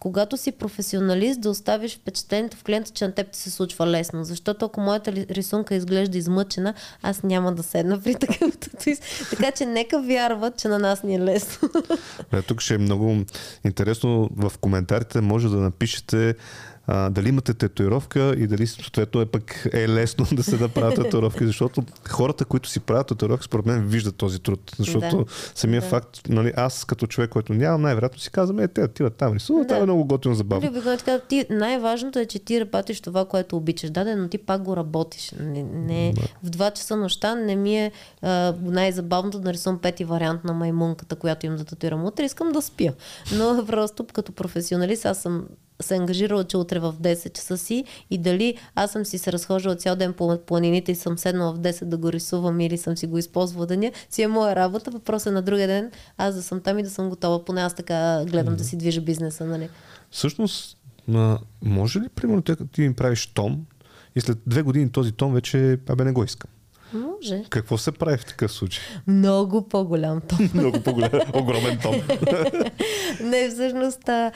когато 0.03 0.36
си 0.36 0.53
професионалист, 0.53 1.40
да 1.40 1.50
оставиш 1.50 1.96
впечатлението 1.96 2.57
в 2.57 2.62
клиента, 2.64 2.90
че 2.90 3.05
на 3.05 3.12
теб 3.12 3.30
ти 3.30 3.38
се 3.38 3.50
случва 3.50 3.86
лесно. 3.86 4.24
Защото 4.24 4.66
ако 4.66 4.80
моята 4.80 5.12
рисунка 5.12 5.74
изглежда 5.74 6.18
измъчена, 6.18 6.74
аз 7.03 7.22
няма 7.22 7.53
да 7.53 7.62
седна 7.62 8.00
при 8.00 8.14
такъв 8.20 8.57
татуист. 8.57 9.03
Така 9.30 9.50
че 9.50 9.66
нека 9.66 10.03
вярват, 10.03 10.57
че 10.57 10.68
на 10.68 10.78
нас 10.78 11.03
ни 11.03 11.14
е 11.14 11.20
лесно. 11.20 11.68
Тук 12.46 12.61
ще 12.61 12.74
е 12.74 12.78
много 12.78 13.16
интересно. 13.64 14.30
В 14.36 14.53
коментарите 14.61 15.20
може 15.20 15.48
да 15.48 15.57
напишете 15.57 16.34
а, 16.87 17.11
дали 17.11 17.28
имате 17.28 17.55
татуировка 17.55 18.35
и 18.39 18.47
дали 18.47 18.66
съответно 18.66 19.20
е 19.20 19.26
пък 19.26 19.68
е 19.72 19.89
лесно 19.89 20.26
да 20.33 20.43
се 20.43 20.57
направят 20.57 20.95
татуировки, 20.95 21.47
защото 21.47 21.83
хората, 22.09 22.45
които 22.45 22.68
си 22.68 22.80
правят 22.80 23.07
татуировки, 23.07 23.45
според 23.45 23.66
мен 23.66 23.87
виждат 23.87 24.16
този 24.16 24.41
труд. 24.41 24.72
Защото 24.78 25.16
да. 25.16 25.24
самия 25.55 25.80
да. 25.80 25.87
факт, 25.87 26.28
нали, 26.28 26.53
аз 26.57 26.85
като 26.85 27.07
човек, 27.07 27.30
който 27.30 27.55
нямам, 27.55 27.83
най-вероятно 27.83 28.20
си 28.20 28.30
казвам, 28.30 28.59
е, 28.59 28.68
те 28.68 28.85
отиват 28.85 29.14
там 29.14 29.35
рисуват, 29.35 29.62
да. 29.62 29.68
това 29.68 29.80
е 29.80 29.85
много 29.85 30.05
готино 30.05 30.35
забавно. 30.35 30.83
Така, 30.83 31.18
ти, 31.18 31.47
най-важното 31.51 32.18
е, 32.18 32.26
че 32.26 32.39
ти 32.39 32.61
работиш 32.61 33.01
това, 33.01 33.24
което 33.24 33.57
обичаш. 33.57 33.91
Да, 33.91 34.16
но 34.16 34.28
ти 34.28 34.39
пак 34.39 34.62
го 34.62 34.76
работиш. 34.76 35.33
Не, 35.41 35.62
не, 35.62 36.12
да. 36.16 36.49
В 36.49 36.51
2 36.51 36.74
часа 36.74 36.97
нощта 36.97 37.35
не 37.35 37.57
ми 37.57 37.78
е 37.78 37.93
а, 38.22 38.55
най-забавното 38.62 39.39
да 39.39 39.45
нарисувам 39.45 39.78
пети 39.78 40.05
вариант 40.05 40.45
на 40.45 40.53
маймунката, 40.53 41.16
която 41.16 41.47
им 41.47 41.57
да 41.57 41.64
татуирам 41.64 42.05
утре. 42.05 42.24
Искам 42.24 42.53
да 42.53 42.62
спя. 42.62 42.93
Но 43.35 43.64
просто 43.66 44.07
като 44.12 44.33
професионалист 44.33 45.05
аз 45.05 45.18
съм 45.18 45.47
се 45.83 45.97
ангажирала, 45.97 46.45
че 46.45 46.57
утре 46.57 46.78
в 46.78 46.95
10 47.01 47.33
часа 47.33 47.59
си 47.59 47.85
и 48.11 48.18
дали 48.18 48.59
аз 48.74 48.93
съм 48.93 49.05
си 49.05 49.18
се 49.18 49.33
разхождала 49.33 49.76
цял 49.76 49.97
ден 49.97 50.12
по 50.12 50.39
планините 50.47 50.93
и 50.93 50.95
съм 50.95 51.18
седнала 51.18 51.53
в 51.53 51.59
10 51.59 51.85
да 51.85 51.97
го 51.97 52.12
рисувам 52.12 52.61
или 52.61 52.78
съм 52.78 52.97
си 52.97 53.07
го 53.07 53.18
използвала 53.18 53.66
деня, 53.66 53.93
си 54.11 54.22
е 54.22 54.28
моя 54.28 54.57
работа. 54.57 54.91
Въпросът 54.91 55.26
е 55.26 55.35
на 55.35 55.43
другия 55.43 55.68
ден 55.68 55.91
аз 56.18 56.35
да 56.35 56.43
съм 56.43 56.61
там 56.61 56.78
и 56.78 56.83
да 56.83 56.91
съм 56.91 57.09
готова. 57.09 57.45
Поне 57.45 57.61
аз 57.61 57.74
така 57.74 58.24
гледам 58.24 58.55
mm-hmm. 58.55 58.59
да 58.59 58.64
си 58.64 58.76
движа 58.76 59.01
бизнеса. 59.01 59.45
Нали? 59.45 59.68
Всъщност, 60.11 60.78
може 61.62 62.01
ли, 62.01 62.09
примерно, 62.09 62.43
ти 62.43 62.80
ми 62.80 62.95
правиш 62.95 63.26
том 63.26 63.66
и 64.16 64.20
след 64.20 64.39
две 64.47 64.62
години 64.62 64.93
този 64.93 65.12
том 65.12 65.35
вече, 65.35 65.78
абе 65.89 66.05
не 66.05 66.12
го 66.12 66.24
искам. 66.24 66.51
Може. 66.95 67.45
Какво 67.49 67.78
се 67.78 67.93
прави 67.93 68.16
в 68.16 68.24
такъв 68.24 68.53
случай? 68.53 68.82
Много 69.07 69.68
по-голям 69.68 70.20
том. 70.20 70.51
Много 70.55 70.80
по-голям, 70.80 71.11
огромен 71.34 71.78
том. 71.82 71.95
не, 73.20 73.49
всъщност 73.51 74.09
а, 74.09 74.32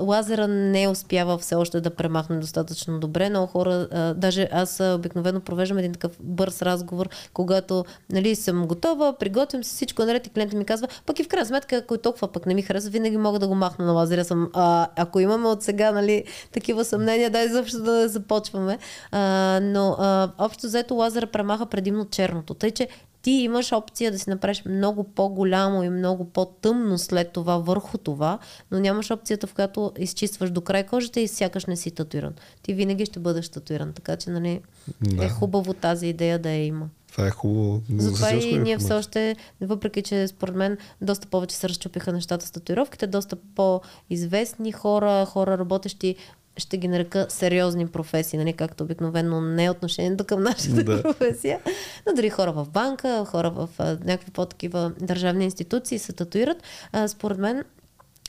лазера 0.00 0.48
не 0.48 0.88
успява 0.88 1.38
все 1.38 1.54
още 1.54 1.80
да 1.80 1.90
премахне 1.90 2.36
достатъчно 2.36 3.00
добре. 3.00 3.30
Много 3.30 3.46
хора, 3.46 3.88
а, 3.92 4.14
даже 4.14 4.48
аз 4.52 4.80
обикновено 4.80 5.40
провеждам 5.40 5.78
един 5.78 5.92
такъв 5.92 6.12
бърз 6.20 6.62
разговор, 6.62 7.08
когато 7.32 7.84
нали, 8.12 8.36
съм 8.36 8.66
готова, 8.66 9.18
приготвям 9.18 9.64
се 9.64 9.74
всичко 9.74 10.04
наред 10.04 10.26
и 10.26 10.30
клиентът 10.30 10.58
ми 10.58 10.64
казва, 10.64 10.88
пък 11.06 11.18
и 11.18 11.24
в 11.24 11.28
крайна 11.28 11.46
сметка, 11.46 11.76
ако 11.76 11.98
толкова 11.98 12.28
пък 12.28 12.46
не 12.46 12.54
ми 12.54 12.62
харесва, 12.62 12.90
винаги 12.90 13.16
мога 13.16 13.38
да 13.38 13.48
го 13.48 13.54
махна 13.54 13.84
на 13.84 13.92
лазера. 13.92 14.24
Съм, 14.24 14.50
а, 14.52 14.88
ако 14.96 15.20
имаме 15.20 15.48
от 15.48 15.62
сега 15.62 15.92
нали, 15.92 16.24
такива 16.52 16.84
съмнения, 16.84 17.30
дай 17.30 17.48
защо 17.48 17.78
да 17.78 18.08
започваме. 18.08 18.78
А, 19.12 19.60
но 19.62 19.96
а, 19.98 20.30
общо 20.38 20.66
взето 20.66 20.94
лазера 20.94 21.26
премаха 21.26 21.66
преди 21.66 21.93
предимно 21.94 22.04
черното. 22.04 22.54
Тъй, 22.54 22.70
че 22.70 22.88
ти 23.22 23.30
имаш 23.30 23.72
опция 23.72 24.12
да 24.12 24.18
си 24.18 24.30
направиш 24.30 24.62
много 24.64 25.04
по-голямо 25.04 25.82
и 25.82 25.88
много 25.88 26.24
по-тъмно 26.24 26.98
след 26.98 27.32
това 27.32 27.58
върху 27.58 27.98
това, 27.98 28.38
но 28.70 28.80
нямаш 28.80 29.10
опцията, 29.10 29.46
в 29.46 29.54
която 29.54 29.92
изчистваш 29.98 30.50
до 30.50 30.60
край 30.60 30.86
кожата 30.86 31.20
и 31.20 31.28
сякаш 31.28 31.66
не 31.66 31.76
си 31.76 31.90
татуиран. 31.90 32.34
Ти 32.62 32.74
винаги 32.74 33.06
ще 33.06 33.20
бъдеш 33.20 33.48
татуиран, 33.48 33.92
така 33.92 34.16
че 34.16 34.30
нали, 34.30 34.60
да. 35.00 35.24
е 35.24 35.28
хубаво 35.28 35.74
тази 35.74 36.06
идея 36.06 36.38
да 36.38 36.50
я 36.50 36.64
има. 36.66 36.88
Това 37.12 37.26
е 37.26 37.30
хубаво. 37.30 37.82
Затова 37.96 38.32
и 38.34 38.58
ние 38.58 38.78
все 38.78 38.94
още, 38.94 39.36
въпреки 39.60 40.02
че 40.02 40.28
според 40.28 40.54
мен 40.54 40.78
доста 41.00 41.26
повече 41.26 41.56
се 41.56 41.68
разчупиха 41.68 42.12
нещата 42.12 42.46
с 42.46 42.50
татуировките, 42.50 43.06
доста 43.06 43.36
по-известни 43.54 44.72
хора, 44.72 45.26
хора 45.26 45.58
работещи 45.58 46.16
ще 46.56 46.76
ги 46.76 46.88
нарека 46.88 47.26
сериозни 47.28 47.86
професии, 47.86 48.38
нали, 48.38 48.52
както 48.52 48.84
обикновено 48.84 49.40
не 49.40 49.64
е 49.64 49.70
отношението 49.70 50.24
към 50.24 50.42
нашата 50.42 50.84
да. 50.84 51.02
професия, 51.02 51.60
но 52.06 52.14
дори 52.14 52.30
хора 52.30 52.52
в 52.52 52.66
банка, 52.70 53.24
хора 53.24 53.50
в 53.50 53.68
а, 53.78 53.98
някакви 54.04 54.30
по-такива 54.30 54.92
държавни 55.00 55.44
институции 55.44 55.98
се 55.98 56.12
татуират. 56.12 56.62
А, 56.92 57.08
според 57.08 57.38
мен 57.38 57.64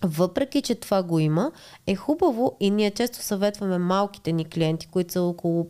въпреки, 0.03 0.61
че 0.61 0.75
това 0.75 1.03
го 1.03 1.19
има, 1.19 1.51
е 1.87 1.95
хубаво 1.95 2.57
и 2.59 2.71
ние 2.71 2.91
често 2.91 3.17
съветваме 3.17 3.77
малките 3.77 4.31
ни 4.31 4.45
клиенти, 4.45 4.87
които 4.87 5.13
са 5.13 5.21
около 5.21 5.67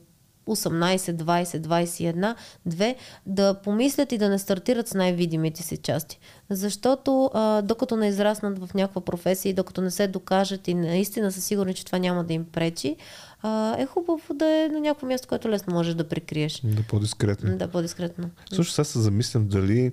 18, 0.48 0.98
20, 0.98 1.62
21, 1.62 2.36
2, 2.68 2.96
да 3.26 3.54
помислят 3.64 4.12
и 4.12 4.18
да 4.18 4.30
не 4.30 4.40
стартират 4.40 4.88
с 4.88 4.94
най-видимите 4.94 5.64
си 5.64 5.78
части. 5.78 6.20
Защото 6.50 7.32
а, 7.34 7.62
докато 7.62 7.96
не 7.96 8.08
израснат 8.08 8.60
в 8.60 8.74
някаква 8.74 9.02
професия 9.02 9.50
и 9.50 9.54
докато 9.54 9.82
не 9.82 9.92
се 9.92 10.08
докажат 10.08 10.68
и 10.68 10.74
наистина 10.74 11.32
са 11.32 11.42
сигурни, 11.42 11.74
че 11.74 11.86
това 11.86 11.98
няма 11.98 12.24
да 12.24 12.34
им 12.34 12.46
пречи, 12.46 12.96
а, 13.42 13.76
е 13.82 13.86
хубаво 13.86 14.34
да 14.34 14.46
е 14.46 14.70
на 14.70 14.80
някакво 14.80 15.08
място, 15.08 15.28
което 15.28 15.50
лесно 15.50 15.74
можеш 15.74 15.96
да 15.96 16.08
прикриеш. 16.08 16.62
Да, 16.64 16.84
по-дискретно. 16.84 17.58
Да, 17.58 17.68
по-дискретно. 17.68 18.30
Също 18.54 18.74
сега 18.74 18.86
се 18.86 19.00
замислям 19.00 19.48
дали 19.48 19.92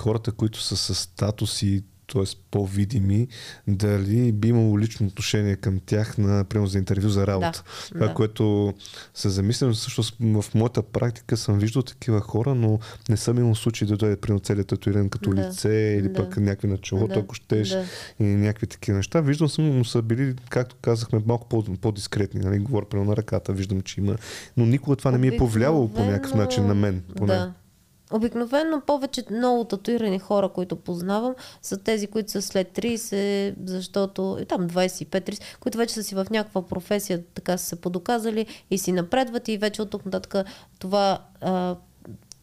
хората, 0.00 0.32
които 0.32 0.60
са 0.60 0.76
с 0.76 0.94
статуси 0.94 1.84
т.е. 2.12 2.22
по-видими, 2.50 3.28
дали 3.68 4.32
би 4.32 4.48
имало 4.48 4.78
лично 4.78 5.06
отношение 5.06 5.56
към 5.56 5.80
тях, 5.86 6.18
например, 6.18 6.66
за 6.66 6.78
интервю 6.78 7.08
за 7.08 7.26
работа. 7.26 7.62
Да, 7.64 7.94
Това, 7.94 8.06
да. 8.06 8.14
което 8.14 8.74
се 9.14 9.28
замислям, 9.28 9.72
всъщност 9.72 10.16
в 10.20 10.44
моята 10.54 10.82
практика 10.82 11.36
съм 11.36 11.58
виждал 11.58 11.82
такива 11.82 12.20
хора, 12.20 12.54
но 12.54 12.78
не 13.08 13.16
съм 13.16 13.38
имал 13.38 13.54
случай 13.54 13.88
да 13.88 13.96
дойде 13.96 14.16
при 14.16 14.40
целият 14.40 14.68
татуиран 14.68 15.08
като 15.08 15.30
да, 15.30 15.48
лице 15.48 15.96
или 15.98 16.08
да. 16.08 16.14
пък 16.14 16.36
някакви 16.36 16.68
на 16.68 16.78
челото, 16.78 17.14
да, 17.14 17.20
ако 17.20 17.34
щеш, 17.34 17.68
да. 17.68 17.84
и 18.20 18.24
някакви 18.24 18.66
такива 18.66 18.96
неща. 18.96 19.20
Виждал 19.20 19.48
съм, 19.48 19.78
но 19.78 19.84
са 19.84 20.02
били, 20.02 20.34
както 20.50 20.76
казахме, 20.82 21.22
малко 21.26 21.64
по-дискретни. 21.80 22.40
Нали? 22.40 22.58
Говоря 22.58 23.04
на 23.04 23.16
ръката, 23.16 23.52
виждам, 23.52 23.80
че 23.80 24.00
има. 24.00 24.16
Но 24.56 24.66
никога 24.66 24.96
това 24.96 25.10
не 25.10 25.18
ми 25.18 25.28
е 25.28 25.36
повлияло 25.36 25.88
по 25.88 26.04
някакъв 26.04 26.34
начин 26.34 26.66
на 26.66 26.74
мен. 26.74 27.02
Поне. 27.16 27.34
Да. 27.34 27.52
Обикновено 28.12 28.80
повече 28.80 29.24
много 29.30 29.64
татуирани 29.64 30.18
хора, 30.18 30.48
които 30.48 30.76
познавам, 30.76 31.34
са 31.62 31.76
тези, 31.76 32.06
които 32.06 32.30
са 32.30 32.42
след 32.42 32.78
30, 32.78 33.54
защото 33.66 34.38
и 34.40 34.44
там 34.44 34.68
25-30, 34.68 35.42
които 35.60 35.78
вече 35.78 35.94
са 35.94 36.02
си 36.02 36.14
в 36.14 36.26
някаква 36.30 36.66
професия, 36.66 37.22
така 37.34 37.58
са 37.58 37.66
се 37.66 37.80
подоказали 37.80 38.46
и 38.70 38.78
си 38.78 38.92
напредват 38.92 39.48
и 39.48 39.58
вече 39.58 39.82
от 39.82 39.90
тук 39.90 40.04
нататък 40.04 40.46
това 40.78 41.18
а, 41.40 41.76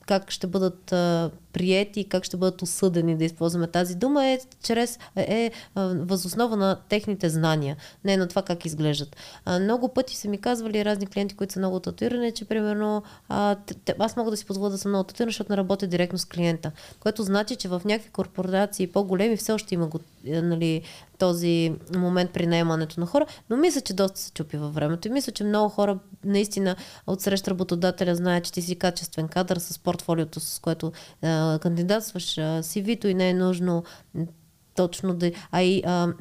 как 0.05 0.31
ще 0.31 0.47
бъдат 0.47 0.91
а, 0.91 1.31
приети 1.53 1.99
и 1.99 2.09
как 2.09 2.23
ще 2.23 2.37
бъдат 2.37 2.61
осъдени, 2.61 3.17
да 3.17 3.25
използваме 3.25 3.67
тази 3.67 3.95
дума, 3.95 4.25
е 4.25 4.39
чрез 4.63 4.99
е, 5.15 5.45
е 5.45 5.51
възоснова 5.95 6.55
на 6.55 6.77
техните 6.89 7.29
знания, 7.29 7.77
не 8.03 8.17
на 8.17 8.27
това 8.27 8.41
как 8.41 8.65
изглеждат. 8.65 9.15
А, 9.45 9.59
много 9.59 9.87
пъти 9.87 10.15
са 10.15 10.27
ми 10.27 10.37
казвали 10.37 10.85
разни 10.85 11.07
клиенти, 11.07 11.35
които 11.35 11.53
са 11.53 11.59
много 11.59 11.79
татуирани, 11.79 12.31
че 12.31 12.45
примерно 12.45 13.03
а, 13.29 13.55
аз 13.99 14.15
мога 14.15 14.31
да 14.31 14.37
си 14.37 14.45
позволя 14.45 14.69
да 14.69 14.77
съм 14.77 14.91
много 14.91 15.03
татуирана, 15.03 15.29
защото 15.29 15.51
не 15.51 15.57
работя 15.57 15.87
директно 15.87 16.17
с 16.17 16.25
клиента, 16.25 16.71
което 16.99 17.23
значи, 17.23 17.55
че 17.55 17.67
в 17.67 17.81
някакви 17.85 18.11
корпорации 18.11 18.87
по-големи 18.87 19.37
все 19.37 19.51
още 19.51 19.75
има 19.75 19.89
е, 20.25 20.41
нали, 20.41 20.81
този 21.17 21.73
момент 21.95 22.31
при 22.31 22.47
наемането 22.47 22.99
на 22.99 23.05
хора, 23.05 23.25
но 23.49 23.57
мисля, 23.57 23.81
че 23.81 23.93
доста 23.93 24.19
се 24.19 24.31
чупи 24.31 24.57
във 24.57 24.73
времето 24.73 25.07
и 25.07 25.11
мисля, 25.11 25.31
че 25.31 25.43
много 25.43 25.69
хора 25.69 25.99
наистина 26.25 26.75
от 27.07 27.21
среща 27.21 27.51
работодателя 27.51 28.15
знаят, 28.15 28.43
че 28.43 28.51
ти 28.51 28.61
си 28.61 28.75
качествен 28.75 29.27
кадър 29.27 29.57
с 29.57 29.79
портфолиото, 29.79 30.39
с 30.39 30.59
което 30.59 30.91
а, 31.21 31.40
кандидатстваш, 31.61 32.23
CV-то 32.63 33.07
и 33.07 33.13
не 33.13 33.29
е 33.29 33.33
нужно 33.33 33.83
точно 34.75 35.13
да... 35.13 35.31
А 35.51 35.61
и 35.61 35.83
а, 35.85 36.13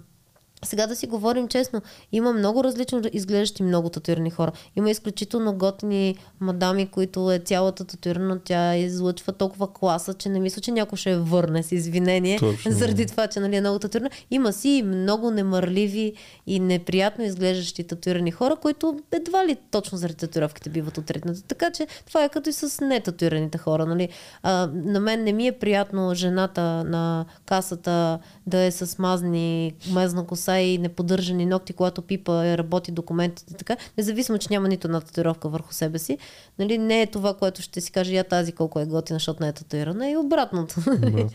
сега 0.65 0.87
да 0.87 0.97
си 0.97 1.07
говорим 1.07 1.49
честно, 1.49 1.83
има 2.13 2.33
много 2.33 2.65
различно 2.65 3.03
изглеждащи 3.13 3.63
много 3.63 3.89
татуирани 3.89 4.31
хора. 4.31 4.53
Има 4.77 4.91
изключително 4.91 5.55
готини 5.55 6.17
мадами, 6.41 6.87
които 6.87 7.33
е 7.33 7.39
цялата 7.39 7.85
татуирана, 7.85 8.41
тя 8.45 8.77
излъчва 8.77 9.33
толкова 9.33 9.73
класа, 9.73 10.15
че 10.15 10.29
не 10.29 10.41
мисля, 10.41 10.61
че 10.63 10.71
някой 10.71 10.99
ще 10.99 11.11
я 11.11 11.19
върне 11.19 11.63
с 11.63 11.73
извинение, 11.73 12.39
Точно. 12.39 12.73
заради 12.73 13.07
това, 13.07 13.27
че 13.27 13.41
нали, 13.41 13.57
е 13.57 13.61
много 13.61 13.79
татуирана. 13.79 14.11
Има 14.31 14.53
си 14.53 14.69
и 14.69 14.83
много 14.83 15.31
немърливи 15.31 16.13
и 16.47 16.61
неприятно 16.61 17.25
изглеждащи 17.25 17.85
татуирани 17.85 18.31
хора, 18.31 18.57
които 18.57 19.01
едва 19.13 19.47
ли 19.47 19.57
точно 19.71 19.99
заради 19.99 20.17
татуировките 20.17 20.71
биват 20.71 20.99
отритнати. 20.99 21.43
Така 21.43 21.71
че 21.71 21.87
това 22.07 22.25
е 22.25 22.29
като 22.29 22.51
и 22.51 22.53
с 22.53 22.85
нетатуираните 22.85 23.59
хора. 23.59 23.87
Нали. 23.87 24.09
А, 24.43 24.71
на 24.75 25.01
мен 25.01 25.25
не 25.25 25.33
ми 25.33 25.47
е 25.47 25.53
приятно 25.53 26.15
жената 26.15 26.63
на 26.85 27.25
касата 27.47 28.19
да 28.47 28.59
е 28.59 28.71
с 28.71 28.99
мазни, 28.99 29.75
мазна 29.91 30.27
коса 30.27 30.50
коса 30.51 30.61
и 30.61 30.79
неподдържани 30.79 31.47
ногти, 31.47 31.73
когато 31.73 32.03
пипа 32.03 32.47
и 32.47 32.59
работи 32.59 32.93
документите 32.93 33.55
така, 33.55 33.77
независимо, 33.99 34.39
че 34.39 34.49
няма 34.51 34.69
нито 34.69 34.87
една 34.87 35.01
татуировка 35.01 35.49
върху 35.49 35.75
себе 35.75 35.99
си, 35.99 36.19
нали, 36.59 36.79
не 36.79 37.03
е 37.03 37.07
това, 37.07 37.35
което 37.35 37.63
ще 37.63 37.81
си 37.81 37.93
каже 37.93 38.15
я 38.15 38.25
тази 38.25 38.53
колко 38.53 38.81
е 38.81 38.87
готина, 38.87 39.17
защото 39.17 39.43
не 39.43 39.49
е 39.49 39.53
татуирана 39.53 40.11
и 40.11 40.17
обратното. 40.17 40.75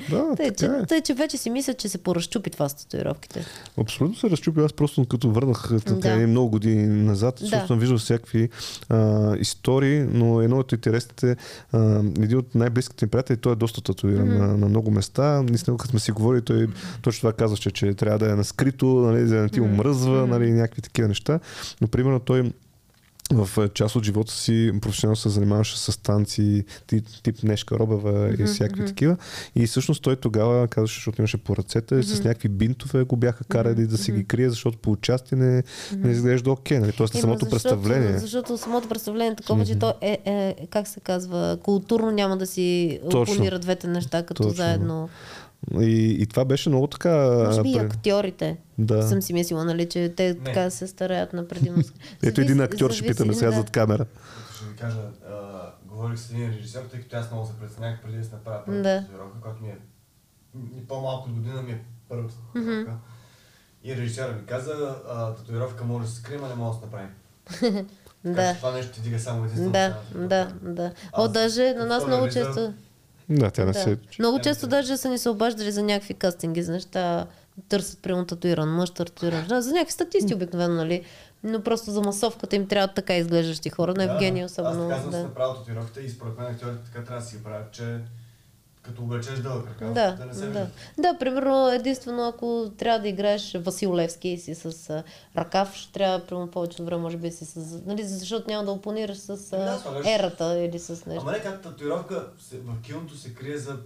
Да, 0.09 0.35
тъй, 0.37 0.51
че, 0.51 0.65
е. 0.65 0.85
тъй, 0.85 1.01
че 1.01 1.13
вече 1.13 1.37
си 1.37 1.49
мисля, 1.49 1.73
че 1.73 1.89
се 1.89 1.97
поразчупи 1.97 2.49
това 2.49 2.69
с 2.69 2.73
татуировките. 2.73 3.45
Абсолютно 3.77 4.17
се 4.17 4.29
разчупи. 4.29 4.61
Аз 4.61 4.73
просто 4.73 5.05
като 5.05 5.31
върнах 5.31 5.71
да. 5.87 6.15
много 6.27 6.49
години 6.49 6.87
назад, 6.87 7.39
да. 7.49 7.67
съм 7.67 7.79
виждал 7.79 7.97
всякакви 7.97 8.49
а, 8.89 9.35
истории, 9.37 10.05
но 10.13 10.41
едно 10.41 10.57
от 10.57 10.71
интересните, 10.71 11.35
а, 11.71 11.99
един 11.99 12.37
от 12.37 12.55
най-близките 12.55 13.05
ми 13.05 13.09
приятели, 13.09 13.37
той 13.37 13.53
е 13.53 13.55
доста 13.55 13.81
татуиран 13.81 14.27
mm-hmm. 14.27 14.39
на, 14.39 14.57
на, 14.57 14.69
много 14.69 14.91
места. 14.91 15.43
Ние 15.43 15.57
с 15.57 15.67
него, 15.67 15.77
като 15.77 15.91
сме 15.91 15.99
си 15.99 16.11
говорили, 16.11 16.41
той 16.41 16.67
точно 17.01 17.19
това 17.19 17.33
казваше, 17.33 17.71
че 17.71 17.93
трябва 17.93 18.19
да 18.19 18.31
е 18.31 18.35
на 18.35 18.43
скрито, 18.43 19.05
нали, 19.06 19.27
за 19.27 19.36
да 19.36 19.41
не 19.41 19.49
ти 19.49 19.61
омръзва, 19.61 20.27
нали, 20.27 20.52
някакви 20.52 20.82
такива 20.82 21.07
неща. 21.07 21.40
Но 21.82 21.88
примерно 21.88 22.19
той 22.19 22.52
в 23.34 23.64
е, 23.64 23.69
част 23.69 23.95
от 23.95 24.03
живота 24.03 24.34
си 24.34 24.72
професионално 24.82 25.15
се 25.15 25.30
занимаваше 25.30 25.80
с 25.80 25.91
станции, 25.91 26.64
тип, 26.88 27.06
тип 27.23 27.44
Нешка 27.44 27.80
Робева 27.80 28.11
mm-hmm, 28.11 28.44
и 28.44 28.45
всякакви 28.45 28.82
mm-hmm. 28.84 28.88
такива. 28.88 29.18
И 29.56 29.68
всъщност 29.68 30.03
той 30.03 30.15
тогава 30.15 30.68
казваше, 30.68 30.95
защото 30.95 31.22
имаше 31.22 31.38
по 31.38 31.56
ръцете, 31.56 31.95
mm-hmm. 31.95 32.15
с 32.15 32.23
някакви 32.23 32.49
бинтове 32.49 33.03
го 33.03 33.15
бяха 33.15 33.44
карали 33.44 33.76
mm-hmm. 33.76 33.88
да 33.88 33.98
си 33.98 34.11
ги 34.11 34.26
крие, 34.26 34.49
защото 34.49 34.77
по 34.77 34.91
участие 34.91 35.38
не, 35.38 35.64
mm-hmm. 35.64 36.03
не 36.03 36.11
изглежда 36.11 36.52
окей. 36.52 36.77
Okay, 36.77 36.82
нали? 36.82 36.91
Тоест 36.91 37.14
самото 37.14 37.45
защото, 37.45 37.49
представление. 37.49 38.18
Защото 38.18 38.57
самото 38.57 38.90
представление 38.90 39.32
е 39.32 39.36
такова, 39.36 39.64
mm-hmm. 39.64 39.68
че 39.68 39.80
то 39.80 39.94
е, 40.02 40.18
е, 40.26 40.68
как 40.69 40.88
се 40.88 40.99
казва, 40.99 41.57
културно 41.64 42.11
няма 42.11 42.38
да 42.38 42.48
си 42.48 42.99
опонира 43.03 43.60
двете 43.60 43.88
неща 43.88 44.23
като 44.23 44.44
Точно. 44.44 44.56
заедно. 44.56 45.10
И, 45.80 46.18
и 46.19 46.26
това 46.26 46.45
беше 46.45 46.69
много 46.69 46.88
така... 46.88 47.44
Може 47.45 47.61
би 47.61 47.69
и 47.69 47.77
актьорите. 47.77 48.57
Да. 48.77 49.07
Съм 49.07 49.22
си 49.22 49.34
мислила, 49.34 49.65
нали, 49.65 49.90
че 49.90 50.14
те 50.15 50.27
не. 50.27 50.44
така 50.44 50.69
се 50.69 50.88
стараят 50.88 51.34
на 51.34 51.48
предимност. 51.48 51.94
Ето 52.23 52.41
един 52.41 52.61
актьор 52.61 52.91
ще 52.91 53.07
питаме 53.07 53.34
сега 53.34 53.49
да. 53.52 53.57
зад 53.57 53.69
камера. 53.69 54.06
Ще 54.56 54.65
ви 54.65 54.76
кажа, 54.76 54.99
а, 55.30 55.69
говорих 55.86 56.19
с 56.19 56.32
един 56.32 56.49
режисьор, 56.49 56.82
тъй 56.91 57.02
като 57.02 57.15
аз 57.15 57.32
много 57.32 57.48
се 57.48 57.53
преценях 57.60 58.02
преди 58.02 58.18
да 58.18 58.23
се 58.23 58.32
направя 58.32 58.61
първата 58.65 58.84
да. 58.84 59.02
татуировка, 59.02 59.41
която 59.41 59.64
ми 59.64 59.69
е 59.69 59.77
по-малко 60.88 61.30
от 61.30 61.36
година 61.36 61.61
ми 61.61 61.72
е 61.72 61.82
първата 62.10 62.34
татуировка. 62.36 62.91
Mm-hmm. 62.91 62.95
И 63.84 63.95
режисьора 63.95 64.32
ми 64.32 64.45
каза, 64.45 64.95
татуировка 65.38 65.84
може 65.84 66.06
да 66.06 66.11
се 66.11 66.18
скрима, 66.18 66.48
не 66.48 66.56
може 66.56 66.80
да 66.80 66.80
се 66.80 66.86
направи. 66.86 67.07
да. 68.26 68.53
Това 68.53 68.72
нещо 68.72 68.94
ти 68.94 69.02
дига 69.02 69.19
само 69.19 69.45
единствено. 69.45 69.72
Да, 69.72 69.95
да, 70.15 70.53
да. 70.61 70.91
О, 71.14 71.27
даже 71.27 71.73
на 71.73 71.86
нас 71.86 72.07
много 72.07 72.30
често... 72.30 72.73
Да, 73.30 73.52
тя 73.52 73.65
не 73.65 73.72
да. 73.72 73.80
се... 73.80 73.97
Много 74.19 74.39
често 74.39 74.68
даже 74.68 74.97
са 74.97 75.10
ни 75.10 75.18
се 75.18 75.30
обаждали 75.30 75.72
за 75.72 75.84
някакви 75.84 76.14
кастинги, 76.14 76.64
за 76.64 76.72
неща, 76.72 77.27
търсят 77.69 77.99
прямо 78.02 78.26
татуиран 78.26 78.69
мъж, 78.69 78.89
татуиран 78.89 79.43
жена, 79.43 79.61
за 79.61 79.72
някакви 79.72 79.93
статисти 79.93 80.34
обикновено, 80.34 80.76
нали? 80.76 81.03
Но 81.43 81.61
просто 81.61 81.91
за 81.91 82.02
масовката 82.02 82.56
им 82.56 82.68
трябва 82.68 82.93
така 82.93 83.15
изглеждащи 83.15 83.69
хора, 83.69 83.93
на 83.93 84.03
Евгения 84.03 84.45
особено. 84.45 84.89
Аз 84.89 84.89
казвам 84.89 85.11
да. 85.11 85.19
с 85.19 85.23
направо 85.23 85.56
татуировката 85.56 86.02
и 86.02 86.10
според 86.10 86.38
мен 86.38 86.47
актьорите 86.47 86.84
така 86.85 87.03
трябва 87.03 87.22
да 87.22 87.27
си 87.27 87.43
правят, 87.43 87.72
че 87.72 87.99
като 88.86 89.02
облечеш 89.02 89.40
дълъг 89.40 89.68
ръкав, 89.68 89.94
да, 89.94 90.12
да 90.12 90.26
не 90.26 90.34
се 90.34 90.48
да. 90.48 90.68
да, 90.98 91.18
примерно 91.20 91.70
единствено 91.70 92.28
ако 92.28 92.72
трябва 92.78 92.99
да 92.99 93.07
играеш 93.07 93.53
Васил 93.57 93.95
Левски 93.95 94.30
и 94.30 94.38
си 94.38 94.56
с 94.56 94.90
а, 94.90 95.03
ръкав, 95.38 95.76
ще 95.76 95.94
трябва 95.94 96.26
примерно 96.26 96.52
повече 96.52 96.84
време, 96.84 97.02
може 97.02 97.18
би 97.18 97.32
си 97.32 97.45
с... 97.45 97.82
Нали, 97.86 98.03
защото 98.03 98.49
няма 98.49 98.66
да 98.66 98.72
опонираш 98.72 99.18
с 99.18 99.30
а, 99.30 99.57
да, 99.57 100.02
ерата 100.10 100.60
или 100.60 100.80
с 100.80 101.06
нещо. 101.06 101.22
Ама 101.22 101.32
не 101.32 101.40
как 101.40 101.62
татуировка 101.62 102.28
в 102.53 102.82
килното 102.82 103.18
се 103.18 103.34
крие 103.34 103.57
за 103.57 103.78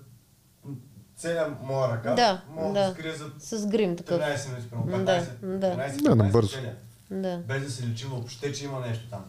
целя 1.15 1.55
моя 1.63 1.89
ръка, 1.89 2.13
да, 2.13 2.41
мога 2.49 2.79
да, 2.79 2.89
да 2.89 2.95
се 2.95 3.01
крие 3.01 3.13
за 3.13 3.31
с 3.39 3.67
грим 3.67 3.95
такъв. 3.95 4.21
13 4.21 4.47
минути, 4.47 4.69
15, 4.71 5.25
да, 5.41 5.75
15, 5.75 5.91
15, 5.91 6.01
да, 6.01 6.39
15, 6.39 6.73
да. 7.11 7.37
без 7.47 7.63
да 7.63 7.71
се 7.71 7.87
лечи 7.87 8.05
въобще, 8.05 8.53
че 8.53 8.65
има 8.65 8.79
нещо 8.79 9.09
там. 9.09 9.25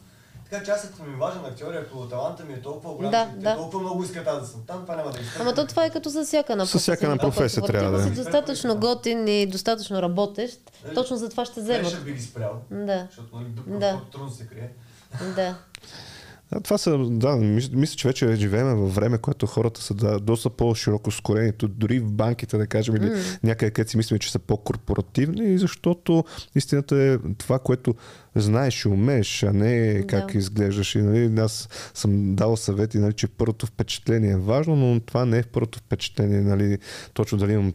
Така 0.50 0.64
че 0.64 0.70
аз 0.70 0.84
ако 0.84 1.02
ми 1.02 1.16
важен 1.16 1.44
актьор, 1.44 1.74
ако 1.74 2.08
таланта 2.08 2.44
ми 2.44 2.52
е 2.52 2.62
толкова 2.62 2.94
голям, 2.94 3.10
да, 3.10 3.28
да. 3.36 3.56
толкова 3.56 3.82
много 3.82 4.04
искат 4.04 4.26
аз 4.26 4.40
да 4.40 4.46
съм 4.46 4.62
там, 4.66 4.82
това 4.82 4.96
няма 4.96 5.10
да 5.10 5.20
иска. 5.20 5.42
Ама 5.42 5.54
то 5.54 5.66
това 5.66 5.84
е 5.84 5.90
като 5.90 6.08
за 6.08 6.24
всяка 6.24 6.56
на 6.56 6.62
професия. 6.62 6.80
С 6.80 6.82
всяка 6.82 7.08
на 7.08 7.18
професия 7.18 7.62
трябва 7.62 7.98
да 7.98 8.02
е. 8.02 8.06
си 8.06 8.14
достатъчно 8.14 8.76
готин 8.76 9.28
и 9.28 9.46
достатъчно 9.46 10.02
работещ, 10.02 10.60
нали? 10.84 10.94
точно 10.94 11.16
за 11.16 11.28
това 11.28 11.44
ще 11.44 11.60
вземат. 11.60 11.88
Ще 11.88 12.00
би 12.00 12.12
ги 12.12 12.22
спрял. 12.22 12.60
Да. 12.70 13.06
Защото 13.10 13.36
нали, 13.36 13.78
да. 13.78 14.00
трудно 14.12 14.30
се 14.30 14.46
крие. 14.46 14.70
Да. 15.34 15.54
А, 16.52 16.60
това 16.60 16.78
са, 16.78 16.98
да, 16.98 17.36
мисля, 17.72 17.96
че 17.96 18.08
вече 18.08 18.34
живеем 18.34 18.66
във 18.66 18.94
време, 18.94 19.18
което 19.18 19.46
хората 19.46 19.82
са 19.82 19.94
да, 19.94 20.20
доста 20.20 20.50
по-широко 20.50 21.10
скорени. 21.10 21.52
Дори 21.62 21.98
в 21.98 22.12
банките, 22.12 22.56
да 22.56 22.66
кажем, 22.66 22.96
или 22.96 23.04
mm. 23.04 23.38
някъде, 23.42 23.70
където 23.70 23.90
си 23.90 23.96
мислим, 23.96 24.18
че 24.18 24.32
са 24.32 24.38
по-корпоративни, 24.38 25.58
защото 25.58 26.24
истината 26.54 26.96
е 26.96 27.18
това, 27.38 27.58
което 27.58 27.94
знаеш 28.36 28.84
и 28.84 28.88
умееш, 28.88 29.42
а 29.42 29.52
не 29.52 30.02
как 30.06 30.32
да. 30.32 30.38
изглеждаш. 30.38 30.94
И, 30.94 30.98
нали, 30.98 31.40
аз 31.40 31.68
съм 31.94 32.34
дал 32.34 32.56
съвети, 32.56 32.98
нали, 32.98 33.12
че 33.12 33.28
първото 33.28 33.66
впечатление 33.66 34.30
е 34.30 34.36
важно, 34.36 34.76
но 34.76 35.00
това 35.00 35.24
не 35.24 35.38
е 35.38 35.42
първото 35.42 35.78
впечатление, 35.78 36.40
нали, 36.40 36.78
точно 37.14 37.38
дали 37.38 37.52
имам 37.52 37.72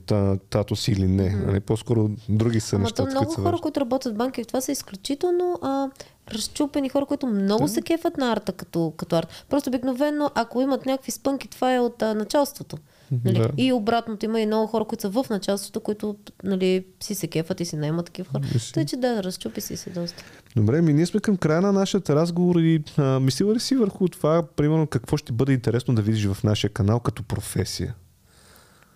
тато 0.50 0.76
си 0.76 0.92
или 0.92 1.08
не. 1.08 1.30
Нали, 1.30 1.60
по-скоро 1.60 2.10
други 2.30 2.60
са 2.60 2.76
Ама 2.76 2.84
нещата. 2.84 3.12
много 3.12 3.32
хора, 3.32 3.58
които 3.62 3.80
работят 3.80 4.14
в 4.14 4.18
банки, 4.18 4.46
това 4.46 4.62
са 4.62 4.72
изключително 4.72 5.60
а, 5.62 5.90
разчупени 6.32 6.90
хора, 6.90 7.06
които 7.06 7.28
много 7.28 7.64
да. 7.64 7.70
се 7.70 7.82
кефат 7.82 8.18
на 8.18 8.32
арта 8.32 8.52
като, 8.52 8.94
като 8.98 9.16
арт. 9.16 9.46
Просто 9.50 9.70
обикновено, 9.70 10.32
ако 10.36 10.62
имат 10.62 10.86
някакви 10.86 11.12
спънки, 11.12 11.48
това 11.48 11.76
е 11.76 11.80
от 11.80 12.02
а, 12.02 12.14
началството. 12.14 12.78
Нали? 13.26 13.40
Да. 13.40 13.50
И 13.58 13.74
обратното 13.74 14.26
има 14.26 14.40
и 14.42 14.46
много 14.46 14.68
хора, 14.68 14.86
които 14.86 15.02
са 15.02 15.10
в 15.10 15.26
началството, 15.30 15.80
които 15.80 16.16
нали, 16.44 16.86
си 17.04 17.16
се 17.16 17.28
кефат 17.28 17.60
и 17.60 17.66
си 17.66 17.76
наймат 17.76 18.06
такива 18.06 18.30
хора. 18.32 18.44
Тъй, 18.74 18.86
че 18.86 18.98
да, 18.98 19.24
разчупи 19.24 19.62
си 19.62 19.78
се 19.78 19.90
доста. 19.90 20.24
Добре, 20.56 20.82
ми 20.82 20.94
ние 20.94 21.06
сме 21.06 21.20
към 21.20 21.38
края 21.38 21.62
на 21.62 21.72
нашия 21.72 22.02
разговор 22.10 22.56
и 22.56 22.84
а, 22.98 23.20
мислила 23.20 23.56
ли 23.56 23.60
си 23.60 23.76
върху 23.76 24.08
това, 24.08 24.44
примерно, 24.56 24.88
какво 24.88 25.18
ще 25.18 25.34
бъде 25.34 25.54
интересно 25.54 25.96
да 25.96 26.02
видиш 26.02 26.26
в 26.26 26.44
нашия 26.44 26.70
канал 26.70 27.00
като 27.00 27.24
професия? 27.24 27.96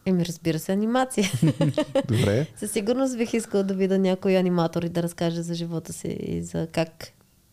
Еми, 0.06 0.26
разбира 0.26 0.60
се, 0.60 0.72
анимация. 0.72 1.32
Добре. 2.08 2.48
Със 2.56 2.72
сигурност 2.72 3.18
бих 3.18 3.34
искал 3.34 3.64
да 3.64 3.74
видя 3.74 4.00
някой 4.00 4.38
аниматор 4.38 4.84
и 4.84 4.90
да 4.90 5.04
разкаже 5.04 5.42
за 5.42 5.54
живота 5.54 5.94
си 5.94 6.08
и 6.08 6.42
за 6.42 6.68
как 6.72 6.92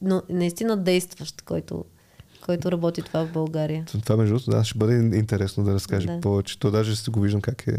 но 0.03 0.23
наистина 0.29 0.77
действащ, 0.77 1.43
който 1.43 1.85
който 2.47 2.73
работи 2.73 3.03
това 3.03 3.27
в 3.27 3.33
България. 3.33 3.85
Това 4.03 4.17
между 4.17 4.35
другото, 4.35 4.51
да, 4.51 4.65
ще 4.65 4.79
бъде 4.79 5.19
интересно 5.19 5.65
да 5.65 5.75
разкаже 5.75 6.07
да. 6.07 6.21
повече. 6.21 6.59
То 6.59 6.71
даже 6.71 6.97
си 6.97 7.11
го 7.11 7.21
виждам 7.21 7.41
как 7.41 7.67
е. 7.67 7.79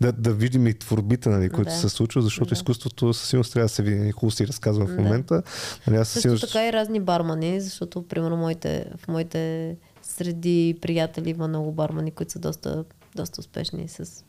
Да, 0.00 0.12
да 0.12 0.32
видим 0.32 0.66
и 0.66 0.74
творбите, 0.74 1.28
нали, 1.28 1.50
които 1.50 1.70
да. 1.70 1.76
се 1.76 1.88
случва, 1.88 2.22
защото 2.22 2.48
да. 2.48 2.52
изкуството 2.52 3.14
със 3.14 3.28
сигурност 3.28 3.52
трябва 3.52 3.64
да 3.64 3.68
се 3.68 3.82
види. 3.82 4.12
Хубаво 4.12 4.30
си 4.30 4.46
разказва 4.46 4.86
в 4.86 4.96
момента. 4.96 5.42
Нали, 5.86 5.96
аз 5.96 6.08
Също 6.08 6.20
сигурност... 6.20 6.46
така 6.46 6.68
и 6.68 6.72
разни 6.72 7.00
бармани, 7.00 7.60
защото, 7.60 8.02
примерно, 8.02 8.36
моите, 8.36 8.86
в 8.96 9.08
моите 9.08 9.76
среди 10.02 10.78
приятели 10.80 11.30
има 11.30 11.48
много 11.48 11.72
бармани, 11.72 12.10
които 12.10 12.32
са 12.32 12.38
доста, 12.38 12.84
доста 13.16 13.40
успешни 13.40 13.88
с 13.88 14.24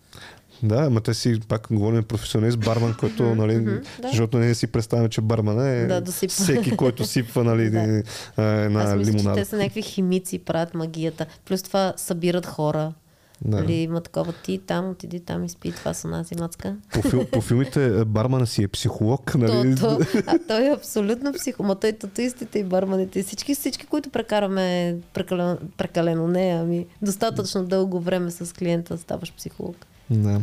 да, 0.64 0.76
ама 0.76 1.02
те 1.02 1.14
си 1.14 1.40
пак 1.48 1.68
говорим 1.72 2.04
професионалист, 2.04 2.60
барман, 2.60 2.96
който, 3.00 3.36
нали, 3.36 3.80
защото 4.04 4.38
не 4.38 4.56
си 4.56 4.68
представяме, 4.68 5.10
че 5.10 5.22
барман 5.22 5.68
е 5.68 5.86
да, 5.86 6.02
да 6.02 6.12
всеки, 6.12 6.78
който 6.78 7.04
сипва, 7.06 7.44
нали, 7.44 7.70
да. 7.70 8.04
една 8.38 8.84
Аз 8.84 8.96
мисля, 8.96 9.12
лимонада. 9.12 9.36
Че 9.36 9.44
те 9.44 9.50
са 9.50 9.58
някакви 9.58 9.82
химици, 9.82 10.40
правят 10.40 10.74
магията. 10.74 11.26
Плюс 11.46 11.64
това 11.64 11.94
събират 11.98 12.46
хора. 12.46 12.94
Да. 13.42 13.58
Нали, 13.58 13.74
има 13.74 14.02
такова 14.02 14.34
ти 14.34 14.58
там, 14.58 14.90
отиди 14.90 15.20
там 15.20 15.44
и 15.44 15.50
спи, 15.50 15.72
това 15.72 15.94
с 15.94 16.06
онази 16.06 16.36
мацка. 16.40 16.76
По, 16.94 17.02
фил, 17.02 17.26
по 17.26 17.42
филмите 17.42 18.06
бармана 18.06 18.48
си 18.48 18.64
е 18.64 18.68
психолог, 18.68 19.36
нали? 19.36 19.76
То, 19.76 19.98
то, 19.98 20.06
а 20.28 20.40
той 20.48 20.66
е 20.66 20.74
абсолютно 20.74 21.34
психо. 21.34 21.64
Ма 21.64 21.76
той 21.76 21.92
татуистите 21.92 22.60
и 22.60 22.64
барманите, 22.64 23.24
всички, 23.24 23.56
всички, 23.56 23.86
които 23.86 24.10
прекараме 24.10 24.98
прекалено, 25.14 25.58
прекалено 25.78 26.28
не, 26.28 26.50
ами 26.62 26.86
достатъчно 27.02 27.66
дълго 27.66 28.00
време 28.00 28.32
с 28.32 28.56
клиента 28.56 28.98
ставаш 28.98 29.34
психолог. 29.34 29.76
Да. 30.10 30.42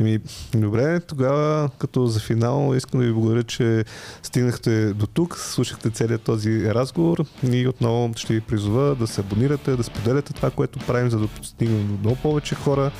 Еми, 0.00 0.18
добре, 0.54 1.00
тогава 1.00 1.70
като 1.78 2.06
за 2.06 2.20
финал 2.20 2.74
искам 2.76 3.00
да 3.00 3.06
ви 3.06 3.12
благодаря, 3.12 3.42
че 3.42 3.84
стигнахте 4.22 4.92
до 4.92 5.06
тук, 5.06 5.38
слушахте 5.38 5.90
целият 5.90 6.22
този 6.22 6.74
разговор 6.74 7.24
и 7.52 7.68
отново 7.68 8.12
ще 8.16 8.34
ви 8.34 8.40
призова 8.40 8.94
да 8.94 9.06
се 9.06 9.20
абонирате, 9.20 9.76
да 9.76 9.82
споделяте 9.82 10.32
това, 10.32 10.50
което 10.50 10.78
правим, 10.78 11.10
за 11.10 11.18
да 11.18 11.26
достигнем 11.38 11.86
до 11.86 11.98
много 11.98 12.16
повече 12.16 12.54
хора 12.54 12.90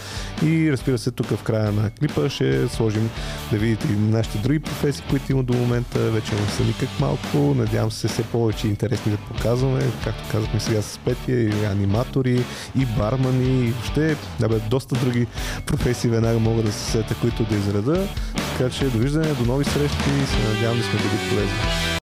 и 0.42 0.72
разбира 0.72 0.98
се, 0.98 1.10
тук 1.10 1.26
в 1.26 1.42
края 1.42 1.72
на 1.72 1.90
клипа 1.90 2.28
ще 2.28 2.68
сложим 2.68 3.10
да 3.52 3.58
видите 3.58 3.88
и 3.92 3.96
нашите 3.96 4.38
други 4.38 4.58
професии, 4.58 5.04
които 5.10 5.32
има 5.32 5.42
до 5.42 5.52
момента. 5.54 5.98
Вече 5.98 6.34
не 6.34 6.46
са 6.46 6.64
никак 6.64 7.00
малко. 7.00 7.54
Надявам 7.54 7.90
се 7.90 8.08
все 8.08 8.22
повече 8.22 8.68
интересни 8.68 9.12
да 9.12 9.18
показваме. 9.18 9.82
Както 10.04 10.30
казахме 10.32 10.60
сега 10.60 10.82
с 10.82 10.98
Петия, 10.98 11.48
и 11.48 11.64
аниматори, 11.64 12.44
и 12.78 12.86
бармани, 12.86 13.66
и 13.66 13.70
въобще 13.70 14.16
да 14.40 14.48
бе, 14.48 14.60
доста 14.70 14.94
други 14.94 15.26
професии 15.66 16.01
веднага 16.08 16.38
мога 16.38 16.62
да 16.62 16.72
се 16.72 16.90
сета, 16.90 17.14
които 17.20 17.44
да 17.44 17.56
изреда. 17.56 18.08
Така 18.58 18.70
че 18.70 18.84
довиждане, 18.84 19.34
до 19.34 19.44
нови 19.44 19.64
срещи 19.64 20.10
и 20.22 20.26
се 20.26 20.54
надявам 20.54 20.78
да 20.78 20.84
сме 20.84 20.98
били 20.98 21.30
полезни. 21.30 21.82